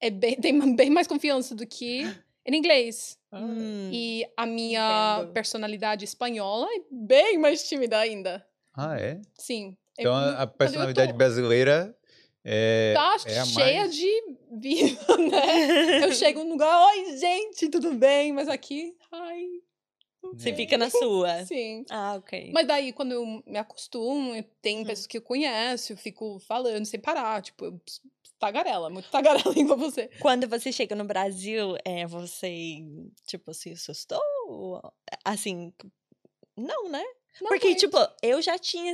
é 0.00 0.10
bem, 0.10 0.36
tem 0.36 0.74
bem 0.76 0.90
mais 0.90 1.06
confiança 1.06 1.54
do 1.54 1.66
que 1.66 2.02
em 2.46 2.56
inglês. 2.56 3.18
Hum. 3.32 3.90
E 3.92 4.26
a 4.36 4.46
minha 4.46 5.16
Entendo. 5.18 5.32
personalidade 5.32 6.04
espanhola 6.04 6.66
é 6.72 6.80
bem 6.90 7.38
mais 7.38 7.68
tímida 7.68 7.98
ainda. 7.98 8.44
Ah, 8.74 8.98
é? 8.98 9.20
Sim. 9.38 9.76
Eu- 9.98 10.02
Então 10.10 10.14
a, 10.14 10.46
personalidade 10.46 11.12
tô- 11.12 11.18
brasileira 11.18 11.96
é, 12.44 12.92
tá 12.94 13.16
é 13.26 13.38
a 13.38 13.44
cheia 13.44 13.80
mais... 13.80 13.94
de 13.96 14.36
vida, 14.52 15.16
né? 15.18 16.04
Eu 16.04 16.12
chego 16.14 16.42
num 16.44 16.50
lugar, 16.52 16.86
oi, 16.88 17.16
gente, 17.18 17.68
tudo 17.68 17.92
bem? 17.94 18.32
Mas 18.32 18.48
aqui, 18.48 18.94
ai. 19.12 19.46
Você 20.22 20.38
sei." 20.44 20.54
fica 20.54 20.76
na 20.78 20.90
sua. 20.90 21.44
Sim. 21.46 21.84
Ah, 21.90 22.14
ok. 22.16 22.50
Mas 22.52 22.66
daí, 22.66 22.92
quando 22.92 23.12
eu 23.12 23.42
me 23.46 23.58
acostumo, 23.58 24.42
tenho 24.62 24.82
Hum. 24.82 24.84
pessoas 24.84 25.06
que 25.06 25.18
eu 25.18 25.22
conheço, 25.22 25.92
eu 25.92 25.96
fico 25.96 26.38
falando 26.40 26.84
sem 26.84 27.00
parar. 27.00 27.40
Tipo, 27.42 27.64
eu 27.66 27.80
tagarela, 28.38 28.88
muito 28.90 29.08
tagarela 29.10 29.58
igual 29.58 29.78
você. 29.78 30.08
Quando 30.20 30.48
você 30.48 30.72
chega 30.72 30.94
no 30.94 31.04
Brasil, 31.04 31.76
é, 31.84 32.06
você, 32.06 32.78
tipo, 33.26 33.52
se 33.54 33.70
assustou? 33.72 34.20
Assim, 35.24 35.72
não, 36.56 36.88
né? 36.90 37.02
Não, 37.40 37.48
Porque, 37.48 37.70
mas- 37.70 37.80
tipo, 37.80 37.96
eu 38.22 38.40
já 38.42 38.58
tinha 38.58 38.92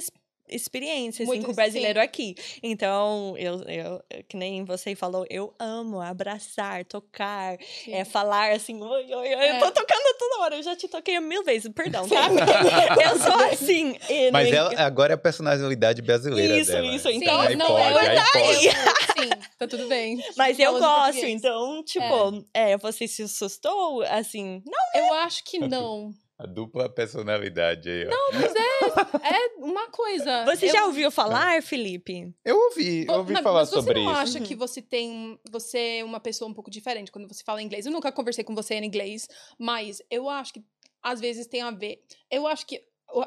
experiência, 0.48 1.22
assim, 1.22 1.32
Muito, 1.32 1.46
com 1.46 1.52
o 1.52 1.54
brasileiro 1.54 1.98
sim. 1.98 2.04
aqui. 2.04 2.34
Então, 2.62 3.34
eu, 3.38 3.60
eu, 3.62 4.02
que 4.28 4.36
nem 4.36 4.64
você 4.64 4.94
falou, 4.94 5.26
eu 5.28 5.54
amo 5.58 6.00
abraçar, 6.00 6.84
tocar, 6.84 7.56
Sim. 7.84 7.92
é, 7.94 8.04
falar 8.04 8.52
assim, 8.52 8.80
oi, 8.82 9.04
oi, 9.04 9.14
oi, 9.14 9.34
eu 9.34 9.38
É. 9.38 9.58
tô 9.58 9.70
tocando 9.70 10.18
toda 10.18 10.42
hora, 10.42 10.56
eu 10.56 10.62
já 10.62 10.76
te 10.76 10.88
toquei 10.88 11.18
mil 11.20 11.42
vezes, 11.44 11.70
perdão, 11.74 12.08
tá? 12.08 12.28
eu 13.10 13.18
sou 13.18 13.44
assim. 13.52 13.96
Mas 14.32 14.52
ela, 14.52 14.72
agora 14.80 15.12
é 15.12 15.16
a 15.16 15.18
personalidade 15.18 16.02
brasileira 16.02 16.56
Isso, 16.58 16.72
dela. 16.72 16.86
isso, 16.86 17.08
Sim, 17.08 17.16
então, 17.16 17.40
aí 17.40 17.56
não, 17.56 17.66
pode, 17.66 18.06
é 18.06 18.18
aí 18.18 18.24
pode. 18.32 18.60
Sim, 19.16 19.30
tá 19.58 19.66
tudo 19.66 19.86
bem. 19.88 20.22
Mas 20.36 20.58
eu 20.58 20.78
gosto, 20.78 21.24
então, 21.24 21.82
tipo, 21.84 22.44
é. 22.52 22.76
você 22.76 23.08
se 23.08 23.22
assustou, 23.22 24.02
assim, 24.02 24.62
não, 24.66 25.02
Eu 25.02 25.14
acho 25.14 25.42
que 25.44 25.58
não. 25.58 26.12
A 26.38 26.46
dupla 26.46 26.88
personalidade 26.88 27.88
aí, 27.88 28.06
ó. 28.06 28.32
Mas 28.34 28.54
é, 28.54 29.34
é 29.36 29.48
uma 29.58 29.88
coisa. 29.90 30.44
Você 30.44 30.66
eu, 30.68 30.72
já 30.72 30.84
ouviu 30.84 31.10
falar, 31.10 31.62
Felipe? 31.62 32.34
Eu 32.44 32.56
ouvi, 32.56 33.06
eu 33.08 33.14
ouvi 33.14 33.32
mas- 33.32 33.42
falar 33.42 33.60
mas 33.60 33.70
sobre 33.70 33.94
você 33.94 34.04
não 34.04 34.12
isso. 34.12 34.20
acha 34.20 34.38
Uhum. 34.40 34.44
que 34.44 34.54
você 34.54 34.82
tem. 34.82 35.40
Você 35.50 35.78
é 36.00 36.04
uma 36.04 36.20
pessoa 36.20 36.50
um 36.50 36.54
pouco 36.54 36.70
diferente 36.70 37.10
quando 37.10 37.26
você 37.26 37.42
fala 37.42 37.62
inglês? 37.62 37.86
Eu 37.86 37.92
nunca 37.92 38.12
conversei 38.12 38.44
com 38.44 38.54
você 38.54 38.74
em 38.74 38.84
inglês, 38.84 39.26
mas 39.58 40.02
eu 40.10 40.28
acho 40.28 40.52
que 40.52 40.62
às 41.02 41.20
vezes 41.20 41.46
tem 41.46 41.62
a 41.62 41.70
ver. 41.70 42.02
Eu 42.30 42.46
acho 42.46 42.66
que 42.66 42.82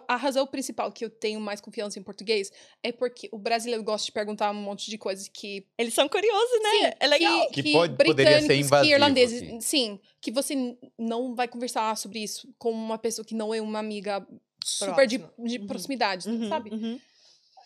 a 0.07 0.15
razão 0.15 0.45
principal 0.45 0.91
que 0.91 1.03
eu 1.05 1.09
tenho 1.09 1.39
mais 1.39 1.59
confiança 1.61 1.97
em 1.97 2.03
português 2.03 2.51
é 2.83 2.91
porque 2.91 3.29
o 3.31 3.37
brasileiro 3.37 3.83
gosta 3.83 4.05
de 4.05 4.11
perguntar 4.11 4.51
um 4.51 4.55
monte 4.61 4.89
de 4.89 4.97
coisas 4.97 5.27
que. 5.27 5.65
Eles 5.77 5.93
são 5.93 6.07
curiosos, 6.09 6.59
né? 6.63 6.69
Sim, 6.89 6.93
é 6.99 7.07
legal. 7.07 7.49
Que 7.51 7.71
pode- 7.71 7.95
poderia 7.95 8.25
ser 8.33 8.47
britânicos, 8.47 8.65
invasivo, 8.67 8.87
que 8.89 8.93
irlandeses. 8.93 9.41
assim. 9.43 9.61
Sim, 9.61 9.99
que 10.21 10.31
você 10.31 10.77
não 10.97 11.33
vai 11.33 11.47
conversar 11.47 11.95
sobre 11.97 12.19
isso 12.19 12.47
com 12.57 12.71
uma 12.71 12.97
pessoa 12.97 13.25
que 13.25 13.33
não 13.35 13.53
é 13.53 13.61
uma 13.61 13.79
amiga 13.79 14.25
super 14.63 15.07
de, 15.07 15.19
Próxima. 15.19 15.47
de 15.47 15.57
Uhum. 15.59 15.67
proximidade, 15.67 16.29
Uhum, 16.29 16.49
sabe? 16.49 16.69
uhum. 16.71 16.99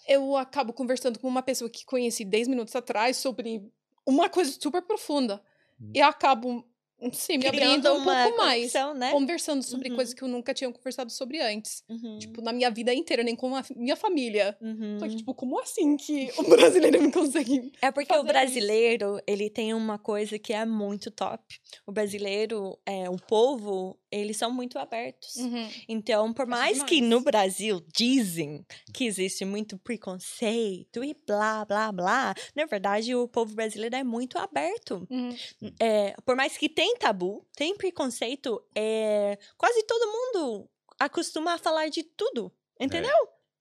eu 0.07 0.35
acabo 0.37 0.71
conversando 0.73 1.17
com 1.17 1.27
uma 1.27 1.41
pessoa 1.41 1.69
que 1.69 1.85
conheci 1.85 2.23
10 2.25 2.47
minutos 2.47 2.75
atrás 2.75 3.17
sobre 3.17 3.63
uma 4.05 4.29
coisa 4.29 4.51
super 4.59 4.81
profunda. 4.81 5.41
Hum. 5.81 5.91
E 5.95 5.99
eu 5.99 6.05
acabo, 6.05 6.63
sei, 7.11 7.37
me 7.37 7.47
abrindo 7.47 7.91
um 7.93 8.03
pouco 8.03 8.37
mais. 8.37 8.73
né? 8.95 9.11
Conversando 9.11 9.61
sobre 9.63 9.89
Uhum. 9.89 9.95
coisas 9.95 10.13
que 10.13 10.21
eu 10.23 10.27
nunca 10.27 10.53
tinha 10.53 10.71
conversado 10.71 11.11
sobre 11.11 11.41
antes. 11.41 11.83
Uhum, 11.89 12.17
Tipo, 12.19 12.41
na 12.41 12.53
minha 12.53 12.69
vida 12.69 12.93
inteira, 12.93 13.23
nem 13.23 13.35
com 13.35 13.55
a 13.55 13.63
minha 13.75 13.95
família. 13.95 14.57
uhum. 14.61 14.97
Só 14.99 15.07
que, 15.07 15.15
tipo, 15.17 15.33
como 15.33 15.59
assim 15.59 15.97
que 15.97 16.29
o 16.37 16.43
brasileiro 16.43 17.01
não 17.01 17.11
consegue? 17.11 17.71
É 17.81 17.91
porque 17.91 18.11
o 18.13 18.15
fazer 18.15 18.23
isso. 18.23 18.33
brasileiro, 18.33 19.19
ele 19.27 19.49
tem 19.49 19.73
uma 19.73 19.97
coisa 19.97 20.37
que 20.39 20.53
é 20.53 20.65
muito 20.65 21.09
top. 21.11 21.43
O 21.85 21.91
brasileiro, 21.91 22.77
é, 22.85 23.09
o 23.09 23.17
povo, 23.17 23.97
eles 24.13 24.37
são 24.37 24.51
muito 24.51 24.77
abertos. 24.77 25.35
Uhum. 25.35 25.69
Então, 25.87 26.33
por 26.33 26.45
mais 26.45 26.83
que 26.83 27.01
no 27.01 27.21
Brasil 27.21 27.83
dizem 27.93 28.65
que 28.93 29.05
existe 29.05 29.43
muito 29.43 29.77
preconceito 29.77 31.03
e 31.03 31.15
blá, 31.25 31.65
blá, 31.65 31.91
blá, 31.91 32.35
na 32.55 32.65
verdade 32.65 33.15
o 33.15 33.27
povo 33.27 33.55
brasileiro 33.55 33.95
é 33.95 34.03
muito 34.03 34.37
aberto. 34.37 35.07
Uhum. 35.09 35.35
É, 35.79 36.15
por 36.25 36.35
mais 36.35 36.57
que 36.57 36.69
tem 36.69 36.95
tabu, 36.97 37.45
tem 37.55 37.75
preconceito, 37.75 38.63
é, 38.75 39.37
quase 39.57 39.83
todo 39.83 40.11
mundo 40.11 40.69
acostuma 40.99 41.53
a 41.53 41.57
falar 41.57 41.89
de 41.89 42.03
tudo, 42.03 42.51
entendeu? 42.79 43.15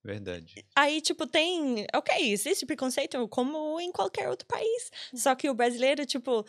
Verdade. 0.04 0.66
Aí, 0.74 1.00
tipo, 1.00 1.28
tem. 1.28 1.86
Ok, 1.94 2.32
existe 2.32 2.66
preconceito 2.66 3.28
como 3.28 3.80
em 3.80 3.92
qualquer 3.92 4.28
outro 4.28 4.46
país. 4.48 4.90
Só 5.14 5.32
que 5.36 5.48
o 5.48 5.54
brasileiro, 5.54 6.04
tipo, 6.04 6.44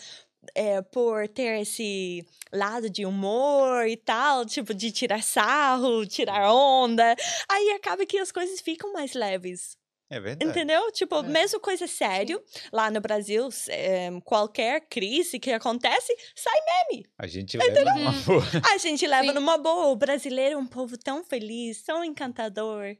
é, 0.56 0.82
por 0.82 1.28
ter 1.28 1.62
esse 1.62 2.26
lado 2.52 2.90
de 2.90 3.06
humor 3.06 3.88
e 3.88 3.98
tal, 3.98 4.46
tipo, 4.46 4.74
de 4.74 4.92
tirar 4.92 5.24
sarro, 5.24 6.06
tirar 6.06 6.52
onda, 6.54 7.16
aí 7.50 7.72
acaba 7.72 8.06
que 8.06 8.18
as 8.20 8.32
coisas 8.32 8.62
ficam 8.62 8.92
mais 8.94 9.14
leves. 9.14 9.78
É 10.10 10.20
verdade. 10.20 10.52
Entendeu? 10.52 10.92
Tipo, 10.92 11.16
É. 11.20 11.24
mesmo 11.24 11.60
coisa 11.60 11.88
sério, 11.88 12.40
lá 12.72 12.92
no 12.92 13.02
Brasil, 13.02 13.50
é, 13.70 14.10
qualquer 14.24 14.82
crise 14.82 15.40
que 15.40 15.52
acontece, 15.52 16.16
sai 16.36 16.54
meme. 16.92 17.06
A 17.18 17.26
gente 17.26 17.58
leva 17.58 17.82
uma 17.96 18.12
Uhum. 18.12 18.22
boa. 18.22 18.44
A 18.76 18.78
gente 18.78 19.08
leva 19.08 19.30
Sim. 19.30 19.34
numa 19.34 19.58
boa. 19.58 19.88
O 19.88 19.96
brasileiro 19.96 20.54
é 20.54 20.58
um 20.58 20.68
povo 20.68 20.98
tão 21.00 21.24
feliz, 21.24 21.82
tão 21.82 22.04
encantador. 22.04 22.96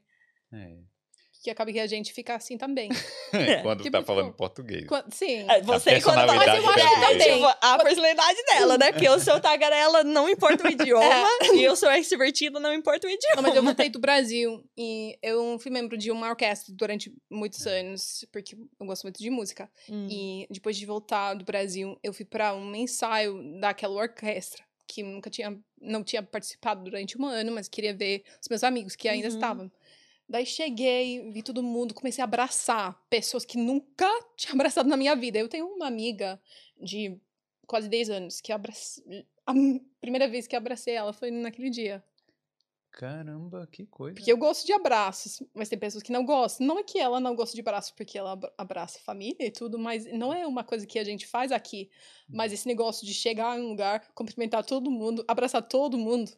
É. 0.52 0.76
Que 1.44 1.50
acaba 1.50 1.70
que 1.70 1.78
a 1.78 1.86
gente 1.86 2.10
fica 2.14 2.34
assim 2.36 2.56
também. 2.56 2.88
Quando 3.62 3.82
Tipo, 3.82 3.92
tá 3.92 3.98
tipo, 4.00 4.02
falando 4.06 4.32
português. 4.32 4.86
Quan- 4.86 5.04
Sim. 5.10 5.44
É, 5.46 5.60
Você, 5.60 6.00
quando 6.00 6.16
tá 6.16 6.26
mas 6.34 6.46
eu 6.48 6.70
acho 6.70 7.18
tem, 7.18 7.34
tipo, 7.34 7.46
a 7.60 7.78
personalidade 7.78 8.42
dela, 8.46 8.78
né? 8.78 8.90
Porque 8.92 9.06
eu 9.06 9.20
sou 9.20 9.38
tagarela, 9.38 10.02
não 10.02 10.26
importa 10.26 10.66
o 10.66 10.70
idioma. 10.70 11.04
E 11.54 11.62
eu 11.62 11.76
sou 11.76 11.92
extrovertida, 11.92 12.58
não 12.58 12.72
importa 12.72 13.06
o 13.06 13.10
idioma. 13.10 13.36
Não, 13.36 13.42
mas 13.42 13.54
eu 13.56 13.62
voltei 13.62 13.90
do 13.90 13.98
Brasil 13.98 14.64
e 14.74 15.18
eu 15.22 15.58
fui 15.58 15.70
membro 15.70 15.98
de 15.98 16.10
uma 16.10 16.30
orquestra 16.30 16.72
durante 16.74 17.12
muitos 17.30 17.66
anos, 17.66 18.24
porque 18.32 18.56
eu 18.56 18.86
gosto 18.86 19.02
muito 19.02 19.18
de 19.22 19.28
música. 19.28 19.70
Hum. 19.90 20.08
E 20.10 20.46
depois 20.50 20.78
de 20.78 20.86
voltar 20.86 21.34
do 21.34 21.44
Brasil, 21.44 21.98
eu 22.02 22.14
fui 22.14 22.24
para 22.24 22.54
um 22.54 22.74
ensaio 22.74 23.60
daquela 23.60 23.94
orquestra, 23.94 24.64
que 24.86 25.02
nunca 25.02 25.28
tinha, 25.28 25.54
não 25.80 26.02
tinha 26.02 26.22
participado 26.22 26.84
durante 26.84 27.20
um 27.20 27.26
ano, 27.26 27.52
mas 27.52 27.68
queria 27.68 27.92
ver 27.94 28.22
os 28.40 28.48
meus 28.48 28.64
amigos 28.64 28.96
que 28.96 29.08
ainda 29.08 29.28
Uhum. 29.28 29.34
estavam. 29.34 29.72
Daí 30.28 30.46
cheguei, 30.46 31.30
vi 31.30 31.42
todo 31.42 31.62
mundo, 31.62 31.94
comecei 31.94 32.22
a 32.22 32.24
abraçar 32.24 32.98
pessoas 33.10 33.44
que 33.44 33.58
nunca 33.58 34.08
tinha 34.36 34.54
abraçado 34.54 34.88
na 34.88 34.96
minha 34.96 35.14
vida. 35.14 35.38
Eu 35.38 35.48
tenho 35.48 35.66
uma 35.66 35.86
amiga 35.86 36.40
de 36.80 37.20
quase 37.66 37.88
10 37.88 38.10
anos 38.10 38.40
que 38.40 38.52
abracei. 38.52 39.26
A 39.46 39.52
primeira 40.00 40.26
vez 40.28 40.46
que 40.46 40.56
abracei 40.56 40.94
ela 40.94 41.12
foi 41.12 41.30
naquele 41.30 41.70
dia. 41.70 42.02
Caramba, 42.90 43.66
que 43.66 43.84
coisa. 43.84 44.14
Porque 44.14 44.30
eu 44.30 44.36
gosto 44.36 44.64
de 44.64 44.72
abraços, 44.72 45.42
mas 45.52 45.68
tem 45.68 45.76
pessoas 45.78 46.02
que 46.02 46.12
não 46.12 46.24
gostam. 46.24 46.64
Não 46.66 46.78
é 46.78 46.84
que 46.84 46.98
ela 46.98 47.18
não 47.18 47.34
gosta 47.34 47.54
de 47.54 47.60
abraços 47.60 47.90
porque 47.90 48.16
ela 48.16 48.32
abra- 48.32 48.52
abraça 48.56 49.00
família 49.00 49.44
e 49.46 49.50
tudo, 49.50 49.78
mas 49.78 50.04
não 50.12 50.32
é 50.32 50.46
uma 50.46 50.62
coisa 50.62 50.86
que 50.86 50.98
a 50.98 51.04
gente 51.04 51.26
faz 51.26 51.50
aqui. 51.50 51.90
Mas 52.32 52.52
esse 52.52 52.68
negócio 52.68 53.04
de 53.04 53.12
chegar 53.12 53.58
em 53.58 53.62
um 53.62 53.68
lugar, 53.70 54.12
cumprimentar 54.14 54.64
todo 54.64 54.90
mundo, 54.92 55.24
abraçar 55.26 55.62
todo 55.62 55.98
mundo. 55.98 56.30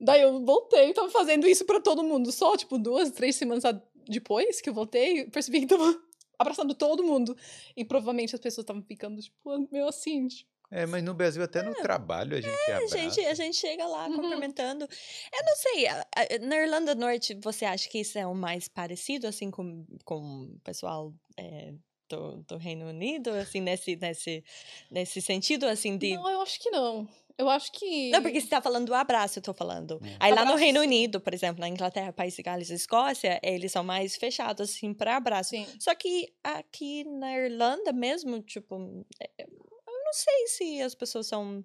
Daí 0.00 0.22
eu 0.22 0.44
voltei, 0.44 0.92
tava 0.94 1.10
fazendo 1.10 1.46
isso 1.48 1.64
pra 1.64 1.80
todo 1.80 2.02
mundo. 2.04 2.30
Só, 2.32 2.56
tipo, 2.56 2.78
duas, 2.78 3.10
três 3.10 3.36
semanas 3.36 3.64
a- 3.64 3.80
depois 4.08 4.60
que 4.60 4.70
eu 4.70 4.74
voltei, 4.74 5.22
eu 5.22 5.30
percebi 5.30 5.60
que 5.60 5.66
tava 5.66 5.84
abraçando 6.38 6.74
todo 6.74 7.02
mundo. 7.02 7.36
E 7.76 7.84
provavelmente 7.84 8.34
as 8.34 8.40
pessoas 8.40 8.62
estavam 8.64 8.82
ficando, 8.82 9.20
tipo, 9.20 9.68
meio 9.72 9.88
assim, 9.88 10.28
tipo, 10.28 10.48
É, 10.70 10.84
mas 10.86 11.02
no 11.02 11.14
Brasil, 11.14 11.42
até 11.42 11.62
no 11.62 11.74
trabalho, 11.74 12.36
a 12.36 12.40
gente 12.40 12.70
A 12.70 12.76
abraça. 12.76 12.98
gente, 12.98 13.20
a 13.26 13.34
gente 13.34 13.56
chega 13.56 13.86
lá 13.86 14.06
Uhum. 14.06 14.16
cumprimentando. 14.16 14.84
Eu 14.84 15.44
não 15.44 15.56
sei, 15.56 15.86
a- 15.88 16.06
a- 16.14 16.38
na 16.46 16.56
Irlanda 16.58 16.94
do 16.94 17.00
Norte, 17.00 17.34
você 17.42 17.64
acha 17.64 17.88
que 17.88 17.98
isso 18.00 18.18
é 18.18 18.26
o 18.26 18.34
mais 18.34 18.68
parecido, 18.68 19.26
assim, 19.26 19.50
com, 19.50 19.84
com 20.04 20.20
o 20.44 20.60
pessoal 20.62 21.12
é, 21.36 21.72
do, 22.08 22.36
do 22.46 22.56
Reino 22.56 22.86
Unido, 22.86 23.30
assim, 23.30 23.60
nesse, 23.60 23.96
nesse, 23.96 24.44
nesse 24.90 25.20
sentido, 25.22 25.64
assim, 25.66 25.96
de... 25.98 26.14
Não, 26.16 26.30
eu 26.30 26.40
acho 26.42 26.60
que 26.60 26.70
não. 26.70 27.08
Eu 27.38 27.48
acho 27.48 27.70
que. 27.70 28.10
Não, 28.10 28.20
porque 28.20 28.40
você 28.40 28.48
tá 28.48 28.60
falando 28.60 28.86
do 28.86 28.94
abraço, 28.94 29.38
eu 29.38 29.42
tô 29.42 29.54
falando. 29.54 30.00
É. 30.04 30.16
Aí 30.18 30.30
lá 30.32 30.38
no 30.40 30.48
Abraço, 30.48 30.56
Reino. 30.58 30.80
Unido, 30.80 31.20
por 31.20 31.32
exemplo, 31.32 31.60
na 31.60 31.68
Inglaterra, 31.68 32.12
País 32.12 32.34
de 32.34 32.42
Gales 32.42 32.68
e 32.70 32.74
Escócia, 32.74 33.38
eles 33.44 33.70
são 33.70 33.84
mais 33.84 34.16
fechados, 34.16 34.68
assim, 34.70 34.92
pra 34.92 35.16
abraço. 35.16 35.50
Sim. 35.50 35.66
Só 35.78 35.94
que 35.94 36.34
aqui 36.42 37.04
na 37.04 37.38
Irlanda 37.38 37.92
mesmo, 37.92 38.42
tipo, 38.42 39.04
é, 39.20 39.30
eu 39.38 40.04
não 40.04 40.12
sei 40.12 40.46
se 40.48 40.82
as 40.82 40.94
pessoas 40.96 41.28
são. 41.28 41.64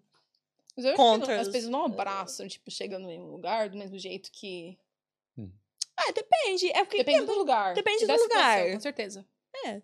Mas 0.77 0.85
eu 0.85 0.91
acho 0.91 0.97
que 0.97 1.03
não- 1.03 1.19
Contras. 1.19 1.39
as 1.41 1.47
pessoas 1.47 1.71
não 1.71 1.85
abraçam, 1.85 2.47
tipo, 2.47 2.69
chegando 2.69 3.09
em 3.09 3.19
um 3.19 3.31
lugar 3.31 3.69
do 3.69 3.77
mesmo 3.77 3.97
jeito 3.97 4.31
que. 4.31 4.77
Ah, 5.95 6.11
depende. 6.11 6.69
É 6.71 6.83
porque 6.83 6.97
Depende 7.03 7.25
do 7.25 7.33
lugar. 7.35 7.73
depende 7.75 8.05
do 8.05 8.17
situação, 8.17 8.23
lugar. 8.27 8.71
Com 8.73 8.79
certeza. 8.79 9.25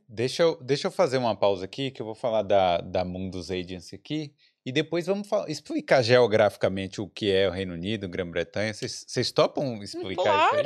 Deixa 0.07 0.41
eu, 0.43 0.61
deixa 0.61 0.87
eu 0.87 0.91
fazer 0.91 1.17
uma 1.17 1.35
pausa 1.35 1.63
aqui, 1.65 1.91
que 1.91 2.01
eu 2.01 2.05
vou 2.05 2.15
falar 2.15 2.41
da, 2.41 2.79
da 2.81 3.05
Mundus 3.05 3.51
Agency 3.51 3.93
aqui, 3.95 4.33
e 4.65 4.71
depois 4.71 5.05
vamos 5.05 5.27
fa- 5.27 5.45
explicar 5.47 6.01
geograficamente 6.01 7.01
o 7.01 7.07
que 7.07 7.31
é 7.31 7.47
o 7.47 7.51
Reino 7.51 7.73
Unido, 7.73 8.07
Grã-Bretanha. 8.09 8.73
Vocês 8.73 9.31
topam 9.31 9.81
explicar 9.81 10.11
isso 10.47 10.55
aí? 10.55 10.63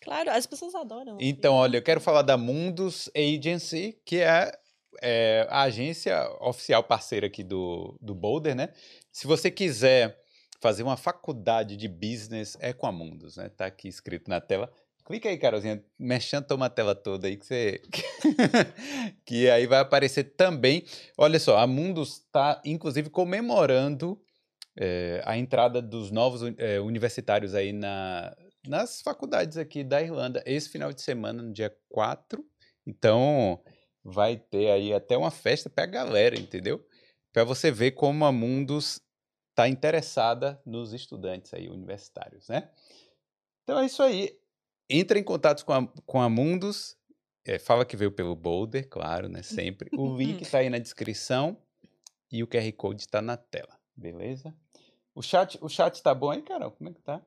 Claro, 0.00 0.30
as 0.30 0.46
pessoas 0.46 0.74
adoram. 0.74 1.18
Então, 1.20 1.54
olha, 1.54 1.76
eu 1.78 1.82
quero 1.82 2.00
falar 2.00 2.22
da 2.22 2.36
Mundus 2.36 3.10
Agency, 3.14 4.00
que 4.04 4.20
é, 4.20 4.50
é, 5.02 5.46
a 5.50 5.62
agência 5.62 6.16
oficial 6.40 6.82
parceira 6.82 7.26
aqui 7.26 7.42
do, 7.42 7.98
do 8.00 8.14
Boulder, 8.14 8.54
né? 8.54 8.70
Se 9.12 9.26
você 9.26 9.50
quiser 9.50 10.18
fazer 10.60 10.82
uma 10.82 10.96
faculdade 10.96 11.76
de 11.76 11.88
business, 11.88 12.56
é 12.60 12.72
com 12.72 12.86
a 12.86 12.92
Mundus, 12.92 13.36
né? 13.36 13.48
Tá 13.50 13.66
aqui 13.66 13.88
escrito 13.88 14.28
na 14.30 14.40
tela. 14.40 14.72
Clica 15.08 15.30
aí, 15.30 15.38
Carolzinha, 15.38 15.82
mexendo, 15.98 16.44
toma 16.44 16.66
a 16.66 16.68
tela 16.68 16.94
toda 16.94 17.28
aí 17.28 17.38
que 17.38 17.46
você. 17.46 17.80
que 19.24 19.48
aí 19.48 19.66
vai 19.66 19.78
aparecer 19.78 20.36
também. 20.36 20.84
Olha 21.16 21.40
só, 21.40 21.56
a 21.56 21.66
Mundus 21.66 22.18
está, 22.18 22.60
inclusive, 22.62 23.08
comemorando 23.08 24.20
eh, 24.76 25.22
a 25.24 25.38
entrada 25.38 25.80
dos 25.80 26.10
novos 26.10 26.42
eh, 26.58 26.78
universitários 26.78 27.54
aí 27.54 27.72
na, 27.72 28.36
nas 28.66 29.00
faculdades 29.00 29.56
aqui 29.56 29.82
da 29.82 30.02
Irlanda 30.02 30.42
esse 30.44 30.68
final 30.68 30.92
de 30.92 31.00
semana, 31.00 31.42
no 31.42 31.54
dia 31.54 31.74
4. 31.88 32.44
Então, 32.86 33.62
vai 34.04 34.36
ter 34.36 34.70
aí 34.70 34.92
até 34.92 35.16
uma 35.16 35.30
festa 35.30 35.70
para 35.70 35.84
a 35.84 35.86
galera, 35.86 36.38
entendeu? 36.38 36.86
Para 37.32 37.44
você 37.44 37.70
ver 37.70 37.92
como 37.92 38.26
a 38.26 38.30
Mundus 38.30 39.00
está 39.52 39.66
interessada 39.70 40.60
nos 40.66 40.92
estudantes 40.92 41.54
aí 41.54 41.66
universitários, 41.70 42.46
né? 42.46 42.68
Então 43.64 43.78
é 43.78 43.86
isso 43.86 44.02
aí. 44.02 44.38
Entra 44.88 45.18
em 45.18 45.22
contato 45.24 45.64
com 45.64 45.72
a, 45.72 45.86
com 46.06 46.20
a 46.20 46.28
Mundus. 46.28 46.96
eh, 47.44 47.58
fala 47.58 47.84
que 47.84 47.96
veio 47.96 48.10
pelo 48.12 48.34
Boulder, 48.34 48.88
claro, 48.88 49.28
né? 49.28 49.42
Sempre. 49.42 49.90
O 49.96 50.16
link 50.16 50.42
está 50.42 50.58
aí 50.58 50.70
na 50.70 50.78
descrição 50.78 51.60
e 52.30 52.42
o 52.42 52.46
QR 52.46 52.70
Code 52.72 53.02
está 53.02 53.20
na 53.22 53.36
tela, 53.36 53.78
beleza? 53.96 54.54
O 55.14 55.22
chat, 55.22 55.58
o 55.60 55.68
chat 55.68 56.02
tá 56.02 56.14
bom 56.14 56.30
aí, 56.30 56.42
Carol? 56.42 56.70
Como 56.72 56.90
é 56.90 56.92
que 56.92 57.00
tá? 57.02 57.22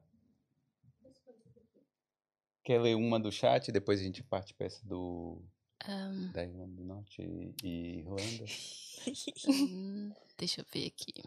Quer 2.64 2.80
ler 2.80 2.96
uma 2.96 3.20
do 3.20 3.32
chat 3.32 3.68
e 3.68 3.72
depois 3.72 4.00
a 4.00 4.04
gente 4.04 4.24
parte 4.24 4.54
para 4.54 4.68
essa 4.68 4.86
do 4.86 5.42
Ahn, 5.88 6.32
da 6.32 6.44
Irlanda 6.44 6.76
do 6.76 6.84
Norte 6.84 7.22
e, 7.22 7.56
e 7.64 8.00
Irlanda? 8.00 8.46
hum, 9.48 10.14
deixa 10.38 10.62
eu 10.62 10.66
ver 10.72 10.86
aqui. 10.88 11.24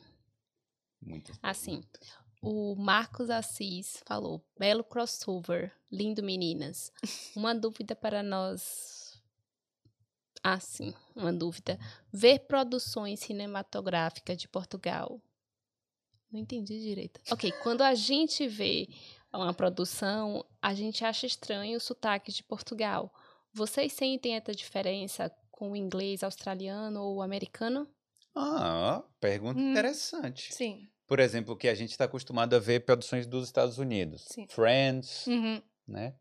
Muitas 1.03 1.37
Assim, 1.43 1.83
perguntas. 1.83 2.24
O 2.45 2.77
Marcos 2.77 3.31
Assis 3.31 4.03
falou: 4.07 4.45
belo 4.59 4.85
crossover, 4.85 5.73
lindo 5.91 6.23
meninas. 6.23 6.93
Uma 7.35 7.55
dúvida 7.55 7.97
para 7.97 8.23
nós. 8.23 9.21
Ah, 10.43 10.61
sim, 10.61 10.93
uma 11.17 11.33
dúvida. 11.33 11.79
Ver 12.13 12.41
produções 12.41 13.21
cinematográficas 13.21 14.37
de 14.37 14.47
Portugal. 14.47 15.19
Não 16.31 16.39
entendi 16.39 16.81
direito. 16.81 17.19
Ok, 17.31 17.51
quando 17.63 17.81
a 17.81 17.95
gente 17.95 18.47
vê 18.47 18.89
uma 19.33 19.55
produção, 19.55 20.45
a 20.61 20.75
gente 20.75 21.03
acha 21.03 21.27
estranho 21.27 21.79
o 21.79 21.81
sotaque 21.81 22.31
de 22.31 22.43
Portugal. 22.43 23.11
Vocês 23.55 23.93
sentem 23.95 24.35
essa 24.35 24.53
diferença 24.53 25.31
com 25.51 25.71
o 25.73 25.77
inglês 25.77 26.23
australiano 26.23 27.01
ou 27.01 27.23
americano? 27.23 27.89
Ah, 28.35 29.03
pergunta 29.21 29.59
Hum, 29.61 29.71
interessante. 29.71 30.53
Sim. 30.53 30.91
Por 31.07 31.21
exemplo, 31.21 31.57
que 31.57 31.69
a 31.69 31.75
gente 31.75 31.91
está 31.91 32.05
acostumado 32.05 32.55
a 32.57 32.59
ver 32.59 32.85
produções 32.85 33.27
dos 33.27 33.45
Estados 33.45 33.79
Unidos. 33.79 34.25
Sim. 34.29 34.47
Friends, 34.49 35.27
Uhum. 35.27 35.61
né? 35.87 36.15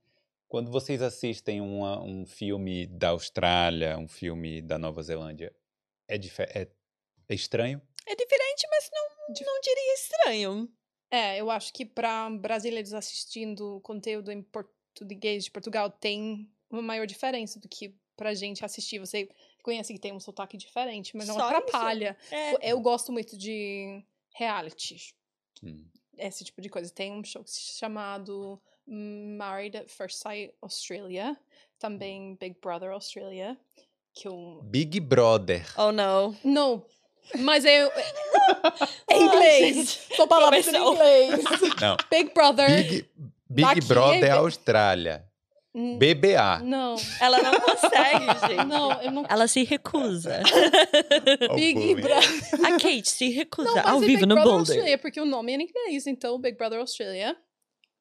Quando 0.48 0.70
vocês 0.70 1.02
assistem 1.02 1.62
uma- 1.62 2.02
um 2.04 2.26
filme 2.26 2.86
da 2.88 3.10
Austrália, 3.10 3.98
um 3.98 4.08
filme 4.08 4.62
da 4.62 4.78
Nova 4.78 5.02
Zelândia, 5.02 5.56
é, 6.08 6.16
é, 6.16 6.68
é 7.30 7.34
estranho? 7.34 7.82
É 8.06 8.16
diferente, 8.16 8.68
mas 8.70 8.90
não, 8.94 9.34
Dif- 9.34 9.46
não 9.46 9.62
diria 9.62 9.94
estranho. 9.96 10.70
É, 11.10 11.38
eu 11.40 11.50
acho 11.50 11.72
que 11.74 11.86
para 11.86 12.30
brasileiros 12.30 12.94
assistindo 12.94 13.80
conteúdo 13.82 14.32
em 14.32 14.44
português 14.44 15.46
de 15.46 15.52
Portugal 15.52 15.90
tem 15.90 16.48
uma 16.70 16.82
maior 16.82 17.08
diferença 17.08 17.60
do 17.60 17.70
que 17.70 17.96
pra 18.18 18.34
gente 18.34 18.64
assistir. 18.66 19.00
Você 19.00 19.30
conhece 19.64 19.94
que 19.94 20.00
tem 20.00 20.12
um 20.12 20.20
sotaque 20.20 20.58
diferente, 20.58 21.16
mas 21.16 21.28
não 21.28 21.36
Só 21.36 21.48
atrapalha. 21.48 22.18
É. 22.30 22.72
Eu 22.72 22.80
gosto 22.82 23.12
muito 23.12 23.38
de 23.38 24.04
reality. 24.34 25.14
Hum. 25.64 25.86
esse 26.18 26.44
tipo 26.44 26.62
de 26.62 26.70
coisa. 26.70 26.92
Tem 26.94 27.12
um 27.12 27.24
show 27.24 27.44
chamado 27.48 28.62
Married 28.86 29.78
at 29.78 29.88
First 29.90 30.18
Sight 30.22 30.54
Australia, 30.62 31.38
também 31.80 32.36
Big 32.40 32.58
Brother 32.62 32.92
Australia, 32.92 33.58
que 34.14 34.28
eu 34.28 34.60
Big 34.64 35.00
Brother. 35.00 35.66
Oh, 35.78 35.92
não. 35.92 36.38
não, 36.44 36.86
mas 37.40 37.64
eu 37.66 37.90
Em 39.10 39.24
inglês. 39.24 40.08
são 40.16 40.28
palavras 40.28 40.68
em 40.68 40.72
Começou. 40.74 40.94
inglês. 40.94 41.44
Não. 41.82 41.98
Big 42.12 42.34
Brother. 42.34 42.70
Big, 42.84 43.10
Big 43.50 43.68
Daqui 43.68 43.82
Brother 43.88 44.24
é- 44.26 44.30
Austrália. 44.32 45.26
BBA. 45.76 46.60
Não, 46.64 46.96
Ela 47.20 47.42
não 47.42 47.60
consegue, 47.60 48.26
gente. 48.48 48.66
não, 48.68 48.92
eu 49.02 49.12
não. 49.12 49.26
Ela 49.28 49.48
se 49.48 49.64
recusa. 49.64 50.42
Big. 51.56 51.96
Brother. 51.96 52.66
A 52.66 52.72
Kate 52.74 53.10
se 53.10 53.30
recusa 53.30 53.70
Não, 53.70 53.76
mas 53.78 53.86
ao 53.88 53.98
é 53.98 54.06
vivo 54.06 54.20
Big 54.20 54.26
no 54.28 54.36
Brother 54.36 54.44
Boulder. 54.54 54.76
Australia, 54.76 54.98
porque 55.00 55.20
o 55.20 55.26
nome 55.26 55.52
é 55.52 55.56
em 55.56 55.62
inglês, 55.64 56.06
então 56.06 56.40
Big 56.40 56.58
Brother 56.58 56.80
Australia. 56.80 57.36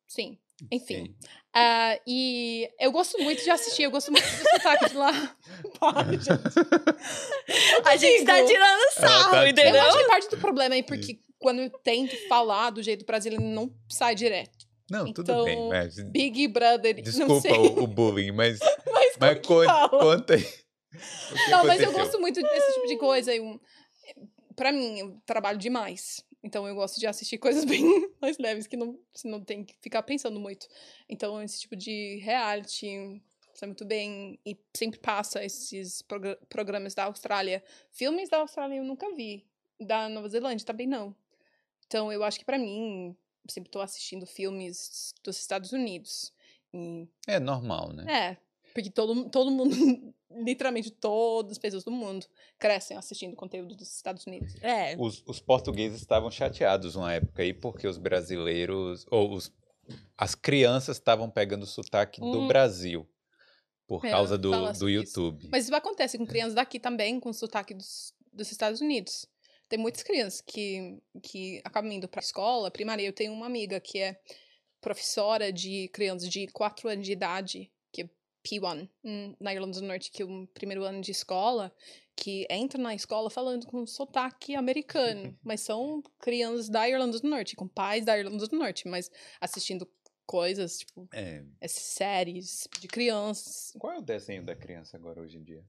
Sim. 0.06 0.38
Enfim. 0.70 1.06
Sim. 1.06 1.14
Ah, 1.54 1.98
e 2.06 2.68
eu 2.78 2.92
gosto 2.92 3.18
muito 3.22 3.42
de 3.42 3.50
assistir, 3.50 3.82
eu 3.84 3.90
gosto 3.90 4.12
muito 4.12 4.24
do 4.24 4.48
sotaque 4.50 4.90
de 4.90 4.96
lá. 4.96 5.36
Para, 5.80 6.12
gente. 6.12 6.28
A 7.84 7.96
gente 7.96 8.24
tá 8.24 8.36
digo. 8.36 8.48
tirando 8.48 8.92
sarro, 8.94 9.30
tá 9.32 9.44
Eu 9.44 9.48
entendeu? 9.50 9.82
acho 9.82 9.98
que 9.98 10.04
parte 10.04 10.30
do 10.30 10.36
problema 10.38 10.74
é 10.76 10.82
porque 10.82 11.18
quando 11.38 11.60
eu 11.60 11.70
tento 11.70 12.16
falar 12.28 12.70
do 12.70 12.82
jeito 12.82 13.04
brasileiro, 13.04 13.42
não 13.44 13.70
sai 13.88 14.14
direto. 14.14 14.61
Não, 14.92 15.12
tudo 15.12 15.32
Então, 15.32 15.44
bem. 15.44 15.68
Mas, 15.68 15.98
Big 16.10 16.48
Brother, 16.48 17.00
desculpa 17.02 17.48
o, 17.58 17.82
o 17.84 17.86
bullying, 17.86 18.30
mas, 18.32 18.58
Mas, 18.92 19.16
mas 19.18 19.38
conta 19.90 20.34
aí. 20.34 20.46
Não, 21.50 21.64
mas 21.64 21.80
eu 21.80 21.88
aconteceu? 21.88 21.92
gosto 21.92 22.20
muito 22.20 22.40
desse 22.42 22.74
tipo 22.74 22.86
de 22.86 22.96
coisa. 22.98 23.34
Eu, 23.34 23.58
pra 24.54 24.70
mim, 24.70 24.98
eu 24.98 25.16
trabalho 25.24 25.58
demais. 25.58 26.22
Então 26.44 26.66
eu 26.68 26.74
gosto 26.74 26.98
de 27.00 27.06
assistir 27.06 27.38
coisas 27.38 27.64
bem 27.64 27.82
mais 28.20 28.36
leves 28.38 28.66
que 28.66 28.76
não, 28.76 28.98
você 29.14 29.28
não 29.28 29.40
tem 29.42 29.64
que 29.64 29.74
ficar 29.80 30.02
pensando 30.02 30.38
muito. 30.38 30.66
Então 31.08 31.40
esse 31.42 31.60
tipo 31.60 31.74
de 31.76 32.18
reality 32.22 33.22
sai 33.54 33.68
muito 33.68 33.84
bem 33.84 34.38
e 34.44 34.56
sempre 34.76 34.98
passa 34.98 35.42
esses 35.44 36.02
progra- 36.02 36.38
programas 36.48 36.94
da 36.94 37.04
Austrália. 37.04 37.62
Filmes 37.90 38.28
da 38.28 38.38
Austrália 38.38 38.76
eu 38.76 38.84
nunca 38.84 39.14
vi. 39.14 39.46
Da 39.80 40.08
Nova 40.08 40.28
Zelândia 40.28 40.66
também 40.66 40.86
não. 40.86 41.14
Então 41.86 42.12
eu 42.12 42.22
acho 42.24 42.38
que 42.38 42.44
pra 42.44 42.58
mim, 42.58 43.16
sempre 43.48 43.70
tô 43.70 43.80
assistindo 43.80 44.26
filmes 44.26 45.14
dos 45.22 45.38
Estados 45.38 45.72
Unidos. 45.72 46.32
E 46.74 47.06
É 47.26 47.38
normal, 47.40 47.92
né? 47.92 48.30
é, 48.32 48.36
porque 48.72 48.90
todo, 48.90 49.28
todo 49.28 49.50
mundo, 49.50 49.74
literalmente 50.30 50.90
todas 50.90 51.52
as 51.52 51.58
pessoas 51.58 51.84
do 51.84 51.90
mundo, 51.90 52.24
crescem 52.58 52.96
assistindo 52.96 53.36
conteúdo 53.36 53.74
dos 53.76 53.94
Estados 53.94 54.26
Unidos. 54.26 54.54
É. 54.62 54.96
Os, 54.98 55.22
os 55.26 55.38
portugueses 55.40 56.00
estavam 56.00 56.30
chateados 56.30 56.96
uma 56.96 57.12
época 57.12 57.42
aí 57.42 57.52
porque 57.52 57.86
os 57.86 57.98
brasileiros, 57.98 59.04
ou 59.10 59.32
os, 59.34 59.52
as 60.16 60.34
crianças 60.34 60.96
estavam 60.96 61.28
pegando 61.28 61.64
o 61.64 61.66
sotaque 61.66 62.20
do 62.20 62.40
Hum. 62.42 62.48
Brasil 62.48 63.06
por 63.86 64.06
É, 64.06 64.10
causa 64.10 64.38
do, 64.38 64.50
do 64.50 64.88
isso. 64.88 64.88
YouTube. 64.88 65.48
Mas 65.50 65.64
isso 65.64 65.74
acontece 65.74 66.16
com 66.16 66.26
crianças 66.26 66.54
daqui 66.54 66.78
também, 66.80 67.20
com 67.20 67.30
sotaque 67.32 67.74
dos, 67.74 68.14
dos 68.32 68.50
Estados 68.50 68.80
Unidos. 68.80 69.26
Tem 69.72 69.78
muitas 69.78 70.02
crianças 70.02 70.42
que, 70.42 71.02
que 71.22 71.62
acabam 71.64 71.90
indo 71.90 72.06
para 72.06 72.20
a 72.20 72.22
escola 72.22 72.70
primária. 72.70 73.06
Eu 73.06 73.12
tenho 73.14 73.32
uma 73.32 73.46
amiga 73.46 73.80
que 73.80 73.98
é 74.00 74.20
professora 74.82 75.50
de 75.50 75.88
crianças 75.94 76.28
de 76.28 76.46
4 76.48 76.90
anos 76.90 77.06
de 77.06 77.12
idade, 77.12 77.72
que 77.90 78.02
é 78.02 78.10
P1, 78.46 78.86
hum, 79.02 79.34
na 79.40 79.54
Irlanda 79.54 79.80
do 79.80 79.86
Norte, 79.86 80.10
que 80.10 80.20
é 80.20 80.26
o 80.26 80.46
primeiro 80.48 80.84
ano 80.84 81.00
de 81.00 81.10
escola, 81.10 81.74
que 82.14 82.46
entra 82.50 82.78
na 82.78 82.94
escola 82.94 83.30
falando 83.30 83.66
com 83.66 83.86
sotaque 83.86 84.54
americano, 84.54 85.34
mas 85.42 85.62
são 85.62 86.02
crianças 86.18 86.68
da 86.68 86.86
Irlanda 86.86 87.18
do 87.18 87.26
Norte, 87.26 87.56
com 87.56 87.66
pais 87.66 88.04
da 88.04 88.18
Irlanda 88.18 88.46
do 88.46 88.58
Norte, 88.58 88.86
mas 88.86 89.10
assistindo 89.40 89.90
coisas, 90.26 90.80
tipo, 90.80 91.08
É. 91.14 91.42
essas 91.62 91.82
séries 91.82 92.68
de 92.78 92.88
crianças. 92.88 93.72
Qual 93.78 93.94
é 93.94 93.98
o 93.98 94.02
desenho 94.02 94.44
da 94.44 94.54
criança 94.54 94.98
agora 94.98 95.18
hoje 95.22 95.38
em 95.38 95.42
dia? 95.42 95.64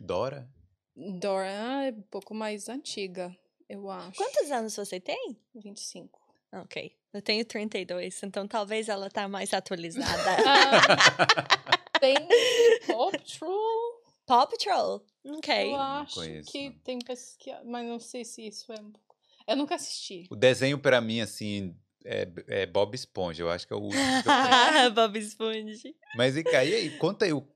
Dora? 0.00 0.50
Dora 1.18 1.86
é 1.86 1.90
um 1.90 2.02
pouco 2.02 2.34
mais 2.34 2.68
antiga, 2.68 3.34
eu 3.68 3.90
acho. 3.90 4.16
Quantos 4.16 4.50
anos 4.50 4.76
você 4.76 5.00
tem? 5.00 5.36
25. 5.54 6.20
Ok. 6.52 6.94
Eu 7.12 7.22
tenho 7.22 7.44
32, 7.44 8.22
então 8.22 8.46
talvez 8.46 8.88
ela 8.88 9.08
tá 9.08 9.26
mais 9.28 9.52
atualizada. 9.54 10.06
Ah, 11.92 11.98
tem 12.00 12.16
Paw 12.86 13.10
Patrol, 13.10 14.02
Paw 14.26 14.46
Patrol. 14.46 15.04
Ok. 15.24 15.72
eu 15.72 15.76
acho 15.76 16.14
conheço, 16.14 16.50
que 16.50 16.70
não. 16.70 16.78
tem 16.78 16.98
pessoas 16.98 17.36
que... 17.36 17.52
Mas 17.64 17.86
não 17.86 18.00
sei 18.00 18.24
se 18.24 18.46
isso 18.46 18.72
é 18.72 18.80
um 18.80 18.90
pouco... 18.90 19.16
Eu 19.46 19.56
nunca 19.56 19.74
assisti. 19.74 20.26
o 20.30 20.36
desenho 20.36 20.78
pra 20.78 21.00
mim, 21.00 21.20
assim, 21.20 21.76
é, 22.04 22.28
é 22.48 22.66
Bob 22.66 22.94
Esponja. 22.94 23.42
Eu 23.42 23.50
acho 23.50 23.66
que 23.66 23.72
é 23.72 23.76
o 23.76 23.80
último 23.80 24.02
que 24.22 24.28
eu. 24.86 24.90
Bob 24.94 25.18
Esponja. 25.18 25.92
Mas 26.16 26.36
e 26.36 26.44
aí, 26.48 26.74
aí, 26.74 26.98
conta 26.98 27.24
aí 27.24 27.32
o, 27.32 27.46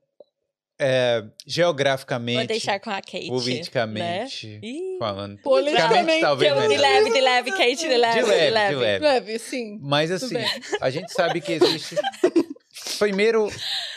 é, 0.79 1.23
geograficamente, 1.47 2.37
Vou 2.37 2.47
deixar 2.47 2.79
com 2.79 2.89
a 2.89 2.95
Kate. 3.01 3.27
politicamente, 3.27 4.59
Né? 4.61 4.97
Falando. 4.99 5.37
Politicamente, 5.41 6.21
talvez 6.21 6.51
eu- 6.51 6.59
é 6.59 6.67
de 6.67 6.77
leve, 6.77 7.09
de 7.13 7.21
leve, 7.21 7.51
Kate, 7.51 7.75
de 7.77 7.97
leve. 7.97 8.19
De 8.19 8.25
leve, 8.25 8.45
de 8.75 8.79
leve. 8.81 9.05
Leve, 9.05 9.39
sim. 9.39 9.79
Mas 9.81 10.11
assim, 10.11 10.35
a 10.81 10.89
gente 10.89 11.11
sabe 11.13 11.39
que 11.41 11.53
existe. 11.53 11.95
Primeiro, 12.99 13.49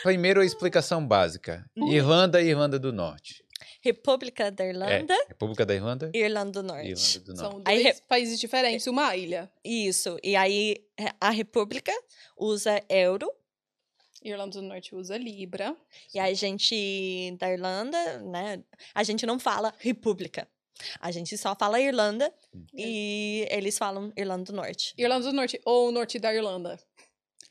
primeiro 0.03 0.41
a 0.41 0.45
explicação 0.45 1.05
básica. 1.05 1.65
Hum. 1.77 1.91
Irlanda 1.91 2.41
e 2.41 2.47
Irlanda 2.49 2.79
do 2.79 2.91
Norte. 2.91 3.43
República 3.81 4.51
da 4.51 4.65
É, 4.65 4.69
Irlanda 4.69 5.15
República 5.29 5.65
da 5.65 5.73
Irlanda 5.73 6.11
e 6.13 6.19
Irlanda 6.19 6.51
do 6.51 6.63
Norte. 6.63 6.89
Irlanda 6.89 7.19
do 7.21 7.33
Norte. 7.33 7.51
São 7.53 7.61
dois 7.61 7.83
re- 7.83 7.95
países 8.09 8.37
diferentes, 8.39 8.87
uma 8.87 9.15
ilha. 9.15 9.49
Isso. 9.63 10.17
E 10.21 10.35
aí 10.35 10.77
é, 10.99 11.11
a 11.21 11.29
República 11.29 11.93
usa 12.37 12.81
euro. 12.89 13.31
Irlanda 14.23 14.59
do 14.59 14.67
Norte 14.67 14.93
usa 14.95 15.17
Libra. 15.17 15.75
E 16.13 16.19
a 16.19 16.33
gente 16.33 17.35
da 17.39 17.51
Irlanda, 17.51 18.19
né? 18.19 18.63
A 18.93 19.03
gente 19.03 19.25
não 19.25 19.39
fala 19.39 19.73
República. 19.79 20.47
A 21.01 21.11
gente 21.11 21.37
só 21.37 21.55
fala 21.55 21.79
Irlanda 21.79 22.33
e 22.73 23.45
eles 23.51 23.77
falam 23.77 24.13
Irlanda 24.15 24.45
do 24.45 24.53
Norte. 24.53 24.93
Irlanda 24.97 25.25
do 25.29 25.33
Norte 25.33 25.59
ou 25.65 25.91
Norte 25.91 26.17
da 26.19 26.33
Irlanda. 26.33 26.79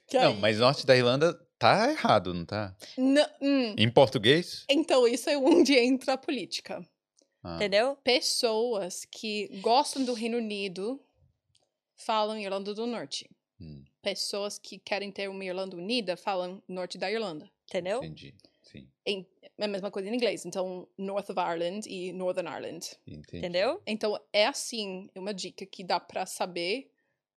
Que 0.07 0.19
Não, 0.19 0.33
aí- 0.33 0.39
mas 0.39 0.59
Norte 0.59 0.87
da 0.87 0.97
Irlanda 0.97 1.35
tá 1.59 1.91
errado, 1.91 2.33
não 2.33 2.47
tá? 2.47 2.75
Não, 2.97 3.27
hum. 3.41 3.75
Em 3.77 3.91
português? 3.91 4.65
Então, 4.71 5.07
isso 5.07 5.29
é 5.29 5.37
onde 5.37 5.75
entra 5.77 6.15
a 6.15 6.17
política. 6.19 6.83
Ah, 7.43 7.57
Entendeu? 7.57 7.97
Pessoas 8.03 9.05
que 9.05 9.49
gostam 9.61 10.05
do 10.05 10.15
Reino 10.15 10.39
Unido 10.39 10.99
falam 11.97 12.39
Irlanda 12.39 12.73
do 12.75 12.87
Norte. 12.87 13.29
hum, 13.61 13.85
Pessoas 14.03 14.59
que 14.59 14.79
querem 14.79 15.11
ter 15.11 15.29
uma 15.29 15.45
Irlanda 15.45 15.77
unida 15.77 16.17
falam 16.17 16.63
Norte 16.69 16.97
da 16.99 17.11
Irlanda. 17.11 17.51
Entendeu? 17.69 17.99
entendi. 17.99 18.35
Sim, 18.63 18.87
Em- 19.07 19.27
é 19.59 19.65
a 19.65 19.69
mesma 19.69 19.91
coisa 19.91 20.09
em 20.11 20.15
inglês. 20.15 20.45
Então, 20.45 20.87
North 20.99 21.31
of 21.31 21.41
Ireland 21.41 21.89
e 21.89 22.13
Northern 22.13 22.49
Ireland. 22.51 22.87
entendi. 23.07 23.39
Entendeu? 23.39 23.83
Então, 23.87 24.19
é 24.33 24.47
assim, 24.47 25.09
é 25.15 25.19
uma 25.21 25.33
dica 25.33 25.65
que 25.65 25.83
dá 25.83 25.99
pra 25.99 26.27
saber 26.27 26.91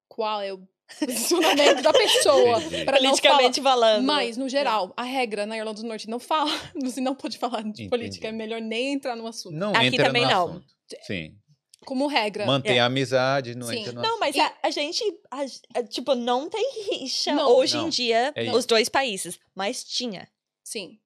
qual 0.09 0.41
é 0.41 0.53
o 0.53 0.61
posicionamento 0.99 1.81
da 1.81 1.93
pessoa. 1.93 2.59
Pra 2.59 2.69
não 2.69 2.85
falar. 2.85 2.99
Politicamente 2.99 3.61
falando. 3.61 4.05
Mas, 4.05 4.35
no 4.35 4.49
geral, 4.49 4.93
a 4.97 5.03
regra 5.03 5.45
na 5.45 5.57
Irlanda 5.57 5.81
do 5.81 5.87
Norte 5.87 6.09
não 6.09 6.19
fala. 6.19 6.51
Você 6.83 6.99
não 6.99 7.15
pode 7.15 7.37
falar 7.37 7.61
de 7.63 7.69
Entendi. 7.69 7.89
política. 7.89 8.27
É 8.27 8.31
melhor 8.33 8.59
nem 8.61 8.93
entrar 8.93 9.15
no 9.15 9.25
assunto. 9.25 9.55
Não 9.55 9.71
Aqui 9.73 9.85
entra 9.87 10.05
também 10.07 10.23
no 10.23 10.29
não. 10.29 10.47
assunto. 10.49 10.65
Sim. 11.03 11.37
Como 11.85 12.07
regra. 12.07 12.45
Mantém 12.45 12.77
É. 12.77 12.79
a 12.79 12.85
amizade, 12.85 13.55
não 13.55 13.67
Sim. 13.67 13.79
entra 13.79 13.93
no 13.93 14.01
Não, 14.01 14.19
mas 14.19 14.37
a, 14.37 14.53
a 14.63 14.69
gente, 14.69 15.03
a- 15.31 15.79
a- 15.79 15.83
tipo, 15.83 16.13
não 16.15 16.47
tem 16.49 16.63
rixa 16.91 17.33
Não. 17.33 17.49
hoje 17.55 17.75
Não, 17.77 17.87
em 17.87 17.89
dia, 17.89 18.31
é 18.35 18.51
os 18.53 18.65
dois 18.65 18.87
países. 18.87 19.39
Mas 19.55 19.83
tinha. 19.83 20.29
Sim. 20.63 20.99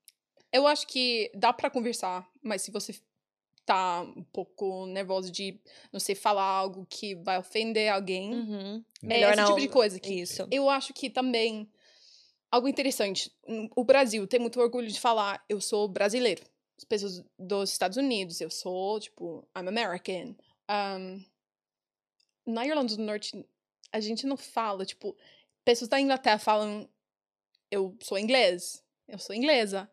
Eu 0.52 0.68
acho 0.68 0.85
que 0.88 1.31
dá 1.34 1.52
pra 1.53 1.69
conversar, 1.69 2.27
mas 2.43 2.61
se 2.61 2.72
você 2.72 2.93
tá 3.65 4.02
um 4.02 4.23
pouco 4.31 4.85
nervoso 4.85 5.31
de, 5.31 5.60
não 5.91 5.99
sei, 5.99 6.14
falar 6.14 6.43
algo 6.43 6.85
que 6.89 7.15
vai 7.15 7.38
ofender 7.39 7.91
alguém, 7.91 8.34
Uhum. 8.34 8.85
é 9.03 9.07
Melhor 9.07 9.31
esse 9.34 9.41
não. 9.41 9.47
tipo 9.47 9.60
de 9.61 9.68
coisa. 9.69 9.99
Que 9.99 10.14
Isso. 10.14 10.47
Eu 10.52 10.69
acho 10.69 10.93
que 10.93 11.10
também, 11.10 11.68
algo 12.52 12.68
interessante, 12.68 13.31
o 13.76 13.84
Brasil 13.84 14.27
tem 14.27 14.39
muito 14.39 14.60
orgulho 14.60 14.88
de 14.88 14.99
falar, 14.99 15.43
eu 15.49 15.60
sou 15.60 15.88
brasileiro. 15.88 16.43
As 16.77 16.84
pessoas 16.84 17.23
dos 17.39 17.72
Estados 17.72 17.97
Unidos, 17.97 18.39
eu 18.41 18.49
sou, 18.52 18.99
tipo, 18.99 19.47
I'm 19.57 19.68
American. 19.68 20.35
Um, 20.69 21.23
na 22.45 22.65
Irlanda 22.65 22.95
do 22.95 23.01
Norte, 23.03 23.45
a 23.91 23.99
gente 23.99 24.25
não 24.25 24.37
fala, 24.37 24.85
tipo, 24.85 25.15
pessoas 25.63 25.87
da 25.89 25.99
Inglaterra 25.99 26.37
falam, 26.39 26.87
eu 27.71 27.97
sou 28.01 28.17
inglês, 28.17 28.83
eu 29.07 29.17
sou 29.19 29.35
inglesa. 29.35 29.89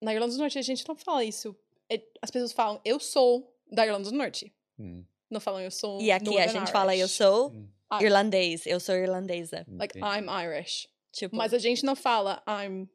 Na 0.00 0.12
Irlanda 0.14 0.32
do 0.32 0.38
Norte, 0.38 0.58
a 0.58 0.62
gente 0.62 0.86
não 0.86 0.94
fala 0.96 1.24
isso. 1.24 1.56
É- 1.90 2.02
As 2.20 2.30
pessoas 2.30 2.52
falam, 2.52 2.80
eu 2.84 2.98
sou 3.00 3.56
da 3.70 3.86
Irlanda 3.86 4.10
do 4.10 4.16
Norte. 4.16 4.52
Hum, 4.78 5.04
Não 5.30 5.40
falam, 5.40 5.60
eu 5.60 5.70
sou 5.70 6.00
E 6.00 6.10
aqui 6.10 6.28
a 6.28 6.30
Northern 6.32 6.58
gente 6.60 6.72
fala, 6.72 6.94
eu 6.94 7.00
Irish. 7.06 7.12
sou 7.12 7.50
hum, 7.50 7.68
Ah. 7.88 8.02
irlandês, 8.02 8.66
eu 8.66 8.78
sou 8.80 8.94
irlandesa. 8.94 9.64
Like, 9.68 9.98
entendi. 9.98 10.18
I'm 10.18 10.28
Irish. 10.28 10.88
Tipo, 11.10 11.36
Mas 11.36 11.52
a 11.54 11.58
gente 11.58 11.84
não 11.84 11.94
fala 11.96 12.42
I'm 12.46 12.88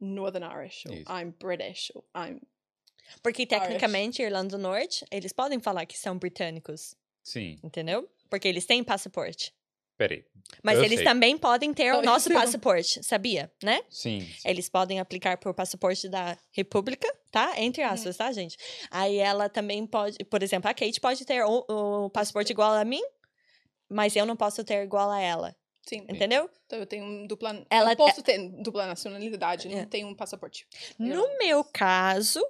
Northern 0.00 0.44
Irish, 0.46 0.84
ou 0.88 0.94
Isso. 0.94 1.04
I'm 1.12 1.30
British, 1.38 1.92
ou 1.94 2.04
I'm... 2.16 2.40
porque 3.22 3.46
tecnicamente, 3.46 4.22
Irlanda 4.22 4.56
do 4.56 4.62
Norte, 4.62 5.04
eles 5.10 5.32
podem 5.32 5.58
falar 5.60 5.86
que 5.86 5.96
são 5.98 6.18
britânicos, 6.18 6.94
Sim. 7.22 7.58
entendeu? 7.62 8.08
Porque 8.30 8.48
eles 8.48 8.66
têm 8.66 8.82
passaporte. 8.84 9.52
Peraí. 9.96 10.24
Mas 10.60 10.78
Eu 10.78 10.84
eles 10.84 10.96
sei. 10.98 11.04
também 11.04 11.38
podem 11.38 11.72
ter 11.72 11.94
o 11.94 12.02
nosso 12.02 12.26
sei. 12.26 12.34
passaporte, 12.36 13.00
sabia? 13.04 13.50
Né? 13.62 13.80
Sim. 13.88 14.20
sim. 14.22 14.48
Eles 14.48 14.68
podem 14.68 14.98
aplicar 14.98 15.38
por 15.38 15.54
passaporte 15.54 16.08
da 16.08 16.36
República, 16.50 17.06
tá? 17.30 17.52
Entre 17.60 17.80
aspas, 17.82 18.16
tá, 18.16 18.32
gente? 18.32 18.56
Aí 18.90 19.18
ela 19.18 19.48
também 19.48 19.86
pode, 19.86 20.18
por 20.24 20.42
exemplo, 20.42 20.68
a 20.68 20.74
Kate 20.74 21.00
pode 21.00 21.24
ter 21.24 21.44
o, 21.44 21.64
o 21.68 22.10
passaporte 22.10 22.50
igual 22.50 22.72
a 22.72 22.84
mim, 22.84 23.02
mas 23.88 24.16
eu 24.16 24.26
não 24.26 24.34
posso 24.36 24.64
ter 24.64 24.82
igual 24.82 25.10
a 25.12 25.20
ela, 25.20 25.54
Sim. 25.86 26.04
entendeu? 26.08 26.50
Então 26.66 26.80
eu 26.80 26.86
tenho 26.86 27.04
um 27.04 27.26
dupla. 27.28 27.64
Ela- 27.70 27.92
eu 27.92 27.96
posso 27.96 28.20
ter 28.20 28.38
dupla 28.62 28.86
nacionalidade, 28.86 29.68
É. 29.68 29.76
não 29.76 29.84
tenho 29.86 30.08
um 30.08 30.14
passaporte. 30.14 30.66
No 30.98 31.38
meu 31.38 31.62
caso, 31.62 32.44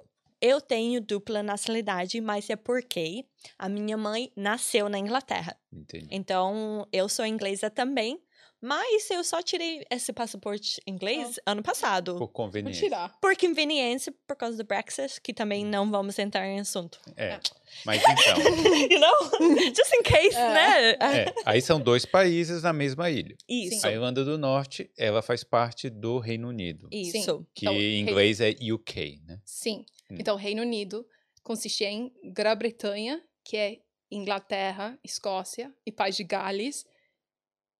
eu 0.45 0.61
tenho 0.61 1.01
dupla 1.01 1.41
nacionalidade, 1.41 2.21
mas 2.21 2.49
é 2.49 2.55
porque 2.55 3.25
a 3.57 3.67
minha 3.67 3.97
mãe 3.97 4.31
nasceu 4.35 4.87
na 4.87 4.99
Inglaterra. 4.99 5.57
Entendi. 5.73 6.07
Então, 6.11 6.87
eu 6.91 7.09
sou 7.09 7.25
inglesa 7.25 7.69
também, 7.69 8.21
mas 8.65 9.09
eu 9.11 9.23
só 9.23 9.41
tirei 9.41 9.85
esse 9.91 10.11
passaporte 10.11 10.81
inglês 10.87 11.39
ano 11.45 11.61
passado. 11.61 12.13
Por 12.13 12.19
Vou 12.19 12.27
conveniência. 12.27 12.83
tirar. 12.83 13.17
Por 13.21 13.35
conveniência, 13.37 14.13
por 14.27 14.35
causa 14.35 14.57
do 14.57 14.63
Brexit, 14.63 15.21
que 15.21 15.33
também 15.33 15.63
não 15.63 15.89
vamos 15.91 16.17
entrar 16.19 16.45
em 16.47 16.59
assunto. 16.59 16.99
É. 17.15 17.39
Mas 17.85 18.01
então. 18.01 18.37
you 18.89 18.99
know? 18.99 19.65
Just 19.75 19.93
in 19.93 20.03
case, 20.03 20.35
É. 20.35 20.53
né? 20.53 20.89
é, 20.91 21.33
aí 21.45 21.61
são 21.61 21.79
dois 21.79 22.05
países 22.05 22.63
na 22.63 22.73
mesma 22.73 23.09
ilha. 23.09 23.35
Isso, 23.47 23.85
A 23.85 23.91
Irlanda 23.91 24.23
do 24.25 24.37
Norte, 24.37 24.89
ela 24.97 25.21
faz 25.21 25.43
parte 25.43 25.89
do 25.89 26.17
Reino 26.19 26.47
Unido. 26.49 26.87
isso. 26.91 27.45
Que 27.53 27.65
Então, 27.65 27.73
em 27.73 27.77
Reino- 27.79 28.09
inglês 28.09 28.41
é 28.41 28.49
UK, 28.71 29.21
né? 29.25 29.39
Sim. 29.45 29.85
Hum. 30.09 30.17
Então, 30.19 30.35
Reino 30.35 30.61
Unido 30.61 31.05
consiste 31.43 31.83
em 31.83 32.11
Grã-Bretanha, 32.33 33.21
que 33.43 33.57
é 33.57 33.77
Inglaterra, 34.11 34.97
Escócia 35.03 35.73
e 35.85 35.91
País 35.91 36.15
de 36.15 36.23
Gales 36.23 36.85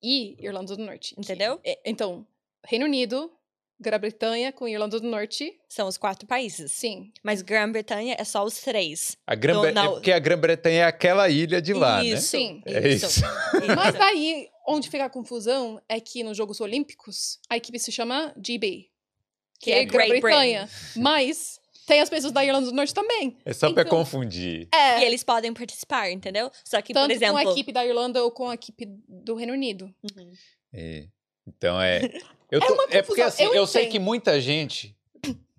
e 0.06 0.36
Irlanda 0.40 0.76
do 0.76 0.84
Norte. 0.84 1.16
Entendeu? 1.18 1.60
é- 1.64 1.80
então, 1.86 2.26
Reino 2.66 2.86
Unido, 2.86 3.32
Grã-Bretanha 3.80 4.52
com 4.54 4.68
Irlanda 4.68 5.00
do 5.00 5.08
Norte. 5.08 5.60
São 5.68 5.88
os 5.88 5.98
quatro 5.98 6.26
países. 6.28 6.72
Sim. 6.72 7.12
Mas 7.24 7.42
Grã-Bretanha 7.42 8.16
é 8.18 8.24
só 8.24 8.44
os 8.46 8.60
três. 8.62 9.18
A 9.28 9.36
Grã 9.36 9.54
Do- 9.62 9.72
na- 9.72 9.84
é 9.86 9.88
porque 9.90 10.12
a 10.12 10.20
Grã-Bretanha 10.20 10.82
é 10.82 10.86
aquela 10.86 11.28
ilha 11.30 11.62
de 11.62 11.74
lá, 11.74 11.98
né? 12.02 12.10
isso, 12.10 12.28
Sim. 12.30 12.62
É 12.66 12.88
isso. 12.88 13.22
Mas 13.76 13.96
daí, 13.96 14.48
onde 14.68 14.90
fica 14.90 15.06
a 15.06 15.10
confusão 15.10 15.82
é 15.90 16.00
que 16.00 16.24
nos 16.24 16.38
Jogos 16.38 16.62
Olímpicos, 16.62 17.40
a 17.50 17.58
equipe 17.58 17.78
se 17.80 17.92
chama 17.92 18.34
GB, 18.42 18.90
que, 19.60 19.66
Que 19.66 19.72
é, 19.72 19.80
é 19.82 19.86
Grã-Bretanha. 19.86 20.70
Mas 20.96 21.60
tem 21.86 22.02
as 22.02 22.10
pessoas 22.10 22.34
da 22.34 22.44
Irlanda 22.44 22.68
do 22.70 22.76
Norte 22.76 22.94
também. 22.94 23.38
É 23.46 23.54
só 23.54 23.72
pra 23.72 23.84
Então- 23.84 23.98
confundir. 24.00 24.68
É. 24.74 25.02
E 25.02 25.06
eles 25.06 25.24
podem 25.24 25.54
participar, 25.54 26.10
entendeu? 26.12 26.52
Só 26.64 26.82
que, 26.82 26.94
tanto 26.94 27.06
por 27.08 27.12
exemplo... 27.12 27.42
com 27.42 27.48
a 27.48 27.52
equipe 27.52 27.72
da 27.72 27.86
Irlanda 27.86 28.24
ou 28.24 28.32
com 28.32 28.50
a 28.50 28.54
equipe 28.56 28.86
do 29.08 29.36
Reino 29.36 29.54
Unido. 29.54 29.94
Uhum. 30.16 30.32
É. 30.74 31.08
Então 31.48 31.82
é. 31.82 32.02
Eu 32.52 32.60
É 32.62 32.68
tô- 32.68 32.74
uma 32.74 32.84
é 32.84 33.02
porque 33.02 33.22
confusão, 33.24 33.26
assim, 33.28 33.44
eu 33.44 33.56
eu, 33.56 33.68
sei 33.68 33.88
que 33.88 33.98
muita 33.98 34.40
gente 34.40 34.96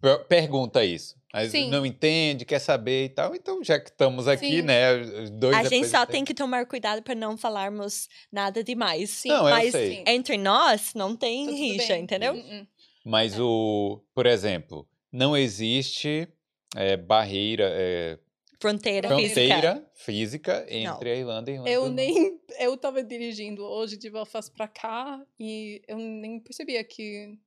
per- 0.00 0.24
pergunta 0.26 0.84
isso. 0.84 1.16
Mas 1.32 1.50
Sim. 1.50 1.68
não 1.68 1.84
entende, 1.84 2.44
quer 2.46 2.60
saber 2.60 3.06
e 3.06 3.08
tal. 3.10 3.34
Então, 3.34 3.62
já 3.62 3.78
que 3.78 3.90
estamos 3.90 4.26
aqui, 4.28 4.58
Sim. 4.58 4.62
né? 4.62 4.96
Dois 5.32 5.54
A 5.56 5.64
gente 5.64 5.88
só 5.88 6.06
tem 6.06 6.24
que 6.24 6.32
tomar 6.32 6.64
cuidado 6.64 7.02
para 7.02 7.14
não 7.14 7.36
falarmos 7.36 8.08
nada 8.32 8.62
demais. 8.64 9.10
Sim, 9.10 9.28
Não, 9.28 9.38
eu 9.48 9.50
mas 9.50 9.72
sei. 9.72 10.02
entre 10.06 10.38
nós 10.38 10.92
não 10.94 11.14
tem 11.14 11.44
Tá 11.46 11.50
tudo 11.52 11.60
rixa, 11.60 11.92
bem. 11.94 12.02
entendeu? 12.04 12.32
Hum, 12.34 12.44
hum. 12.62 12.66
Mas 13.04 13.38
o. 13.38 14.00
Por 14.14 14.24
exemplo, 14.26 14.88
não 15.16 15.36
existe 15.36 16.28
é, 16.76 16.96
barreira, 16.96 17.68
é, 17.74 18.18
Fronteira, 18.60 19.08
física. 19.16 19.34
fronteira 19.34 19.90
física 19.94 20.66
entre 20.68 21.10
a 21.10 21.14
Irlanda 21.14 21.50
e 21.50 21.52
a 21.52 21.56
Irlanda. 21.56 21.70
Eu 21.70 21.88
nem. 21.90 22.40
Eu 22.58 22.74
tava 22.76 23.02
dirigindo 23.02 23.62
hoje 23.62 23.98
de 23.98 24.08
Belfast 24.08 24.50
pra 24.54 24.66
cá 24.66 25.20
e 25.38 25.82
eu 25.86 25.98
nem 25.98 26.40
percebia 26.40 26.82
que 26.82 27.38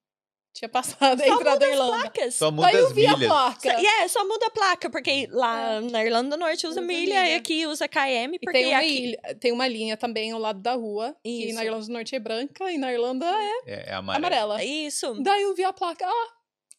tinha 0.54 0.70
passado 0.70 1.20
a 1.20 1.26
Só 1.26 1.34
entrada 1.34 1.60
da 1.60 1.68
Irlanda. 1.68 1.98
placas. 2.02 2.36
Só 2.36 2.52
muda 2.52 2.68
Daí 2.68 2.76
eu 2.80 2.88
as 2.88 2.94
vi 2.94 3.08
a 3.08 3.14
milhas. 3.18 3.28
placa. 3.32 3.72
Só, 3.72 3.78
yeah, 3.80 4.08
só 4.08 4.28
muda 4.28 4.46
a 4.46 4.50
placa, 4.52 4.90
porque 4.91 5.28
lá 5.32 5.82
na 5.82 6.06
Irlanda 6.06 6.38
do 6.38 6.40
Norte 6.40 6.68
usa 6.68 6.80
Usa 6.80 6.82
milha, 6.82 7.22
e 7.22 7.24
milha. 7.24 7.38
aqui 7.38 7.66
usa 7.66 7.88
KM, 7.88 8.36
E 8.36 8.40
porque 8.40 8.52
tem 8.60 8.68
uma, 8.68 8.78
aqui... 8.78 9.04
ilha, 9.04 9.36
tem 9.40 9.52
uma 9.52 9.68
linha 9.68 9.98
também 9.98 10.32
ao 10.32 10.40
lado 10.40 10.60
da 10.62 10.76
rua, 10.76 11.16
que 11.24 11.46
Isso. 11.46 11.56
na 11.56 11.66
Irlanda 11.66 11.86
do 11.88 11.91
Norte 11.94 12.16
é 12.16 12.20
branca 12.20 12.72
e 12.72 12.78
na 12.78 12.94
Irlanda 12.94 13.26
é 13.26 13.52
É, 13.66 13.90
é 13.90 13.94
amarelo. 13.94 14.26
amarela. 14.28 14.64
Isso. 14.64 15.16
Daí 15.24 15.41
eu 15.41 15.56
vi 15.56 15.64
a 15.64 15.74
placa, 15.74 16.06
ah, 16.08 16.28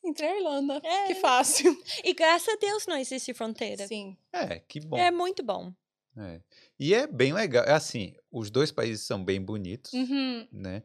entrei 0.04 0.28
a 0.30 0.36
Irlanda. 0.38 0.80
É. 0.84 1.06
Que 1.08 1.14
fácil. 1.16 1.76
E 2.04 2.12
graças 2.14 2.48
a 2.48 2.56
Deus 2.56 2.86
não 2.86 2.96
existe 2.96 3.32
fronteira. 3.34 3.86
Sim. 3.86 4.16
É, 4.32 4.58
que 4.60 4.80
bom. 4.80 4.96
É 4.96 5.10
muito 5.10 5.42
bom. 5.42 5.72
É. 6.16 6.40
E 6.78 6.92
é 6.94 7.06
bem 7.06 7.32
legal. 7.32 7.64
É 7.64 7.72
assim, 7.72 8.14
os 8.30 8.50
dois 8.50 8.72
países 8.72 9.06
são 9.06 9.22
bem 9.24 9.40
bonitos, 9.40 9.92
Uhum. 9.92 10.46
né? 10.50 10.82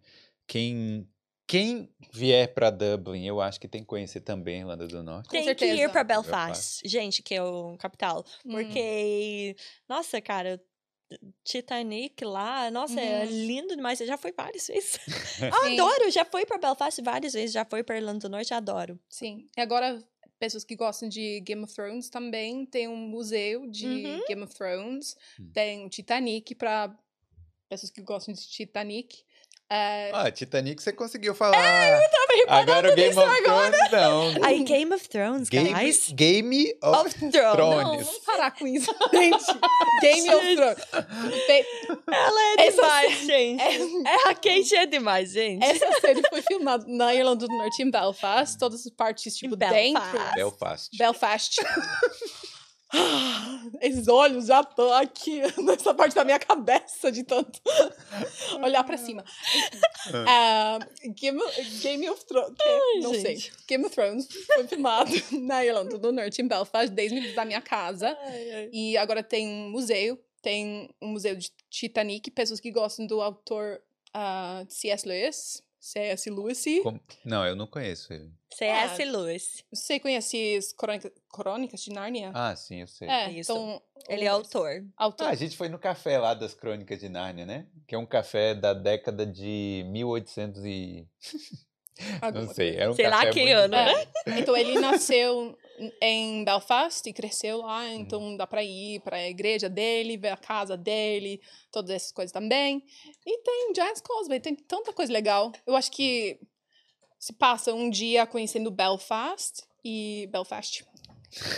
Quem, 0.47 1.07
quem 1.47 1.89
vier 2.13 2.53
para 2.53 2.69
Dublin, 2.69 3.25
eu 3.25 3.41
acho 3.41 3.59
que 3.59 3.67
tem 3.67 3.81
que 3.81 3.87
conhecer 3.87 4.21
também 4.21 4.57
a 4.57 4.59
Irlanda 4.59 4.87
do 4.87 5.01
Norte. 5.03 5.29
Tem 5.29 5.55
que 5.55 5.65
ir 5.65 5.89
para 5.89 6.03
Belfast. 6.03 6.81
Belfast, 6.81 6.81
gente, 6.87 7.23
que 7.23 7.33
é 7.33 7.41
o 7.43 7.75
capital. 7.77 8.23
Hum. 8.45 8.51
Porque, 8.51 9.55
nossa, 9.89 10.21
cara, 10.21 10.61
Titanic 11.43 12.23
lá, 12.23 12.69
nossa, 12.71 12.99
é 12.99 13.25
Uhum. 13.25 13.31
lindo 13.45 13.75
demais. 13.75 13.99
Eu 14.01 14.07
já 14.07 14.17
fui 14.17 14.31
várias 14.35 14.67
vezes. 14.67 14.99
Adoro, 15.63 16.09
já 16.11 16.25
fui 16.25 16.45
para 16.45 16.57
Belfast 16.57 17.01
várias 17.01 17.33
vezes, 17.33 17.51
já 17.53 17.65
fui 17.65 17.83
para 17.83 17.97
Irlanda 17.97 18.19
do 18.19 18.29
Norte, 18.29 18.53
adoro. 18.53 18.99
Sim. 19.09 19.47
E 19.57 19.61
agora, 19.61 20.03
pessoas 20.39 20.63
que 20.63 20.75
gostam 20.75 21.07
de 21.07 21.39
Game 21.41 21.63
of 21.63 21.73
Thrones 21.73 22.09
também 22.09 22.65
tem 22.65 22.87
um 22.87 22.95
museu 22.97 23.67
de 23.67 23.87
Uhum. 23.87 24.23
Game 24.27 24.43
of 24.43 24.53
Thrones. 24.55 25.15
Hum. 25.39 25.49
Tem 25.53 25.85
o 25.85 25.89
Titanic 25.89 26.55
para 26.55 26.97
pessoas 27.69 27.91
que 27.91 28.01
gostam 28.01 28.33
de 28.33 28.41
Titanic. 28.47 29.23
É, 29.67 30.11
Ah, 30.13 30.29
Titanic 30.31 30.81
você 30.81 30.93
conseguiu 30.93 31.33
falar. 31.33 31.57
Agora 32.47 32.91
o 32.91 32.95
Game 32.95 33.17
of 33.17 33.43
Thrones 33.43 33.91
não. 33.91 34.45
Aí, 34.45 34.63
Game 34.63 34.93
of 34.93 35.09
Thrones, 35.09 35.49
Game, 35.49 35.73
guys. 35.73 36.11
Game 36.11 36.75
of 36.83 37.07
Of 37.07 37.15
Thrones. 37.15 37.31
Thrones. 37.31 37.57
não, 37.83 37.97
vamos 37.97 38.17
parar 38.19 38.51
com 38.51 38.67
isso, 38.67 38.93
gente. 39.11 39.45
Game 40.01 40.29
of 40.35 40.55
Thrones. 40.55 40.77
Ela 42.11 42.41
é 42.41 42.67
Essa 42.67 42.81
demais, 42.81 43.19
gente. 43.25 43.61
é- 43.61 43.75
É, 44.05 44.29
a 44.29 44.35
Kate 44.35 44.75
é 44.75 44.85
demais, 44.85 45.31
gente. 45.31 45.65
Essa 45.65 45.99
série 45.99 46.21
foi 46.29 46.41
filmada 46.43 46.85
na 46.87 47.15
Irlanda 47.15 47.47
do 47.47 47.57
Norte, 47.57 47.81
em 47.81 47.89
Belfast. 47.89 48.59
Todas 48.59 48.85
as 48.85 48.91
partes, 48.93 49.35
tipo, 49.35 49.55
Belfast. 49.55 49.81
dentro. 49.83 50.35
Belfast. 50.35 50.95
Belfast. 50.97 51.55
Esses 53.81 54.07
olhos 54.07 54.47
já 54.47 54.61
estão 54.61 54.91
aqui 54.93 55.41
nessa 55.61 55.93
parte 55.93 56.15
da 56.15 56.23
minha 56.23 56.39
cabeça 56.39 57.11
de 57.11 57.23
tanto 57.23 57.59
olhar 58.63 58.83
pra 58.83 58.97
cima. 58.97 59.23
Ah, 60.27 60.79
Game, 61.03 61.39
Game 61.81 62.09
of 62.09 62.25
Thrones. 62.25 62.55
não 63.01 63.13
sei. 63.13 63.37
gente. 63.37 63.53
Game 63.67 63.85
of 63.85 63.93
Thrones 63.93 64.27
foi 64.53 64.67
filmado 64.67 65.11
na 65.31 65.65
Irlanda 65.65 65.97
do 65.97 66.11
Norte, 66.11 66.41
em 66.41 66.47
Belfast, 66.47 66.91
10 66.91 67.11
minutos 67.11 67.35
da 67.35 67.45
minha 67.45 67.61
casa. 67.61 68.17
E 68.71 68.97
agora 68.97 69.23
tem 69.23 69.47
um 69.47 69.69
museu. 69.71 70.19
Tem 70.41 70.89
um 71.01 71.07
museu 71.09 71.35
de 71.35 71.51
Titanic. 71.69 72.29
Pessoas 72.31 72.59
que 72.59 72.71
gostam 72.71 73.07
do 73.07 73.19
autor 73.21 73.81
ah, 74.13 74.63
C.S. 74.69 75.07
Lewis. 75.07 75.64
C.S. 75.85 76.31
Lewis. 76.31 76.65
Como- 76.81 76.99
Não, 77.23 77.45
eu 77.45 77.55
não 77.55 77.67
conheço 77.67 78.11
ele. 78.11 78.31
C.S. 78.51 79.03
Ah, 79.03 79.05
Lewis. 79.05 79.63
Você 79.71 79.99
conhece 79.99 80.55
as 80.57 80.73
crônica- 80.73 81.11
Crônicas 81.31 81.81
de 81.81 81.91
Nárnia? 81.91 82.31
Ah, 82.33 82.55
sim, 82.55 82.81
eu 82.81 82.87
sei. 82.87 83.07
é, 83.07 83.29
isso. 83.29 83.51
então. 83.51 83.79
Ele 84.09 84.25
é 84.25 84.27
autor. 84.27 84.83
autor. 84.97 85.27
Ah, 85.27 85.29
a 85.29 85.35
gente 85.35 85.55
foi 85.55 85.69
no 85.69 85.77
café 85.77 86.17
lá 86.17 86.33
das 86.33 86.55
Crônicas 86.55 86.99
de 86.99 87.07
Nárnia, 87.07 87.45
né? 87.45 87.67
Que 87.87 87.93
é 87.93 87.97
um 87.99 88.05
café 88.05 88.55
da 88.55 88.73
década 88.73 89.27
de 89.27 89.83
1800 89.89 90.65
e... 90.65 91.07
Não 92.33 92.51
sei, 92.53 92.75
era 92.77 92.91
um 92.91 92.95
Sei 92.95 93.07
lá 93.07 93.19
café 93.19 93.31
que 93.31 93.39
muito 93.41 93.55
ano, 93.55 93.67
né? 93.69 94.07
Então 94.39 94.57
ele 94.57 94.79
nasceu 94.79 95.55
em 96.01 96.43
Belfast 96.43 97.07
e 97.07 97.13
cresceu 97.13 97.57
lá, 97.57 97.87
então 97.89 98.37
dá 98.37 98.47
pra 98.47 98.63
ir 98.63 98.99
pra 99.01 99.27
igreja 99.27 99.69
dele, 99.69 100.17
ver 100.17 100.29
a 100.29 100.37
casa 100.37 100.77
dele, 100.77 101.41
todas 101.71 101.91
essas 101.91 102.11
coisas 102.11 102.31
também. 102.31 102.83
E 103.25 103.37
tem 103.39 103.73
Giants 103.75 104.01
Causeway, 104.01 104.39
tem 104.39 104.55
tanta 104.55 104.93
coisa 104.93 105.11
legal. 105.11 105.51
Eu 105.65 105.75
acho 105.75 105.91
que 105.91 106.39
se 107.19 107.33
passa 107.33 107.73
um 107.73 107.89
dia 107.89 108.25
conhecendo 108.25 108.71
Belfast 108.71 109.63
e 109.83 110.27
Belfast. 110.31 110.85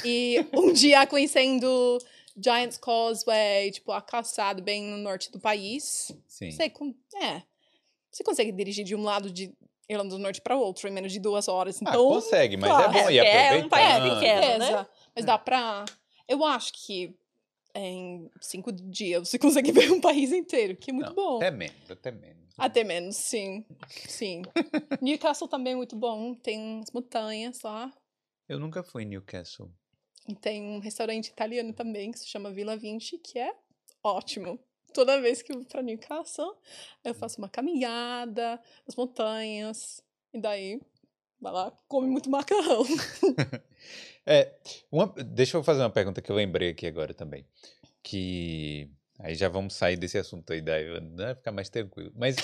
E 0.03 0.37
um 0.53 0.73
dia 0.73 1.05
conhecendo 1.05 1.99
Giants 2.35 2.77
Causeway, 2.77 3.71
tipo, 3.71 3.91
a 3.91 4.01
calçada 4.01 4.61
bem 4.61 4.83
no 4.83 4.97
norte 4.97 5.31
do 5.31 5.39
país. 5.39 6.11
Sim. 6.27 6.51
Você, 6.51 6.63
é, 7.21 7.43
você 8.09 8.23
consegue 8.23 8.51
dirigir 8.51 8.85
de 8.85 8.95
um 8.95 9.03
lado 9.03 9.29
de 9.31 9.53
Irlanda 9.89 10.09
do 10.15 10.19
Norte 10.19 10.41
para 10.41 10.57
outro 10.57 10.87
em 10.87 10.91
menos 10.91 11.11
de 11.11 11.19
duas 11.19 11.47
horas. 11.47 11.77
Ah, 11.77 11.89
Então, 11.89 12.07
consegue, 12.07 12.57
mas 12.57 12.69
claro. 12.69 12.97
é 12.97 13.01
bom 13.03 13.09
ir 13.09 13.19
É, 13.19 13.21
é 13.21 13.23
um 13.23 13.65
aproveitando. 13.65 13.69
país 13.69 13.87
é, 13.87 14.01
pequeno, 14.01 14.41
né? 14.41 14.57
beleza. 14.57 14.89
Mas 15.15 15.25
dá 15.25 15.37
pra. 15.37 15.85
Eu 16.27 16.43
acho 16.45 16.73
que 16.73 17.15
em 17.73 18.29
cinco 18.41 18.71
dias 18.71 19.29
você 19.29 19.37
consegue 19.39 19.71
ver 19.71 19.91
um 19.91 20.01
país 20.01 20.31
inteiro, 20.31 20.75
que 20.75 20.91
é 20.91 20.93
muito 20.93 21.07
Não, 21.09 21.15
bom. 21.15 21.37
Até 21.37 21.51
menos, 21.51 21.91
até 21.91 22.11
menos. 22.11 22.37
Até 22.57 22.83
menos, 22.83 23.15
sim. 23.15 23.65
Sim. 24.07 24.41
Newcastle 25.01 25.47
também 25.47 25.73
é 25.73 25.75
muito 25.75 25.95
bom. 25.95 26.33
Tem 26.33 26.59
umas 26.59 26.91
montanhas 26.91 27.61
lá. 27.61 27.93
Eu 28.49 28.59
nunca 28.59 28.81
fui 28.83 29.03
em 29.03 29.13
E 29.13 29.21
E 30.27 30.35
tem 30.35 30.63
um 30.63 30.79
restaurante 30.79 31.27
italiano 31.27 31.71
também 31.71 32.11
que 32.11 32.17
se 32.19 32.27
chama 32.27 32.51
Villa 32.51 32.75
20, 32.75 33.17
que 33.19 33.37
é 33.37 33.53
ótimo. 34.03 34.59
Toda 34.97 35.21
vez 35.21 35.43
que 35.43 35.53
eu 35.53 35.63
praticação, 35.63 36.57
eu 37.03 37.13
faço 37.13 37.37
uma 37.37 37.47
caminhada 37.47 38.59
nas 38.83 38.95
montanhas. 38.95 40.01
E 40.33 40.41
daí, 40.41 40.81
vai 41.39 41.53
lá, 41.53 41.71
come 41.87 42.07
muito 42.09 42.29
macarrão. 42.29 42.83
É, 44.29 44.53
uma, 44.91 45.07
deixa 45.07 45.55
eu 45.55 45.63
fazer 45.63 45.79
uma 45.79 45.89
pergunta 45.89 46.21
que 46.21 46.29
eu 46.29 46.35
lembrei 46.35 46.71
aqui 46.71 46.85
agora 46.85 47.13
também. 47.13 47.47
Que 48.03 48.91
aí 49.19 49.35
já 49.35 49.47
vamos 49.47 49.73
sair 49.73 49.95
desse 49.95 50.17
assunto 50.17 50.51
aí, 50.51 50.61
daí 50.61 50.83
vai 51.15 51.33
ficar 51.33 51.53
mais 51.53 51.69
tranquilo. 51.69 52.11
Mas 52.13 52.35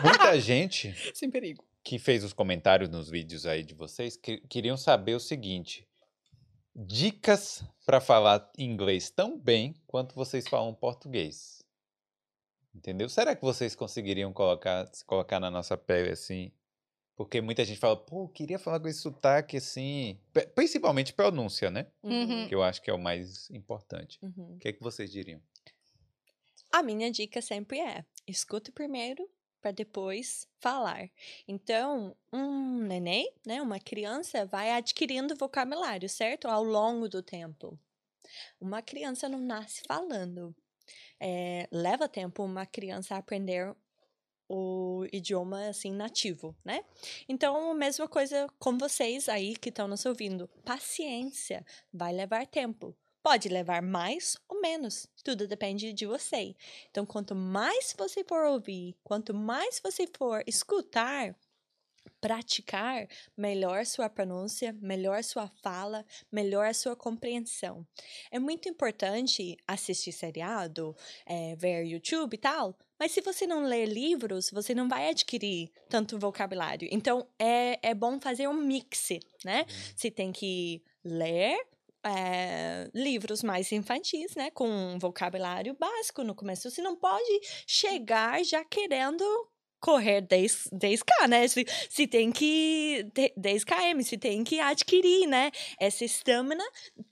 muita 0.00 0.38
gente 0.38 0.94
Sem 1.12 1.28
perigo. 1.28 1.64
que 1.82 1.98
fez 1.98 2.22
os 2.22 2.32
comentários 2.32 2.88
nos 2.88 3.10
vídeos 3.10 3.46
aí 3.46 3.64
de 3.64 3.74
vocês 3.74 4.16
que, 4.16 4.38
queriam 4.42 4.76
saber 4.76 5.16
o 5.16 5.20
seguinte: 5.20 5.88
dicas 6.72 7.64
para 7.84 8.00
falar 8.00 8.48
inglês 8.56 9.10
tão 9.10 9.36
bem 9.36 9.74
quanto 9.88 10.14
vocês 10.14 10.46
falam 10.46 10.72
português. 10.72 11.57
Entendeu? 12.78 13.08
Será 13.08 13.34
que 13.34 13.42
vocês 13.42 13.74
conseguiriam 13.74 14.32
colocar, 14.32 14.88
se 14.92 15.04
colocar 15.04 15.40
na 15.40 15.50
nossa 15.50 15.76
pele 15.76 16.10
assim? 16.10 16.52
Porque 17.16 17.40
muita 17.40 17.64
gente 17.64 17.80
fala, 17.80 17.96
pô, 17.96 18.28
queria 18.28 18.56
falar 18.56 18.78
com 18.78 18.86
esse 18.86 19.00
sotaque 19.00 19.56
assim. 19.56 20.16
Principalmente 20.54 21.12
pronúncia, 21.12 21.72
né? 21.72 21.88
Uhum. 22.04 22.46
Que 22.46 22.54
eu 22.54 22.62
acho 22.62 22.80
que 22.80 22.88
é 22.88 22.94
o 22.94 22.98
mais 22.98 23.50
importante. 23.50 24.20
Uhum. 24.22 24.54
O 24.54 24.58
que 24.60 24.68
é 24.68 24.72
que 24.72 24.80
vocês 24.80 25.10
diriam? 25.10 25.42
A 26.70 26.80
minha 26.80 27.10
dica 27.10 27.42
sempre 27.42 27.80
é: 27.80 28.04
escute 28.28 28.70
primeiro 28.70 29.28
para 29.60 29.72
depois 29.72 30.46
falar. 30.60 31.10
Então, 31.48 32.16
um 32.32 32.78
neném, 32.78 33.28
né, 33.44 33.60
uma 33.60 33.80
criança 33.80 34.46
vai 34.46 34.70
adquirindo 34.70 35.34
vocabulário, 35.34 36.08
certo? 36.08 36.46
Ao 36.46 36.62
longo 36.62 37.08
do 37.08 37.24
tempo. 37.24 37.76
Uma 38.60 38.80
criança 38.82 39.28
não 39.28 39.40
nasce 39.40 39.82
falando. 39.88 40.54
É, 41.20 41.68
leva 41.70 42.08
tempo 42.08 42.42
uma 42.42 42.66
criança 42.66 43.16
aprender 43.16 43.74
o 44.48 45.06
idioma 45.12 45.68
assim 45.68 45.92
nativo, 45.92 46.56
né? 46.64 46.84
Então, 47.28 47.74
mesma 47.74 48.08
coisa 48.08 48.46
com 48.58 48.78
vocês 48.78 49.28
aí 49.28 49.54
que 49.56 49.68
estão 49.68 49.86
nos 49.86 50.06
ouvindo. 50.06 50.48
Paciência, 50.64 51.64
vai 51.92 52.12
levar 52.12 52.46
tempo. 52.46 52.96
Pode 53.22 53.48
levar 53.48 53.82
mais 53.82 54.36
ou 54.48 54.60
menos, 54.60 55.06
tudo 55.22 55.46
depende 55.46 55.92
de 55.92 56.06
você. 56.06 56.56
Então, 56.90 57.04
quanto 57.04 57.34
mais 57.34 57.94
você 57.98 58.24
for 58.24 58.44
ouvir, 58.44 58.96
quanto 59.04 59.34
mais 59.34 59.80
você 59.84 60.06
for 60.16 60.42
escutar, 60.46 61.36
praticar, 62.20 63.06
melhor 63.36 63.84
sua 63.86 64.08
pronúncia, 64.08 64.74
melhor 64.80 65.22
sua 65.22 65.48
fala, 65.62 66.04
melhor 66.30 66.66
a 66.66 66.74
sua 66.74 66.96
compreensão. 66.96 67.86
É 68.30 68.38
muito 68.38 68.68
importante 68.68 69.56
assistir 69.66 70.12
seriado, 70.12 70.96
eh, 71.26 71.54
ver 71.56 71.84
YouTube 71.84 72.34
e 72.34 72.38
tal, 72.38 72.76
mas 72.98 73.12
se 73.12 73.20
você 73.20 73.46
não 73.46 73.62
ler 73.62 73.86
livros, 73.86 74.50
você 74.50 74.74
não 74.74 74.88
vai 74.88 75.08
adquirir 75.08 75.70
tanto 75.88 76.18
vocabulário. 76.18 76.88
Então, 76.90 77.26
é, 77.38 77.78
é 77.82 77.94
bom 77.94 78.20
fazer 78.20 78.48
um 78.48 78.54
mix, 78.54 79.10
né? 79.44 79.64
Você 79.94 80.10
tem 80.10 80.32
que 80.32 80.82
ler 81.04 81.56
eh, 82.04 82.90
livros 82.92 83.42
mais 83.42 83.70
infantis, 83.70 84.34
né? 84.34 84.50
Com 84.50 84.68
um 84.68 84.98
vocabulário 84.98 85.76
básico 85.78 86.24
no 86.24 86.34
começo. 86.34 86.68
Você 86.70 86.82
não 86.82 86.96
pode 86.96 87.40
chegar 87.66 88.44
já 88.44 88.64
querendo 88.64 89.24
correr 89.80 90.20
10, 90.22 90.68
10k, 90.72 91.28
né? 91.28 91.46
Se, 91.48 91.64
se 91.88 92.06
tem 92.06 92.30
que 92.32 93.06
10 93.36 93.64
km, 93.64 94.00
se 94.02 94.18
tem 94.18 94.42
que 94.44 94.58
adquirir, 94.60 95.26
né? 95.26 95.50
Essa 95.80 96.04
estamina 96.04 96.64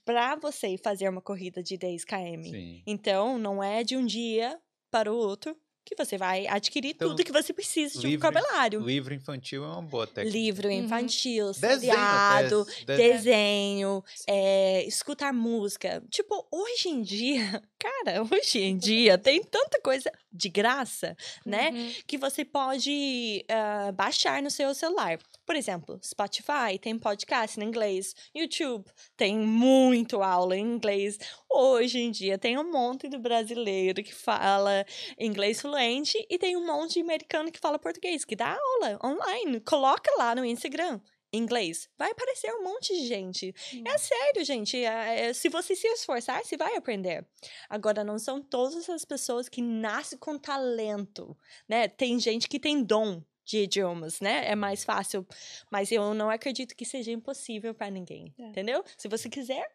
para 0.05 0.36
você 0.36 0.76
fazer 0.78 1.09
uma 1.09 1.20
corrida 1.20 1.62
de 1.62 1.76
10 1.76 2.05
km. 2.05 2.43
Sim. 2.43 2.82
Então, 2.86 3.38
não 3.38 3.62
é 3.62 3.82
de 3.84 3.97
um 3.97 4.05
dia 4.05 4.59
para 4.90 5.12
o 5.12 5.16
outro 5.16 5.56
que 5.88 5.94
você 5.94 6.18
vai 6.18 6.48
adquirir 6.48 6.90
Então, 6.97 7.10
tudo 7.10 7.22
que 7.22 7.30
você 7.30 7.52
precisa 7.52 8.01
de 8.01 8.09
livro- 8.09 8.26
vocabulário. 8.28 8.80
Livro 8.80 9.14
infantil 9.14 9.62
é 9.62 9.68
uma 9.68 9.82
boa 9.82 10.05
técnica. 10.05 10.36
Livro 10.36 10.66
Uhum. 10.66 10.74
infantil, 10.74 11.52
Desenho 11.52 11.78
seriado, 11.80 12.60
até, 12.62 12.97
de- 12.97 13.09
desenho, 13.12 14.02
é, 14.26 14.84
escutar 14.84 15.32
música. 15.32 16.02
Tipo, 16.10 16.44
hoje 16.51 16.88
em 16.88 17.02
dia, 17.02 17.62
cara, 17.78 18.23
hoje 18.31 18.61
em 18.61 18.77
dia 18.77 19.16
tem 19.19 19.43
tanta 19.43 19.81
coisa 19.81 20.11
de 20.32 20.48
graça, 20.48 21.16
né? 21.44 21.70
Uhum. 21.70 21.93
Que 22.07 22.19
você 22.19 22.44
pode 22.44 23.44
ah, 23.48 23.93
baixar 23.93 24.43
no 24.43 24.51
seu 24.51 24.74
celular. 24.74 25.19
Por 25.44 25.57
exemplo, 25.57 25.98
Spotify 26.03 26.78
tem 26.81 26.98
podcast 26.98 27.59
em 27.59 27.65
inglês, 27.65 28.15
YouTube 28.35 28.85
tem 29.16 29.39
muito 29.39 30.23
aula 30.23 30.57
em 30.57 30.62
inglês. 30.62 31.19
Hoje 31.51 31.98
em 31.98 32.11
dia 32.11 32.39
tem 32.39 32.59
um 32.59 32.70
monte 32.70 33.09
de 33.09 33.19
brasileiro 33.19 34.03
que 34.03 34.15
fala 34.15 34.85
inglês 35.19 35.61
fluente 35.61 36.24
e 36.28 36.39
tem 36.39 36.57
um 36.57 36.66
monte 36.66 36.94
de 36.94 37.01
americano 37.01 37.51
que 37.51 37.59
fala 37.59 37.78
português, 37.78 38.24
que 38.24 38.36
dá 38.36 38.57
aula 38.57 38.98
online. 39.05 39.61
Coloca 39.61 40.11
lá 40.19 40.35
no 40.35 40.44
Instagram. 40.44 41.01
Inglês. 41.36 41.88
Vai 41.96 42.10
aparecer 42.10 42.52
um 42.54 42.64
monte 42.64 42.94
de 42.94 43.06
gente. 43.06 43.54
É 43.86 43.98
sério, 43.98 44.44
gente. 44.44 44.76
é- 44.76 45.26
é- 45.28 45.32
se 45.32 45.48
você 45.48 45.74
se 45.76 45.86
esforçar, 45.88 46.44
você 46.44 46.56
vai 46.56 46.76
aprender. 46.76 47.26
Agora, 47.68 48.02
não 48.04 48.18
são 48.18 48.42
todas 48.42 48.88
as 48.88 49.04
pessoas 49.04 49.48
que 49.48 49.62
nascem 49.62 50.18
com 50.18 50.38
talento, 50.38 51.36
né? 51.68 51.88
Tem 51.88 52.18
gente 52.18 52.48
que 52.48 52.58
tem 52.58 52.82
dom 52.82 53.22
de 53.44 53.58
idiomas, 53.58 54.20
né? 54.20 54.48
É 54.50 54.56
mais 54.56 54.82
fácil. 54.84 55.24
Mas 55.70 55.92
eu 55.92 56.12
não 56.14 56.28
acredito 56.30 56.74
que 56.74 56.84
seja 56.84 57.12
impossível 57.12 57.72
para 57.74 57.90
ninguém, 57.90 58.34
É. 58.38 58.42
entendeu? 58.48 58.82
Se 58.98 59.06
você 59.08 59.28
quiser, 59.28 59.70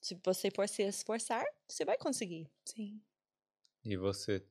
se 0.00 0.16
você 0.24 0.50
for 0.50 0.68
se 0.68 0.82
esforçar, 0.82 1.44
você 1.66 1.84
vai 1.84 1.96
conseguir. 1.98 2.48
Sim. 2.64 3.00
E 3.84 3.96
você? 3.96 4.44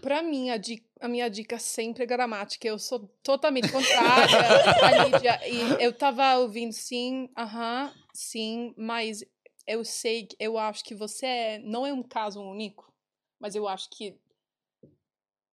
Pra 0.00 0.22
mim, 0.22 0.50
a, 0.50 0.56
di- 0.56 0.84
a 1.00 1.08
minha 1.08 1.28
dica 1.28 1.58
sempre 1.58 2.04
é 2.04 2.06
gramática. 2.06 2.66
Eu 2.66 2.78
sou 2.78 3.08
totalmente 3.22 3.70
contrária 3.72 4.38
à 4.82 5.04
Lídia. 5.04 5.40
E 5.48 5.82
eu 5.84 5.92
tava 5.92 6.36
ouvindo 6.38 6.72
sim, 6.72 7.28
aham, 7.36 7.92
sim, 8.12 8.72
mas 8.76 9.24
eu 9.66 9.84
sei, 9.84 10.28
eu 10.38 10.56
acho 10.58 10.84
que 10.84 10.94
você 10.94 11.26
é- 11.26 11.58
não 11.58 11.86
é 11.86 11.92
um 11.92 12.02
caso 12.02 12.40
único, 12.40 12.92
mas 13.40 13.54
eu 13.54 13.66
acho 13.66 13.88
que 13.90 14.16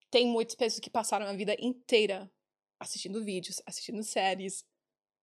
tem 0.09 0.27
muitas 0.27 0.55
pessoas 0.55 0.79
que 0.79 0.89
passaram 0.89 1.25
a 1.25 1.33
vida 1.33 1.55
inteira 1.59 2.29
assistindo 2.79 3.23
vídeos, 3.23 3.61
assistindo 3.65 4.03
séries, 4.03 4.65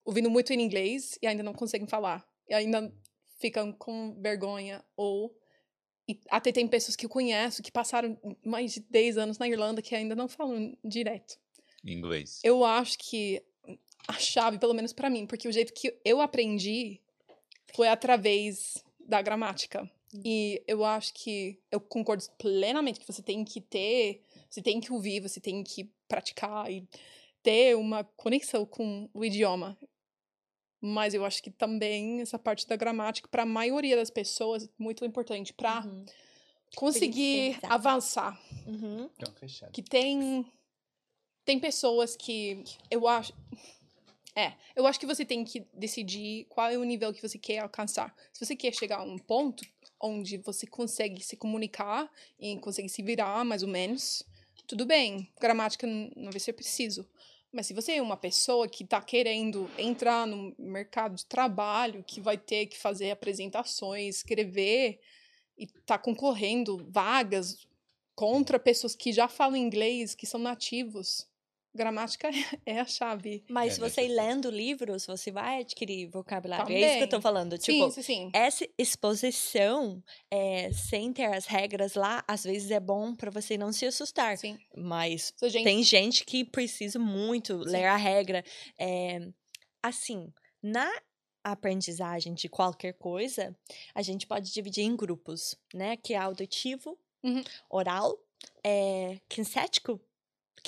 ouvindo 0.05 0.31
muito 0.31 0.53
em 0.53 0.61
inglês 0.61 1.19
e 1.21 1.27
ainda 1.27 1.43
não 1.43 1.53
conseguem 1.53 1.87
falar. 1.87 2.27
E 2.49 2.55
ainda 2.55 2.93
ficam 3.39 3.73
com 3.73 4.17
vergonha 4.21 4.83
ou 4.97 5.37
e 6.09 6.19
até 6.31 6.51
tem 6.51 6.67
pessoas 6.67 6.97
que 6.97 7.05
eu 7.05 7.11
conheço 7.11 7.63
que 7.63 7.71
passaram 7.71 8.19
mais 8.43 8.73
de 8.73 8.81
10 8.81 9.19
anos 9.19 9.39
na 9.39 9.47
Irlanda 9.47 9.83
que 9.83 9.95
ainda 9.95 10.17
não 10.17 10.27
falam 10.27 10.77
direto. 10.83 11.39
Inglês. 11.85 12.41
Eu 12.43 12.65
acho 12.65 12.99
que 12.99 13.43
a 14.07 14.15
chave, 14.15 14.59
pelo 14.59 14.73
menos 14.73 14.93
pra 14.93 15.11
mim, 15.11 15.27
porque 15.27 15.47
o 15.47 15.53
jeito 15.53 15.73
que 15.73 15.95
eu 16.05 16.21
aprendi 16.21 16.99
foi 17.75 17.89
através 17.89 18.83
da 18.99 19.21
gramática. 19.21 19.89
E 20.25 20.63
eu 20.67 20.85
acho 20.85 21.13
que 21.13 21.59
eu 21.71 21.79
concordo 21.79 22.25
plenamente 22.39 22.99
que 22.99 23.07
você 23.07 23.23
tem 23.23 23.45
que 23.45 23.61
ter, 23.61 24.23
você 24.49 24.63
tem 24.63 24.81
que 24.81 24.91
ouvir, 24.91 25.21
você 25.21 25.39
tem 25.39 25.63
que 25.63 25.91
praticar 26.09 26.71
e 26.73 26.89
ter 27.43 27.77
uma 27.77 28.03
conexão 28.03 28.65
com 28.65 29.09
o 29.13 29.23
idioma. 29.23 29.77
Mas 30.81 31.13
eu 31.15 31.25
acho 31.25 31.43
que 31.43 31.51
também 31.51 32.21
essa 32.21 32.39
parte 32.39 32.67
da 32.67 32.77
gramática, 32.77 33.29
para 33.29 33.43
a 33.43 33.47
maioria 33.47 33.97
das 33.97 34.11
pessoas, 34.11 34.65
é 34.65 34.69
muito 34.79 35.05
importante 35.05 35.53
para 35.53 35.85
Uhum. 35.85 36.05
conseguir 36.77 37.59
avançar. 37.65 38.41
Uhum. 38.67 39.11
Então. 39.17 39.35
Que 39.73 39.83
tem 39.83 40.47
tem 41.45 41.59
pessoas 41.59 42.15
que 42.15 42.63
eu 42.91 43.09
acho 43.09 43.33
é, 44.37 44.53
eu 44.77 44.87
acho 44.87 45.01
que 45.01 45.07
você 45.07 45.25
tem 45.25 45.45
que 45.45 45.67
decidir 45.75 46.45
qual 46.49 46.71
é 46.71 46.79
o 46.79 46.85
nível 46.85 47.13
que 47.13 47.21
você 47.27 47.39
quer 47.39 47.59
alcançar. 47.59 48.15
Se 48.33 48.45
você 48.45 48.55
quer 48.55 48.73
chegar 48.73 48.99
a 48.99 49.03
um 49.03 49.19
ponto 49.19 49.65
onde 50.01 50.37
você 50.37 50.65
consegue 50.65 51.21
se 51.25 51.37
comunicar 51.37 52.09
e 52.39 52.57
consegue 52.59 52.89
se 52.89 53.03
virar 53.03 53.45
mais 53.45 53.65
ou 53.65 53.69
menos, 53.69 54.23
tudo 54.67 54.87
bem. 54.87 55.29
Gramática 55.41 55.87
não 55.89 56.31
vai 56.31 56.39
ser 56.39 56.53
preciso. 56.53 57.09
Mas 57.53 57.67
se 57.67 57.75
você 57.75 57.93
é 57.93 58.03
uma 58.03 58.17
pessoa 58.17 58.69
que 58.69 58.85
está 58.85 59.01
querendo 59.01 59.71
entrar 59.79 60.27
no 60.27 60.55
mercado 60.59 61.15
de 61.15 61.25
trabalho, 61.25 62.05
que 62.07 62.21
vai 62.21 62.37
ter 62.37 62.67
que 62.67 62.79
fazer 62.79 63.11
apresentações, 63.11 64.17
escrever 64.17 65.01
e 65.57 65.65
está 65.65 65.99
concorrendo 65.99 66.87
vagas 66.91 67.67
contra 68.15 68.59
pessoas 68.59 68.97
que 68.97 69.13
já 69.13 69.29
falam 69.29 69.57
inglês, 69.57 70.15
que 70.15 70.27
são 70.27 70.41
nativos, 70.41 71.28
gramática 71.79 72.29
é 72.67 72.79
a 72.81 72.85
chave. 72.85 73.43
Mas 73.49 73.73
É 73.73 73.75
se 73.77 73.81
você 73.81 74.07
lendo 74.09 74.51
livros, 74.51 75.07
você 75.07 75.31
vai 75.31 75.61
adquirir 75.61 76.09
vocabulário. 76.11 76.71
É 76.77 76.79
isso 76.81 76.97
que 76.99 77.03
eu 77.05 77.07
tô 77.07 77.11
Também. 77.13 77.23
falando. 77.23 77.53
Sim, 77.57 77.73
Tipo, 77.73 77.91
sim, 77.91 78.03
sim. 78.03 78.31
essa 78.35 78.69
exposição, 78.77 80.03
é, 80.31 80.71
sem 80.73 81.13
ter 81.13 81.25
as 81.27 81.47
regras 81.47 81.95
lá, 81.95 82.23
às 82.29 82.45
vezes 82.45 82.71
é 82.71 82.81
bom 82.81 83.15
para 83.15 83.31
você 83.31 83.57
não 83.57 83.73
se 83.73 83.87
assustar. 83.87 84.37
sim. 84.37 84.59
Mas 84.77 85.33
gente- 85.43 85.65
tem 85.65 85.83
gente 85.83 86.25
que 86.25 86.45
precisa 86.45 86.99
muito 86.99 87.65
Sim. 87.65 87.71
ler 87.71 87.85
a 87.87 87.97
regra. 87.97 88.45
É, 88.79 89.21
assim, 89.83 90.33
na 90.63 90.91
aprendizagem 91.45 92.35
de 92.35 92.49
qualquer 92.49 92.93
coisa, 92.95 93.57
a 93.95 94.03
gente 94.03 94.27
pode 94.27 94.53
dividir 94.53 94.85
em 94.85 94.95
grupos, 94.97 95.55
né? 95.73 95.97
Que 95.97 96.15
é 96.15 96.19
auditivo, 96.19 96.99
Uhum. 97.23 97.43
Oral, 97.71 98.17
é, 98.65 99.19
kinestético, 99.29 100.01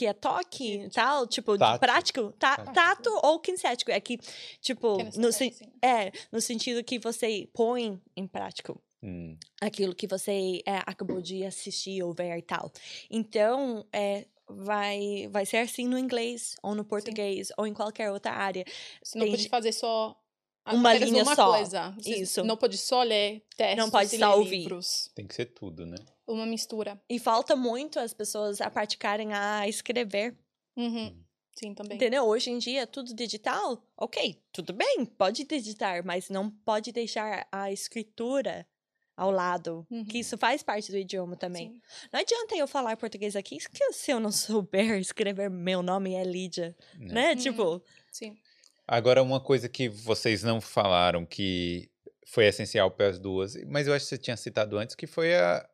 que 0.00 0.06
é 0.06 0.14
toque 0.14 0.76
e 0.84 0.88
tal, 0.90 1.26
tipo, 1.26 1.58
prático, 1.78 2.32
tá, 2.38 2.56
Tátil. 2.56 2.72
tato 2.72 3.20
ou 3.22 3.38
kinestético. 3.38 3.90
É 3.90 4.00
que, 4.00 4.18
tipo, 4.58 4.96
Que 4.96 5.18
no, 5.18 5.30
sen- 5.30 5.54
é, 5.82 6.10
no 6.32 6.40
sentido 6.40 6.82
que 6.82 6.98
você 6.98 7.46
põe 7.52 8.00
em 8.16 8.26
prático 8.26 8.80
Hum. 9.02 9.36
aquilo 9.60 9.94
que 9.94 10.06
você 10.06 10.62
é, 10.64 10.76
acabou 10.86 11.20
de 11.20 11.44
assistir 11.44 12.02
ou 12.02 12.14
ver 12.14 12.34
e 12.38 12.42
tal. 12.42 12.72
Então, 13.10 13.86
é, 13.92 14.26
vai, 14.48 15.28
vai 15.30 15.44
ser 15.44 15.58
assim 15.58 15.86
no 15.86 15.98
inglês, 15.98 16.54
ou 16.62 16.74
no 16.74 16.82
português, 16.84 17.48
ou 17.58 17.66
em 17.66 17.74
qualquer 17.74 18.10
outra 18.10 18.32
área. 18.32 18.64
Você 19.02 19.18
não 19.18 19.26
Tem 19.26 19.32
pode 19.36 19.48
fazer 19.50 19.72
só 19.72 20.16
a- 20.64 20.74
Uma 20.74 20.94
linha 20.94 21.22
uma 21.22 21.34
só. 21.34 21.50
coisa. 21.50 21.94
Você 21.98 22.16
Isso. 22.16 22.42
Não 22.44 22.56
pode 22.56 22.78
só 22.78 23.02
ler 23.02 23.44
textos 23.54 23.90
pode 23.90 24.16
e 24.16 24.18
só 24.18 24.30
ler 24.34 24.38
ouvir. 24.38 24.56
livros. 24.60 25.10
Tem 25.14 25.26
que 25.26 25.34
ser 25.34 25.46
tudo, 25.46 25.84
né? 25.84 25.96
Uma 26.32 26.46
mistura. 26.46 27.00
E 27.08 27.18
falta 27.18 27.56
muito 27.56 27.98
as 27.98 28.12
pessoas 28.14 28.60
a 28.60 28.70
praticarem 28.70 29.32
a 29.32 29.66
escrever. 29.68 30.36
Uhum. 30.76 31.22
Sim, 31.58 31.74
também. 31.74 31.96
Entendeu? 31.96 32.24
Hoje 32.24 32.50
em 32.50 32.58
dia, 32.58 32.86
tudo 32.86 33.12
digital, 33.14 33.82
ok, 33.96 34.40
tudo 34.52 34.72
bem, 34.72 35.04
pode 35.04 35.44
digitar, 35.44 36.04
mas 36.04 36.30
não 36.30 36.48
pode 36.50 36.92
deixar 36.92 37.46
a 37.50 37.70
escritura 37.72 38.66
ao 39.16 39.30
lado, 39.30 39.86
Uhum. 39.90 40.04
que 40.04 40.18
isso 40.20 40.38
faz 40.38 40.62
parte 40.62 40.90
do 40.90 40.96
idioma 40.96 41.36
também. 41.36 41.72
Sim. 41.72 41.80
Não 42.10 42.20
adianta 42.20 42.56
eu 42.56 42.66
falar 42.66 42.96
português 42.96 43.36
aqui 43.36 43.58
que 43.58 43.92
se 43.92 44.10
eu 44.10 44.18
não 44.20 44.30
souber 44.32 44.98
escrever 44.98 45.50
meu 45.50 45.82
nome 45.82 46.14
é 46.14 46.24
Lídia, 46.24 46.74
né? 46.98 47.32
Uhum. 47.32 47.36
Tipo, 47.36 47.82
Sim. 48.10 48.34
Agora, 48.86 49.22
uma 49.22 49.40
coisa 49.40 49.68
que 49.68 49.88
vocês 49.88 50.42
não 50.42 50.60
falaram 50.60 51.26
que 51.26 51.90
foi 52.26 52.46
essencial 52.46 52.90
para 52.90 53.08
as 53.08 53.18
duas, 53.18 53.54
mas 53.66 53.86
eu 53.86 53.92
acho 53.92 54.04
que 54.06 54.08
você 54.10 54.18
tinha 54.18 54.36
citado 54.36 54.78
antes, 54.78 54.94
que 54.96 55.06
foi 55.06 55.34
a, 55.36 55.68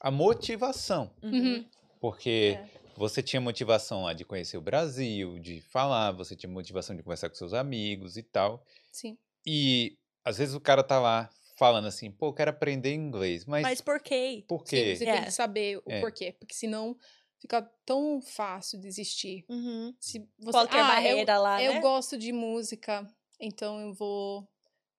a 0.00 0.10
motivação. 0.10 1.10
Uhum. 1.22 1.64
Porque 2.00 2.56
É. 2.58 2.68
você 2.96 3.22
tinha 3.22 3.40
motivação 3.40 4.04
lá 4.04 4.12
de 4.12 4.24
conhecer 4.24 4.56
o 4.56 4.60
Brasil, 4.60 5.38
de 5.38 5.60
falar, 5.60 6.12
você 6.12 6.36
tinha 6.36 6.50
motivação 6.50 6.94
de 6.96 7.02
conversar 7.02 7.28
com 7.28 7.34
seus 7.34 7.52
amigos 7.54 8.16
e 8.16 8.22
tal. 8.22 8.64
Sim. 8.92 9.16
E 9.46 9.96
às 10.24 10.38
vezes 10.38 10.54
o 10.54 10.60
cara 10.60 10.82
tá 10.82 11.00
lá 11.00 11.28
falando 11.56 11.86
assim, 11.88 12.10
pô, 12.10 12.26
eu 12.28 12.32
quero 12.32 12.50
aprender 12.50 12.94
inglês, 12.94 13.44
mas, 13.44 13.62
Mas 13.62 13.80
por 13.80 14.00
quê? 14.00 14.44
por 14.46 14.60
Sim, 14.60 14.76
quê? 14.76 14.96
você 14.96 15.04
É. 15.04 15.12
tem 15.14 15.24
que 15.24 15.30
saber 15.32 15.78
o 15.78 15.90
É. 15.90 16.00
porquê. 16.00 16.32
Porque 16.38 16.54
senão 16.54 16.96
fica 17.40 17.62
tão 17.84 18.20
fácil 18.20 18.78
desistir. 18.80 19.44
Uhum. 19.48 19.92
Se 19.98 20.20
você, 20.38 20.52
Qualquer 20.52 20.80
ah, 20.82 20.86
barreira 20.88 21.38
lá, 21.38 21.62
eu, 21.62 21.72
né? 21.72 21.78
eu 21.78 21.82
gosto 21.82 22.16
de 22.16 22.32
música, 22.32 23.08
então 23.40 23.80
eu 23.80 23.92
vou 23.92 24.46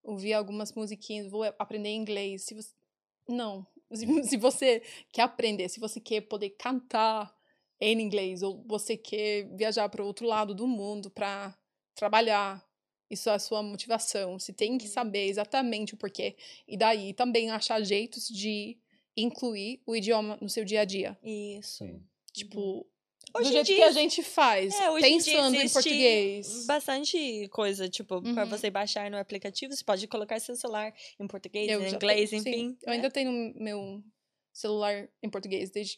ouvir 0.03 0.33
algumas 0.33 0.73
musiquinhas, 0.73 1.29
vou 1.29 1.43
aprender 1.57 1.89
inglês. 1.93 2.43
Se 2.43 2.53
você... 2.53 2.73
Não. 3.27 3.65
Se, 3.91 4.05
se 4.23 4.37
você 4.37 4.81
quer 5.11 5.23
aprender, 5.23 5.69
se 5.69 5.79
você 5.79 5.99
quer 5.99 6.21
poder 6.21 6.51
cantar 6.51 7.33
em 7.79 7.99
inglês, 8.01 8.43
ou 8.43 8.63
você 8.67 8.97
quer 8.97 9.45
viajar 9.55 9.87
para 9.89 10.03
o 10.03 10.05
outro 10.05 10.27
lado 10.27 10.53
do 10.53 10.67
mundo 10.67 11.09
para 11.09 11.57
trabalhar, 11.95 12.63
isso 13.09 13.29
é 13.29 13.33
a 13.33 13.39
sua 13.39 13.63
motivação. 13.63 14.37
Você 14.39 14.53
tem 14.53 14.71
Uhum. 14.73 14.77
que 14.77 14.87
saber 14.87 15.25
exatamente 15.27 15.93
o 15.93 15.97
porquê. 15.97 16.35
E 16.67 16.77
daí 16.77 17.13
também 17.13 17.49
achar 17.49 17.81
jeitos 17.83 18.27
de 18.27 18.77
incluir 19.15 19.81
o 19.85 19.95
idioma 19.95 20.37
no 20.41 20.49
seu 20.49 20.63
dia 20.63 20.81
a 20.81 20.85
dia. 20.85 21.17
Isso. 21.23 21.77
Sim. 21.77 22.03
Tipo, 22.33 22.85
Hoje 23.33 23.43
do 23.43 23.49
em 23.49 23.51
jeito 23.53 23.67
que 23.67 23.75
dia 23.75 23.87
a 23.87 23.91
gente 23.91 24.23
faz, 24.23 24.73
É, 24.79 24.89
hoje 24.89 25.05
em 25.07 25.17
dia 25.19 25.35
pensando 25.35 25.55
em 25.55 25.69
português. 25.69 26.65
Bastante 26.65 27.47
coisa, 27.49 27.87
tipo, 27.89 28.21
pra 28.21 28.43
Uhum. 28.43 28.49
você 28.49 28.69
baixar 28.69 29.09
no 29.11 29.17
aplicativo, 29.17 29.73
você 29.75 29.83
pode 29.83 30.07
colocar 30.07 30.39
seu 30.39 30.55
celular 30.55 30.93
em 31.19 31.27
português, 31.27 31.69
Eu 31.69 31.81
em 31.81 31.89
já 31.89 31.95
inglês, 31.95 32.29
tenho- 32.29 32.41
sim, 32.43 32.49
enfim. 32.49 32.77
eu 32.85 32.91
ainda 32.93 33.09
tenho 33.11 33.31
meu 33.55 34.03
celular 34.53 35.07
em 35.21 35.29
português 35.29 35.69
desde 35.69 35.97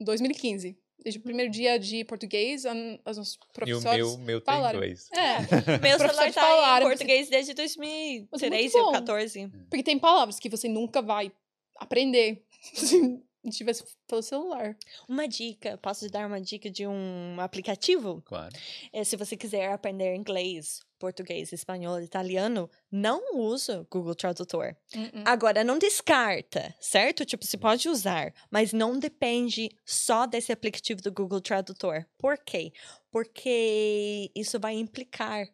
2015. 0.00 0.78
Desde 1.02 1.18
o 1.18 1.22
primeiro 1.22 1.50
dia 1.50 1.78
de 1.78 2.04
português, 2.04 2.66
an- 2.66 2.98
os 3.06 3.16
nossos 3.16 3.34
E 3.34 3.38
o 3.38 3.52
professores 3.54 3.86
meu, 3.86 4.18
meu 4.18 4.40
tem 4.40 4.54
falaram. 4.54 4.78
inglês. 4.78 5.08
É, 5.12 5.38
Meu 5.80 5.96
celular 5.96 5.98
professores 5.98 6.16
tá 6.18 6.28
em 6.28 6.32
falaram, 6.32 6.86
português 6.88 7.28
desde 7.30 7.52
Mas 7.52 8.42
é 8.42 8.50
2013 8.50 8.62
muito 8.74 8.76
ou 8.78 8.84
bom. 8.84 8.92
14. 8.92 9.48
porque 9.70 9.82
tem 9.82 9.98
palavras 9.98 10.38
que 10.38 10.50
você 10.50 10.68
nunca 10.68 11.00
vai 11.00 11.32
aprender 11.78 12.44
não 12.92 13.22
tivesse 13.48 13.84
pelo 14.06 14.22
celular. 14.22 14.76
Uma 15.08 15.26
dica, 15.26 15.78
posso 15.78 16.06
te 16.06 16.12
dar 16.12 16.26
uma 16.26 16.40
dica 16.40 16.68
de 16.68 16.86
um 16.86 17.36
aplicativo? 17.38 18.20
Claro. 18.26 18.54
É, 18.92 19.02
se 19.04 19.16
você 19.16 19.36
quiser 19.36 19.72
aprender 19.72 20.14
inglês, 20.14 20.80
português, 20.98 21.50
espanhol, 21.52 22.00
italiano, 22.00 22.68
não 22.92 23.38
usa 23.38 23.86
Google 23.90 24.14
Tradutor. 24.14 24.76
Uh-uh. 24.94 25.22
Agora, 25.24 25.64
não 25.64 25.78
descarta, 25.78 26.74
certo? 26.78 27.24
Tipo, 27.24 27.46
você 27.46 27.56
pode 27.56 27.88
usar, 27.88 28.34
mas 28.50 28.72
não 28.72 28.98
depende 28.98 29.70
só 29.86 30.26
desse 30.26 30.52
aplicativo 30.52 31.00
do 31.00 31.10
Google 31.10 31.40
Tradutor. 31.40 32.04
Por 32.18 32.36
quê? 32.36 32.72
Porque 33.10 34.30
isso 34.34 34.60
vai 34.60 34.74
implicar. 34.74 35.48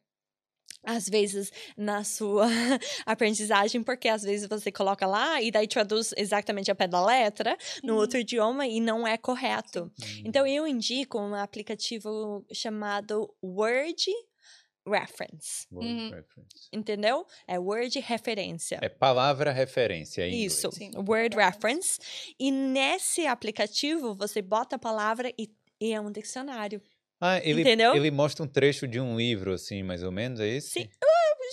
Às 0.85 1.09
vezes 1.09 1.51
na 1.77 2.05
sua 2.05 2.47
aprendizagem, 3.05 3.83
porque 3.83 4.09
às 4.09 4.23
vezes 4.23 4.49
você 4.49 4.71
coloca 4.71 5.05
lá 5.07 5.43
e 5.43 5.51
daí 5.51 5.67
traduz 5.67 6.13
exatamente 6.17 6.71
a 6.71 6.75
pé 6.77 6.87
da 6.87 7.05
letra 7.05 7.57
no 7.83 7.95
Uhum. 7.95 7.99
outro 8.01 8.19
idioma 8.21 8.67
e 8.69 8.79
não 8.81 9.05
é 9.07 9.17
correto. 9.19 9.85
Hum. 10.01 10.23
Então 10.25 10.47
eu 10.47 10.67
indico 10.67 11.19
um 11.19 11.35
aplicativo 11.35 12.47
chamado 12.53 13.29
Word 13.43 14.05
Reference, 14.89 15.67
Word 15.73 15.89
Uhum. 15.89 16.11
reference. 16.11 16.69
entendeu? 16.73 17.27
É 17.49 17.59
Word 17.59 17.99
referência. 17.99 18.79
É 18.81 18.89
palavra 18.89 19.51
referência 19.51 20.29
em 20.29 20.45
Isso. 20.45 20.71
Sim. 20.71 20.93
Word 20.97 21.35
Reference. 21.37 21.99
Reference. 21.99 22.35
E 22.39 22.53
nesse 22.53 23.27
aplicativo 23.27 24.15
você 24.15 24.41
bota 24.41 24.77
a 24.77 24.79
palavra 24.79 25.33
e, 25.37 25.51
e 25.81 25.93
é 25.93 26.01
um 26.01 26.13
dicionário. 26.13 26.81
Ah, 27.21 27.39
ele, 27.43 27.63
Entendeu? 27.63 27.95
ele 27.95 28.11
mostra 28.11 28.45
um 28.45 28.49
trecho 28.49 28.87
de 28.87 29.01
um 29.01 29.17
livro, 29.17 29.53
assim, 29.53 29.83
mais 29.83 30.03
ou 30.03 30.13
menos, 30.13 30.39
é 30.41 30.47
esse? 30.49 30.71
Sim. 30.71 30.89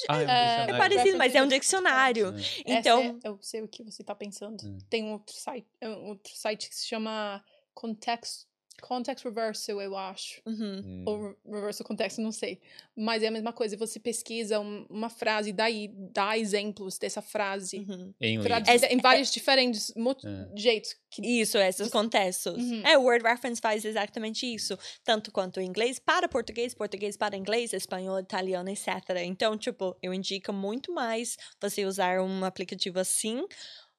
Ah, 0.10 0.22
é, 0.22 0.26
um 0.26 0.30
É, 0.30 0.69
É 0.72 0.77
parecido, 0.77 1.18
mas 1.18 1.34
é 1.35 1.41
um 1.41 1.48
dicionário. 1.48 2.31
Hum. 2.31 2.41
Então, 2.65 3.19
é- 3.23 3.27
eu 3.30 3.38
sei 3.41 3.61
o 3.61 3.68
que 3.68 3.84
você 3.84 4.02
está 4.02 4.14
pensando. 4.14 4.61
Hum. 4.65 4.77
Tem 4.90 5.03
um 5.03 5.14
outro 5.14 5.34
site, 5.35 5.68
é 5.80 5.88
um 5.90 6.07
outro 6.10 6.35
site 6.35 6.68
que 6.68 6.76
se 6.76 6.88
chama 6.88 7.44
Context, 7.73 8.45
Context 8.88 9.23
Reversal, 9.26 9.81
eu 9.81 9.95
acho. 9.95 10.41
uhum, 10.45 10.81
Hum. 10.85 11.03
Ou 11.07 11.27
re- 11.30 11.35
Reversal 11.45 11.88
Context, 11.88 12.19
não 12.19 12.31
sei. 12.31 12.60
Mas 12.95 13.23
é 13.23 13.27
a 13.27 13.31
mesma 13.31 13.53
coisa. 13.53 13.77
Você 13.77 13.99
pesquisa 13.99 14.60
um- 14.60 14.85
uma 14.89 15.10
frase 15.10 15.49
e 15.49 15.53
daí 15.53 15.89
dá 16.11 16.38
exemplos 16.38 16.97
dessa 16.97 17.22
frase. 17.22 17.85
uhum. 17.89 18.14
Em 18.19 18.38
livro. 18.38 18.53
É- 18.53 18.93
em 18.93 18.97
vários 18.97 19.31
diferentes 19.31 19.93
mo- 19.95 20.15
É. 20.23 20.49
jeitos. 20.57 20.95
Que, 21.10 21.22
Isso, 21.41 21.57
esses 21.57 21.89
contextos. 21.89 22.57
Uhum. 22.61 22.81
É, 22.85 22.97
o 22.97 23.03
Word 23.03 23.23
Reference 23.23 23.61
faz 23.61 23.85
exatamente 23.85 24.51
isso. 24.51 24.77
Tanto 25.03 25.31
quanto 25.31 25.61
inglês 25.61 25.99
para 25.99 26.27
português, 26.27 26.73
português 26.73 27.15
para 27.15 27.38
inglês, 27.38 27.72
espanhol, 27.73 28.19
italiano, 28.19 28.69
etc. 28.69 28.88
Então, 29.23 29.57
tipo, 29.57 29.95
eu 30.01 30.14
indico 30.14 30.51
muito 30.51 30.91
mais 30.93 31.38
você 31.61 31.85
usar 31.85 32.19
um 32.22 32.43
aplicativo 32.43 32.99
assim 32.99 33.45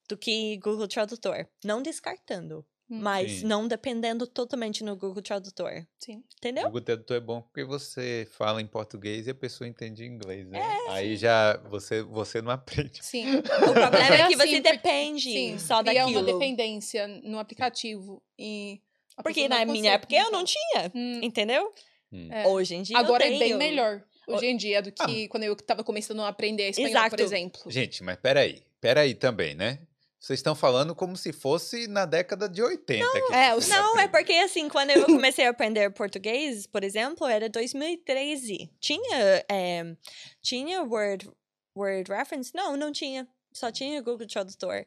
do 0.09 0.17
que 0.19 0.59
Google 0.59 0.87
Tradutor. 0.89 1.47
Não 1.65 1.81
descartando. 1.83 2.65
Mas 2.89 3.41
Sim. 3.41 3.47
não 3.47 3.67
dependendo 3.67 4.27
totalmente 4.27 4.85
no 4.85 4.95
Google 4.97 5.23
Tradutor. 5.23 5.87
sim. 5.99 6.17
O 6.19 6.25
Entendeu? 6.39 6.65
Google 6.65 6.81
Tradutor 6.83 7.17
é 7.17 7.21
bom 7.21 7.41
porque 7.41 7.65
você 7.65 8.29
fala 8.33 8.61
em 8.61 8.67
português 8.67 9.27
e 9.27 9.31
a 9.31 9.35
pessoa 9.35 9.67
entende 9.67 10.05
inglês, 10.05 10.47
né? 10.47 10.59
É, 10.59 10.91
Aí 10.91 11.17
já 11.17 11.57
você, 11.71 12.03
você 12.03 12.43
não 12.43 12.51
aprende. 12.51 12.99
Sim. 13.03 13.25
O 13.69 13.73
problema 13.73 13.99
é 14.15 14.21
É 14.21 14.27
que 14.29 14.37
você 14.37 14.43
assim, 14.43 14.63
porque- 14.63 14.73
depende 14.73 15.23
Sim. 15.33 15.59
só 15.59 15.83
daquilo. 15.83 16.09
uma 16.11 16.23
dependência 16.23 17.09
no 17.09 17.39
aplicativo. 17.39 18.23
E 18.39 18.81
Porque 19.23 19.49
na 19.49 19.65
minha 19.65 19.93
época 19.93 20.15
eu 20.15 20.31
não 20.31 20.45
tinha, 20.45 20.91
Hum, 20.95 21.21
entendeu? 21.23 21.73
Hum. 22.13 22.29
é. 22.31 22.47
Hoje 22.47 22.75
em 22.75 22.83
dia 22.83 22.99
Agora 22.99 23.27
eu 23.27 23.35
é 23.35 23.39
bem 23.39 23.55
melhor 23.57 24.05
O- 24.29 24.35
hoje 24.35 24.47
em 24.47 24.57
dia 24.57 24.83
do 24.83 24.93
que 24.93 25.27
quando 25.29 25.45
eu 25.45 25.57
tava 25.57 25.83
começando 25.83 26.21
a 26.23 26.29
aprender 26.29 26.69
espanhol, 26.69 26.91
por 27.11 27.19
Exato. 27.19 27.23
exemplo. 27.23 27.63
Gente, 27.71 28.03
mas 28.05 28.17
peraí. 28.17 28.63
Peraí 28.81 29.15
também, 29.15 29.55
né? 29.55 29.79
Vocês 30.25 30.39
estão 30.39 30.55
falando 30.55 30.95
como 30.95 31.19
se 31.19 31.35
fosse 31.35 31.87
na 31.87 32.07
década 32.07 32.49
de 32.49 32.63
80. 32.63 33.05
que 33.13 33.35
é, 33.35 33.51
Não, 33.69 33.99
é 33.99 34.05
aprendem. 34.05 34.09
porque 34.09 34.33
assim, 34.33 34.71
quando 34.71 34.89
eu 34.89 35.05
comecei 35.05 35.47
a 35.47 35.51
aprender 35.51 35.91
português, 35.91 36.67
por 36.67 36.83
exemplo, 36.83 37.27
era 37.27 37.47
2013. 37.51 38.71
Tinha, 38.81 39.45
é, 39.51 39.95
tinha 40.41 40.83
Word, 40.83 41.31
Word 41.77 42.11
Reference? 42.11 42.53
Não, 42.55 42.75
não 42.75 42.91
tinha. 42.91 43.29
Só 43.53 43.71
tinha 43.71 44.01
Google 44.01 44.27
Tradutor. 44.27 44.87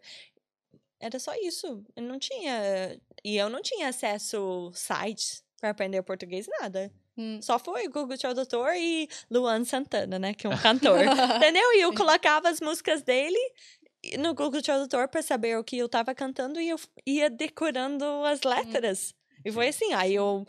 Era 1.00 1.20
só 1.20 1.36
isso. 1.36 1.84
Eu 1.96 2.02
não 2.02 2.18
tinha. 2.18 3.00
E 3.24 3.38
eu 3.38 3.48
não 3.48 3.62
tinha 3.62 3.90
acesso 3.90 4.72
sites 4.74 5.44
para 5.62 5.70
aprender 5.70 6.02
português, 6.02 6.48
nada. 6.60 6.92
Hum. 7.16 7.40
Só 7.44 7.60
foi 7.60 7.88
Google 7.88 8.18
Tradutor 8.18 8.74
e 8.76 9.08
Luan 9.30 9.64
Santana, 9.66 10.18
né? 10.18 10.34
Que 10.34 10.48
é 10.48 10.50
um 10.50 10.58
cantor. 10.58 10.98
Entendeu? 11.38 11.74
E 11.74 11.82
eu 11.82 11.94
colocava 11.94 12.50
as 12.50 12.60
músicas 12.60 13.04
dele 13.04 13.38
no 14.19 14.34
Google 14.34 14.61
Tradutor 14.61 15.07
para 15.10 15.22
saber 15.22 15.57
o 15.57 15.64
que 15.64 15.78
eu 15.78 15.90
tava 15.90 16.14
cantando 16.15 16.60
e 16.60 16.69
eu 16.69 16.78
ia 17.06 17.30
decorando 17.30 18.06
as 18.26 18.41
letras. 18.44 19.14
E 19.45 19.52
foi 19.52 19.68
assim, 19.69 19.94
aí 19.94 20.15
eu 20.15 20.45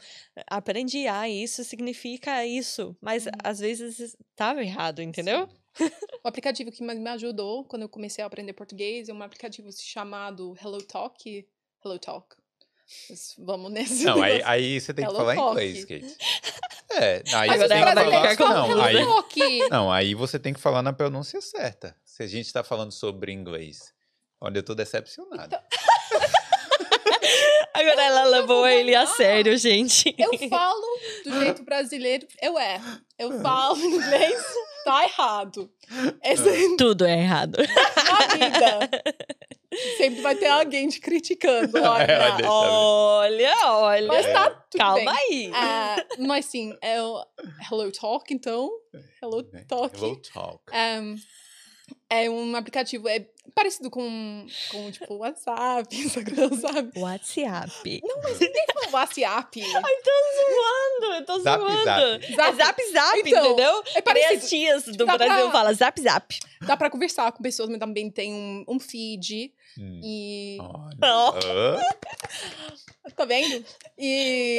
aprendi, 0.49 1.07
ah, 1.07 1.29
isso 1.29 1.63
significa 1.65 2.45
isso. 2.47 2.97
Mas 3.01 3.27
Uhum. 3.27 3.33
às 3.45 3.59
vezes 3.61 4.17
tava 4.35 4.63
errado, 4.63 5.03
entendeu? 5.03 5.49
O 6.25 6.29
aplicativo 6.29 6.71
que 6.73 6.83
mais 6.83 6.99
me 6.99 7.09
ajudou 7.11 7.65
quando 7.65 7.83
eu 7.83 7.89
comecei 7.89 8.23
a 8.25 8.27
aprender 8.27 8.53
português 8.53 9.09
é 9.09 9.13
um 9.15 9.23
aplicativo 9.23 9.71
chamado 9.73 10.55
Hello 10.61 10.83
Talk. 10.83 11.49
Hello 11.85 11.99
Talk. 11.99 12.37
Vamos 13.39 13.71
nesse. 13.71 14.05
Não, 14.05 14.23
aí, 14.23 14.43
aí 14.45 14.81
você 14.81 14.95
tem 14.95 15.05
que 15.05 15.11
Hello 15.11 15.19
falar 15.19 15.35
Talk. 15.35 15.51
inglês, 15.53 15.85
Kate. 15.85 16.17
É, 16.91 17.23
aí 17.35 17.49
Mas 17.49 17.61
você 17.61 17.69
tem 17.69 17.79
que 17.79 18.37
falar. 18.37 18.55
Não, 18.55 18.71
Hello 18.71 18.83
aí, 18.83 19.69
não, 19.71 19.93
aí 19.93 20.15
você 20.15 20.39
tem 20.39 20.55
que 20.55 20.61
falar 20.61 20.83
na 20.83 20.93
pronúncia 20.93 21.41
certa. 21.41 21.95
Se 22.05 22.23
a 22.23 22.27
gente 22.27 22.53
tá 22.53 22.65
falando 22.65 22.93
sobre 22.93 23.33
inglês. 23.33 23.93
Olha, 24.41 24.59
eu 24.59 24.63
tô 24.63 24.75
decepcionado. 24.75 25.47
Então, 25.47 25.61
Agora 27.75 28.03
ela 28.03 28.25
levou 28.25 28.67
ele 28.67 28.95
a 28.95 29.07
sério, 29.07 29.57
gente. 29.57 30.13
Eu 30.19 30.37
falo 30.49 30.99
do 31.25 31.41
jeito 31.41 31.63
brasileiro, 31.63 32.27
eu 32.43 32.59
erro. 32.59 33.01
Eu 33.17 33.41
falo 33.41 33.79
inglês, 33.79 34.43
tá 34.85 35.05
errado. 35.05 35.71
Essa 36.21 36.49
é 36.51 36.77
Tudo 36.77 37.05
é 37.05 37.21
errado. 37.21 37.57
a 37.61 38.35
vida. 38.35 38.91
Sempre 39.97 40.23
vai 40.23 40.35
ter 40.35 40.47
alguém 40.47 40.89
te 40.89 41.01
criticando. 41.01 41.77
É, 41.79 42.47
Olha. 42.47 42.51
Olha, 42.51 43.55
olha. 43.75 44.07
mas 44.09 44.27
tá 44.27 44.51
tudo 44.51 44.81
Calma 44.81 45.13
bem. 45.13 45.15
aí. 45.31 45.51
Ah, 45.55 45.97
mas 46.19 46.47
sim, 46.47 46.77
é 46.81 47.03
o 47.03 47.25
Hello 47.71 47.91
Talk, 47.93 48.33
então. 48.33 48.71
Hello 49.23 49.43
Talk. 49.67 49.97
Hello 49.97 50.17
Talk. 50.23 50.63
Um, 50.73 51.17
é 52.11 52.29
um 52.31 52.55
aplicativo, 52.57 53.09
é 53.09 53.27
parecido 53.55 53.91
com, 53.91 54.47
com 54.71 54.91
tipo, 54.91 55.15
WhatsApp, 55.17 55.89
Instagram, 55.97 56.51
sabe? 56.61 56.99
WhatsApp. 57.01 58.01
Não, 58.05 58.17
mas 58.23 58.39
nem 58.41 58.53
fala 58.75 58.91
WhatsApp. 58.93 59.61
zoando, 59.63 61.15
eu 61.15 61.25
tô 61.25 61.39
Zap, 61.41 61.61
zoando. 61.61 61.85
zap. 61.85 62.33
É 62.33 62.53
zap 62.55 62.83
zap, 62.93 63.19
Então, 63.21 63.47
entendeu? 63.47 63.83
É 63.95 64.03
parecido. 64.03 64.35
as 64.35 64.49
tias 64.49 64.85
do 64.85 65.07
dá 65.07 65.17
Brasil 65.17 65.43
pra- 65.45 65.53
fala 65.53 65.73
zap 65.75 66.01
zap. 66.01 66.39
Dá 66.67 66.77
pra 66.77 66.91
conversar 66.91 67.31
com 67.33 67.43
pessoas, 67.43 67.69
mas 67.69 67.79
também 67.79 68.11
tem 68.11 68.33
um, 68.35 68.65
um 68.69 68.81
feed. 68.81 69.53
Hum. 69.79 70.01
E. 70.03 70.59
Olha. 70.61 70.99
Ah, 71.03 71.81
Tá 73.17 73.25
vendo? 73.25 73.65
E. 73.97 74.59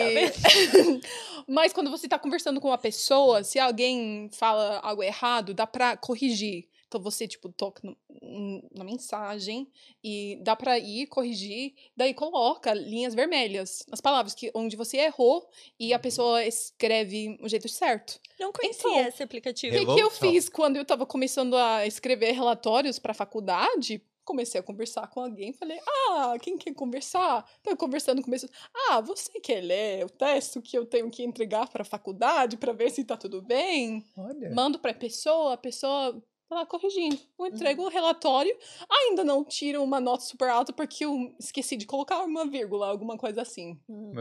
Mas 1.47 1.73
quando 1.73 1.89
você 1.91 2.07
tá 2.07 2.17
conversando 2.19 2.59
com 2.61 2.67
uma 2.67 2.77
pessoa, 2.77 3.43
se 3.43 3.57
alguém 3.59 4.29
fala 4.33 4.79
algo 4.83 5.01
errado, 5.03 5.53
dá 5.53 5.65
pra 5.67 5.97
corrigir. 5.97 6.65
Então 6.89 6.99
você, 6.99 7.27
tipo, 7.27 7.49
toca 7.49 7.81
no- 7.87 7.95
n- 8.19 8.67
na 8.75 8.83
mensagem 8.83 9.69
e 10.03 10.39
dá 10.43 10.55
pra 10.55 10.77
ir 10.79 11.05
corrigir, 11.05 11.75
daí 11.95 12.15
coloca 12.15 12.73
linhas 12.73 13.13
vermelhas 13.13 13.85
nas 13.87 14.01
palavras 14.01 14.33
que, 14.33 14.51
onde 14.55 14.75
você 14.75 14.97
errou 14.97 15.47
e 15.79 15.93
a 15.93 15.99
pessoa 15.99 16.43
escreve 16.43 17.37
o 17.41 17.47
jeito 17.47 17.69
certo. 17.69 18.19
Não 18.39 18.51
conhecia 18.51 18.89
Então, 18.89 19.07
esse 19.07 19.21
aplicativo. 19.21 19.75
O 19.75 19.79
que, 19.79 19.85
que 19.93 19.99
eu 20.01 20.09
fiz 20.09 20.49
quando 20.49 20.77
eu 20.77 20.85
tava 20.85 21.05
começando 21.05 21.55
a 21.55 21.85
escrever 21.85 22.31
relatórios 22.31 22.97
pra 22.97 23.13
faculdade? 23.13 24.03
Comecei 24.25 24.59
a 24.59 24.63
conversar 24.63 25.07
com 25.07 25.21
alguém, 25.21 25.51
falei, 25.53 25.79
ah, 26.11 26.35
quem 26.39 26.55
quer 26.55 26.71
conversar? 26.75 27.43
Tô 27.63 27.75
conversando 27.75 28.21
com 28.21 28.29
pessoas, 28.29 28.51
ah, 28.89 29.01
você 29.01 29.39
quer 29.39 29.59
ler 29.61 30.05
o 30.05 30.09
texto 30.09 30.61
que 30.61 30.77
eu 30.77 30.85
tenho 30.85 31.09
que 31.09 31.23
entregar 31.23 31.67
pra 31.67 31.83
faculdade 31.83 32.55
pra 32.55 32.71
ver 32.71 32.91
se 32.91 33.03
tá 33.03 33.17
tudo 33.17 33.41
bem? 33.41 34.05
Olha. 34.15 34.51
Mando 34.51 34.77
pra 34.77 34.93
pessoa, 34.93 35.53
a 35.53 35.57
pessoa 35.57 36.21
tá 36.49 36.55
lá 36.55 36.65
corrigindo. 36.65 37.17
Eu 37.37 37.45
entrego 37.45 37.83
o 37.83 37.89
relatório, 37.89 38.55
ainda 38.89 39.23
não 39.23 39.43
tiro 39.45 39.83
uma 39.83 39.99
nota 39.99 40.23
super 40.23 40.49
alta 40.49 40.73
porque 40.73 41.05
eu 41.05 41.33
esqueci 41.39 41.77
de 41.77 41.85
colocar 41.85 42.23
uma 42.23 42.45
vírgula, 42.45 42.87
alguma 42.87 43.17
coisa 43.17 43.41
assim. 43.43 43.79
Hum. 43.87 44.13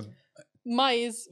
Mas 0.65 1.29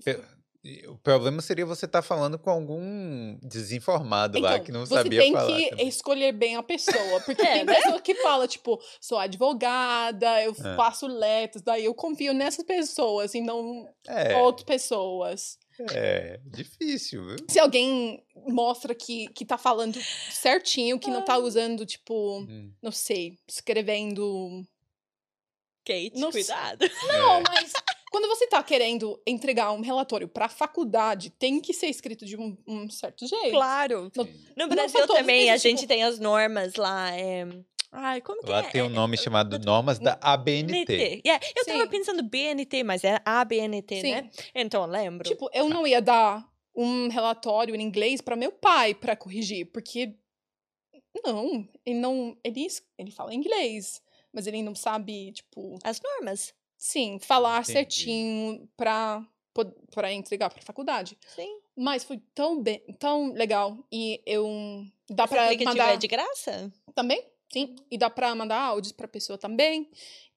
O 0.88 0.96
problema 0.98 1.40
seria 1.42 1.64
você 1.64 1.84
estar 1.86 2.02
falando 2.02 2.38
com 2.40 2.50
algum 2.50 3.38
desinformado 3.42 4.40
lá 4.40 4.58
que 4.58 4.72
não 4.72 4.82
Então, 4.82 4.96
você 4.96 5.02
sabia 5.04 5.20
tem 5.20 5.32
falar. 5.32 5.46
que 5.56 5.70
também. 5.70 5.86
escolher 5.88 6.32
bem 6.32 6.56
a 6.56 6.62
pessoa. 6.62 7.20
Porque 7.20 7.42
É, 7.46 7.52
tem 7.58 7.64
né? 7.64 7.74
pessoa 7.76 8.00
que 8.00 8.14
fala, 8.16 8.48
tipo, 8.48 8.80
sou 9.00 9.16
advogada, 9.18 10.42
eu 10.42 10.50
É. 10.52 10.74
faço 10.74 11.06
letras, 11.06 11.62
daí 11.62 11.84
eu 11.84 11.94
confio 11.94 12.32
nessas 12.34 12.64
pessoas 12.64 13.34
e 13.34 13.40
não 13.40 13.88
É, 14.08 14.36
outras 14.38 14.64
pessoas. 14.64 15.56
É 15.92 16.40
difícil, 16.44 17.26
viu? 17.26 17.36
Se 17.48 17.58
alguém 17.58 18.22
mostra 18.48 18.94
que, 18.94 19.28
que 19.28 19.44
tá 19.44 19.56
falando 19.58 19.98
certinho, 20.30 20.98
que 20.98 21.10
não 21.10 21.22
tá 21.22 21.36
usando, 21.38 21.84
tipo, 21.86 22.40
Hum, 22.40 22.72
não 22.82 22.90
sei, 22.92 23.38
escrevendo. 23.48 24.64
Kate, 25.84 26.12
Não 26.18 26.32
sei. 26.32 26.42
cuidado. 26.42 26.84
Não, 27.06 27.36
é. 27.38 27.42
mas 27.48 27.72
quando 28.10 28.26
você 28.26 28.46
tá 28.48 28.60
querendo 28.62 29.20
entregar 29.24 29.70
um 29.70 29.80
relatório 29.80 30.26
pra 30.26 30.48
faculdade, 30.48 31.30
tem 31.30 31.60
que 31.60 31.72
ser 31.72 31.86
escrito 31.86 32.24
de 32.26 32.36
um, 32.36 32.56
um 32.66 32.90
certo 32.90 33.24
jeito. 33.26 33.50
Claro. 33.50 34.10
Não- 34.16 34.24
No 34.24 34.30
não 34.56 34.68
Brasil 34.68 35.06
também 35.06 35.46
mas, 35.46 35.54
a 35.54 35.68
gente 35.68 35.78
tipo- 35.80 35.88
tem 35.88 36.02
as 36.02 36.18
normas 36.18 36.74
lá. 36.74 37.12
É... 37.16 37.46
Ai, 37.98 38.20
como 38.20 38.42
que 38.42 38.50
Lá 38.50 38.58
é? 38.60 38.62
tem 38.70 38.82
um 38.82 38.86
É- 38.86 38.88
nome 38.90 39.14
é- 39.14 39.16
chamado 39.16 39.58
Normas 39.58 39.98
da 39.98 40.18
ABNT. 40.20 40.84
BNT. 40.84 41.22
Yeah, 41.26 41.46
eu 41.56 41.64
tava 41.64 41.82
Sim. 41.84 41.88
pensando 41.88 42.22
BNT, 42.22 42.84
mas 42.84 43.02
é 43.04 43.18
ABNT, 43.24 44.00
Sim. 44.02 44.10
né? 44.10 44.30
Então, 44.54 44.82
eu 44.82 44.88
lembro. 44.90 45.26
Tipo, 45.26 45.48
eu 45.54 45.66
não 45.70 45.86
ia 45.86 46.02
dar 46.02 46.46
um 46.74 47.08
relatório 47.08 47.74
em 47.74 47.80
inglês 47.80 48.20
para 48.20 48.36
meu 48.36 48.52
pai 48.52 48.94
para 48.94 49.16
corrigir, 49.16 49.64
porque 49.72 50.14
não, 51.24 51.66
ele 51.86 51.98
não, 51.98 52.36
ele 52.44 52.66
ele 52.98 53.10
fala 53.10 53.34
inglês, 53.34 54.02
mas 54.30 54.46
ele 54.46 54.62
não 54.62 54.74
sabe, 54.74 55.32
tipo, 55.32 55.78
As 55.82 55.98
normas. 55.98 56.52
sim, 56.76 57.18
falar 57.18 57.60
Entendi. 57.62 57.72
certinho 57.72 58.68
para 58.76 59.26
para 59.90 60.12
entregar 60.12 60.50
para 60.50 60.60
faculdade. 60.60 61.16
Sim. 61.34 61.60
Mas 61.74 62.04
foi 62.04 62.18
tão 62.34 62.62
bem, 62.62 62.82
tão 62.98 63.32
legal 63.32 63.78
e 63.90 64.20
eu 64.26 64.46
dá 65.08 65.26
para 65.26 65.50
mandar 65.64 65.94
é 65.94 65.96
de 65.96 66.06
graça? 66.06 66.70
também, 66.94 67.24
sim, 67.52 67.74
e 67.90 67.96
dá 67.98 68.08
para 68.10 68.34
mandar 68.34 68.60
áudios 68.60 68.92
para 68.92 69.06
pessoa 69.08 69.38
também. 69.38 69.88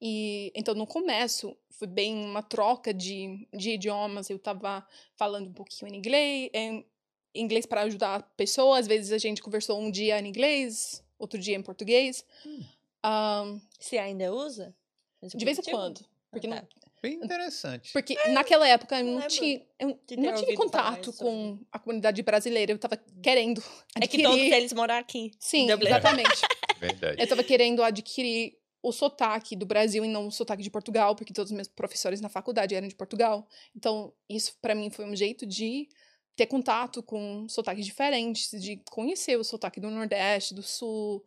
E 0.01 0.51
então 0.55 0.73
no 0.75 0.87
começo 0.87 1.55
foi 1.71 1.87
bem 1.87 2.15
uma 2.15 2.41
troca 2.41 2.93
de, 2.93 3.47
de 3.53 3.71
idiomas. 3.71 4.29
Eu 4.29 4.39
tava 4.39 4.85
falando 5.15 5.47
um 5.49 5.53
pouquinho 5.53 5.93
em 5.93 5.97
inglês, 5.97 6.49
em 6.53 6.85
inglês 7.33 7.65
para 7.65 7.81
ajudar 7.81 8.15
a 8.15 8.21
pessoa. 8.23 8.79
Às 8.79 8.87
vezes 8.87 9.11
a 9.11 9.17
gente 9.17 9.41
conversou 9.41 9.79
um 9.79 9.89
dia 9.91 10.19
em 10.19 10.27
inglês, 10.27 11.03
outro 11.17 11.39
dia 11.39 11.55
em 11.55 11.61
português. 11.61 12.25
Hum. 12.45 12.63
Ahn, 13.03 13.59
Você 13.79 13.97
ainda 13.97 14.33
usa? 14.33 14.75
de 15.21 15.45
vez 15.45 15.57
em 15.57 15.61
aplicativo? 15.61 15.77
quando, 15.77 16.05
porque 16.31 16.47
Ah, 16.47 16.49
não, 16.49 16.57
tá. 16.57 16.89
Bem 17.01 17.13
interessante. 17.13 17.93
porque 17.93 18.13
naquela 18.29 18.67
época 18.67 18.99
eu 18.99 19.05
não 19.05 19.19
não 19.19 19.27
tinha, 19.29 19.61
eu 19.79 19.87
não 20.17 20.33
falar 20.33 20.55
contato 20.55 21.13
com 21.13 21.57
a 21.71 21.79
comunidade 21.79 22.21
brasileira. 22.23 22.73
Eu 22.73 22.77
tava 22.77 22.97
querendo 23.23 23.61
É 23.95 23.99
que 24.05 24.17
adquirir. 24.17 24.23
todos 24.25 24.41
eles 24.51 24.73
moram 24.73 24.95
aqui. 24.95 25.31
Sim, 25.39 25.67
exatamente. 25.71 26.29
Verdade. 26.79 27.21
Eu 27.21 27.27
tava 27.27 27.43
querendo 27.43 27.83
adquirir 27.83 28.57
o 28.81 28.91
sotaque 28.91 29.55
do 29.55 29.65
Brasil 29.65 30.05
e 30.05 30.07
não 30.07 30.27
o 30.27 30.31
sotaque 30.31 30.63
de 30.63 30.69
Portugal, 30.69 31.15
porque 31.15 31.33
todos 31.33 31.51
os 31.51 31.55
meus 31.55 31.67
professores 31.67 32.21
na 32.21 32.29
faculdade 32.29 32.75
eram 32.75 32.87
de 32.87 32.95
Portugal. 32.95 33.47
Então, 33.75 34.13
isso 34.29 34.57
pra 34.61 34.73
mim 34.73 34.89
foi 34.89 35.05
um 35.05 35.15
jeito 35.15 35.45
de 35.45 35.89
ter 36.35 36.47
contato 36.47 37.03
com 37.03 37.47
sotaques 37.49 37.85
diferentes, 37.85 38.49
de 38.61 38.81
conhecer 38.89 39.37
o 39.37 39.43
sotaque 39.43 39.79
do 39.81 39.89
Nordeste, 39.89 40.53
do 40.53 40.63
Sul, 40.63 41.23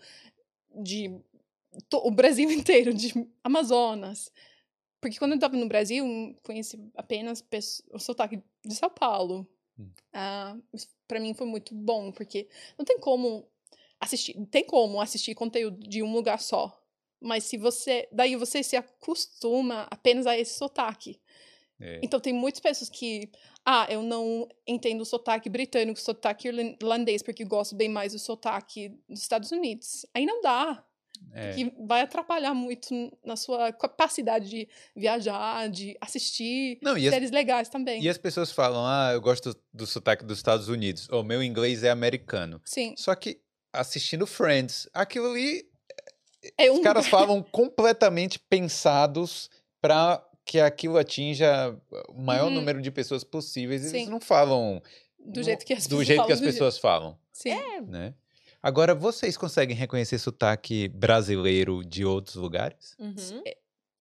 de 0.75 1.15
o 1.93 2.11
Brasil 2.11 2.49
inteiro, 2.51 2.95
de 2.95 3.13
Amazonas. 3.45 4.33
Porque 5.01 5.19
quando 5.19 5.33
eu 5.33 5.39
tava 5.39 5.57
no 5.57 5.69
Brasil, 5.69 6.05
conheci 6.43 6.79
apenas 6.97 7.45
o 7.91 7.99
sotaque 7.99 8.43
de 8.65 8.75
São 8.75 8.89
Paulo. 8.89 9.47
Hum. 9.79 9.91
Ah, 10.13 10.57
isso 10.73 10.89
pra 11.07 11.21
mim 11.21 11.35
foi 11.35 11.47
muito 11.47 11.75
bom, 11.75 12.11
porque 12.13 12.49
não 12.79 12.85
tem 12.85 12.99
como 12.99 13.47
assistir, 14.03 14.35
tem 14.51 14.65
como 14.65 15.01
assistir 15.01 15.35
conteúdo 15.35 15.79
de 15.79 16.03
um 16.03 16.13
lugar 16.13 16.41
só. 16.41 16.77
Mas 17.21 17.45
se 17.45 17.57
você, 17.57 18.09
daí 18.11 18.35
você 18.35 18.63
se 18.63 18.77
acostuma 18.77 19.87
apenas 19.91 20.27
a 20.27 20.37
esse 20.37 20.59
sotaque. 20.59 21.21
É. 21.81 22.01
Então 22.03 22.19
tem 22.21 22.33
muitas 22.33 22.61
pessoas 22.61 22.91
que, 22.91 23.31
ah, 23.65 23.87
eu 23.89 24.03
não 24.03 24.49
entendo 24.67 25.01
o 25.03 25.05
sotaque 25.07 25.49
britânico, 25.49 25.99
o 25.99 26.03
sotaque 26.03 26.49
irlandês, 26.49 27.23
porque 27.23 27.45
eu 27.45 27.49
gosto 27.49 27.75
bem 27.77 27.89
mais 27.89 28.13
do 28.13 28.19
sotaque 28.19 28.89
dos 29.09 29.21
Estados 29.21 29.53
Unidos. 29.53 30.05
Aí 30.15 30.27
não 30.27 30.41
dá, 30.41 30.85
É. 31.33 31.53
que 31.55 31.73
vai 31.87 32.01
atrapalhar 32.01 32.53
muito 32.55 32.93
na 33.25 33.37
sua 33.37 33.73
capacidade 33.73 34.49
de 34.49 34.69
viajar, 34.97 35.69
de 35.69 35.97
assistir 36.01 36.79
Não, 36.83 36.99
e 36.99 37.07
as, 37.07 37.15
séries 37.15 37.31
legais 37.31 37.69
também. 37.69 38.03
e 38.03 38.09
as 38.09 38.19
pessoas 38.19 38.51
falam, 38.51 38.85
ah, 38.85 39.11
eu 39.13 39.21
gosto 39.21 39.57
do 39.73 39.87
sotaque 39.87 40.25
dos 40.25 40.39
Estados 40.39 40.69
Unidos, 40.69 41.09
ou 41.11 41.23
meu 41.23 41.41
inglês 41.43 41.85
é 41.85 41.91
americano. 41.91 42.61
Sim, 42.65 42.95
Só 42.97 43.15
que 43.15 43.41
assistindo 43.73 44.27
Friends, 44.27 44.89
aquilo 44.93 45.31
ali, 45.31 45.69
é 46.59 46.71
um 46.71 46.75
os 46.77 46.81
caras 46.83 47.07
falam 47.09 47.43
completamente 47.43 48.39
pensados 48.39 49.51
para 49.81 50.25
que 50.45 50.59
aquilo 50.61 50.99
atinja 50.99 51.77
o 52.09 52.21
maior 52.21 52.47
Uhum. 52.49 52.55
número 52.55 52.83
de 52.83 52.91
pessoas 52.91 53.23
possíveis. 53.25 53.83
Eles 53.83 54.05
Sim. 54.05 54.11
não 54.11 54.21
falam 54.21 54.83
do 55.19 55.39
no- 55.39 55.43
jeito 55.45 55.65
que 55.65 55.73
as 55.73 55.87
do 55.87 55.91
pessoas 55.99 56.07
jeito 56.07 56.19
que 56.19 56.23
falam 56.23 56.33
as 56.35 56.41
do 56.41 56.45
jeito- 56.45 56.55
pessoas 56.55 56.79
falam, 56.79 57.19
Sim. 57.33 57.81
né? 57.87 58.15
Agora, 58.63 58.95
vocês 58.95 59.37
conseguem 59.37 59.75
reconhecer 59.77 60.19
sotaque 60.19 60.87
brasileiro 60.89 61.85
de 61.85 62.05
outros 62.05 62.37
lugares? 62.37 62.95
Uhum. 62.99 63.43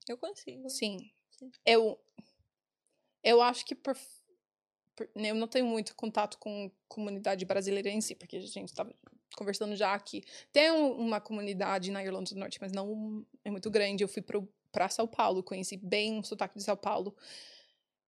Eu 0.08 0.18
consigo. 0.18 0.70
Sim. 0.70 0.98
Eu, 1.66 2.00
eu 3.24 3.42
acho 3.42 3.66
que 3.66 3.74
por, 3.76 3.96
por- 4.96 5.10
eu 5.16 5.36
não 5.36 5.48
tenho 5.48 5.66
muito 5.66 5.96
contato 5.96 6.38
com 6.38 6.72
comunidade 6.88 7.44
brasileira 7.46 7.90
em 7.90 8.02
si, 8.02 8.14
porque 8.16 8.38
a 8.38 8.42
gente 8.42 8.70
estava 8.70 8.94
conversando 9.36 9.76
já 9.76 9.94
aqui. 9.94 10.24
Tem 10.52 10.72
um- 10.72 10.94
uma 10.94 11.20
comunidade 11.22 11.92
na 11.92 12.04
Irlanda 12.04 12.30
do 12.34 12.40
Norte, 12.40 12.60
mas 12.62 12.72
não 12.72 13.26
é 13.44 13.50
muito 13.52 13.70
grande. 13.72 14.04
Eu 14.04 14.08
fui 14.08 14.24
para 14.72 14.90
São 14.90 15.08
Paulo, 15.08 15.44
conheci 15.44 15.78
bem 15.78 16.20
o 16.20 16.24
sotaque 16.24 16.58
de 16.58 16.64
São 16.64 16.76
Paulo. 16.78 17.16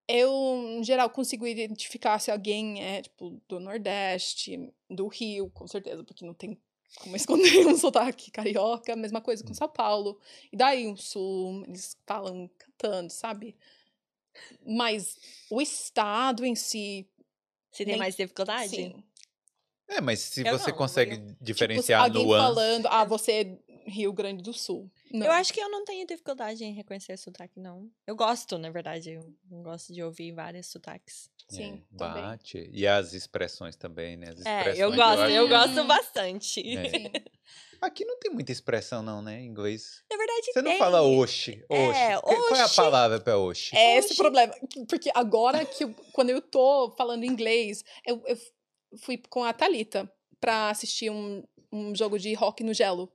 Eu, 0.07 0.31
em 0.79 0.83
geral, 0.83 1.09
consigo 1.09 1.47
identificar 1.47 2.19
se 2.19 2.29
alguém 2.29 2.83
é, 2.83 3.01
tipo, 3.01 3.41
do 3.47 3.59
Nordeste, 3.59 4.73
do 4.89 5.07
Rio, 5.07 5.49
com 5.51 5.65
certeza, 5.65 6.03
porque 6.03 6.25
não 6.25 6.33
tem 6.33 6.61
como 6.99 7.15
esconder 7.55 7.65
um 7.67 7.77
sotaque 7.77 8.29
carioca. 8.29 8.95
Mesma 8.97 9.21
coisa 9.21 9.43
com 9.43 9.53
São 9.53 9.69
Paulo. 9.69 10.19
E 10.51 10.57
daí, 10.57 10.87
o 10.87 10.97
Sul, 10.97 11.63
eles 11.65 11.97
falam 12.05 12.49
cantando, 12.57 13.09
sabe? 13.11 13.55
Mas 14.65 15.17
o 15.49 15.61
estado 15.61 16.45
em 16.45 16.55
si. 16.55 17.07
Você 17.71 17.85
tem 17.85 17.93
Nem- 17.93 17.99
mais 17.99 18.15
dificuldade? 18.15 18.69
Sim. 18.69 19.03
É, 19.87 19.99
mas 20.01 20.19
se 20.19 20.45
Eu 20.45 20.57
você 20.57 20.71
não, 20.71 20.77
consegue 20.77 21.15
eu- 21.15 21.35
diferenciar 21.41 22.05
tipo, 22.05 22.17
alguém 22.19 22.25
nuances... 22.27 22.47
falando, 22.55 22.85
ah, 22.87 23.03
você 23.03 23.31
é 23.31 23.57
Rio 23.89 24.13
Grande 24.13 24.41
do 24.41 24.53
Sul. 24.53 24.89
Não. 25.11 25.25
Eu 25.27 25.31
acho 25.33 25.51
que 25.53 25.59
eu 25.59 25.69
não 25.69 25.83
tenho 25.83 26.07
dificuldade 26.07 26.63
em 26.63 26.73
reconhecer 26.73 27.17
sotaque, 27.17 27.59
não. 27.59 27.89
Eu 28.07 28.15
gosto, 28.15 28.57
na 28.57 28.69
verdade. 28.71 29.11
Eu 29.11 29.33
gosto 29.61 29.93
de 29.93 30.01
ouvir 30.01 30.31
vários 30.31 30.67
sotaques. 30.67 31.29
Sim, 31.49 31.83
É, 31.93 31.97
também. 31.97 32.23
bate. 32.23 32.69
E 32.71 32.87
as 32.87 33.13
expressões 33.13 33.75
também, 33.75 34.15
né? 34.15 34.29
As 34.29 34.45
É, 34.45 34.55
eu 34.81 34.89
expressões, 34.89 34.95
gosto, 34.95 35.19
eu, 35.29 35.43
acho- 35.43 35.49
gosto 35.49 35.81
Hum. 35.81 35.87
bastante. 35.87 36.77
É. 36.77 36.89
Sim. 36.89 37.11
Aqui 37.81 38.05
não 38.05 38.17
tem 38.17 38.31
muita 38.31 38.53
expressão, 38.53 39.03
não, 39.03 39.21
né? 39.21 39.41
Em 39.41 39.45
inglês. 39.47 40.01
Na 40.09 40.15
verdade, 40.15 40.45
Você 40.53 40.61
não 40.61 40.71
tem. 40.71 40.79
fala 40.79 41.01
oxi. 41.01 41.63
Oxi. 41.67 41.99
É, 41.99 42.15
Que- 42.15 42.21
Qual 42.21 42.55
é 42.55 42.61
a 42.61 42.65
oxi. 42.65 42.75
palavra 42.77 43.19
pra 43.19 43.37
oxi? 43.37 43.75
É 43.75 43.97
esse 43.97 44.07
o 44.07 44.11
Oxi. 44.11 44.17
problema. 44.21 44.53
Porque 44.87 45.11
agora 45.13 45.65
que 45.65 45.83
eu- 45.83 45.93
quando 46.13 46.29
eu 46.29 46.41
tô 46.41 46.95
falando 46.97 47.25
inglês, 47.25 47.83
eu, 48.07 48.23
eu 48.25 48.37
fui 48.97 49.21
com 49.29 49.43
a 49.43 49.53
Thalita 49.53 50.11
pra 50.39 50.69
assistir 50.69 51.09
um, 51.09 51.43
um 51.71 51.95
jogo 51.95 52.19
de 52.19 52.33
rock 52.33 52.63
no 52.63 52.73
gelo. 52.73 53.11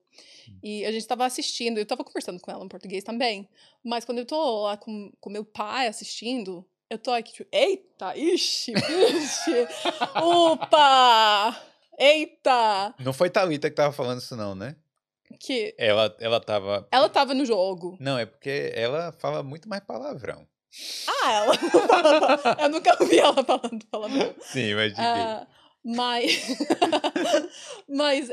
E 0.63 0.85
a 0.85 0.91
gente 0.91 1.07
tava 1.07 1.25
assistindo, 1.27 1.79
eu 1.79 1.87
tava 1.87 2.03
conversando 2.03 2.41
com 2.41 2.51
ela 2.51 2.65
em 2.65 2.69
português 2.69 3.05
também. 3.05 3.49
Mas 3.85 4.05
quando 4.05 4.19
eu 4.19 4.27
tô 4.27 4.63
lá 4.63 4.77
com, 4.77 5.13
com 5.21 5.31
meu 5.31 5.45
pai 5.45 5.87
assistindo, 5.87 6.67
eu 6.91 6.99
tô 6.99 7.11
aqui, 7.11 7.33
tipo, 7.33 7.49
eita, 7.53 8.17
ixi, 8.17 8.73
vixe, 8.73 9.69
upa, 10.23 11.63
eita, 11.99 12.95
Não 12.99 13.13
foi 13.13 13.29
Thalita 13.31 13.69
que 13.69 13.77
tava 13.77 13.93
falando 13.93 14.21
isso, 14.21 14.35
não, 14.37 14.55
né? 14.55 14.75
que 15.39 15.75
Ela, 15.77 16.17
ela 16.21 16.41
tava. 16.41 16.89
ela 16.91 17.09
tava 17.09 17.35
no 17.35 17.45
jogo. 17.45 17.97
Não, 18.01 18.19
é 18.19 18.25
porque 18.25 18.73
ela 18.75 19.13
fala 19.13 19.43
muito 19.43 19.69
mais 19.69 19.83
palavrão. 19.85 20.47
Ah, 21.07 21.33
ela 21.33 21.53
não 22.57 22.65
eu 22.65 22.69
nunca 22.71 22.97
ouvi 23.01 23.19
ela 23.19 23.45
falando 23.45 23.85
palavrão. 23.91 24.35
Sim, 24.41 24.75
mas 24.75 24.95
de 24.95 25.01
Ah, 25.01 25.47
mas, 25.85 26.31
mas 27.89 28.31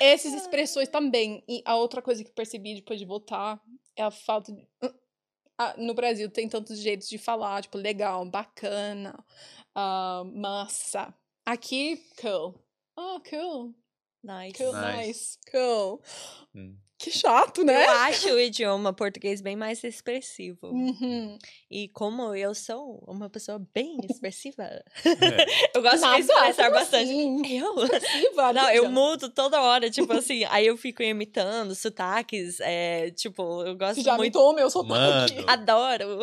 essas 0.00 0.32
expressões 0.34 0.88
também. 0.88 1.42
E 1.48 1.62
a 1.64 1.76
outra 1.76 2.02
coisa 2.02 2.22
que 2.24 2.30
percebi 2.32 2.74
depois 2.76 2.98
de 2.98 3.04
voltar 3.06 3.60
é 3.96 4.02
a 4.02 4.10
falta 4.10 4.52
de. 4.52 4.66
Ah, 5.56 5.74
no 5.78 5.94
Brasil 5.94 6.28
tem 6.28 6.48
tantos 6.48 6.80
jeitos 6.80 7.08
de 7.08 7.16
falar, 7.16 7.62
tipo, 7.62 7.78
legal, 7.78 8.24
bacana, 8.26 9.24
ah, 9.74 10.24
massa. 10.34 11.14
Aqui, 11.46 12.02
cool. 12.20 12.58
Oh, 12.96 13.20
cool. 13.28 13.74
Nice. 14.22 14.56
Cool, 14.56 14.72
Nice. 14.72 15.06
nice. 15.06 15.38
Cool. 15.50 16.02
Hum. 16.54 16.76
Que 17.04 17.10
chato, 17.10 17.62
né? 17.64 17.84
Eu 17.84 17.90
acho 17.90 18.28
o 18.30 18.40
idioma 18.40 18.92
português 18.92 19.42
bem 19.42 19.54
mais 19.56 19.84
expressivo. 19.84 20.68
Uhum. 20.68 21.36
E 21.70 21.88
como 21.88 22.34
eu 22.34 22.54
sou 22.54 23.04
uma 23.06 23.28
pessoa 23.28 23.60
bem 23.74 23.98
expressiva, 24.08 24.62
É. 24.62 24.84
eu 25.76 25.82
gosto 25.82 26.00
de 26.14 26.20
expressar 26.20 26.64
como 26.70 26.78
bastante. 26.80 27.04
assim? 27.10 27.58
Eu? 27.58 27.74
Expressiva, 27.84 28.52
Não, 28.52 28.70
eu 28.70 28.90
mudo 28.90 29.28
toda 29.28 29.60
hora, 29.60 29.90
tipo 29.90 30.12
assim, 30.14 30.44
aí 30.48 30.66
eu 30.66 30.76
fico 30.76 31.02
imitando 31.02 31.74
sotaques, 31.74 32.58
é, 32.60 33.10
tipo, 33.10 33.62
eu 33.64 33.76
gosto 33.76 33.96
Você 33.96 34.02
já 34.02 34.16
muito. 34.16 34.36
imitou 34.36 34.50
o 34.50 34.54
meu 34.54 34.70
sotaque. 34.70 35.34
Mano. 35.34 35.44
Adoro. 35.46 36.18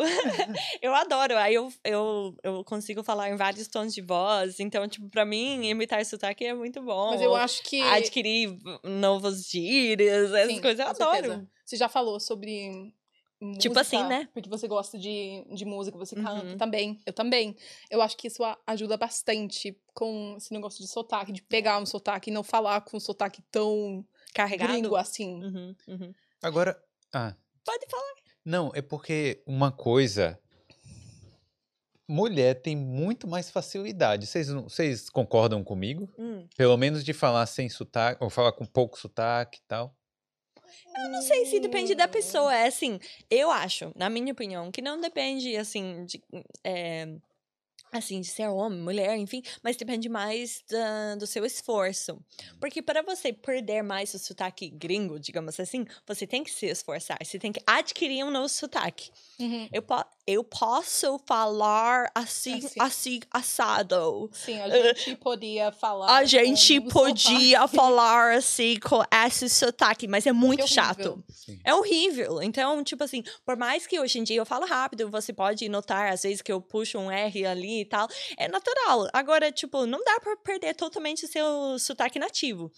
eu 0.80 0.94
adoro. 0.94 1.36
Aí 1.36 1.54
eu, 1.54 1.72
eu, 1.84 2.34
eu 2.42 2.64
consigo 2.64 3.02
falar 3.04 3.30
em 3.30 3.36
vários 3.36 3.68
tons 3.68 3.94
de 3.94 4.00
voz. 4.02 4.58
Então, 4.58 4.88
tipo, 4.88 5.08
pra 5.08 5.24
mim, 5.24 5.64
imitar 5.66 6.04
sotaque 6.04 6.44
é 6.44 6.54
muito 6.54 6.82
bom. 6.82 7.10
Mas 7.10 7.20
eu 7.22 7.34
acho 7.36 7.62
que. 7.62 7.80
Adquirir 7.82 8.56
novos 8.82 9.48
gírias, 9.48 10.32
essas 10.32 10.46
Sim, 10.52 10.60
coisas 10.60 10.71
eu 10.78 10.84
com 10.84 10.90
adoro. 10.90 11.12
certeza. 11.14 11.48
Você 11.64 11.76
já 11.76 11.88
falou 11.88 12.18
sobre. 12.20 12.92
Tipo 13.58 13.76
assim, 13.76 13.96
música, 13.96 14.08
né? 14.08 14.28
Porque 14.32 14.48
você 14.48 14.68
gosta 14.68 14.96
de, 14.96 15.44
de 15.52 15.64
música, 15.64 15.98
você 15.98 16.14
canta 16.14 16.46
Uhum. 16.46 16.56
também. 16.56 17.00
Eu 17.04 17.12
também. 17.12 17.56
Eu 17.90 18.00
acho 18.00 18.16
que 18.16 18.28
isso 18.28 18.42
ajuda 18.64 18.96
bastante 18.96 19.76
com 19.92 20.36
esse 20.38 20.52
negócio 20.52 20.80
de 20.80 20.88
sotaque, 20.88 21.32
de 21.32 21.42
pegar 21.42 21.78
um 21.80 21.86
sotaque 21.86 22.30
e 22.30 22.32
não 22.32 22.44
falar 22.44 22.82
com 22.82 22.96
um 22.96 23.00
sotaque 23.00 23.42
tão 23.50 24.06
Carregado. 24.32 24.70
gringo 24.72 24.94
assim. 24.94 25.42
Uhum, 25.42 25.74
uhum. 25.88 26.14
Agora. 26.40 26.80
Ah, 27.12 27.34
Pode 27.64 27.84
falar. 27.90 28.14
não, 28.44 28.70
é 28.74 28.80
porque 28.80 29.42
uma 29.44 29.72
coisa. 29.72 30.38
Mulher 32.08 32.60
tem 32.60 32.76
muito 32.76 33.26
mais 33.26 33.48
facilidade. 33.50 34.26
Vocês, 34.26 34.48
não- 34.48 34.64
vocês 34.68 35.08
concordam 35.08 35.62
comigo? 35.64 36.12
Hum. 36.18 36.46
Pelo 36.56 36.76
menos 36.76 37.02
de 37.04 37.12
falar 37.12 37.46
sem 37.46 37.68
sotaque, 37.68 38.22
ou 38.22 38.28
falar 38.28 38.52
com 38.52 38.64
pouco 38.66 38.98
sotaque 38.98 39.58
e 39.58 39.62
tal. 39.66 39.96
Eu 40.96 41.10
não 41.10 41.22
sei 41.22 41.46
se 41.46 41.60
depende 41.60 41.94
da 41.94 42.06
pessoa. 42.08 42.54
É 42.54 42.66
assim, 42.66 42.98
eu 43.30 43.50
acho, 43.50 43.92
na 43.96 44.10
minha 44.10 44.32
opinião, 44.32 44.70
que 44.70 44.82
não 44.82 45.00
depende, 45.00 45.56
assim, 45.56 46.04
de. 46.04 46.22
é, 46.64 47.08
assim, 47.92 48.20
de 48.20 48.26
ser 48.28 48.48
homem, 48.48 48.80
mulher, 48.80 49.16
enfim, 49.18 49.42
mas 49.62 49.76
depende 49.76 50.08
mais 50.08 50.64
da- 50.70 51.14
do 51.16 51.26
seu 51.26 51.44
esforço. 51.44 52.18
Porque 52.58 52.80
para 52.80 53.02
você 53.02 53.32
perder 53.32 53.82
mais 53.82 54.14
o 54.14 54.18
sotaque 54.18 54.70
gringo, 54.70 55.20
digamos 55.20 55.60
assim, 55.60 55.84
você 56.06 56.26
tem 56.26 56.42
que 56.42 56.50
se 56.50 56.66
esforçar, 56.66 57.18
você 57.22 57.38
tem 57.38 57.52
que 57.52 57.60
adquirir 57.66 58.24
um 58.24 58.30
novo 58.30 58.48
sotaque. 58.48 59.10
Uhum. 59.38 59.68
Eu, 59.72 59.82
po 59.82 60.02
eu 60.26 60.42
posso 60.44 61.18
falar 61.26 62.10
assim, 62.14 62.58
Assim. 62.64 62.80
assim, 62.80 63.20
assado. 63.30 64.30
Sim, 64.32 64.60
a 64.60 64.68
gente 64.94 65.16
podia 65.16 65.70
falar. 65.72 66.16
A 66.16 66.24
gente 66.24 66.80
podia 66.80 67.58
sotaque. 67.60 67.76
falar 67.76 68.36
assim 68.36 68.78
com 68.78 69.02
esse 69.26 69.48
sotaque, 69.48 70.06
mas 70.08 70.26
é 70.26 70.32
muito 70.32 70.60
horrível. 70.62 70.68
chato. 70.84 71.24
Sim. 71.28 71.58
É 71.64 71.74
horrível. 71.74 72.40
Então, 72.42 72.82
tipo 72.84 73.02
assim, 73.04 73.22
por 73.44 73.56
mais 73.56 73.86
que 73.86 73.98
hoje 73.98 74.18
em 74.18 74.24
dia 74.24 74.36
eu 74.36 74.46
falo 74.46 74.64
rápido, 74.64 75.10
você 75.10 75.32
pode 75.32 75.68
notar 75.68 76.12
às 76.12 76.22
vezes 76.22 76.40
que 76.40 76.52
eu 76.52 76.60
puxo 76.60 76.98
um 76.98 77.10
R 77.10 77.44
ali 77.46 77.81
e 77.82 77.86
tal. 77.86 78.08
É 78.38 78.48
natural. 78.48 79.08
Agora, 79.12 79.52
tipo, 79.52 79.86
não 79.86 80.02
dá 80.04 80.18
pra 80.20 80.36
perder 80.36 80.74
totalmente 80.74 81.24
o 81.24 81.28
seu 81.28 81.78
sotaque 81.78 82.18
nativo. 82.18 82.70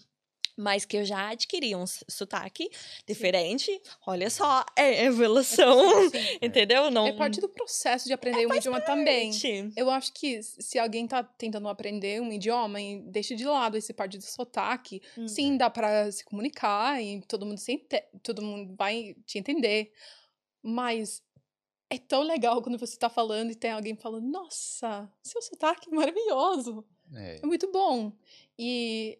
Mas 0.57 0.85
que 0.85 0.95
eu 0.95 1.03
já 1.03 1.31
adquiri 1.31 1.75
um 1.75 1.83
sotaque 1.85 2.69
diferente. 3.05 3.69
Olha 4.07 4.29
só, 4.29 4.63
é 4.73 5.03
evolução. 5.03 6.09
Sim, 6.09 6.17
sim. 6.17 6.37
Entendeu? 6.41 6.89
Não. 6.89 7.05
É 7.07 7.11
parte 7.11 7.41
do 7.41 7.49
processo 7.49 8.05
de 8.07 8.13
aprender 8.13 8.47
um 8.47 8.53
idioma 8.53 8.79
também. 8.79 9.33
Gente, 9.33 9.73
Eu 9.77 9.89
acho 9.89 10.13
que 10.13 10.41
se 10.41 10.79
alguém 10.79 11.05
tá 11.07 11.21
tentando 11.21 11.67
aprender 11.67 12.21
um 12.21 12.31
idioma 12.31 12.79
e 12.79 13.01
deixa 13.01 13.35
de 13.35 13.43
lado 13.43 13.75
esse 13.75 13.93
parte 13.93 14.17
do 14.17 14.23
sotaque, 14.23 15.01
sim, 15.27 15.57
dá 15.57 15.69
pra 15.69 16.09
se 16.09 16.23
comunicar 16.23 17.03
e 17.03 17.19
todo 17.27 17.45
mundo 17.45 17.57
se 17.57 17.73
ente- 17.73 18.03
todo 18.23 18.41
mundo 18.41 18.73
vai 18.77 19.13
te 19.25 19.37
entender. 19.37 19.91
Mas 20.63 21.21
é 21.89 21.97
tão 21.97 22.21
legal 22.23 22.61
quando 22.61 22.77
você 22.77 22.97
tá 22.97 23.09
falando 23.09 23.51
e 23.51 23.55
tem 23.55 23.71
alguém 23.71 23.95
falando, 23.95 24.27
nossa, 24.27 25.11
seu 25.23 25.41
sotaque 25.41 25.89
é 25.91 25.95
maravilhoso. 25.95 26.85
É. 27.13 27.39
É 27.41 27.45
muito 27.45 27.71
bom. 27.71 28.11
E 28.57 29.19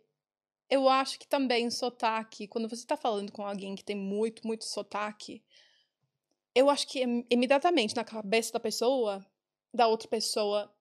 eu 0.69 0.89
acho 0.89 1.19
que 1.19 1.27
também 1.27 1.69
sotaque, 1.69 2.47
quando 2.47 2.67
você 2.67 2.85
tá 2.85 2.97
falando 2.97 3.31
com 3.31 3.45
alguém 3.45 3.75
que 3.75 3.83
tem 3.83 3.95
muito, 3.95 4.45
muito 4.45 4.65
sotaque, 4.65 5.43
eu 6.53 6.69
acho 6.69 6.87
que 6.87 7.03
im- 7.03 7.25
imediatamente 7.29 7.95
na 7.95 8.03
cabeça 8.03 8.53
da 8.53 8.59
pessoa, 8.59 9.25
da 9.73 9.87
outra 9.87 10.07
pessoa, 10.07 10.73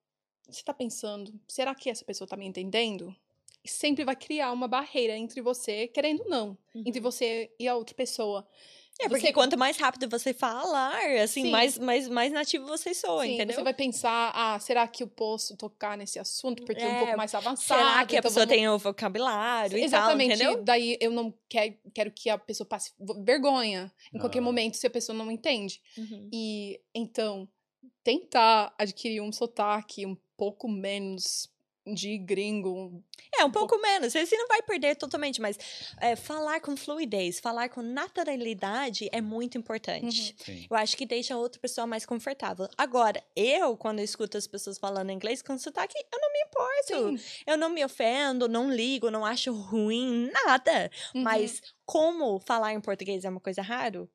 você 0.49 0.63
tá 0.63 0.73
pensando, 0.73 1.39
será 1.49 1.75
que 1.75 1.91
essa 1.91 2.05
pessoa 2.05 2.29
tá 2.29 2.37
me 2.37 2.47
entendendo? 2.47 3.15
E 3.63 3.69
sempre 3.69 4.05
vai 4.05 4.15
criar 4.15 4.53
uma 4.53 4.69
barreira 4.69 5.17
entre 5.17 5.41
você, 5.41 5.89
querendo 5.89 6.21
ou 6.23 6.29
não, 6.29 6.59
entre 6.75 7.01
você 7.01 7.51
e 7.59 7.67
a 7.67 7.75
outra 7.75 7.95
pessoa. 7.95 8.47
É, 9.01 9.09
porque 9.09 9.27
Você- 9.27 9.33
quanto 9.33 9.59
mais 9.59 9.77
rápido 9.77 10.09
você 10.09 10.33
falar, 10.33 10.97
assim, 11.21 11.43
Sim. 11.43 11.51
mais, 11.51 11.77
mais, 11.79 12.09
mais 12.09 12.33
nativo 12.33 12.65
você 12.67 12.95
soa, 12.95 13.25
Sim, 13.25 13.35
entendeu? 13.35 13.57
Você 13.57 13.63
vai 13.65 13.75
pensar, 13.75 14.31
ah, 14.35 14.59
será 14.61 14.87
que 14.87 15.03
eu 15.03 15.09
posso 15.09 15.57
tocar 15.57 15.99
nesse 15.99 16.19
assunto 16.19 16.65
porque 16.65 16.81
é, 16.83 16.87
um 16.87 16.91
É, 16.93 16.99
pouco 17.01 17.17
mais 17.17 17.35
avançado? 17.35 17.81
Será 17.81 18.07
que 18.07 18.15
a 18.15 18.19
então 18.21 18.31
pessoa 18.31 18.47
vamos- 18.47 18.57
tem 18.57 18.69
o 18.69 18.79
vocabulário 18.79 19.77
Exatamente. 19.77 20.35
e 20.35 20.39
tal, 20.39 20.47
entendeu? 20.51 20.65
Daí 20.65 20.97
eu 21.01 21.11
não 21.11 21.35
quero, 21.49 21.75
quero 21.93 22.11
que 22.13 22.31
a 22.31 22.39
pessoa 22.39 22.67
passe 22.69 22.93
vergonha 23.25 23.93
em 24.15 24.19
qualquer 24.19 24.39
Ah. 24.39 24.43
momento 24.43 24.77
se 24.77 24.87
a 24.87 24.91
pessoa 24.91 25.17
não 25.19 25.29
entende. 25.31 25.83
Uhum. 25.99 26.29
E 26.33 26.81
então, 26.95 27.49
tentar 28.05 28.73
adquirir 28.79 29.21
um 29.21 29.33
sotaque 29.33 30.07
um 30.07 30.17
pouco 30.37 30.69
menos 30.69 31.49
de 31.87 32.17
gringo. 32.19 33.03
É, 33.39 33.45
um 33.45 33.51
pouco 33.51 33.79
menos. 33.79 34.13
Você 34.13 34.37
não 34.37 34.49
vai 34.49 34.63
perder 34.63 34.97
totalmente, 34.97 35.41
mas 35.41 35.59
é, 36.01 36.17
falar 36.17 36.61
com 36.61 36.77
fluidez, 36.77 37.41
falar 37.41 37.69
com 37.69 37.83
naturalidade 37.83 39.09
é 39.13 39.21
muito 39.21 39.59
importante. 39.59 40.35
Sim. 40.39 40.67
Eu 40.71 40.77
acho 40.77 40.97
que 40.97 41.05
deixa 41.05 41.35
a 41.35 41.39
outra 41.39 41.61
pessoa 41.61 41.87
mais 41.87 42.07
confortável. 42.07 42.69
Agora, 42.79 43.23
eu, 43.37 43.77
quando 43.77 43.99
eu 43.99 44.05
escuto 44.05 44.37
as 44.37 44.47
pessoas 44.47 44.79
falando 44.79 45.11
inglês 45.11 45.43
com 45.43 45.59
sotaque, 45.59 45.95
eu 46.13 46.21
não 46.21 46.33
me 46.33 46.39
importo. 46.41 47.19
Sim. 47.19 47.43
Eu 47.47 47.59
não 47.59 47.69
me 47.69 47.85
ofendo, 47.85 48.49
não 48.49 48.71
ligo, 48.71 49.11
não 49.11 49.25
acho 49.25 49.53
ruim, 49.53 50.31
nada. 50.33 50.91
Uhum. 51.15 51.23
Mas 51.23 51.61
como 51.85 52.41
falar 52.41 52.73
em 52.73 52.81
português 52.81 53.25
é 53.25 53.29
uma 53.29 53.41
coisa 53.41 53.63
raro. 53.63 54.09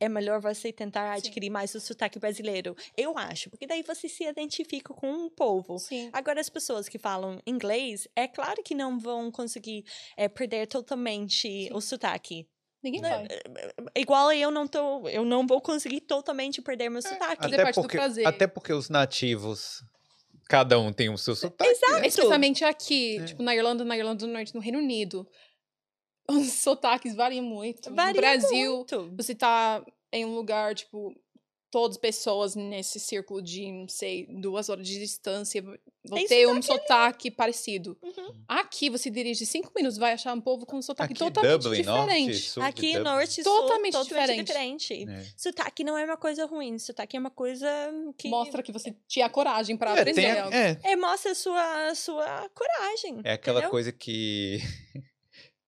É 0.00 0.08
melhor 0.08 0.40
você 0.40 0.72
tentar 0.72 1.12
Sim. 1.14 1.18
adquirir 1.28 1.50
mais 1.50 1.74
o 1.74 1.80
sotaque 1.80 2.18
brasileiro. 2.18 2.76
Eu 2.96 3.16
acho, 3.16 3.50
porque 3.50 3.66
daí 3.66 3.82
você 3.82 4.08
se 4.08 4.24
identifica 4.24 4.92
com 4.92 5.10
um 5.10 5.30
povo. 5.30 5.78
Sim. 5.78 6.10
Agora, 6.12 6.40
as 6.40 6.48
pessoas 6.48 6.88
que 6.88 6.98
falam 6.98 7.40
inglês, 7.46 8.08
é 8.16 8.26
claro 8.26 8.62
que 8.62 8.74
não 8.74 8.98
vão 8.98 9.30
conseguir 9.30 9.84
é, 10.16 10.28
perder 10.28 10.66
totalmente 10.66 11.68
o 11.72 11.80
sotaque. 11.80 12.46
Ninguém 12.82 13.00
Né, 13.00 13.10
vai. 13.10 13.28
Igual 13.96 14.32
eu 14.32 14.50
não 14.50 14.66
tô, 14.66 15.08
eu 15.08 15.24
não 15.24 15.46
vou 15.46 15.60
conseguir 15.60 16.00
totalmente 16.00 16.60
perder 16.60 16.88
meu 16.90 17.00
sotaque. 17.00 17.42
Fazer 17.42 17.60
Até 17.60 17.72
porque, 17.72 17.98
até 18.26 18.46
porque 18.48 18.72
os 18.72 18.88
nativos, 18.88 19.84
cada 20.48 20.78
um 20.80 20.92
tem 20.92 21.08
o 21.08 21.16
seu 21.16 21.36
sotaque. 21.36 21.70
Exato. 21.70 22.00
né? 22.00 22.06
Especialmente 22.08 22.64
aqui, 22.64 23.18
É. 23.18 23.24
tipo, 23.24 23.42
na 23.42 23.54
Irlanda, 23.54 23.84
na 23.84 23.96
Irlanda 23.96 24.26
do 24.26 24.32
Norte, 24.32 24.52
no 24.54 24.60
Reino 24.60 24.78
Unido. 24.78 25.26
Os 26.28 26.52
sotaques 26.52 27.14
variam 27.14 27.44
muito. 27.44 27.92
Varia 27.94 28.12
no 28.14 28.20
Brasil, 28.20 28.76
muito. 28.76 29.10
você 29.16 29.34
tá 29.34 29.84
em 30.12 30.24
um 30.24 30.34
lugar, 30.34 30.74
tipo, 30.74 31.14
todas 31.70 31.96
pessoas 31.96 32.54
nesse 32.54 33.00
círculo 33.00 33.40
de, 33.40 33.72
não 33.72 33.88
sei, 33.88 34.26
duas 34.28 34.68
horas 34.68 34.86
de 34.86 34.98
distância 34.98 35.62
vão 35.62 36.18
Tem 36.18 36.26
ter 36.26 36.46
um 36.46 36.60
sotaque 36.60 37.30
parecido. 37.30 37.96
Uhum. 38.02 38.34
Aqui, 38.46 38.90
você 38.90 39.08
dirige 39.08 39.46
cinco 39.46 39.72
minutos, 39.74 39.96
vai 39.96 40.12
achar 40.12 40.34
um 40.34 40.40
povo 40.40 40.66
com 40.66 40.76
um 40.76 40.82
sotaque 40.82 41.14
Aqui, 41.14 41.18
totalmente 41.18 41.62
Dublin, 41.62 41.80
diferente. 41.80 42.26
Norte, 42.26 42.38
sul 42.50 42.62
Aqui, 42.62 42.86
Dublin. 42.92 43.02
norte 43.04 43.40
e 43.40 43.44
Totalmente 43.44 43.92
sul, 43.94 44.02
totalmente 44.04 44.42
diferente. 44.44 44.86
diferente. 44.88 45.10
É. 45.10 45.26
Sotaque 45.34 45.82
não 45.82 45.96
é 45.96 46.04
uma 46.04 46.18
coisa 46.18 46.44
ruim, 46.44 46.78
sotaque 46.78 47.16
é 47.16 47.20
uma 47.20 47.30
coisa 47.30 47.66
que... 48.18 48.28
Mostra 48.28 48.62
que 48.62 48.70
você 48.70 48.94
tinha 49.08 49.30
coragem 49.30 49.74
pra 49.74 49.96
É, 49.96 50.00
aprender 50.00 50.26
a- 50.26 50.50
é, 50.54 50.78
É, 50.82 50.94
mostra 50.96 51.32
a 51.32 51.34
sua, 51.34 51.88
a 51.88 51.94
sua 51.94 52.50
coragem. 52.50 53.20
É 53.24 53.32
aquela 53.32 53.60
entendeu? 53.60 53.70
coisa 53.70 53.90
que 53.90 54.58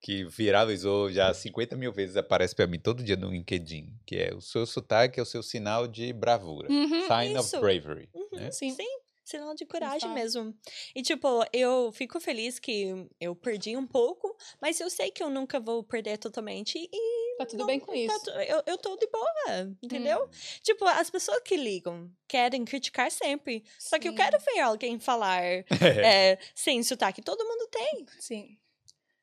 que 0.05 0.23
viralizou 0.25 1.11
já 1.11 1.33
50 1.33 1.75
mil 1.75 1.91
vezes, 1.91 2.15
aparece 2.15 2.53
pra 2.55 2.67
mim 2.67 2.77
todo 2.77 3.01
dia 3.03 3.15
no 3.15 3.31
LinkedIn, 3.31 3.91
que 4.05 4.15
é 4.17 4.35
o 4.35 4.39
seu 4.39 4.63
sotaque 4.63 5.19
é 5.19 5.23
o 5.23 5.25
seu 5.25 5.41
sinal 5.41 5.87
de 5.87 6.13
bravura. 6.13 6.71
Uhum, 6.71 7.07
Sign 7.07 7.33
isso. 7.33 7.55
of 7.57 7.59
bravery. 7.59 8.07
Uhum, 8.13 8.27
né? 8.33 8.51
sim. 8.51 8.75
Sinal 9.23 9.55
de 9.55 9.65
coragem 9.65 9.97
Exato. 10.07 10.13
mesmo. 10.13 10.55
E, 10.95 11.01
tipo, 11.01 11.43
eu 11.51 11.91
fico 11.91 12.19
feliz 12.19 12.59
que 12.59 13.07
eu 13.19 13.35
perdi 13.35 13.75
um 13.75 13.87
pouco, 13.87 14.37
mas 14.61 14.79
eu 14.79 14.87
sei 14.91 15.09
que 15.09 15.23
eu 15.23 15.29
nunca 15.31 15.59
vou 15.59 15.83
perder 15.83 16.19
totalmente 16.19 16.77
e 16.77 17.35
Tá 17.39 17.47
tudo 17.47 17.61
não- 17.61 17.65
bem 17.65 17.79
com 17.79 17.91
tá 17.91 17.97
isso. 17.97 18.23
tu- 18.25 18.29
eu, 18.29 18.61
eu 18.67 18.77
tô 18.77 18.95
de 18.97 19.07
boa, 19.07 19.75
entendeu? 19.81 20.29
Tipo, 20.61 20.85
as 20.85 21.09
pessoas 21.09 21.39
que 21.43 21.57
ligam 21.57 22.11
querem 22.27 22.63
criticar 22.63 23.09
sempre. 23.09 23.63
Só 23.79 23.97
que 23.97 24.07
eu 24.07 24.11
Sim. 24.11 24.17
quero 24.17 24.37
ver 24.39 24.59
alguém 24.59 24.99
falar 24.99 25.41
É. 25.81 26.33
é, 26.33 26.39
sem 26.53 26.83
sotaque. 26.83 27.23
Todo 27.23 27.43
mundo 27.43 27.67
tem. 27.71 28.05
Sim. 28.19 28.55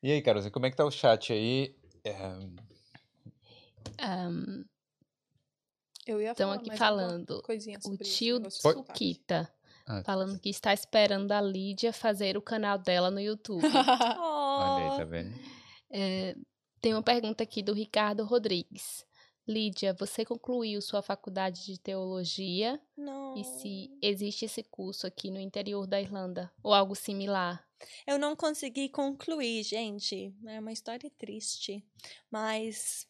E 0.03 0.11
aí, 0.11 0.21
Carolzinha, 0.21 0.51
como 0.51 0.65
é 0.65 0.69
que 0.69 0.75
tá 0.75 0.83
o 0.83 0.91
chat 0.91 1.31
aí? 1.31 1.73
É, 2.03 2.13
Ahn, 3.99 4.65
Eu 6.05 6.21
ia 6.21 6.31
Estão 6.31 6.49
falar 6.49 6.59
aqui 6.59 6.77
falando. 6.77 7.41
coisinha 7.41 7.79
o 7.85 7.97
tio. 7.97 8.51
Suquita 8.51 9.49
ah, 9.87 10.03
falando 10.03 10.37
que 10.39 10.49
está 10.49 10.73
esperando 10.73 11.31
a 11.31 11.39
Lídia 11.39 11.93
fazer 11.93 12.35
o 12.35 12.41
canal 12.41 12.77
dela 12.77 13.09
no 13.09 13.19
YouTube. 13.21 13.63
olha 13.63 14.83
aí, 14.83 14.89
Oh, 14.91 14.97
tá 14.97 15.05
vendo? 15.05 15.33
É, 15.89 16.35
tem 16.81 16.93
uma 16.93 17.01
pergunta 17.03 17.43
aqui 17.43 17.63
do 17.63 17.71
Ricardo 17.71 18.25
Rodrigues. 18.25 19.05
Lídia, 19.47 19.93
você 19.97 20.25
concluiu 20.25 20.81
sua 20.81 21.01
faculdade 21.01 21.65
de 21.65 21.77
teologia? 21.79 22.77
não. 22.97 23.37
E 23.37 23.43
se 23.43 23.89
existe 24.01 24.45
esse 24.45 24.63
curso 24.63 25.07
aqui 25.07 25.31
no 25.31 25.39
interior 25.39 25.87
da 25.87 25.99
Irlanda? 25.99 26.51
Ou 26.61 26.73
algo 26.73 26.93
similar? 26.93 27.65
Eu 28.07 28.17
não 28.17 28.35
consegui 28.35 28.89
concluir, 28.89 29.63
gente. 29.63 30.33
É 30.45 30.59
uma 30.59 30.71
história 30.71 31.09
triste. 31.17 31.83
Mas 32.31 33.07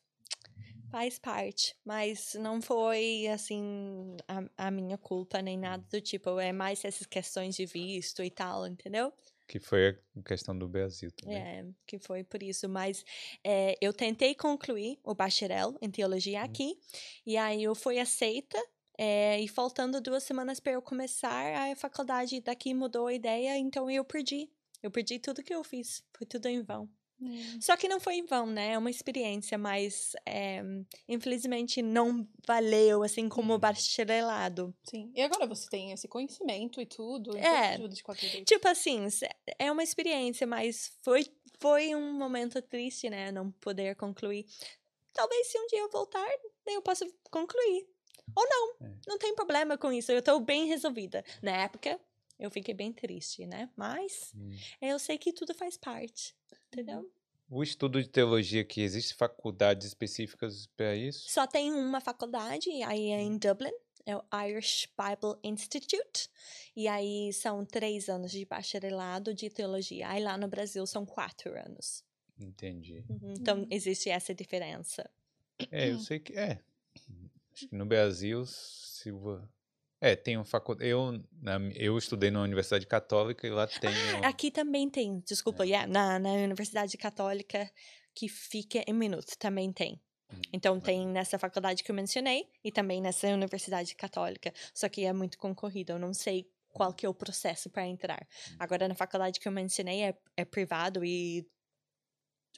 faz 0.92 1.18
parte. 1.20 1.76
Mas 1.84 2.36
não 2.36 2.62
foi, 2.62 3.28
assim, 3.28 4.16
a, 4.28 4.68
a 4.68 4.72
minha 4.72 4.98
culpa 4.98 5.42
nem 5.42 5.58
nada 5.58 5.84
do 5.92 6.00
tipo. 6.02 6.40
É 6.40 6.52
mais 6.52 6.86
essas 6.86 7.08
questões 7.08 7.56
de 7.56 7.66
visto 7.66 8.22
e 8.24 8.30
tal, 8.30 8.68
entendeu? 8.68 9.12
Que 9.48 9.60
foi 9.60 9.90
a 9.90 10.22
questão 10.24 10.58
do 10.58 10.68
Brasil 10.70 11.12
também. 11.12 11.38
É, 11.38 11.66
que 11.86 12.00
foi 12.00 12.24
por 12.24 12.42
isso. 12.42 12.70
Mas 12.70 13.04
é, 13.44 13.76
eu 13.82 13.92
tentei 13.94 14.34
concluir 14.36 15.00
o 15.04 15.14
bacharel 15.14 15.76
em 15.82 15.90
teologia 15.92 16.42
aqui. 16.44 16.78
E 17.26 17.38
aí 17.38 17.64
eu 17.64 17.76
fui 17.76 18.00
aceita. 18.00 18.58
é, 18.98 19.40
e 19.42 19.48
faltando 19.48 20.00
duas 20.00 20.24
semanas 20.24 20.60
para 20.60 20.74
eu 20.74 20.82
começar, 20.82 21.72
a 21.72 21.76
faculdade 21.76 22.40
daqui 22.42 22.74
mudou 22.74 23.08
a 23.08 23.14
ideia, 23.14 23.58
então 23.58 23.90
eu 23.90 24.06
perdi. 24.06 24.50
Eu 24.84 24.92
perdi 24.92 25.18
tudo 25.18 25.42
que 25.42 25.56
eu 25.56 25.64
fiz. 25.64 26.04
Foi 26.14 26.28
tudo 26.28 26.48
em 26.48 26.62
vão. 26.62 26.90
Hum. 27.22 27.62
Só 27.62 27.78
que 27.78 27.88
não 27.88 28.00
foi 28.00 28.16
em 28.16 28.26
vão, 28.26 28.46
né? 28.46 28.74
É 28.74 28.78
uma 28.78 28.90
experiência, 28.90 29.58
mas 29.58 30.12
é, 30.26 30.62
infelizmente 31.08 31.82
não 31.82 32.28
valeu 32.46 33.02
assim 33.02 33.30
como 33.30 33.54
o 33.54 33.60
bacharelado. 33.60 34.76
Sim. 34.84 35.12
E 35.16 35.22
agora 35.22 35.48
você 35.48 35.70
tem 35.70 35.92
esse 35.92 36.08
conhecimento 36.08 36.82
e 36.82 36.86
tudo. 36.86 37.38
É. 37.38 37.76
Ajuda 37.76 37.96
de 37.96 38.04
qualquer 38.04 38.28
jeito. 38.28 38.46
Tipo 38.46 38.68
assim, 38.68 39.08
é 39.58 39.72
uma 39.72 39.84
experiência, 39.84 40.46
mas 40.46 40.92
foi, 41.02 41.26
foi 41.60 41.96
um 41.96 42.14
momento 42.14 42.62
triste, 42.62 43.10
né? 43.10 43.32
Não 43.32 43.52
poder 43.52 43.96
concluir. 43.96 44.46
Talvez 45.14 45.48
se 45.48 45.58
um 45.58 45.68
dia 45.68 45.80
eu 45.80 45.90
voltar, 45.90 46.28
eu 46.68 46.82
possa 46.82 47.08
concluir. 47.32 47.88
Ou 48.36 48.50
não. 48.50 48.88
É. 48.88 48.92
Não 49.08 49.18
tem 49.18 49.36
problema 49.36 49.78
com 49.78 49.92
isso. 49.92 50.12
Eu 50.12 50.22
tô 50.22 50.40
bem 50.40 50.66
resolvida. 50.66 51.24
Na 51.42 51.64
época, 51.64 52.00
eu 52.40 52.50
fiquei 52.52 52.74
bem 52.74 52.92
triste, 52.94 53.46
né? 53.46 53.70
Mas 53.76 54.32
Hum. 54.36 54.52
eu 54.82 54.98
sei 55.00 55.18
que 55.18 55.32
tudo 55.34 55.54
faz 55.54 55.78
parte. 55.78 56.36
Entendeu? 56.72 57.10
O 57.50 57.62
estudo 57.62 58.02
de 58.02 58.10
teologia 58.10 58.64
que 58.64 58.82
existe 58.82 59.14
faculdades 59.14 59.88
específicas 59.88 60.66
para 60.76 60.96
isso? 60.96 61.30
Só 61.30 61.46
tem 61.46 61.72
uma 61.72 62.02
faculdade, 62.02 62.70
aí 62.84 63.10
é 63.12 63.22
em 63.22 63.38
Dublin, 63.38 63.72
é 64.06 64.16
o 64.18 64.24
Irish 64.48 64.88
Bible 64.98 65.40
Institute. 65.44 66.30
E 66.76 66.88
aí 66.88 67.32
são 67.32 67.64
três 67.66 68.10
anos 68.10 68.32
de 68.32 68.44
bacharelado 68.46 69.34
de 69.34 69.50
teologia. 69.50 70.08
Aí 70.10 70.24
lá 70.24 70.36
no 70.38 70.48
Brasil 70.48 70.86
são 70.88 71.06
quatro 71.06 71.52
anos. 71.58 72.04
Entendi. 72.40 73.06
Uhum, 73.08 73.36
Então 73.40 73.60
Uhum. 73.60 73.68
existe 73.70 74.10
essa 74.10 74.34
diferença. 74.34 75.08
É, 75.70 75.92
eu 75.92 76.00
sei 76.00 76.20
que 76.20 76.34
é. 76.34 76.60
Acho 77.54 77.68
que 77.68 77.76
no 77.76 77.86
Brasil, 77.86 78.44
se 78.48 79.12
é, 80.12 80.16
tem 80.16 80.36
uma 80.38 80.46
faculdade. 80.46 80.90
Eu, 80.90 81.24
na- 81.42 81.60
eu 81.76 81.98
estudei 81.98 82.30
na 82.30 82.42
Universidade 82.42 82.86
Católica 82.86 83.48
e 83.48 83.50
lá 83.50 83.66
tem. 83.68 83.90
o- 83.90 84.26
Aqui 84.26 84.52
também 84.52 84.90
tem, 84.90 85.20
desculpa, 85.26 85.66
yeah, 85.66 85.88
na, 85.92 86.20
na 86.20 86.32
Universidade 86.34 86.98
Católica 86.98 87.72
que 88.14 88.28
fica 88.28 88.84
em 88.88 88.94
Minuto 88.94 89.36
também 89.40 89.72
tem. 89.72 90.02
Hum, 90.32 90.42
Então 90.52 90.80
tem 90.80 91.08
nessa 91.08 91.40
faculdade 91.40 91.84
que 91.84 91.90
eu 91.92 91.96
mencionei 91.96 92.48
e 92.64 92.72
também 92.72 93.02
nessa 93.02 93.28
Universidade 93.28 93.96
Católica. 93.96 94.54
Só 94.74 94.88
que 94.90 95.06
é 95.06 95.14
muito 95.14 95.38
concorrido, 95.38 95.94
eu 95.94 96.00
não 96.00 96.14
sei 96.14 96.48
qual 96.72 96.94
que 96.94 97.06
é 97.06 97.10
o 97.10 97.14
processo 97.14 97.70
para 97.70 97.86
entrar. 97.88 98.28
Hum. 98.52 98.56
Agora 98.60 98.88
na 98.88 98.96
faculdade 98.96 99.40
que 99.40 99.48
eu 99.48 99.52
mencionei 99.52 100.04
é, 100.04 100.18
é 100.38 100.44
privado 100.46 101.04
e 101.06 101.48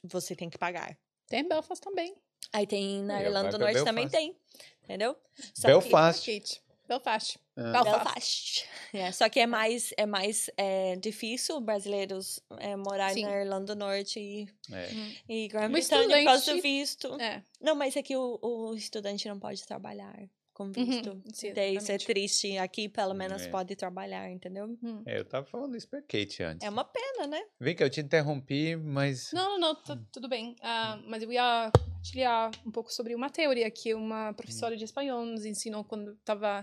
você 0.04 0.34
tem 0.36 0.50
que 0.50 0.58
pagar. 0.58 0.96
Tem 1.28 1.40
em 1.40 1.48
Belfast 1.48 1.80
também. 1.82 2.14
Aí 2.52 2.66
tem 2.66 3.02
na 3.02 3.20
É, 3.20 3.24
Irlanda 3.26 3.50
do 3.50 3.58
Norte 3.58 3.82
também 3.84 4.06
Belfast. 4.08 4.10
tem, 4.10 4.36
entendeu? 4.84 5.16
Só 5.54 5.62
que- 5.62 5.66
Belfast. 5.68 6.26
Kate. 6.40 6.62
Belfast. 6.88 7.38
Ah, 7.56 7.72
Belfast. 7.72 8.04
Belfast. 8.04 8.68
É, 8.92 9.12
só 9.12 9.28
que 9.28 9.40
é 9.40 9.46
mais, 9.46 9.92
é 9.96 10.06
mais 10.06 10.50
é, 10.56 10.96
difícil 10.96 11.60
brasileiros 11.60 12.40
é, 12.58 12.76
morar 12.76 13.12
Sim. 13.12 13.24
na 13.24 13.40
Irlanda 13.40 13.74
do 13.74 13.78
Norte 13.78 14.20
e, 14.20 14.46
é. 14.72 14.90
e 15.28 15.46
Um 15.46 15.48
Grã-Bretanha 15.48 16.18
por 16.18 16.24
causa 16.24 16.54
do 16.54 16.62
visto. 16.62 17.20
É. 17.20 17.42
Não, 17.60 17.74
mas 17.74 17.96
é 17.96 18.02
que 18.02 18.16
o, 18.16 18.38
o 18.40 18.74
estudante 18.74 19.28
não 19.28 19.38
pode 19.38 19.64
trabalhar 19.66 20.16
com 20.52 20.70
visto. 20.72 21.10
Uhum, 21.10 21.22
sim, 21.34 21.52
Daí 21.52 21.76
isso 21.76 21.92
é 21.92 21.98
triste. 21.98 22.56
Aqui, 22.56 22.88
pelo 22.88 23.12
menos, 23.12 23.42
É. 23.42 23.48
pode 23.48 23.76
trabalhar, 23.76 24.30
entendeu? 24.30 24.66
Hum. 24.82 25.02
É, 25.04 25.18
eu 25.18 25.24
tava 25.24 25.44
falando 25.44 25.76
isso 25.76 25.88
pra 25.88 26.00
Kate 26.00 26.42
antes. 26.42 26.66
É 26.66 26.70
uma 26.70 26.84
pena, 26.84 27.26
né? 27.26 27.42
Vem 27.60 27.76
que 27.76 27.84
eu 27.84 27.90
te 27.90 28.00
interrompi, 28.00 28.74
mas. 28.74 29.30
Não, 29.32 29.58
não, 29.58 29.58
não, 29.58 29.74
tá 29.74 29.98
tudo 30.10 30.28
bem. 30.28 30.56
Ah, 30.62 30.98
mas 31.06 31.22
eu 31.22 31.30
ia 31.30 31.70
compartilhar 32.06 32.50
um 32.64 32.70
pouco 32.70 32.92
sobre 32.92 33.14
uma 33.14 33.28
teoria 33.28 33.70
que 33.70 33.92
uma 33.92 34.32
professora 34.32 34.76
de 34.76 34.84
espanhol 34.84 35.24
nos 35.24 35.44
ensinou 35.44 35.84
quando 35.84 36.12
estava 36.12 36.62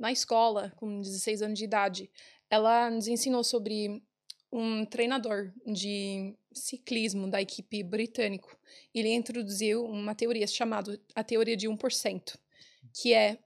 na 0.00 0.10
escola, 0.10 0.72
com 0.76 1.00
16 1.02 1.42
anos 1.42 1.58
de 1.58 1.64
idade. 1.64 2.10
Ela 2.48 2.90
nos 2.90 3.06
ensinou 3.06 3.44
sobre 3.44 4.02
um 4.50 4.84
treinador 4.84 5.52
de 5.64 6.34
ciclismo 6.52 7.30
da 7.30 7.40
equipe 7.40 7.82
britânico. 7.82 8.58
Ele 8.92 9.12
introduziu 9.14 9.84
uma 9.84 10.14
teoria 10.14 10.46
chamada 10.46 10.98
a 11.14 11.22
teoria 11.22 11.56
de 11.56 11.68
1%, 11.68 12.36
que 12.94 13.12
é 13.12 13.38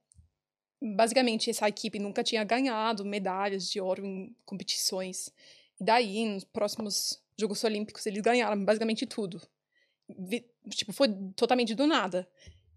basicamente 0.81 1.51
essa 1.51 1.69
equipe 1.69 1.99
nunca 1.99 2.23
tinha 2.23 2.45
ganhado 2.45 3.05
medalhas 3.05 3.69
de 3.69 3.81
ouro 3.81 4.07
em 4.07 4.35
competições. 4.47 5.31
E 5.81 5.85
daí, 5.85 6.25
nos 6.25 6.45
próximos 6.45 7.21
Jogos 7.39 7.65
Olímpicos, 7.65 8.07
eles 8.07 8.23
ganharam 8.23 8.65
basicamente 8.65 9.07
tudo. 9.07 9.43
Tipo, 10.71 10.93
foi 10.93 11.09
totalmente 11.35 11.75
do 11.75 11.87
nada. 11.87 12.29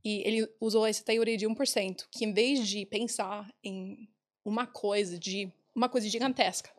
E 0.10 0.22
ele 0.26 0.50
usou 0.62 0.88
essa 0.88 1.04
teoria 1.04 1.36
de 1.36 1.46
1%, 1.46 2.08
que 2.10 2.24
em 2.24 2.32
vez 2.32 2.66
de 2.66 2.86
pensar 2.86 3.54
em 3.62 4.08
uma 4.46 4.66
coisa 4.66 5.20
de 5.20 5.52
uma 5.76 5.90
coisa 5.90 6.08
gigantesca, 6.08 6.72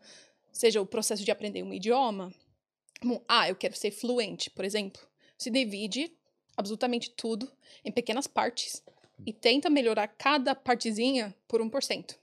seja 0.50 0.80
o 0.80 0.86
processo 0.86 1.22
de 1.22 1.30
aprender 1.30 1.62
um 1.62 1.74
idioma, 1.74 2.32
como, 2.98 3.22
ah, 3.28 3.46
eu 3.46 3.54
quero 3.54 3.76
ser 3.76 3.90
fluente, 3.90 4.48
por 4.48 4.64
exemplo, 4.64 5.06
se 5.36 5.50
divide 5.50 6.10
absolutamente 6.56 7.10
tudo 7.10 7.52
em 7.84 7.92
pequenas 7.92 8.26
partes 8.26 8.82
e 9.26 9.30
tenta 9.30 9.68
melhorar 9.68 10.08
cada 10.08 10.54
partezinha 10.54 11.36
por 11.46 11.60
1%. 11.60 12.16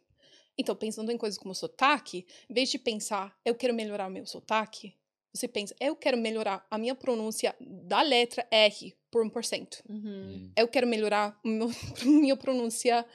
Então, 0.57 0.75
pensando 0.75 1.11
em 1.11 1.19
coisas 1.19 1.37
como 1.37 1.53
sotaque, 1.53 2.25
em 2.49 2.53
vez 2.55 2.71
de 2.71 2.79
pensar, 2.79 3.39
eu 3.45 3.53
quero 3.53 3.75
melhorar 3.75 4.07
o 4.07 4.11
meu 4.11 4.25
sotaque, 4.25 4.95
você 5.31 5.47
pensa, 5.47 5.75
eu 5.79 5.95
quero 5.95 6.17
melhorar 6.17 6.65
a 6.71 6.79
minha 6.79 6.95
pronúncia 6.95 7.55
da 7.61 8.01
letra 8.01 8.47
R 8.49 8.95
por 9.15 9.25
1%. 9.25 9.81
Uhum. 9.87 10.01
Hum. 10.03 10.51
Eu 10.57 10.67
quero 10.67 10.85
melhorar 10.85 11.39
meu- 11.41 11.69
minha 12.03 12.35
pronúncia 12.35 13.05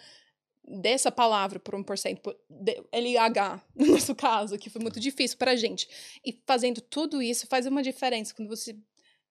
dessa 0.81 1.13
palavra 1.13 1.59
por 1.61 1.75
1%, 1.75 2.21
por- 2.21 2.35
de- 2.49 2.83
LH, 2.91 3.61
no 3.77 3.87
nosso 3.89 4.15
caso, 4.15 4.57
que 4.57 4.71
foi 4.71 4.81
muito 4.81 4.99
difícil 4.99 5.37
pra 5.37 5.55
gente. 5.57 5.87
E 6.25 6.33
fazendo 6.47 6.81
tudo 6.81 7.21
isso 7.21 7.47
faz 7.47 7.67
uma 7.67 7.83
diferença 7.83 8.33
quando 8.35 8.49
você 8.49 8.75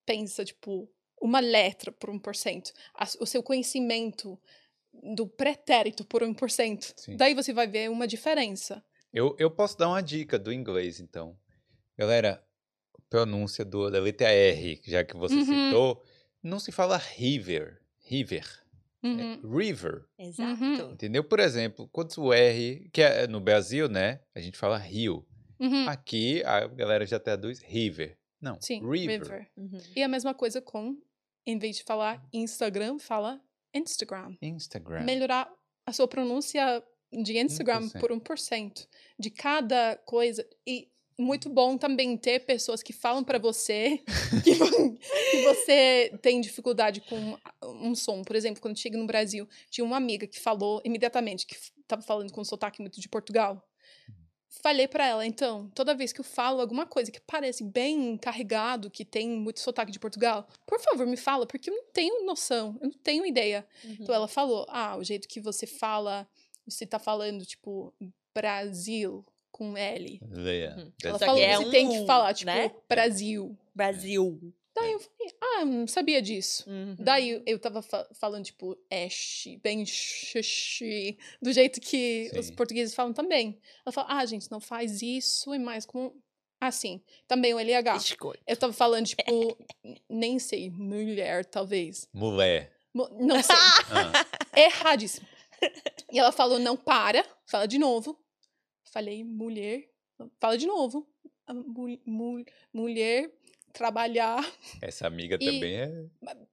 pensa, 0.06 0.46
tipo, 0.46 0.88
uma 1.20 1.40
letra 1.40 1.92
por 1.92 2.12
1%, 2.12 2.72
a- 2.94 3.08
o 3.20 3.26
seu 3.26 3.42
conhecimento 3.42 4.40
do 5.16 5.26
pretérito 5.28 6.06
por 6.06 6.22
1%. 6.22 6.94
Sim. 6.96 7.16
Daí 7.18 7.34
você 7.34 7.52
vai 7.52 7.68
ver 7.68 7.90
uma 7.90 8.06
diferença. 8.08 8.84
Eu, 9.12 9.36
eu 9.40 9.50
posso 9.50 9.76
dar 9.76 9.88
uma 9.88 10.02
dica 10.04 10.38
do 10.38 10.54
inglês, 10.54 11.00
então. 11.00 11.36
Galera, 11.98 12.44
pronúncia 13.10 13.66
do, 13.66 13.90
da 13.90 14.00
letra 14.00 14.30
R, 14.32 14.80
já 14.86 15.04
que 15.04 15.18
você 15.18 15.34
Uhum. 15.34 15.46
citou, 15.46 16.04
não 16.44 16.60
se 16.60 16.72
fala 16.72 16.98
river. 16.98 17.82
River. 18.00 18.46
é 19.04 19.08
Uhum. 19.08 19.58
river. 19.58 20.06
Exato. 20.18 20.64
Entendeu? 20.92 21.24
Por 21.24 21.40
exemplo, 21.40 21.88
quando 21.92 22.18
o 22.18 22.34
R, 22.34 22.90
que 22.92 23.02
é 23.02 23.28
no 23.28 23.40
Brasil, 23.40 23.88
né? 23.88 24.20
A 24.36 24.40
gente 24.42 24.58
fala 24.58 24.78
rio. 24.78 25.26
Uhum. 25.60 25.88
Aqui 25.88 26.44
a 26.44 26.68
galera 26.68 27.06
já 27.06 27.20
traduz 27.20 27.62
river. 27.62 28.18
Não, 28.42 28.58
Sim, 28.62 28.80
river. 28.90 29.22
river. 29.22 29.52
Uhum. 29.58 29.80
E 29.96 30.02
a 30.04 30.08
mesma 30.08 30.34
coisa 30.34 30.62
com, 30.62 30.98
em 31.46 31.58
vez 31.60 31.78
de 31.78 31.84
falar 31.84 32.26
Instagram, 32.34 32.98
fala 33.00 33.42
Instagram. 33.74 34.36
Instagram. 34.42 35.04
melhorar 35.04 35.50
a 35.86 35.92
sua 35.94 36.08
pronúncia 36.08 36.82
de 37.12 37.38
Instagram 37.38 37.82
1%. 37.90 38.00
por 38.00 38.12
1% 38.12 38.88
de 39.20 39.30
cada 39.30 39.98
coisa. 40.06 40.48
E 40.66 40.90
muito 41.20 41.50
bom 41.50 41.78
também 41.78 42.16
ter 42.18 42.46
pessoas 42.46 42.82
que 42.82 42.94
falam 42.94 43.24
pra 43.24 43.38
você 43.38 44.02
que, 44.44 44.56
que 45.32 45.44
você 45.44 46.18
tem 46.22 46.40
dificuldade 46.40 47.02
com 47.02 47.38
um 47.62 47.94
som. 47.94 48.24
Por 48.24 48.36
exemplo, 48.36 48.62
quando 48.62 48.80
cheguei 48.80 49.00
no 49.00 49.06
Brasil, 49.06 49.48
tinha 49.70 49.84
uma 49.84 49.98
amiga 49.98 50.26
que 50.26 50.40
falou 50.40 50.82
imediatamente 50.86 51.46
que 51.46 51.56
estava 51.56 52.02
falando 52.02 52.32
com 52.32 52.42
um 52.42 52.46
sotaque 52.46 52.82
muito 52.82 53.02
de 53.02 53.10
Portugal. 53.10 53.62
Falei 54.64 54.88
pra 54.88 55.06
ela, 55.06 55.26
então, 55.26 55.70
toda 55.76 55.94
vez 55.94 56.12
que 56.12 56.22
eu 56.22 56.26
falo 56.26 56.60
alguma 56.60 56.86
coisa 56.86 57.12
que 57.12 57.20
parece 57.22 57.64
bem 57.64 58.18
carregado, 58.18 58.90
que 58.90 59.06
tem 59.06 59.30
muito 59.30 59.60
sotaque 59.60 59.92
de 59.92 60.00
Portugal, 60.00 60.48
por 60.66 60.80
favor, 60.80 61.06
me 61.06 61.18
fala, 61.18 61.46
porque 61.46 61.70
eu 61.70 61.76
não 61.76 61.84
tenho 61.94 62.26
noção, 62.26 62.76
eu 62.82 62.88
não 62.88 62.98
tenho 62.98 63.26
ideia. 63.26 63.68
Uhum. 63.84 63.98
Então 64.00 64.16
ela 64.16 64.28
falou: 64.28 64.66
ah, 64.70 64.98
o 64.98 65.04
jeito 65.04 65.28
que 65.28 65.40
você 65.40 65.68
fala, 65.68 66.28
você 66.68 66.86
tá 66.86 66.98
falando, 66.98 67.46
tipo, 67.46 67.94
Brasil 68.34 69.24
com 69.60 69.76
L. 69.78 70.20
Leia. 70.32 70.76
Uhum. 70.78 70.92
Dessa 70.98 71.08
Ela 71.10 71.20
Só 71.20 71.26
falou 71.26 71.36
que 71.42 71.46
é 71.46 71.58
você 71.58 71.66
um 71.66 71.70
tem 71.72 71.90
que 71.90 72.06
falar, 72.06 72.34
tipo, 72.34 72.46
né? 72.50 72.72
Brasil. 72.88 73.58
Brasil. 73.76 74.54
Daí 74.74 74.94
eu 74.94 75.00
falei, 75.00 75.34
ah, 75.42 75.66
não 75.66 75.86
sabia 75.88 76.22
disso. 76.22 76.64
Uhum. 76.70 76.96
Daí 76.98 77.30
eu- 77.32 77.44
eu 77.46 77.60
tava 77.60 77.82
fa- 77.82 78.08
falando, 78.14 78.46
tipo, 78.46 78.78
esh, 78.90 79.48
bem 79.62 79.86
xixi, 79.86 81.18
do 81.42 81.52
jeito 81.52 81.82
que 81.82 82.32
os 82.38 82.46
Sim. 82.48 82.56
portugueses 82.56 82.96
falam 82.96 83.12
também. 83.12 83.60
Ela 83.86 83.92
falou, 83.92 84.10
ah, 84.12 84.26
gente, 84.26 84.50
não 84.50 84.60
faz 84.62 85.02
isso, 85.02 85.54
é 85.54 85.58
mais 85.60 85.86
como. 85.86 86.16
Assim. 86.62 87.02
Também 87.28 87.54
o 87.54 87.60
LH. 87.60 87.94
Biscoito. 87.94 88.44
Eu 88.48 88.56
tava 88.58 88.74
falando, 88.74 89.06
tipo, 89.08 89.22
nem 90.10 90.40
sei, 90.40 90.70
mulher, 90.70 91.46
talvez. 91.46 92.08
Mulher. 92.14 92.72
Mo- 92.94 93.10
Não 93.20 93.42
sei. 93.44 93.56
Ah, 93.92 94.26
Erradíssimo. 94.60 95.28
E 96.12 96.18
ela 96.20 96.32
falou, 96.32 96.58
não 96.60 96.76
para, 96.78 97.26
fala 97.46 97.66
de 97.68 97.78
novo. 97.78 98.18
Falei, 98.92 99.24
mulher, 99.24 99.88
fala 100.40 100.58
de 100.58 100.66
novo. 100.66 101.08
A 101.48 101.54
mu- 101.54 102.00
mu- 102.06 102.46
mulher, 102.74 103.32
trabalhar. 103.74 104.40
essa 104.82 105.08
amiga 105.08 105.36
E- 105.40 105.46
também 105.46 105.76
é 105.76 106.06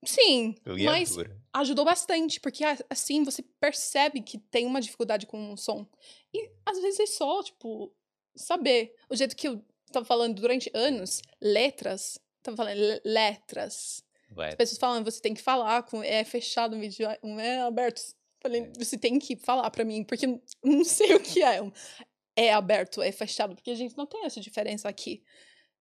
Sim, 0.04 0.54
mas 0.84 1.10
liadura. 1.16 1.40
ajudou 1.52 1.84
bastante, 1.84 2.40
porque 2.40 2.62
assim 2.88 3.24
você 3.24 3.42
percebe 3.60 4.20
que 4.22 4.38
tem 4.38 4.66
uma 4.66 4.80
dificuldade 4.80 5.26
com 5.26 5.52
o 5.52 5.56
som. 5.56 5.86
E 6.32 6.50
às 6.64 6.80
vezes 6.80 7.00
é 7.00 7.06
só, 7.06 7.42
tipo, 7.42 7.92
saber. 8.34 8.94
O 9.10 9.16
jeito 9.16 9.34
que 9.36 9.48
eu 9.48 9.62
tava 9.92 10.04
falando 10.06 10.34
durante 10.40 10.70
anos, 10.74 11.22
letras, 11.40 12.18
tava 12.42 12.56
falando 12.56 12.78
le- 12.78 13.00
letras. 13.04 14.02
Vai. 14.30 14.50
As 14.50 14.54
pessoas 14.54 14.78
falam, 14.78 15.04
você 15.04 15.20
tem 15.20 15.34
que 15.34 15.42
falar 15.42 15.82
com 15.84 16.02
é 16.02 16.24
fechado, 16.24 16.76
um 16.76 16.80
vídeo, 16.80 17.06
um 17.22 17.38
é 17.40 17.60
aberto. 17.62 18.00
Falei, 18.42 18.70
você 18.78 18.96
tem 18.98 19.18
que 19.18 19.34
falar 19.36 19.70
pra 19.70 19.84
mim, 19.84 20.04
porque 20.04 20.26
eu 20.26 20.40
não 20.62 20.84
sei 20.84 21.14
o 21.14 21.20
que 21.20 21.42
é. 21.42 21.60
É 22.36 22.52
aberto, 22.52 23.02
é 23.02 23.10
fechado, 23.10 23.54
porque 23.54 23.70
a 23.70 23.74
gente 23.74 23.96
não 23.96 24.06
tem 24.06 24.24
essa 24.26 24.40
diferença 24.40 24.88
aqui. 24.88 25.24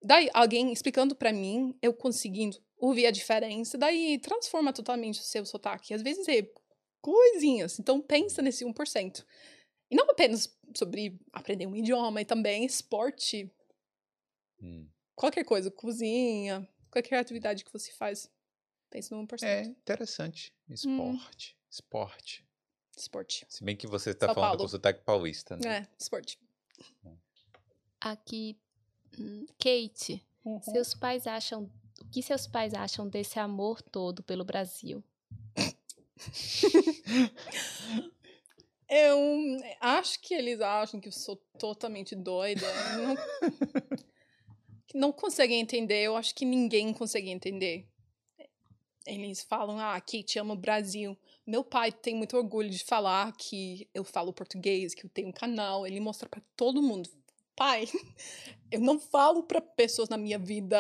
Daí, 0.01 0.29
alguém 0.33 0.71
explicando 0.71 1.15
pra 1.15 1.33
mim, 1.33 1.77
eu 1.81 1.93
conseguindo 1.93 2.57
ouvir 2.77 3.05
a 3.07 3.11
diferença, 3.11 3.77
daí 3.77 4.19
transforma 4.19 4.71
totalmente 4.71 5.19
o 5.19 5.23
seu 5.23 5.45
sotaque. 5.45 5.93
Às 5.93 6.01
vezes 6.01 6.27
é 6.27 6.47
coisinhas, 7.01 7.79
então 7.79 8.01
pensa 8.01 8.41
nesse 8.41 8.63
1%. 8.65 9.25
E 9.91 9.95
não 9.95 10.09
apenas 10.09 10.57
sobre 10.75 11.19
aprender 11.31 11.67
um 11.67 11.75
idioma, 11.75 12.21
e 12.21 12.25
também 12.25 12.65
esporte, 12.65 13.51
Hum. 14.61 14.87
qualquer 15.15 15.43
coisa, 15.43 15.69
cozinha, 15.69 16.67
qualquer 16.89 17.19
atividade 17.19 17.63
que 17.65 17.71
você 17.71 17.91
faz. 17.91 18.31
Pensa 18.89 19.15
no 19.15 19.21
1%. 19.21 19.43
É 19.43 19.63
interessante. 19.63 20.53
Esporte. 20.69 21.57
Esporte. 21.69 22.45
Esporte. 22.97 23.45
Se 23.49 23.63
bem 23.63 23.75
que 23.75 23.87
você 23.87 24.11
está 24.11 24.27
falando 24.33 24.51
Paulo. 24.51 24.63
com 24.63 24.67
sotaque 24.69 25.03
paulista, 25.03 25.57
né? 25.57 25.79
É, 25.79 25.87
esporte. 25.99 26.39
Aqui, 27.99 28.57
hum, 29.19 29.45
Kate, 29.57 30.23
Uhum. 30.43 30.61
seus 30.61 30.93
pais 30.93 31.25
acham. 31.25 31.69
O 32.01 32.05
que 32.11 32.21
seus 32.21 32.45
pais 32.45 32.73
acham 32.73 33.07
desse 33.07 33.39
amor 33.39 33.81
todo 33.81 34.21
pelo 34.21 34.43
Brasil? 34.43 35.03
Eu 38.87 39.57
acho 39.81 40.19
que 40.21 40.33
eles 40.33 40.61
acham 40.61 40.99
que 40.99 41.07
eu 41.07 41.11
sou 41.11 41.37
totalmente 41.57 42.15
doida. 42.15 42.65
Não, 42.97 43.15
não 44.93 45.11
conseguem 45.11 45.59
entender. 45.59 46.03
Eu 46.03 46.15
acho 46.15 46.35
que 46.35 46.45
ninguém 46.45 46.93
consegue 46.93 47.29
entender. 47.29 47.87
Eles 49.07 49.43
falam, 49.43 49.79
ah, 49.79 49.99
Kate 49.99 50.37
ama 50.39 50.53
o 50.53 50.57
Brasil. 50.57 51.17
Meu 51.45 51.63
pai 51.63 51.91
tem 51.91 52.15
muito 52.15 52.35
orgulho 52.35 52.69
de 52.69 52.83
falar 52.83 53.31
que 53.33 53.87
eu 53.93 54.03
falo 54.03 54.33
português, 54.33 54.93
que 54.95 55.05
eu 55.05 55.09
tenho 55.09 55.27
um 55.27 55.31
canal. 55.31 55.85
Ele 55.85 55.99
mostra 55.99 56.27
pra 56.27 56.41
todo 56.55 56.81
mundo. 56.81 57.09
Pai, 57.55 57.87
eu 58.71 58.79
não 58.79 58.99
falo 58.99 59.43
pra 59.43 59.61
pessoas 59.61 60.09
na 60.09 60.17
minha 60.17 60.39
vida 60.39 60.77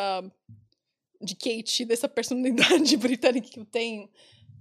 de 1.21 1.35
Kate, 1.35 1.85
dessa 1.85 2.09
personalidade 2.09 2.97
britânica 2.97 3.47
que 3.47 3.59
eu 3.59 3.65
tenho. 3.65 4.09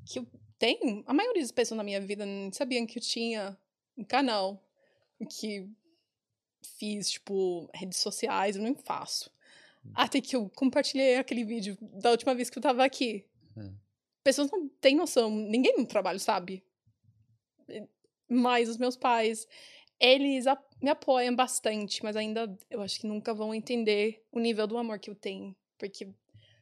Que 0.05 0.19
eu 0.19 0.27
tenho. 0.59 1.03
A 1.07 1.15
maioria 1.15 1.43
das 1.43 1.53
pessoas 1.53 1.79
na 1.79 1.85
minha 1.85 2.01
vida 2.01 2.27
nem 2.27 2.53
sabiam 2.53 2.87
que 2.87 2.99
eu 2.99 3.03
tinha 3.03 3.57
um 3.97 4.05
canal. 4.05 4.63
Que 5.39 5.67
fiz, 6.79 7.11
tipo, 7.11 7.69
redes 7.73 7.99
sociais, 7.99 8.57
eu 8.57 8.63
nem 8.63 8.75
faço. 8.75 9.31
Até 9.95 10.21
que 10.21 10.35
eu 10.35 10.49
compartilhei 10.51 11.17
aquele 11.17 11.45
vídeo 11.45 11.77
da 11.81 12.11
última 12.11 12.35
vez 12.35 12.49
que 12.49 12.59
eu 12.59 12.63
tava 12.63 12.85
aqui. 12.85 13.25
Hum. 13.57 13.75
Pessoas 14.25 14.51
não 14.51 14.69
têm 14.81 14.97
noção, 14.97 15.31
ninguém 15.31 15.77
no 15.77 15.87
trabalho 15.87 16.19
sabe. 16.19 16.65
Mas 18.29 18.69
os 18.69 18.79
meus 18.79 18.97
pais, 18.97 19.47
eles 20.01 20.47
a- 20.47 20.61
me 20.83 20.91
apoiam 20.91 21.37
bastante, 21.37 22.03
mas 22.03 22.17
ainda 22.17 22.57
eu 22.71 22.81
acho 22.81 22.99
que 23.01 23.07
nunca 23.07 23.35
vão 23.35 23.55
entender 23.55 24.25
o 24.33 24.41
nível 24.41 24.67
do 24.67 24.79
amor 24.79 24.99
que 24.99 25.11
eu 25.11 25.15
tenho. 25.15 25.55
Porque 25.79 26.09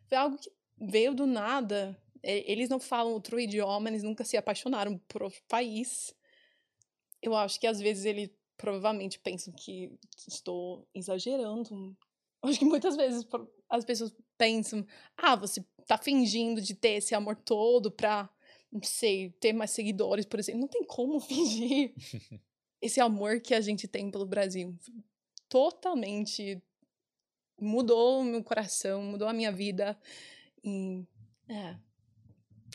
foi 0.09 0.19
algo 0.19 0.37
que 0.39 0.51
veio 0.79 1.15
do 1.15 1.27
nada. 1.27 1.97
Eles 2.23 2.69
não 2.69 2.79
falam 2.79 3.13
outro 3.13 3.39
idioma, 3.39 3.89
eles 3.89 4.03
nunca 4.03 4.25
se 4.25 4.37
apaixonaram 4.37 4.99
por 5.09 5.23
outro 5.23 5.43
país. 5.49 6.15
Eu 7.21 7.35
acho 7.35 7.59
que 7.61 7.67
às 7.67 7.81
vezes 7.81 8.05
eles 8.05 8.31
provavelmente 8.57 9.19
pensam 9.19 9.53
que 9.53 9.93
estou 10.29 10.87
exagerando. 10.95 11.97
Acho 12.43 12.59
que 12.59 12.65
muitas 12.65 12.97
vezes 12.97 13.25
as 13.69 13.85
pessoas 13.85 14.13
pensam: 14.37 14.85
ah, 15.17 15.37
você 15.37 15.65
tá 15.87 15.99
fingindo 15.99 16.61
de 16.61 16.75
ter 16.75 16.95
esse 16.95 17.15
amor 17.15 17.37
todo 17.37 17.91
pra, 17.91 18.29
não 18.71 18.83
sei, 18.83 19.31
ter 19.41 19.53
mais 19.53 19.71
seguidores, 19.71 20.25
por 20.25 20.41
exemplo. 20.41 20.61
Não 20.61 20.69
tem 20.69 20.85
como 20.85 21.19
fingir 21.21 21.93
esse 22.81 23.01
amor 23.01 23.41
que 23.41 23.55
a 23.55 23.61
gente 23.61 23.87
tem 23.87 24.11
pelo 24.11 24.27
Brasil. 24.27 24.77
Totalmente 25.49 26.63
mudou 27.61 28.21
o 28.21 28.25
meu 28.25 28.43
coração, 28.43 29.03
mudou 29.03 29.29
a 29.29 29.33
minha 29.33 29.53
vida. 29.53 29.97
E, 30.65 31.05
é, 31.49 31.77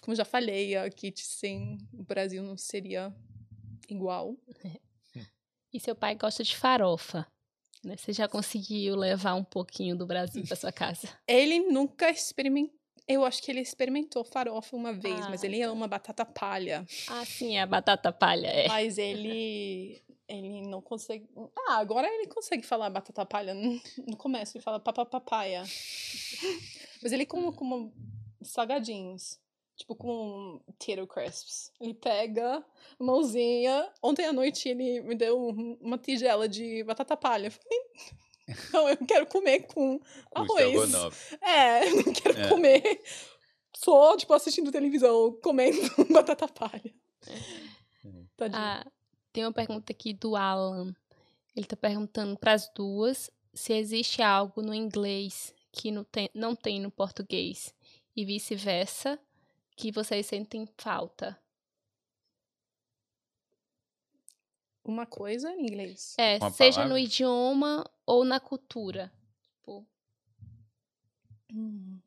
como 0.01 0.15
já 0.15 0.23
falei, 0.23 0.75
a 0.77 0.89
Kit 0.89 1.21
sem 1.21 1.77
o 1.93 2.03
Brasil 2.03 2.41
não 2.41 2.57
seria 2.57 3.13
igual. 3.89 4.35
E 5.73 5.81
seu 5.81 5.93
pai 5.93 6.15
gosta 6.15 6.45
de 6.45 6.55
farofa. 6.55 7.27
Né? 7.83 7.97
Você 7.97 8.13
já 8.13 8.27
conseguiu 8.27 8.95
levar 8.95 9.35
um 9.35 9.43
pouquinho 9.43 9.97
do 9.97 10.07
Brasil 10.07 10.41
para 10.47 10.55
sua 10.55 10.71
casa? 10.71 11.09
Ele 11.27 11.59
nunca 11.59 12.09
experimentou. 12.09 12.76
Eu 13.07 13.23
acho 13.23 13.41
que 13.41 13.49
ele 13.49 13.61
experimentou 13.61 14.23
farofa 14.25 14.75
uma 14.75 14.91
vez, 14.91 15.17
mas 15.29 15.41
Ah, 15.43 15.47
ele 15.47 15.61
ama 15.61 15.87
batata 15.87 16.25
palha. 16.25 16.85
Ah, 17.07 17.23
sim, 17.25 17.55
é 17.57 17.61
a 17.61 17.65
batata 17.65 18.11
palha. 18.11 18.47
É. 18.47 18.67
Mas 18.67 18.97
ele. 18.97 20.01
Ele 20.27 20.61
não 20.67 20.81
consegue. 20.81 21.25
Ah, 21.69 21.77
agora 21.77 22.05
ele 22.05 22.27
consegue 22.27 22.63
falar 22.63 22.89
batata 22.89 23.25
palha. 23.25 23.53
No 24.05 24.17
começo 24.17 24.57
ele 24.57 24.63
fala 24.63 24.77
papapapaya. 24.77 25.63
Mas 27.01 27.11
ele 27.13 27.25
come 27.25 27.51
como 27.53 27.93
salgadinhos. 28.41 29.39
Tipo 29.77 29.95
com 29.95 30.59
Tato 30.79 31.05
Crisps. 31.07 31.71
Ele 31.79 31.93
pega 31.93 32.65
a 32.99 33.03
mãozinha. 33.03 33.87
Ontem 34.01 34.25
à 34.25 34.33
noite 34.33 34.67
ele 34.67 35.01
me 35.01 35.13
deu 35.15 35.39
um- 35.49 35.77
uma 35.79 35.97
tigela 35.99 36.49
de 36.49 36.83
batata 36.83 37.15
palha. 37.15 37.47
Eu 37.47 37.51
falei, 37.51 37.79
não, 38.73 38.89
eu 38.89 38.97
quero 39.05 39.25
comer 39.27 39.61
com 39.67 39.99
arroz. 40.33 40.91
É, 41.41 41.87
eu 41.89 41.95
não 41.97 42.13
quero 42.13 42.39
É. 42.39 42.49
comer. 42.49 43.03
Só, 43.75 44.15
tipo, 44.17 44.33
assistindo 44.33 44.71
televisão, 44.71 45.37
comendo 45.43 45.77
batata 46.11 46.47
palha. 46.47 46.93
Tadinho. 48.35 48.59
Ah, 48.59 48.85
tem 49.33 49.43
uma 49.45 49.53
pergunta 49.53 49.91
aqui 49.91 50.13
do 50.13 50.35
Alan. 50.35 50.95
Ele 51.55 51.65
tá 51.65 51.75
perguntando 51.75 52.37
para 52.37 52.53
as 52.53 52.69
duas 52.73 53.29
se 53.53 53.73
existe 53.73 54.21
algo 54.21 54.61
no 54.61 54.73
inglês 54.73 55.53
que 55.71 55.91
não 55.91 56.03
tem, 56.03 56.29
não 56.33 56.55
tem 56.55 56.79
no 56.79 56.89
português 56.91 57.73
e 58.15 58.23
vice-versa 58.25 59.19
que 59.75 59.91
vocês 59.91 60.25
sentem 60.25 60.67
falta. 60.77 61.37
Uma 64.87 65.05
coisa 65.05 65.51
em 65.51 65.63
inglês. 65.63 66.15
É, 66.17 66.37
Uma 66.37 66.49
seja 66.49 66.77
palavra? 66.77 66.93
no 66.93 66.97
idioma 66.99 67.83
ou 68.05 68.23
na 68.23 68.39
cultura. 68.39 69.11
Tipo, 69.43 69.85
Hum. 71.53 71.99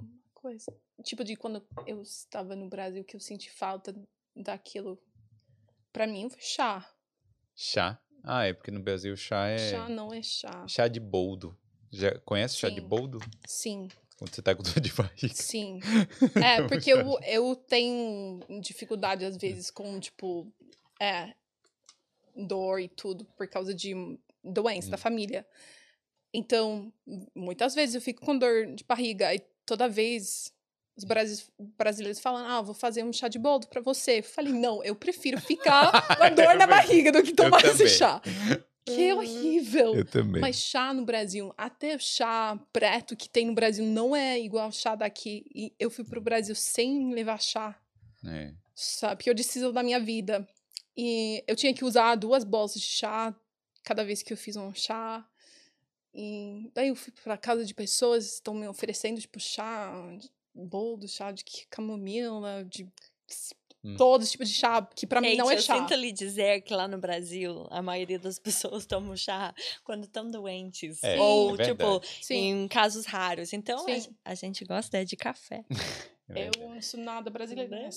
Uma 0.00 0.08
coisa. 0.34 0.72
Tipo 1.04 1.24
de 1.24 1.36
quando 1.36 1.64
eu 1.86 2.02
estava 2.02 2.54
no 2.56 2.68
Brasil 2.68 3.04
que 3.04 3.14
eu 3.16 3.20
senti 3.20 3.50
falta 3.50 3.94
daquilo. 4.34 5.00
Pra 5.92 6.06
mim 6.06 6.28
foi 6.28 6.40
chá. 6.40 6.88
Chá. 7.54 8.00
Ah, 8.22 8.44
é 8.44 8.52
porque 8.52 8.70
no 8.70 8.80
Brasil 8.80 9.16
chá 9.16 9.46
é. 9.46 9.58
Chá 9.70 9.88
não 9.88 10.12
é 10.12 10.22
chá. 10.22 10.66
Chá 10.66 10.88
de 10.88 11.00
boldo. 11.00 11.56
Já 11.90 12.18
conhece 12.20 12.56
chá 12.56 12.68
de 12.68 12.80
boldo? 12.80 13.18
Sim, 13.46 13.88
Quando 14.18 14.34
você 14.34 14.42
tá 14.42 14.54
com 14.54 14.62
dor 14.64 14.80
de 14.80 14.92
barriga. 14.92 15.34
sim. 15.34 15.80
É, 16.42 16.62
porque 16.66 16.90
eu, 16.92 17.18
eu 17.24 17.54
tenho 17.56 18.40
dificuldade 18.60 19.24
às 19.24 19.36
vezes 19.36 19.70
com, 19.70 19.98
tipo, 20.00 20.52
é, 21.00 21.34
dor 22.36 22.80
e 22.80 22.88
tudo 22.88 23.24
por 23.36 23.46
causa 23.48 23.74
de 23.74 23.94
doença 24.44 24.90
da 24.90 24.96
Hum. 24.96 25.00
família. 25.00 25.46
Então, 26.32 26.92
muitas 27.34 27.74
vezes 27.74 27.94
eu 27.94 28.00
fico 28.00 28.24
com 28.24 28.36
dor 28.36 28.66
de 28.74 28.84
barriga 28.84 29.34
e 29.34 29.40
toda 29.64 29.88
vez 29.88 30.52
os 30.96 31.04
brasi- 31.04 31.44
brasileiros 31.78 32.20
falam, 32.20 32.44
ah, 32.46 32.60
vou 32.60 32.74
fazer 32.74 33.02
um 33.04 33.12
chá 33.12 33.28
de 33.28 33.38
boldo 33.38 33.66
pra 33.68 33.80
você. 33.80 34.18
Eu 34.18 34.22
falei, 34.24 34.52
não, 34.52 34.82
eu 34.84 34.94
prefiro 34.94 35.40
ficar 35.40 35.90
com 36.18 36.22
a 36.22 36.28
dor 36.28 36.54
na 36.56 36.66
barriga 36.66 37.10
do 37.12 37.22
que 37.22 37.32
tomar 37.32 37.64
esse 37.64 37.88
chá. 37.88 38.20
Que 38.84 39.08
é 39.08 39.14
horrível. 39.14 39.94
Eu 39.94 40.04
também. 40.04 40.40
Mas 40.40 40.56
chá 40.56 40.94
no 40.94 41.04
Brasil, 41.04 41.52
até 41.58 41.94
o 41.94 41.98
chá 42.00 42.58
preto 42.72 43.14
que 43.16 43.28
tem 43.28 43.46
no 43.46 43.54
Brasil 43.54 43.84
não 43.84 44.16
é 44.16 44.38
igual 44.40 44.64
ao 44.66 44.72
chá 44.72 44.94
daqui. 44.94 45.44
E 45.54 45.74
eu 45.78 45.90
fui 45.90 46.04
pro 46.04 46.20
Brasil 46.20 46.54
sem 46.54 47.12
levar 47.12 47.40
chá, 47.40 47.78
É. 48.24 48.52
sabe? 48.74 49.16
Porque 49.16 49.30
eu 49.30 49.34
preciso 49.34 49.72
da 49.72 49.82
minha 49.82 50.00
vida. 50.00 50.48
E 50.96 51.44
eu 51.46 51.54
tinha 51.54 51.74
que 51.74 51.84
usar 51.84 52.14
duas 52.16 52.44
bolsas 52.44 52.80
de 52.80 52.88
chá 52.88 53.34
cada 53.84 54.04
vez 54.04 54.22
que 54.22 54.32
eu 54.32 54.36
fiz 54.36 54.56
um 54.56 54.74
chá. 54.74 55.24
E 56.14 56.70
daí 56.74 56.88
eu 56.88 56.96
fui 56.96 57.12
pra 57.22 57.36
casa 57.36 57.64
de 57.64 57.74
pessoas 57.74 58.26
que 58.26 58.32
estão 58.34 58.54
me 58.54 58.66
oferecendo, 58.66 59.20
tipo, 59.20 59.38
chá, 59.38 59.92
de 60.18 60.30
boldo, 60.54 61.06
chá 61.06 61.30
de 61.30 61.44
camomila, 61.70 62.64
de 62.64 62.88
Hum. 63.84 63.94
todos 63.96 64.26
os 64.26 64.32
tipos 64.32 64.48
de 64.48 64.54
chá, 64.56 64.82
que 64.82 65.06
pra 65.06 65.20
mim 65.20 65.36
não 65.36 65.48
é 65.50 65.54
eu 65.54 65.60
chá. 65.60 65.76
sinto 65.78 65.94
lhe 65.94 66.10
dizer 66.10 66.62
que 66.62 66.74
lá 66.74 66.88
no 66.88 66.98
Brasil, 66.98 67.66
a 67.70 67.80
maioria 67.80 68.18
das 68.18 68.38
pessoas 68.76 68.84
tomam 68.86 69.16
chá 69.16 69.54
quando 69.84 70.04
estão 70.04 70.28
doentes. 70.30 71.02
É, 71.04 71.16
Ou, 71.18 71.54
é 71.54 71.64
tipo. 71.64 72.00
Sim, 72.20 72.64
em 72.64 72.68
casos 72.68 73.06
raros. 73.06 73.52
Então, 73.52 73.86
a, 74.24 74.30
a 74.32 74.34
gente 74.34 74.64
gosta 74.64 74.98
é 74.98 75.04
de 75.04 75.16
café. 75.16 75.64
É 76.30 76.48
eu 76.48 76.68
não 76.68 76.82
sou 76.82 77.00
nada 77.00 77.30
brasileira. 77.30 77.70
Né? 77.74 77.88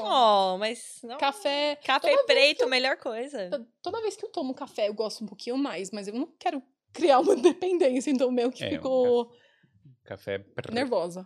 Oh, 0.00 0.56
mas 0.58 0.98
não. 1.04 1.16
Café. 1.16 1.76
Café 1.76 2.24
preto, 2.24 2.66
melhor 2.68 2.96
coisa. 2.96 3.50
To- 3.50 3.64
Toda 3.80 4.00
vez 4.00 4.16
que 4.16 4.26
eu 4.26 4.30
tomo 4.30 4.52
café, 4.52 4.88
eu 4.88 4.94
gosto 4.94 5.22
um 5.22 5.28
pouquinho 5.28 5.56
mais, 5.56 5.92
mas 5.92 6.08
eu 6.08 6.14
não 6.14 6.26
quero 6.40 6.60
criar 6.92 7.20
uma 7.20 7.36
dependência, 7.36 8.10
então 8.10 8.32
meio 8.32 8.50
que 8.50 8.64
É, 8.64 8.66
um 8.66 8.70
fico 8.70 9.32
Café. 10.02 10.38
preto. 10.40 10.74
nervosa. 10.74 11.24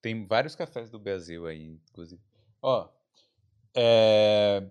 Tem 0.00 0.26
vários 0.26 0.54
cafés 0.56 0.88
do 0.88 0.98
Brasil 0.98 1.46
aí, 1.46 1.62
inclusive. 1.90 2.22
Ó, 2.62 2.88
é, 3.74 4.62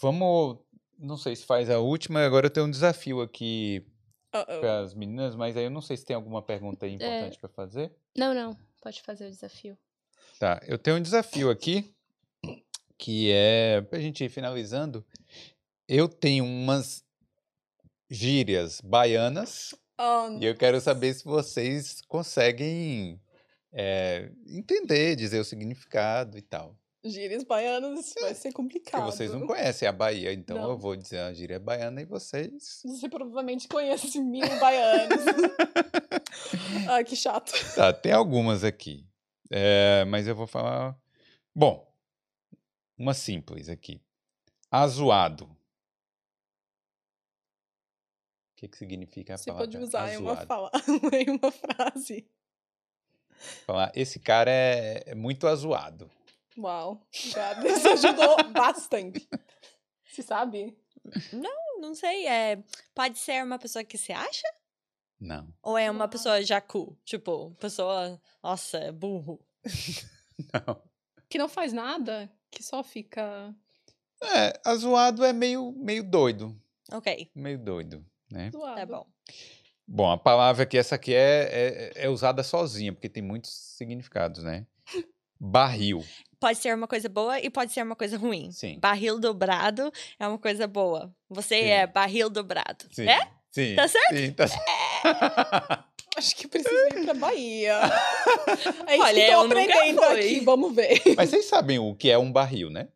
vamos. 0.00 0.58
Não 0.98 1.16
sei 1.16 1.36
se 1.36 1.44
faz 1.44 1.68
a 1.70 1.78
última. 1.78 2.24
Agora 2.24 2.46
eu 2.46 2.50
tenho 2.50 2.66
um 2.66 2.70
desafio 2.70 3.20
aqui 3.20 3.84
Uh-oh. 4.34 4.60
para 4.60 4.80
as 4.80 4.94
meninas, 4.94 5.34
mas 5.36 5.56
aí 5.56 5.64
eu 5.64 5.70
não 5.70 5.82
sei 5.82 5.96
se 5.96 6.04
tem 6.04 6.16
alguma 6.16 6.42
pergunta 6.42 6.86
É. 6.86 6.90
importante 6.90 7.38
para 7.38 7.48
fazer. 7.50 7.92
não, 8.16 8.32
não, 8.34 8.56
pode 8.82 9.02
fazer 9.02 9.26
o 9.26 9.30
desafio. 9.30 9.76
Tá, 10.38 10.60
eu 10.66 10.78
tenho 10.78 10.96
um 10.96 11.02
desafio 11.02 11.50
aqui 11.50 11.94
que 12.98 13.30
é 13.30 13.80
pra 13.82 13.98
gente 14.00 14.24
ir 14.24 14.28
finalizando. 14.30 15.04
Eu 15.88 16.08
tenho 16.08 16.44
umas 16.44 17.04
gírias 18.10 18.80
baianas 18.80 19.74
Um, 19.98 20.38
e 20.40 20.46
eu 20.46 20.54
quero 20.54 20.80
saber 20.80 21.14
se 21.14 21.24
vocês 21.24 22.00
conseguem 22.08 23.20
é, 23.72 24.30
entender, 24.46 25.16
dizer 25.16 25.38
o 25.40 25.44
significado 25.44 26.36
e 26.38 26.42
tal. 26.42 26.76
Gírias 27.08 27.44
baianas 27.44 28.14
vai 28.20 28.34
ser 28.34 28.48
Porque 28.48 28.52
complicado. 28.52 29.04
vocês 29.06 29.32
não 29.32 29.46
conhecem 29.46 29.86
a 29.88 29.92
Bahia, 29.92 30.32
então 30.32 30.56
eu 30.56 30.68
Não. 30.68 30.78
vou 30.78 30.96
dizer 30.96 31.20
a 31.20 31.32
gíria 31.32 31.58
baiana 31.58 32.00
e 32.00 32.04
vocês. 32.04 32.82
Você 32.84 33.08
provavelmente 33.08 33.68
conhece 33.68 34.20
mil 34.20 34.48
baianos. 34.58 35.24
ah, 36.88 37.02
que 37.04 37.16
chato. 37.16 37.52
Tá, 37.74 37.92
tem 37.92 38.12
algumas 38.12 38.64
aqui. 38.64 39.06
É, 39.50 40.04
mas 40.06 40.26
eu 40.26 40.34
vou 40.34 40.46
falar. 40.46 40.98
Bom, 41.54 41.86
uma 42.98 43.14
simples 43.14 43.68
aqui. 43.68 44.00
Azoado. 44.70 45.44
O 45.44 45.56
que, 48.56 48.68
que 48.68 48.76
significa 48.76 49.34
a 49.34 49.36
Você 49.36 49.50
palavra 49.50 49.66
pode 49.70 49.84
usar 49.84 50.12
em 50.14 50.16
uma, 50.16 50.36
fala, 50.36 50.70
em 51.12 51.30
uma 51.30 51.50
frase. 51.52 52.26
Falar, 53.66 53.92
esse 53.94 54.18
cara 54.18 54.50
é, 54.50 55.02
é 55.06 55.14
muito 55.14 55.46
azoado. 55.46 56.10
Uau. 56.58 57.06
Obrigada. 57.18 57.66
Isso 57.68 57.88
ajudou 57.88 58.44
bastante. 58.52 59.28
Você 60.04 60.22
sabe? 60.22 60.76
Não 61.80 61.94
sei, 61.94 62.26
é. 62.26 62.62
Pode 62.94 63.18
ser 63.18 63.44
uma 63.44 63.58
pessoa 63.58 63.84
que 63.84 63.98
se 63.98 64.12
acha? 64.12 64.46
Não. 65.20 65.52
Ou 65.62 65.78
é 65.78 65.90
uma 65.90 66.08
pessoa 66.08 66.42
jacu? 66.42 66.96
Tipo, 67.04 67.54
pessoa. 67.60 68.20
Nossa, 68.42 68.78
é 68.78 68.92
burro. 68.92 69.40
Não. 70.52 70.82
Que 71.28 71.38
não 71.38 71.48
faz 71.48 71.72
nada, 71.72 72.30
que 72.50 72.62
só 72.62 72.84
fica. 72.84 73.54
É, 74.22 74.60
azoado 74.64 75.24
é 75.24 75.32
meio, 75.32 75.72
meio 75.72 76.04
doido. 76.04 76.54
Ok, 76.92 77.30
Meio 77.34 77.58
doido, 77.58 78.06
né? 78.30 78.50
zoado. 78.52 78.76
tá 78.76 78.86
bom. 78.86 79.06
Bom, 79.88 80.10
a 80.10 80.16
palavra 80.18 80.66
que 80.66 80.76
essa 80.78 80.94
aqui 80.94 81.14
é, 81.14 81.92
é, 81.96 82.04
é 82.04 82.08
usada 82.08 82.42
sozinha, 82.42 82.92
porque 82.92 83.08
tem 83.08 83.22
muitos 83.22 83.50
significados, 83.50 84.42
né? 84.42 84.66
Barril. 85.40 86.04
Pode 86.38 86.58
ser 86.58 86.74
uma 86.74 86.86
coisa 86.86 87.08
boa 87.08 87.40
e 87.40 87.48
pode 87.48 87.72
ser 87.72 87.82
uma 87.82 87.96
coisa 87.96 88.16
ruim. 88.18 88.50
Sim. 88.52 88.78
Barril 88.78 89.18
dobrado 89.18 89.90
é 90.18 90.26
uma 90.28 90.38
coisa 90.38 90.66
boa. 90.66 91.14
Você 91.30 91.60
Sim. 91.60 91.68
é 91.68 91.86
barril 91.86 92.28
dobrado. 92.28 92.84
Sim. 92.92 93.08
É? 93.08 93.28
Sim. 93.50 93.74
Tá 93.74 93.88
certo? 93.88 94.16
Sim, 94.16 94.32
tá 94.32 94.46
certo. 94.46 94.64
Acho 96.16 96.34
que 96.36 96.48
precisa 96.48 96.88
ir 96.94 97.04
pra 97.04 97.14
Bahia. 97.14 97.78
É 98.86 98.94
isso 98.96 99.04
Olha, 99.04 99.26
que 99.26 99.32
eu 99.32 99.40
aprendendo 99.40 100.02
aqui, 100.02 100.40
vamos 100.40 100.74
ver. 100.74 101.02
Mas 101.16 101.30
vocês 101.30 101.44
sabem 101.46 101.78
o 101.78 101.94
que 101.94 102.10
é 102.10 102.16
um 102.18 102.30
barril, 102.32 102.70
né? 102.70 102.88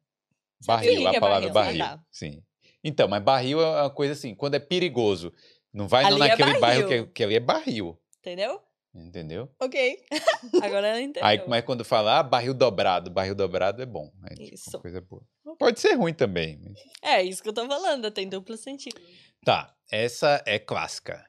Barril, 0.66 0.96
Sim, 0.96 1.06
a 1.06 1.12
é 1.12 1.20
palavra 1.20 1.48
barril, 1.50 1.78
barril. 1.78 1.84
ah, 1.84 1.96
tá. 1.98 2.04
Sim. 2.10 2.42
Então, 2.82 3.08
mas 3.08 3.22
barril 3.22 3.60
é 3.60 3.82
uma 3.82 3.90
coisa 3.90 4.12
assim, 4.14 4.34
quando 4.34 4.54
é 4.54 4.58
perigoso. 4.58 5.32
Não 5.72 5.86
vai 5.86 6.04
não 6.04 6.12
Ali 6.16 6.22
é 6.22 6.28
naquele 6.28 6.58
bairro 6.58 6.82
que, 6.82 6.88
barril. 6.88 7.06
que 7.12 7.24
ali 7.24 7.34
é 7.34 7.40
barril. 7.40 7.98
Entendeu? 8.20 8.60
Entendeu? 8.92 9.48
ok. 9.60 9.98
Agora 10.62 10.96
eu 10.98 11.00
entendo. 11.04 11.22
Aí, 11.24 11.40
mas 11.46 11.64
quando 11.64 11.84
falar 11.84 12.18
ah, 12.18 12.22
barril 12.24 12.52
dobrado, 12.52 13.08
barril 13.10 13.34
dobrado 13.36 13.80
é 13.80 13.86
bom. 13.86 14.10
É 14.28 14.34
tipo, 14.34 14.54
Isso. 14.54 14.70
uma 14.74 14.80
coisa 14.80 15.00
boa. 15.00 15.22
Pode 15.58 15.78
ser 15.80 15.94
ruim 15.94 16.12
também. 16.12 16.58
mas- 16.60 16.78
É 17.00 17.22
isso 17.22 17.40
que 17.42 17.48
eu 17.48 17.52
tô 17.52 17.66
falando, 17.68 18.10
tem 18.10 18.28
duplo 18.28 18.56
sentido. 18.56 19.00
Tá, 19.44 19.72
essa 19.90 20.42
é 20.44 20.58
clássica. 20.58 21.24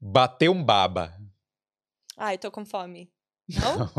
Bater 0.00 0.48
um 0.50 0.62
baba. 0.62 1.12
Ai, 2.16 2.38
tô 2.38 2.50
com 2.50 2.64
fome. 2.64 3.10
Não? 3.50 3.78
Não. 3.78 3.90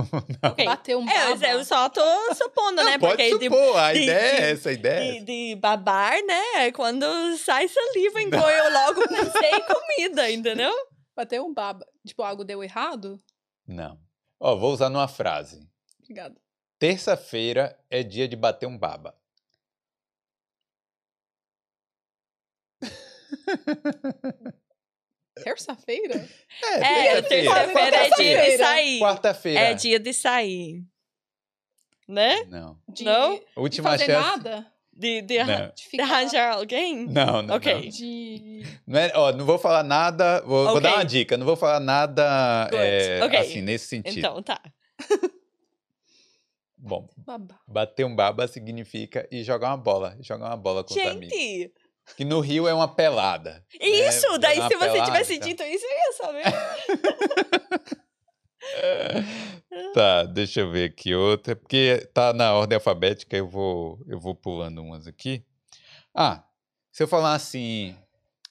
Ok. 0.51 0.63
Bateu 0.65 0.99
um 0.99 1.09
É, 1.09 1.25
eu- 1.25 1.35
baba. 1.35 1.47
eu 1.49 1.65
só 1.65 1.89
tô 1.89 2.01
supondo, 2.35 2.81
né? 2.85 2.97
Pode 2.97 3.17
Porque 3.17 3.37
de, 3.37 3.43
supor, 3.45 3.77
a 3.77 3.91
de- 3.93 4.03
ideia 4.03 4.19
é 4.19 4.35
de- 4.37 4.51
essa, 4.53 4.69
a 4.69 4.71
ideia 4.71 4.93
é 4.99 5.11
de, 5.11 5.17
essa. 5.17 5.25
de 5.25 5.55
babar, 5.57 6.13
né? 6.25 6.41
É 6.65 6.71
Quando 6.71 7.05
sai 7.37 7.67
saliva, 7.67 8.21
então 8.21 8.39
eu 8.49 8.71
logo 8.71 9.01
pensei 9.09 9.49
em 9.51 9.65
comida, 9.65 10.31
entendeu? 10.31 10.71
Bateu 11.13 11.45
um 11.45 11.53
baba. 11.53 11.85
Tipo, 12.05 12.23
algo 12.23 12.43
deu 12.43 12.63
errado? 12.63 13.21
Não. 13.67 13.99
Ó, 14.39 14.55
vou 14.55 14.73
usar 14.73 14.89
numa 14.89 15.07
frase. 15.07 15.67
Obrigada. 15.99 16.39
Terça-feira 16.79 17.77
é 17.89 18.01
dia 18.01 18.27
de 18.27 18.35
bater 18.35 18.65
um 18.65 18.77
baba. 18.77 19.15
Terça-feira? 25.43 26.27
É, 26.63 27.21
terça-feira 27.21 27.95
é 27.95 28.09
dia 28.09 28.41
de 28.45 28.57
sair. 28.57 28.99
Quarta-feira. 28.99 29.59
É 29.59 29.73
dia 29.73 29.99
de 29.99 30.13
sair. 30.13 30.83
Né? 32.07 32.43
Não. 32.45 32.79
De, 32.89 33.03
Não? 33.05 33.35
de 33.39 33.45
Última 33.55 33.91
fazer 33.91 34.05
chance. 34.05 34.29
nada? 34.29 34.71
De, 34.93 35.21
de, 35.21 35.39
arran- 35.39 35.57
Não. 35.59 35.67
De 35.69 35.75
de 35.75 35.87
ficar... 35.87 36.03
arranjar 36.03 36.53
alguém? 36.55 37.05
Não, 37.07 37.41
não. 37.41 37.55
Ok. 37.55 37.73
não. 37.73 37.81
De... 37.89 38.63
Não, 38.85 38.99
é- 38.99 39.11
ó, 39.15 39.31
não 39.31 39.45
vou 39.45 39.57
falar 39.57 39.83
nada. 39.83 40.41
Vou, 40.41 40.65
vou 40.65 40.71
Ok. 40.77 40.81
dar 40.81 40.95
uma 40.95 41.05
dica. 41.05 41.37
Não 41.37 41.45
vou 41.45 41.55
falar 41.55 41.79
nada 41.79 42.69
é, 42.73 43.19
Ok. 43.23 43.39
assim, 43.39 43.61
nesse 43.61 43.87
sentido. 43.87 44.19
Então, 44.19 44.43
tá. 44.43 44.61
Bom, 46.77 47.07
Babá. 47.15 47.59
bater 47.67 48.05
um 48.05 48.15
baba 48.15 48.47
significa 48.47 49.27
ir 49.31 49.43
jogar 49.43 49.69
uma 49.69 49.77
bola. 49.77 50.17
Jogar 50.19 50.47
uma 50.47 50.57
bola 50.57 50.83
com 50.83 50.93
os 50.93 50.99
amigos. 50.99 51.29
Gente, 51.37 51.71
Que 52.17 52.25
no 52.25 52.39
Rio 52.39 52.67
é 52.67 52.73
uma 52.73 52.87
pelada. 52.87 53.63
né? 53.79 53.87
isso! 53.87 54.21
Jogar 54.23 54.37
Daí, 54.39 54.59
uma 54.59 54.67
se 54.67 54.75
você 54.75 54.89
pelada, 54.91 55.05
tivesse 55.05 55.39
tá. 55.39 55.45
dito 55.45 55.63
isso, 55.63 55.85
eu 55.85 55.91
ia 55.91 56.13
saber. 56.13 56.43
Tá, 59.93 60.23
deixa 60.23 60.61
eu 60.61 60.69
ver 60.71 60.89
aqui 60.89 61.13
outra, 61.15 61.55
porque 61.55 62.09
tá 62.13 62.33
na 62.33 62.53
ordem 62.53 62.75
alfabética, 62.75 63.35
eu 63.35 63.47
vou, 63.47 63.99
eu 64.07 64.19
vou 64.19 64.35
pulando 64.35 64.81
umas 64.81 65.07
aqui. 65.07 65.43
Ah, 66.13 66.43
se 66.91 67.01
eu 67.03 67.07
falar 67.07 67.33
assim, 67.35 67.95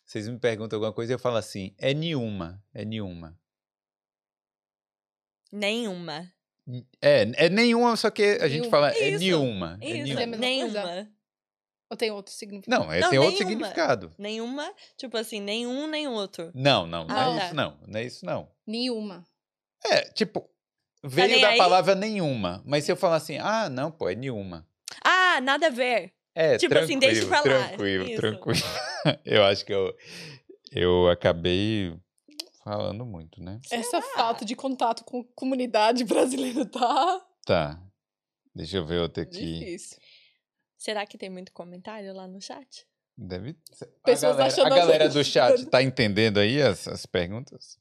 vocês 0.04 0.28
me 0.28 0.38
perguntam 0.38 0.76
alguma 0.78 0.92
coisa, 0.92 1.12
eu 1.12 1.18
falo 1.18 1.36
assim, 1.36 1.74
é 1.78 1.92
nenhuma, 1.94 2.62
é 2.74 2.84
nenhuma. 2.84 3.38
Nenhuma. 5.52 6.30
É, 7.02 7.22
é 7.46 7.48
nenhuma, 7.48 7.96
só 7.96 8.10
que 8.10 8.22
a 8.22 8.48
gente 8.48 8.60
Nenhuma. 8.62 8.70
fala 8.70 8.92
é 8.92 9.08
Isso, 9.10 9.18
nenhuma. 9.18 9.78
É 9.80 9.88
Isso, 9.88 10.18
É 10.18 10.22
a 10.22 10.26
nenhuma. 10.26 10.36
coisa? 10.38 10.84
nenhuma. 10.84 11.10
Ou 11.90 11.96
tem 11.96 12.10
outro 12.12 12.32
significado? 12.32 12.84
Não, 12.84 12.92
é, 12.92 13.00
Não, 13.00 13.10
tem 13.10 13.18
outro 13.18 13.34
nenhuma. 13.44 13.50
significado. 13.66 14.12
Nenhuma, 14.16 14.72
tipo 14.96 15.16
assim, 15.16 15.40
nenhum 15.40 15.88
nem 15.88 16.06
outro. 16.06 16.50
Não, 16.54 16.86
não, 16.86 17.04
não 17.04 17.16
Ah, 17.16 17.34
é 17.34 17.38
tá. 17.38 17.46
isso 17.46 17.54
não, 17.54 17.78
não 17.86 17.98
é 18.00 18.04
isso 18.04 18.24
não. 18.24 18.48
Nenhuma. 18.66 19.26
É, 19.84 20.02
tipo, 20.12 20.48
veio 21.02 21.28
nem 21.28 21.40
da 21.40 21.48
aí? 21.50 21.58
palavra 21.58 21.94
nenhuma, 21.94 22.62
mas 22.64 22.84
se 22.84 22.92
eu 22.92 22.96
falar 22.96 23.16
assim, 23.16 23.38
ah, 23.38 23.68
não, 23.68 23.90
pô, 23.90 24.08
é 24.08 24.14
nenhuma. 24.14 24.66
Ah, 25.04 25.40
nada 25.40 25.68
a 25.68 25.70
ver. 25.70 26.12
É, 26.34 26.56
Tipo 26.58 26.78
assim, 26.78 26.98
deixa 26.98 27.26
pra 27.26 27.38
lá. 27.38 27.68
Tranquilo, 27.68 28.04
Isso. 28.06 28.16
tranquilo. 28.16 28.60
eu 29.24 29.44
acho 29.44 29.64
que 29.64 29.72
eu, 29.72 29.94
eu 30.70 31.08
acabei 31.08 31.98
falando 32.62 33.04
muito, 33.04 33.42
né? 33.42 33.60
Essa 33.70 34.00
falta 34.00 34.44
de 34.44 34.54
contato 34.54 35.04
com 35.04 35.20
a 35.20 35.24
comunidade 35.34 36.04
brasileira 36.06 36.64
tá 36.66 37.26
Tá. 37.44 37.82
Deixa 38.54 38.76
eu 38.76 38.86
ver 38.86 39.00
outra 39.00 39.22
aqui. 39.22 39.58
difícil. 39.58 39.98
Será 40.78 41.04
que 41.06 41.18
tem 41.18 41.28
muito 41.30 41.52
comentário 41.52 42.12
lá 42.14 42.26
no 42.26 42.40
chat? 42.40 42.86
Deve 43.16 43.56
ser. 43.72 43.84
A 43.84 44.06
Pessoas 44.06 44.36
galera, 44.36 44.46
achando 44.46 44.72
a 44.72 44.76
galera 44.76 45.08
do 45.08 45.24
chat 45.24 45.66
tá 45.68 45.82
entendendo 45.82 46.38
aí 46.38 46.60
as, 46.62 46.86
as 46.88 47.04
perguntas? 47.06 47.78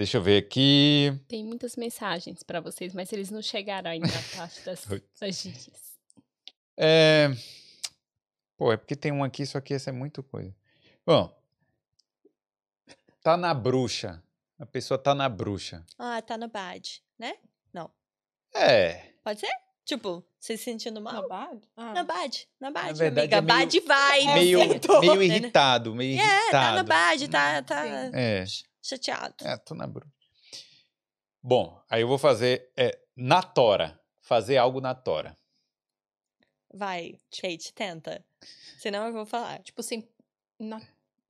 Deixa 0.00 0.16
eu 0.16 0.22
ver 0.22 0.38
aqui. 0.38 1.12
Tem 1.28 1.44
muitas 1.44 1.76
mensagens 1.76 2.42
pra 2.42 2.58
vocês, 2.58 2.94
mas 2.94 3.12
eles 3.12 3.30
não 3.30 3.42
chegaram 3.42 3.90
ainda 3.90 4.06
na 4.06 4.22
parte 4.38 4.62
das, 4.62 4.86
das 5.20 5.36
gírias. 5.42 5.98
É... 6.74 7.28
Pô, 8.56 8.72
é 8.72 8.78
porque 8.78 8.96
tem 8.96 9.12
um 9.12 9.22
aqui, 9.22 9.44
só 9.44 9.60
que 9.60 9.74
esse 9.74 9.90
é 9.90 9.92
muito 9.92 10.22
coisa. 10.22 10.56
Bom, 11.04 11.30
tá 13.22 13.36
na 13.36 13.52
bruxa. 13.52 14.22
A 14.58 14.64
pessoa 14.64 14.96
tá 14.96 15.14
na 15.14 15.28
bruxa. 15.28 15.84
Ah, 15.98 16.22
tá 16.22 16.38
no 16.38 16.48
bad, 16.48 17.02
né? 17.18 17.34
É. 18.54 19.12
Pode 19.22 19.40
ser? 19.40 19.52
Tipo, 19.84 20.24
se 20.38 20.56
sentindo 20.56 20.98
Na 20.98 21.12
mal? 21.12 21.28
bad? 21.28 21.60
Ah. 21.76 21.92
Na 21.92 22.04
bad, 22.04 22.48
na 22.58 22.70
bad, 22.70 22.98
verdade, 22.98 23.34
amiga. 23.34 23.36
é 23.36 23.40
meio- 23.42 23.58
bad 23.66 23.80
vai. 23.80 24.24
Meio, 24.34 24.58
meio 25.00 25.22
irritado, 25.22 25.94
meio 25.94 26.18
É, 26.18 26.24
tá 26.26 26.32
irritado. 26.40 26.76
na 26.76 26.82
bad, 26.84 27.28
tá, 27.28 27.62
tá. 27.62 27.86
É. 28.14 28.44
chateado. 28.82 29.46
É, 29.46 29.56
tô 29.56 29.74
na 29.74 29.86
bruxa. 29.86 30.12
Bom, 31.42 31.82
aí 31.88 32.02
eu 32.02 32.08
vou 32.08 32.18
fazer 32.18 32.70
é, 32.76 32.98
na 33.16 33.42
tora. 33.42 33.98
Fazer 34.20 34.58
algo 34.58 34.80
na 34.80 34.94
tora. 34.94 35.36
Vai, 36.72 37.18
Kate, 37.30 37.72
tenta. 37.72 38.24
Senão 38.78 39.06
eu 39.06 39.12
vou 39.12 39.26
falar. 39.26 39.62
Tipo, 39.62 39.82
sem. 39.82 40.08
na- 40.58 40.80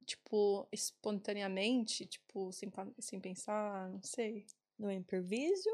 tipo, 0.04 0.66
espontaneamente, 0.72 2.04
tipo, 2.04 2.52
sem, 2.52 2.70
sem 2.98 3.20
pensar, 3.20 3.88
não 3.88 4.02
sei. 4.02 4.44
No 4.78 4.90
improviso? 4.90 5.70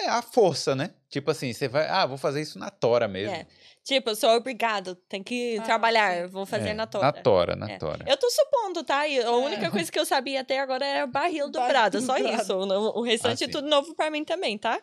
É 0.00 0.08
a 0.08 0.20
força, 0.22 0.74
né? 0.74 0.90
Tipo 1.08 1.30
assim, 1.30 1.52
você 1.52 1.68
vai, 1.68 1.88
ah, 1.88 2.04
vou 2.04 2.18
fazer 2.18 2.40
isso 2.40 2.58
na 2.58 2.68
tora 2.70 3.06
mesmo. 3.06 3.34
É. 3.34 3.46
Tipo, 3.84 4.10
eu 4.10 4.16
sou 4.16 4.30
obrigado, 4.30 4.94
tem 5.08 5.22
que 5.22 5.58
Ah, 5.58 5.62
trabalhar, 5.62 6.22
sim. 6.22 6.26
vou 6.28 6.44
fazer 6.46 6.70
É, 6.70 6.74
na 6.74 6.86
tora. 6.86 7.04
Na 7.04 7.12
tora, 7.12 7.54
na 7.56 7.70
É. 7.70 7.78
tora. 7.78 8.04
Eu 8.08 8.16
tô 8.16 8.28
supondo, 8.30 8.82
tá? 8.82 9.06
E 9.06 9.18
a 9.20 9.22
É. 9.24 9.28
única 9.30 9.70
coisa 9.70 9.92
que 9.92 9.98
eu 9.98 10.06
sabia 10.06 10.40
até 10.40 10.58
agora 10.58 10.84
era 10.84 11.06
barril 11.06 11.48
Barril 11.48 11.50
dobrado, 11.50 12.00
só 12.02 12.16
isso. 12.18 12.54
O 12.56 12.98
o 13.00 13.02
restante 13.02 13.44
é 13.44 13.46
sim. 13.46 13.52
tudo 13.52 13.68
novo 13.68 13.94
pra 13.94 14.10
mim 14.10 14.24
também, 14.24 14.56
tá? 14.58 14.80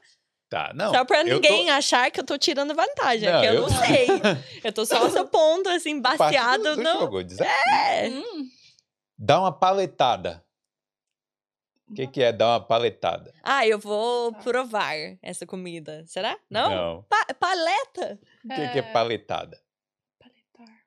Tá, 0.49 0.71
não. 0.75 0.91
só 0.93 1.03
pra 1.05 1.23
ninguém 1.23 1.67
tô- 1.67 1.71
achar 1.71 2.11
que 2.11 2.19
eu 2.19 2.25
tô 2.25 2.37
tirando 2.37 2.75
vantagem, 2.75 3.29
Não, 3.31 3.39
que 3.41 3.47
eu, 3.47 3.53
eu- 3.53 3.61
não 3.61 3.69
sei. 3.69 4.07
Eu 4.65 4.73
tô 4.73 4.85
só 4.85 5.09
supondo, 5.09 5.69
assim, 5.69 5.99
baseado 6.01 6.61
do, 6.63 6.75
do 6.75 6.83
no... 6.83 6.99
jogo, 6.99 7.23
desafio. 7.23 7.53
É. 7.73 8.09
Hum, 8.09 8.45
Dá 9.17 9.39
uma 9.39 9.51
paletada. 9.51 10.43
O 11.91 11.93
que, 11.93 12.07
que 12.07 12.23
é 12.23 12.31
dar 12.31 12.47
uma 12.53 12.65
paletada? 12.65 13.33
Ah, 13.43 13.67
eu 13.67 13.77
vou 13.77 14.31
Tá. 14.31 14.39
provar 14.39 14.95
essa 15.21 15.45
comida. 15.45 16.05
Será? 16.07 16.39
Não? 16.49 16.69
Não. 16.69 17.03
Pa- 17.03 17.33
paleta? 17.37 18.17
O 18.45 18.47
que, 18.47 18.69
que 18.69 18.79
é 18.79 18.81
paletada? 18.93 19.61
Paletar. 20.17 20.85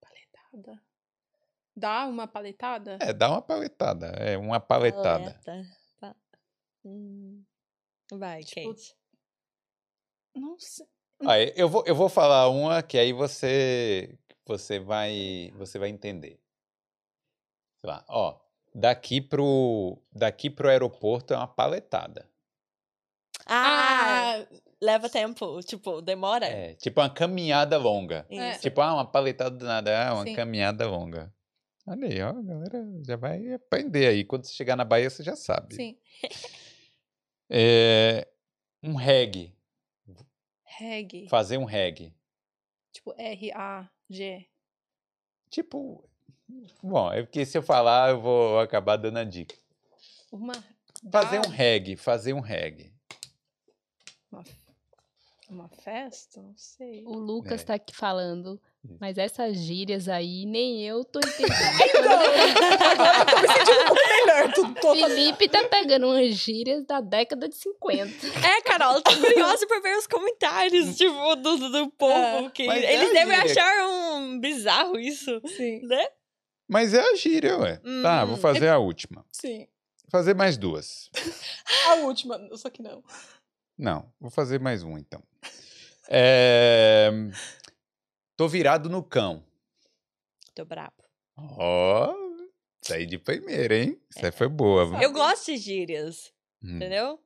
Paletada. 0.00 0.82
Dá 1.74 2.06
uma 2.06 2.28
paletada? 2.28 2.98
É, 3.00 3.12
dá 3.14 3.30
uma 3.30 3.40
paletada. 3.40 4.06
É 4.08 4.36
uma 4.36 4.60
paletada. 4.60 5.40
Paleta. 5.44 5.66
Pa- 5.98 6.16
Hum. 6.84 7.42
Vai, 8.12 8.42
Tipo, 8.42 8.74
Kate. 8.74 8.94
Não 10.34 10.58
sei. 10.58 10.86
Aí, 11.26 11.52
eu, 11.56 11.68
vou, 11.68 11.82
eu 11.86 11.94
vou 11.94 12.08
falar 12.10 12.48
uma 12.48 12.82
que 12.82 12.98
aí 12.98 13.12
você 13.12 14.18
você 14.44 14.78
vai 14.80 15.50
você 15.56 15.78
vai 15.78 15.88
entender. 15.88 16.38
Sei 17.80 17.88
lá, 17.90 18.04
ó, 18.08 18.38
daqui 18.74 19.20
pro 19.20 19.98
daqui 20.12 20.48
pro 20.50 20.68
aeroporto 20.68 21.32
é 21.34 21.36
uma 21.36 21.48
paletada. 21.48 22.28
Ah, 23.46 24.34
Ah, 24.36 24.46
leva 24.80 25.08
tempo. 25.08 25.60
Tipo, 25.62 26.00
demora? 26.00 26.46
É, 26.46 26.74
tipo 26.74 27.00
uma 27.00 27.10
caminhada 27.10 27.76
longa. 27.78 28.26
Isso. 28.30 28.60
Tipo, 28.62 28.80
ah, 28.80 28.94
uma 28.94 29.10
paletada 29.10 29.56
do 29.56 29.64
nada, 29.64 30.08
ah, 30.08 30.14
uma 30.14 30.24
Sim. 30.24 30.34
caminhada 30.34 30.88
longa. 30.88 31.32
Olha 31.86 32.06
aí, 32.06 32.22
ó, 32.22 32.28
a 32.28 32.42
galera 32.42 32.84
já 33.04 33.16
vai 33.16 33.54
aprender 33.54 34.06
aí. 34.06 34.24
Quando 34.24 34.44
você 34.44 34.52
chegar 34.52 34.76
na 34.76 34.84
Bahia, 34.84 35.10
você 35.10 35.22
já 35.22 35.34
sabe. 35.36 35.74
sim. 35.74 35.98
É, 37.54 38.26
um 38.82 38.94
reggae. 38.94 39.54
Reggae. 40.64 41.28
Fazer 41.28 41.58
um 41.58 41.64
reggae. 41.64 42.14
Tipo, 42.92 43.12
R-A-G. 43.18 44.46
Tipo, 45.50 46.08
bom, 46.82 47.12
é 47.12 47.22
porque 47.22 47.44
se 47.44 47.56
eu 47.56 47.62
falar, 47.62 48.10
eu 48.10 48.20
vou 48.20 48.58
acabar 48.60 48.96
dando 48.96 49.18
a 49.18 49.24
dica. 49.24 49.54
Uma. 50.30 50.52
Fazer 51.10 51.38
um 51.40 51.50
reggae, 51.50 51.96
fazer 51.96 52.32
um 52.32 52.40
reggae. 52.40 52.92
Uma, 54.30 54.44
uma 55.50 55.68
festa? 55.68 56.40
Não 56.40 56.54
sei. 56.56 57.04
O 57.04 57.14
Lucas 57.14 57.60
É. 57.62 57.64
tá 57.64 57.74
aqui 57.74 57.94
falando, 57.94 58.60
mas 59.00 59.18
essas 59.18 59.56
gírias 59.58 60.08
aí 60.08 60.46
nem 60.46 60.82
eu 60.86 61.04
tô 61.04 61.18
entendendo. 61.18 61.52
Agora 61.98 63.18
eu 63.18 63.26
tô 63.26 63.40
me 63.42 63.48
sentindo 63.48 63.86
pouco 63.86 64.02
melhor. 64.06 64.52
Tô, 64.54 64.74
tô 64.74 64.88
fazendo- 64.94 65.08
Felipe 65.08 65.48
tá 65.48 65.64
pegando 65.68 66.06
umas 66.06 66.34
gírias 66.36 66.84
da 66.86 67.00
década 67.00 67.48
de 67.48 67.56
50. 67.56 68.26
É, 68.46 68.62
Carol, 68.62 68.94
eu 68.94 69.02
tô 69.02 69.10
curiosa 69.20 69.66
pra 69.66 69.80
ver 69.80 69.96
os 69.98 70.06
comentários, 70.06 70.96
tipo, 70.96 71.36
do, 71.36 71.68
do, 71.70 71.90
povo. 71.90 72.46
É, 72.46 72.50
que 72.50 72.62
é 72.62 72.94
eles 72.94 73.10
a 73.10 73.12
devem 73.12 73.36
gíria. 73.48 73.52
achar 73.62 73.86
um 73.88 74.38
bizarro 74.40 74.98
isso, 74.98 75.40
Sim, 75.56 75.80
né? 75.86 76.06
Mas 76.72 76.94
é 76.94 77.00
a 77.00 77.14
gíria, 77.14 77.58
ué. 77.58 77.76
Tá, 78.02 78.24
vou 78.24 78.36
Hum. 78.36 78.40
fazer 78.40 78.68
a 78.68 78.78
última. 78.78 79.24
sim. 79.30 79.68
Fazer 80.10 80.34
mais 80.34 80.56
duas. 80.58 81.10
A 81.88 81.94
última, 82.04 82.38
só 82.56 82.68
que 82.68 82.82
não. 82.82 83.02
Não, 83.78 84.12
vou 84.20 84.30
fazer 84.30 84.60
mais 84.60 84.82
um 84.82 84.98
então. 84.98 85.22
É, 86.08 87.10
Tô 88.36 88.46
virado 88.46 88.90
no 88.90 89.02
cão. 89.02 89.42
Tô 90.54 90.64
brabo. 90.66 91.02
Ó, 91.36 92.14
saí 92.82 93.06
de 93.06 93.16
primeira, 93.18 93.74
hein? 93.76 93.98
Essa 94.14 94.26
aí 94.26 94.32
foi 94.32 94.48
boa. 94.48 94.84
viu? 94.86 95.00
Eu 95.00 95.12
gosto 95.12 95.46
de 95.46 95.56
gírias, 95.56 96.30
Hum. 96.62 96.76
entendeu? 96.76 97.18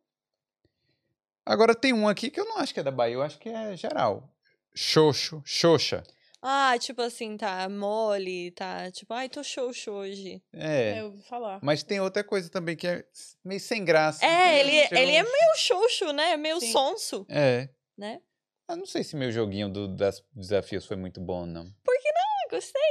Agora 1.45 1.75
tem 1.75 1.93
um 1.93 2.07
aqui 2.09 2.31
que 2.31 2.39
eu 2.39 2.45
não 2.45 2.59
acho 2.59 2.73
que 2.73 2.79
é 2.81 2.85
da 2.85 2.91
Bahia, 2.93 3.15
eu 3.15 3.23
acho 3.23 3.39
que 3.39 3.49
é 3.49 3.77
geral. 3.77 4.33
Xoxo, 4.75 5.43
xoxa. 5.45 6.05
Ah, 6.49 6.79
tipo 6.79 7.03
assim, 7.03 7.37
tá 7.37 7.69
mole, 7.69 8.53
tá 8.53 8.89
tipo, 8.93 9.13
ai, 9.13 9.29
tô 9.29 9.43
xoxo 9.43 9.91
hoje. 9.91 10.41
É, 10.53 10.93
É. 10.93 11.01
eu 11.01 11.07
ouvi 11.07 11.23
falar. 11.23 11.59
Mas 11.61 11.83
tem 11.83 11.99
outra 12.01 12.23
coisa 12.23 12.49
também 12.49 12.77
que 12.77 12.87
é 12.87 13.05
meio 13.45 13.59
sem 13.61 13.85
graça. 13.85 14.25
É, 14.25 14.61
ele, 14.61 14.71
Chega 14.87 15.01
ele 15.01 15.13
é 15.17 15.23
um- 15.25 15.27
meio 15.27 15.57
xoxo, 15.57 16.13
né? 16.13 16.37
Meio 16.37 16.61
Sim. 16.61 16.71
sonso, 16.71 17.27
É. 17.29 17.69
né? 17.99 18.21
Eu 18.69 18.77
não 18.77 18.87
sei 18.87 19.03
se 19.03 19.17
meu 19.17 19.33
joguinho 19.33 19.69
do, 19.69 19.89
das 19.89 20.23
desafios 20.33 20.87
foi 20.87 20.97
muito 20.97 21.21
bom, 21.21 21.45
não. 21.47 21.67
Ah, 21.89 22.49
gostei. 22.49 22.83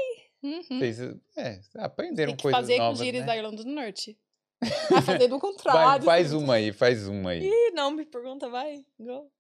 Uhum. 0.44 0.62
Vocês, 0.80 1.00
é, 1.38 1.60
aprenderam 1.78 2.32
Tem 2.34 2.38
que 2.38 2.42
coisas 2.44 2.60
fazer 2.60 2.78
novas, 2.78 3.00
com 3.00 3.06
gírias 3.06 3.22
né? 3.22 3.28
da 3.28 3.38
Irlanda 3.38 3.64
do 3.64 3.70
Norte. 3.72 4.20
Vai 4.90 5.02
fazer 5.02 5.28
do 5.30 5.40
Vai, 5.40 5.40
contrário. 5.40 6.04
faz 6.06 6.34
uma 6.34 6.56
aí, 6.56 6.74
faz 6.74 7.08
uma 7.08 7.32
aí. 7.32 7.46
Ih, 7.48 7.72
não 7.72 7.92
me 7.92 8.06
pergunta, 8.06 8.50
vai. 8.50 8.84
Go. 9.00 9.32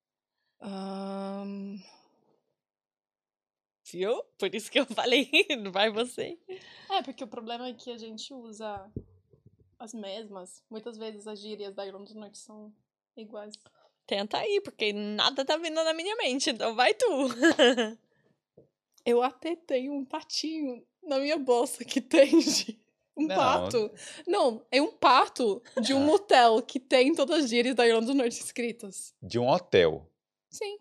Por 4.37 4.53
isso 4.53 4.69
que 4.71 4.79
eu 4.79 4.85
falei, 4.85 5.29
vai 5.71 5.89
você. 5.89 6.37
É, 6.89 7.01
porque 7.01 7.23
o 7.23 7.27
problema 7.27 7.67
é 7.67 7.73
que 7.73 7.91
a 7.91 7.97
gente 7.97 8.33
usa 8.33 8.89
as 9.79 9.93
mesmas. 9.93 10.63
Muitas 10.69 10.97
vezes 10.97 11.27
as 11.27 11.39
gírias 11.39 11.73
da 11.73 11.85
Irlanda 11.85 12.13
do 12.13 12.19
Norte 12.19 12.37
são 12.37 12.73
iguais. 13.15 13.53
Tenta 14.07 14.37
aí, 14.37 14.61
porque 14.61 14.93
nada 14.93 15.43
tá 15.43 15.57
vindo 15.57 15.75
na 15.83 15.93
minha 15.93 16.15
mente, 16.15 16.49
então 16.49 16.75
vai 16.75 16.93
tu. 16.93 17.05
Eu 19.05 19.21
até 19.21 19.55
tenho 19.55 19.93
um 19.93 20.03
patinho 20.05 20.83
na 21.03 21.19
minha 21.19 21.37
bolsa 21.37 21.83
que 21.85 22.01
tem 22.01 22.37
de- 22.39 22.79
um 23.17 23.27
Não. 23.27 23.35
pato. 23.35 23.91
Não, 24.27 24.65
é 24.71 24.81
um 24.81 24.91
pato 24.91 25.61
de 25.81 25.93
um 25.93 26.01
motel 26.05 26.61
que 26.61 26.79
tem 26.79 27.15
todas 27.15 27.45
as 27.45 27.49
gírias 27.49 27.73
da 27.75 27.87
Irlanda 27.87 28.07
do 28.07 28.13
Norte 28.13 28.41
escritas. 28.41 29.13
De 29.21 29.39
um 29.39 29.47
hotel. 29.47 30.09
Sim. 30.49 30.77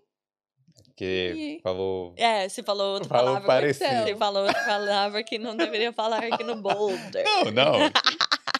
Que 0.96 1.58
falou. 1.62 2.14
É, 2.16 2.48
você 2.48 2.62
falou 2.62 2.94
outra 2.94 3.08
Falou 3.08 3.24
palavra. 3.34 3.46
parecido. 3.48 4.02
Você 4.04 4.16
falou 4.16 4.46
outra 4.46 4.64
palavra 4.64 5.24
que 5.24 5.38
não 5.38 5.56
deveria 5.56 5.92
falar 5.92 6.22
aqui 6.24 6.44
no 6.44 6.56
Boulder. 6.56 7.24
Não, 7.24 7.50
não. 7.50 7.74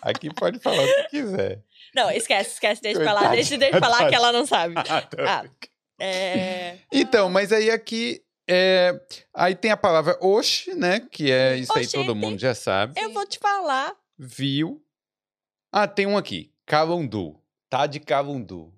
Aqui 0.02 0.32
pode 0.34 0.58
falar 0.58 0.82
o 0.82 0.86
que 0.86 1.08
quiser. 1.10 1.62
Não, 1.94 2.10
esquece, 2.10 2.50
esquece, 2.54 2.82
deixa 2.82 3.00
pra 3.00 3.12
lá, 3.12 3.20
Verdade, 3.20 3.36
deixa, 3.36 3.56
deixa 3.56 3.78
pra 3.78 3.88
lá 3.88 4.08
que 4.08 4.14
ela 4.14 4.32
não 4.32 4.44
sabe. 4.44 4.74
Ah, 4.90 5.02
tô 5.02 5.16
Ah. 5.22 5.44
É. 6.00 6.78
Então, 6.92 7.30
mas 7.30 7.52
aí 7.52 7.70
aqui. 7.70 8.20
é, 8.50 8.92
aí 9.32 9.54
tem 9.54 9.70
a 9.70 9.76
palavra 9.76 10.18
oxe, 10.20 10.74
né? 10.74 11.00
Que 11.00 11.30
é 11.30 11.56
isso 11.56 11.72
aí, 11.78 11.86
todo 11.86 12.10
Oxente. 12.10 12.18
mundo 12.18 12.38
já 12.40 12.52
sabe. 12.54 13.00
Eu 13.00 13.12
vou 13.12 13.24
te 13.26 13.38
falar. 13.38 13.94
Viu. 14.18 14.82
Ah, 15.72 15.86
tem 15.86 16.04
um 16.06 16.16
aqui. 16.16 16.52
Calundu. 16.66 17.40
Tá 17.70 17.86
de 17.86 18.00
calundu. 18.00 18.72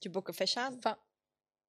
De 0.00 0.08
boca 0.08 0.32
fechada? 0.32 0.76
Fa- 0.80 0.96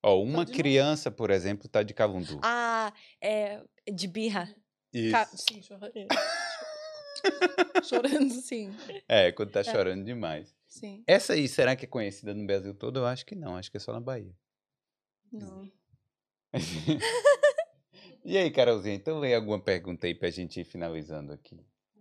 Ó, 0.08 0.22
uma 0.22 0.46
criança, 0.46 1.10
por 1.10 1.32
exemplo, 1.32 1.68
tá 1.68 1.82
de 1.82 1.94
calundu. 1.94 2.40
Ah, 2.44 2.94
é. 3.20 3.60
De 3.92 4.08
birra. 4.08 4.54
Isso. 4.94 5.12
Ca- 5.12 5.26
Sim, 5.26 5.62
chorando. 5.64 5.94
Chorando, 7.84 8.34
sim. 8.36 8.72
É, 9.08 9.32
quando 9.32 9.52
tá 9.52 9.64
chorando 9.64 10.04
demais. 10.04 10.56
Sim. 10.68 11.04
Essa 11.08 11.34
aí, 11.34 11.48
será 11.48 11.76
que 11.76 11.86
é 11.86 11.88
conhecida 11.88 12.34
no 12.36 12.46
Brasil 12.46 12.74
todo? 12.76 13.00
Eu 13.00 13.06
acho 13.08 13.26
que 13.26 13.34
não, 13.36 13.56
acho 13.56 13.72
que 13.72 13.78
é 13.78 13.80
só 13.80 13.92
na 13.94 14.00
Bahia. 14.00 14.32
Não. 15.32 15.72
e 18.24 18.38
aí, 18.38 18.52
Carolzinha, 18.52 18.96
então 18.96 19.20
vem 19.20 19.34
alguma 19.34 19.60
pergunta 19.60 20.08
aí 20.08 20.14
pra 20.16 20.30
gente 20.30 20.60
ir 20.62 20.66
finalizando 20.66 21.34
aqui. 21.34 21.60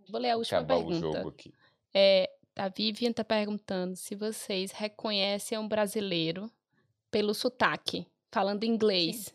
Vou 0.09 0.19
ler 0.21 0.31
a 0.31 0.37
última 0.37 0.59
Acabar 0.59 0.75
pergunta. 0.75 0.97
o 0.97 1.13
jogo 1.13 1.29
aqui. 1.29 1.53
É, 1.93 2.29
a 2.55 2.69
Vivian 2.69 3.11
tá 3.11 3.23
perguntando 3.23 3.95
se 3.95 4.15
vocês 4.15 4.71
reconhecem 4.71 5.57
um 5.57 5.67
brasileiro 5.67 6.51
pelo 7.15 7.33
sotaque, 7.33 8.05
falando 8.29 8.65
inglês. 8.65 9.33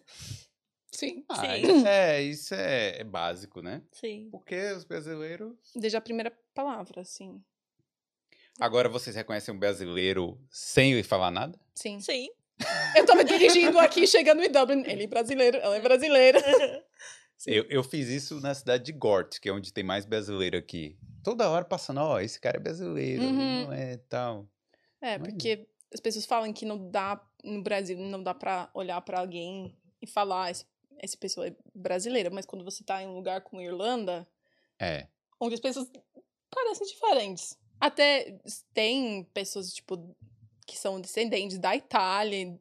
Sim. 0.93 1.25
Ah, 1.31 1.37
Sim. 1.37 1.63
isso 1.63 1.87
é, 1.87 2.23
isso 2.23 2.55
é, 2.55 3.01
é 3.01 3.05
básico, 3.05 3.63
né? 3.63 3.81
Sim. 3.91 4.29
Porque 4.31 4.73
os 4.73 4.85
brasileiros. 4.85 5.57
Desde 5.75 5.97
a 5.97 6.01
primeira 6.03 6.31
palavra, 6.53 7.03
sim. 7.07 7.43
Agora 8.61 8.87
vocês 8.87 9.17
reconhecem 9.17 9.55
um 9.55 9.59
brasileiro 9.59 10.39
sem 10.51 10.93
ele 10.93 11.03
falar 11.03 11.31
nada? 11.31 11.59
Sim. 11.75 11.99
Sim. 12.01 12.29
Eu 12.95 13.07
tava 13.07 13.25
dirigindo 13.25 13.79
aqui, 13.79 14.07
chegando 14.07 14.43
em 14.43 14.51
Dublin. 14.53 14.83
Ele 14.85 15.05
é 15.05 15.07
brasileiro, 15.07 15.57
ela 15.57 15.75
é 15.77 15.81
brasileira. 15.81 16.39
Sim. 17.39 17.53
Eu, 17.53 17.65
eu 17.71 17.83
fiz 17.83 18.09
isso 18.09 18.39
na 18.43 18.53
cidade 18.53 18.85
de 18.85 18.93
Gort, 18.93 19.39
que 19.41 19.49
é 19.49 19.53
onde 19.55 19.73
tem 19.73 19.83
mais 19.83 20.05
brasileiro 20.05 20.59
aqui. 20.59 20.99
Toda 21.25 21.49
hora 21.49 21.65
passando, 21.65 22.01
ó, 22.03 22.21
esse 22.21 22.39
cara 22.39 22.59
é 22.59 22.61
brasileiro, 22.61 23.23
Uhum. 23.23 23.63
não 23.65 23.73
é 23.73 23.97
tal. 24.11 24.47
É, 25.01 25.17
Mas- 25.17 25.29
porque 25.33 25.67
as 25.93 26.01
pessoas 26.01 26.27
falam 26.27 26.53
que 26.53 26.65
não 26.65 26.91
dá, 26.91 27.21
no 27.45 27.63
Brasil, 27.63 27.99
não 27.99 28.23
dá 28.23 28.35
pra 28.35 28.71
olhar 28.75 29.01
pra 29.03 29.21
alguém 29.21 29.77
e 30.01 30.07
falar, 30.07 30.51
esse, 30.51 30.65
essa 30.99 31.17
pessoa 31.17 31.47
é 31.49 31.55
brasileira. 31.75 32.31
Mas 32.31 32.47
quando 32.47 32.65
você 32.65 32.83
tá 32.85 33.03
em 33.03 33.07
um 33.09 33.15
lugar 33.15 33.41
como 33.43 33.61
Irlanda, 33.63 34.27
É. 34.79 35.07
onde 35.41 35.55
as 35.55 35.61
pessoas 35.61 35.91
parecem 36.51 36.87
diferentes. 36.87 37.59
Até 37.81 38.39
tem 38.75 39.25
pessoas, 39.33 39.73
tipo, 39.73 40.15
que 40.67 40.77
são 40.79 41.01
descendentes 41.01 41.59
da 41.59 41.75
Itália, 41.75 42.59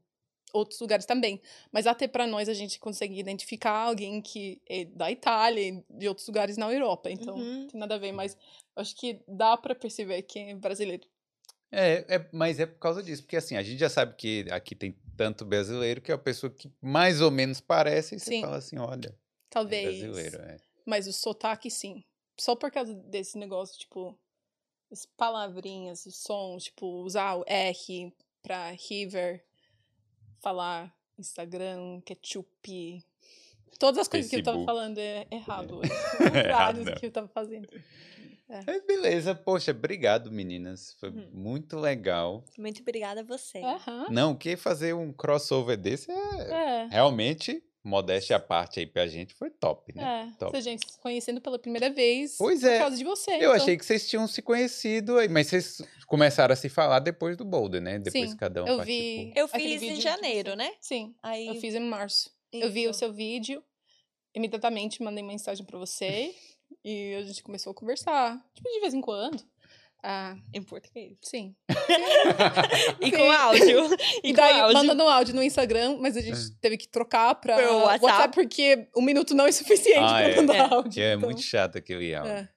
outros 0.54 0.80
lugares 0.80 1.06
também. 1.06 1.42
Mas 1.72 1.86
até 1.86 2.08
pra 2.08 2.26
nós 2.26 2.48
a 2.50 2.54
gente 2.54 2.80
consegue 2.80 3.20
identificar 3.20 3.88
alguém 3.88 4.22
que 4.22 4.62
é 4.68 4.86
da 4.86 5.12
Itália 5.12 5.62
e 5.62 5.84
de 5.90 6.08
outros 6.08 6.26
lugares 6.28 6.58
na 6.58 6.72
Europa. 6.72 7.12
Então, 7.12 7.36
Uhum. 7.36 7.68
tem 7.68 7.80
nada 7.80 7.96
a 7.96 7.98
ver, 8.00 8.12
mas 8.14 8.34
eu 8.76 8.82
acho 8.82 8.96
que 8.96 9.22
dá 9.28 9.56
pra 9.58 9.76
perceber 9.76 10.22
quem 10.24 10.52
é 10.52 10.56
brasileiro. 10.56 11.08
É, 11.72 12.16
é, 12.16 12.30
mas 12.32 12.60
é 12.60 12.66
por 12.66 12.80
causa 12.80 13.04
disso, 13.04 13.22
porque 13.24 13.38
assim, 13.38 13.56
a 13.56 13.62
gente 13.62 13.80
já 13.80 13.90
sabe 13.90 14.16
que 14.16 14.46
aqui 14.50 14.74
tem 14.74 14.96
tanto 15.16 15.46
brasileiro 15.46 16.02
que 16.02 16.12
é 16.12 16.16
a 16.16 16.18
pessoa 16.18 16.52
que 16.52 16.72
mais 16.82 17.22
ou 17.22 17.30
menos 17.30 17.62
parece 17.62 18.16
e 18.16 18.20
você 18.20 18.42
fala 18.42 18.58
assim, 18.58 18.78
olha, 18.80 19.10
é 19.10 19.14
Talvez. 19.50 20.00
brasileiro, 20.00 20.42
é. 20.42 20.58
Mas 20.86 21.08
o 21.08 21.14
sotaque, 21.14 21.70
sim. 21.70 22.04
Só 22.40 22.56
por 22.56 22.72
causa 22.72 22.94
desse 22.94 23.38
negócio, 23.38 23.78
tipo, 23.78 24.18
as 24.92 25.06
palavrinhas, 25.06 26.06
os 26.06 26.18
sons, 26.18 26.64
tipo, 26.66 26.88
usar 27.04 27.36
o 27.36 27.44
R 27.46 28.14
pra 28.42 28.72
river, 28.72 29.44
falar 30.40 30.96
Instagram, 31.18 32.02
ketchup. 32.02 33.04
Todas 33.78 34.00
as 34.00 34.08
coisas 34.08 34.30
que 34.30 34.38
eu 34.38 34.44
tava 34.44 34.58
Facebook. 34.58 34.66
falando 34.66 34.98
é 34.98 35.28
errado. 35.32 35.78
hoje. 35.78 35.92
O 36.20 36.24
contrário 36.24 36.84
do 36.84 36.92
não. 36.92 36.98
que 36.98 37.06
eu 37.06 37.12
tava 37.12 37.28
fazendo. 37.28 37.68
É, 38.50 38.80
beleza, 38.82 39.36
poxa, 39.36 39.72
obrigado 39.72 40.32
meninas, 40.32 40.96
foi 41.00 41.10
Uhum. 41.10 41.30
muito 41.32 41.78
legal. 41.78 42.44
Muito 42.58 42.82
obrigada 42.82 43.22
a 43.22 43.24
você. 43.24 43.60
Aham. 43.60 44.08
Não, 44.10 44.36
que 44.36 44.58
fazer 44.58 44.94
um 44.96 45.14
crossover 45.14 45.78
desse 45.78 46.10
é 46.12 46.16
É. 46.52 46.88
realmente, 46.90 47.64
modéstia 47.84 48.36
à 48.36 48.40
parte 48.40 48.80
aí 48.80 48.88
pra 48.88 49.06
gente, 49.08 49.34
foi 49.36 49.50
top, 49.52 49.96
né? 49.96 50.30
É, 50.34 50.38
Top. 50.40 50.52
se 50.52 50.58
a 50.58 50.62
gente 50.62 50.92
se 50.92 51.00
conhecendo 51.00 51.40
pela 51.40 51.58
primeira 51.60 51.90
vez 51.92 52.36
Pois 52.38 52.60
por 52.62 52.68
é, 52.70 52.78
causa 52.80 52.98
de 52.98 53.04
você. 53.04 53.32
Eu 53.32 53.36
então- 53.38 53.52
achei 53.54 53.78
que 53.78 53.86
vocês 53.86 54.08
tinham 54.10 54.28
se 54.28 54.42
conhecido 54.42 55.18
aí, 55.20 55.30
mas 55.30 55.48
vocês 55.48 55.82
começaram 56.08 56.52
a 56.54 56.56
se 56.56 56.68
falar 56.70 57.00
depois 57.00 57.38
do 57.38 57.46
Boulder, 57.46 57.82
né? 57.82 58.00
Depois 58.00 58.26
Sim, 58.26 58.32
que 58.32 58.38
cada 58.40 58.64
um 58.64 58.68
eu 58.68 58.84
vi- 58.84 59.32
Eu 59.36 59.48
fiz 59.48 59.82
em 59.82 60.02
janeiro, 60.02 60.56
né? 60.56 60.72
Sim, 60.82 61.14
Aí 61.24 61.48
eu 61.48 61.56
fiz 61.56 61.74
em 61.76 61.80
março. 61.88 62.32
Eu 62.52 62.72
vi 62.72 62.88
o 62.88 62.90
Isso. 62.90 63.00
seu 63.00 63.14
vídeo, 63.14 63.64
imediatamente 64.34 65.02
mandei 65.04 65.24
mensagem 65.24 65.66
pra 65.66 65.78
você 65.78 66.34
e 66.90 67.16
a 67.16 67.22
gente 67.24 67.44
começou 67.44 67.72
a 67.72 67.76
conversar. 67.76 68.38
Tipo, 68.54 68.70
de 68.70 68.80
vez 68.80 68.94
em 68.94 69.02
quando. 69.02 69.44
Ah, 70.02 70.36
em 70.54 70.62
português. 70.64 71.18
sim. 71.22 71.54
E 73.02 73.12
com 73.12 73.32
áudio. 73.32 73.90
E, 74.24 74.30
E 74.30 74.34
com 74.34 74.42
daí, 74.42 74.60
áudio. 74.62 74.78
mandando 74.78 75.04
áudio 75.04 75.36
no 75.36 75.44
Instagram, 75.44 75.98
mas 76.00 76.16
a 76.16 76.22
gente 76.22 76.52
teve 76.62 76.78
que 76.78 76.88
trocar 76.88 77.36
pra 77.36 77.56
Pro 77.58 77.76
WhatsApp. 77.80 78.04
WhatsApp 78.06 78.34
porque 78.34 78.88
um 78.96 79.02
minuto 79.02 79.34
não 79.36 79.46
é 79.46 79.52
suficiente 79.52 80.00
Ah, 80.00 80.20
pra 80.20 80.30
é. 80.30 80.36
mandar 80.38 80.56
É. 80.56 80.60
áudio. 80.74 80.92
Que 80.92 81.02
é 81.02 81.14
então, 81.16 81.28
muito 81.30 81.42
chato 81.42 81.78
aquele 81.78 82.14
áudio. 82.16 82.32
é. 82.32 82.50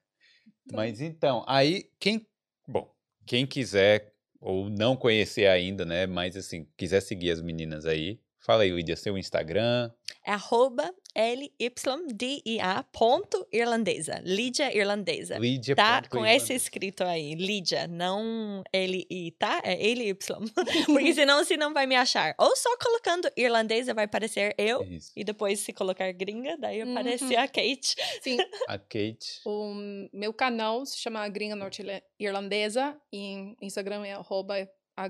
Mas 0.71 1.01
então, 1.01 1.43
aí 1.45 1.89
quem, 1.99 2.25
bom, 2.65 2.89
quem 3.25 3.45
quiser 3.45 4.13
ou 4.39 4.69
não 4.69 4.95
conhecer 4.95 5.45
ainda, 5.47 5.83
né, 5.85 6.05
mas 6.07 6.37
assim, 6.37 6.65
quiser 6.77 7.01
seguir 7.01 7.31
as 7.31 7.41
meninas 7.41 7.85
aí, 7.85 8.19
fala 8.39 8.63
aí, 8.63 8.69
Lídia, 8.71 8.95
seu 8.95 9.17
Instagram. 9.17 9.91
É 10.25 10.31
arroba 10.31 10.93
L-Y-D-I-A 11.15 12.83
ponto 12.91 13.47
irlandesa. 13.51 14.19
Lídia 14.23 14.75
irlandesa. 14.75 15.37
Lídia. 15.37 15.75
Tá 15.75 16.01
com 16.09 16.17
Irlandesa. 16.17 16.35
esse 16.35 16.53
escrito 16.53 17.03
aí, 17.03 17.35
Lídia, 17.35 17.87
não 17.87 18.63
L-I, 18.71 19.31
tá? 19.31 19.61
É 19.63 19.73
L-Y. 19.91 20.15
Porque 20.85 21.13
senão 21.13 21.43
você 21.43 21.55
não 21.57 21.73
vai 21.73 21.85
me 21.85 21.95
achar. 21.95 22.33
Ou 22.37 22.55
só 22.55 22.69
colocando 22.77 23.29
irlandesa 23.37 23.93
vai 23.93 24.05
aparecer 24.05 24.53
eu. 24.57 24.83
Isso. 24.83 25.11
E 25.15 25.23
depois, 25.23 25.59
se 25.59 25.73
colocar 25.73 26.11
gringa, 26.11 26.57
daí 26.57 26.83
Uhum. 26.83 26.91
aparece 26.91 27.35
a 27.35 27.47
Kate. 27.47 27.95
Sim, 28.21 28.37
A 28.67 28.77
Kate. 28.77 29.41
o 29.45 29.73
meu 30.11 30.33
canal 30.33 30.85
se 30.85 30.97
chama 30.97 31.27
Gringa 31.29 31.55
Norte 31.55 31.83
Irlandesa 32.19 32.97
e 33.11 33.55
Instagram 33.61 34.05
é 34.05 34.13
arroba 34.13 34.55
a 34.97 35.09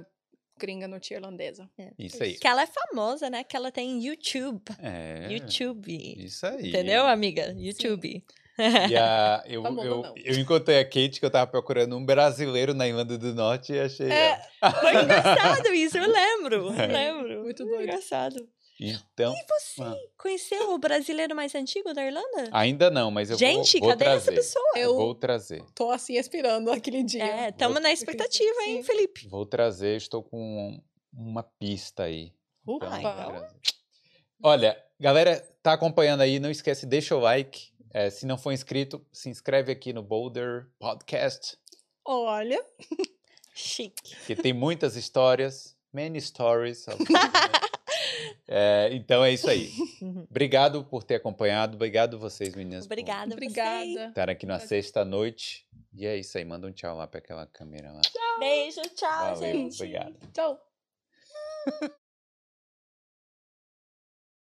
Gringa 0.57 0.87
Norte 0.87 1.13
Irlandesa. 1.13 1.69
Isso 1.97 2.21
aí. 2.21 2.35
Que 2.35 2.47
ela 2.47 2.63
é 2.63 2.67
famosa, 2.67 3.29
né? 3.29 3.43
Que 3.43 3.55
ela 3.55 3.71
tem 3.71 4.03
YouTube. 4.03 4.61
É. 4.79 5.27
YouTube. 5.31 6.15
Isso 6.17 6.45
aí. 6.45 6.69
Entendeu, 6.69 7.05
amiga? 7.05 7.53
YouTube. 7.57 8.23
E 8.57 8.95
a, 8.95 9.43
eu, 9.47 9.63
Famosa 9.63 9.87
eu, 9.87 10.01
não. 10.03 10.13
eu 10.15 10.35
encontrei 10.39 10.79
a 10.79 10.85
Kate 10.85 11.19
que 11.19 11.25
eu 11.25 11.31
tava 11.31 11.49
procurando 11.49 11.97
um 11.97 12.05
brasileiro 12.05 12.73
na 12.73 12.87
Irlanda 12.87 13.17
do 13.17 13.33
Norte 13.33 13.73
e 13.73 13.79
achei. 13.79 14.11
É, 14.11 14.39
ela. 14.61 14.73
Foi 14.73 14.93
engraçado 15.03 15.73
isso, 15.73 15.97
eu 15.97 16.07
lembro. 16.07 16.71
É. 16.73 16.85
Lembro. 16.85 17.43
Muito 17.43 17.63
Foi 17.63 17.71
doido. 17.71 17.83
engraçado. 17.83 18.47
Então, 18.79 19.33
E 19.33 19.45
você 19.47 19.81
ah. 19.81 19.95
conheceu 20.17 20.73
o 20.73 20.77
brasileiro 20.77 21.35
mais 21.35 21.53
antigo 21.55 21.93
da 21.93 22.03
Irlanda? 22.05 22.49
ainda 22.51 22.89
não, 22.89 23.11
mas 23.11 23.29
eu 23.29 23.37
Gente, 23.37 23.79
vou, 23.79 23.81
vou 23.81 23.89
cadê 23.89 24.05
trazer. 24.05 24.17
essa 24.17 24.31
pessoa? 24.31 24.71
Eu 24.75 24.95
vou 24.95 25.15
trazer. 25.15 25.63
tô 25.75 25.91
assim 25.91 26.15
esperando 26.15 26.71
aquele 26.71 27.03
dia. 27.03 27.23
É, 27.23 27.51
tamo 27.51 27.79
na 27.79 27.91
expectativa, 27.91 28.63
hein, 28.63 28.77
Sim. 28.77 28.83
Felipe? 28.83 29.27
Vou 29.27 29.45
trazer, 29.45 29.97
estou 29.97 30.23
com 30.23 30.81
uma 31.13 31.43
pista 31.43 32.03
aí. 32.03 32.33
Opa! 32.65 32.97
Então. 32.99 33.47
Olha, 34.41 34.77
galera, 34.99 35.39
tá 35.61 35.73
acompanhando 35.73 36.21
aí, 36.21 36.39
não 36.39 36.49
esquece, 36.49 36.85
deixa 36.85 37.15
o 37.15 37.19
like. 37.19 37.71
É, 37.93 38.09
se 38.09 38.25
não 38.25 38.37
for 38.39 38.51
inscrito, 38.51 39.05
se 39.11 39.29
inscreve 39.29 39.71
aqui 39.71 39.93
no 39.93 40.01
Boulder 40.01 40.67
Podcast, 40.79 41.57
Olha, 42.03 42.59
Chique. 43.53 44.15
que 44.25 44.35
tem 44.35 44.51
muitas 44.51 44.95
histórias, 44.95 45.77
many 45.93 46.19
stories. 46.19 46.85
É, 48.47 48.89
então 48.93 49.23
é 49.23 49.31
isso 49.31 49.49
aí. 49.49 49.71
Obrigado 50.29 50.83
por 50.83 51.03
ter 51.03 51.15
acompanhado, 51.15 51.75
obrigado 51.75 52.19
vocês, 52.19 52.55
meninas, 52.55 52.85
por 52.85 52.93
Obrigada, 52.93 53.27
vocês. 53.27 53.33
obrigada. 53.33 54.07
estarem 54.09 54.33
aqui 54.33 54.45
na 54.45 54.59
sexta 54.59 55.03
noite. 55.05 55.65
E 55.95 56.05
é 56.05 56.17
isso 56.17 56.37
aí, 56.37 56.43
manda 56.45 56.67
um 56.67 56.71
tchau 56.71 56.95
lá 56.97 57.05
para 57.07 57.19
aquela 57.19 57.45
câmera 57.45 57.91
lá. 57.91 58.01
Beijo, 58.39 58.81
tchau, 58.95 59.35
Valeu, 59.35 59.35
gente. 59.35 59.75
obrigado. 59.75 60.15
tchau. 60.33 60.59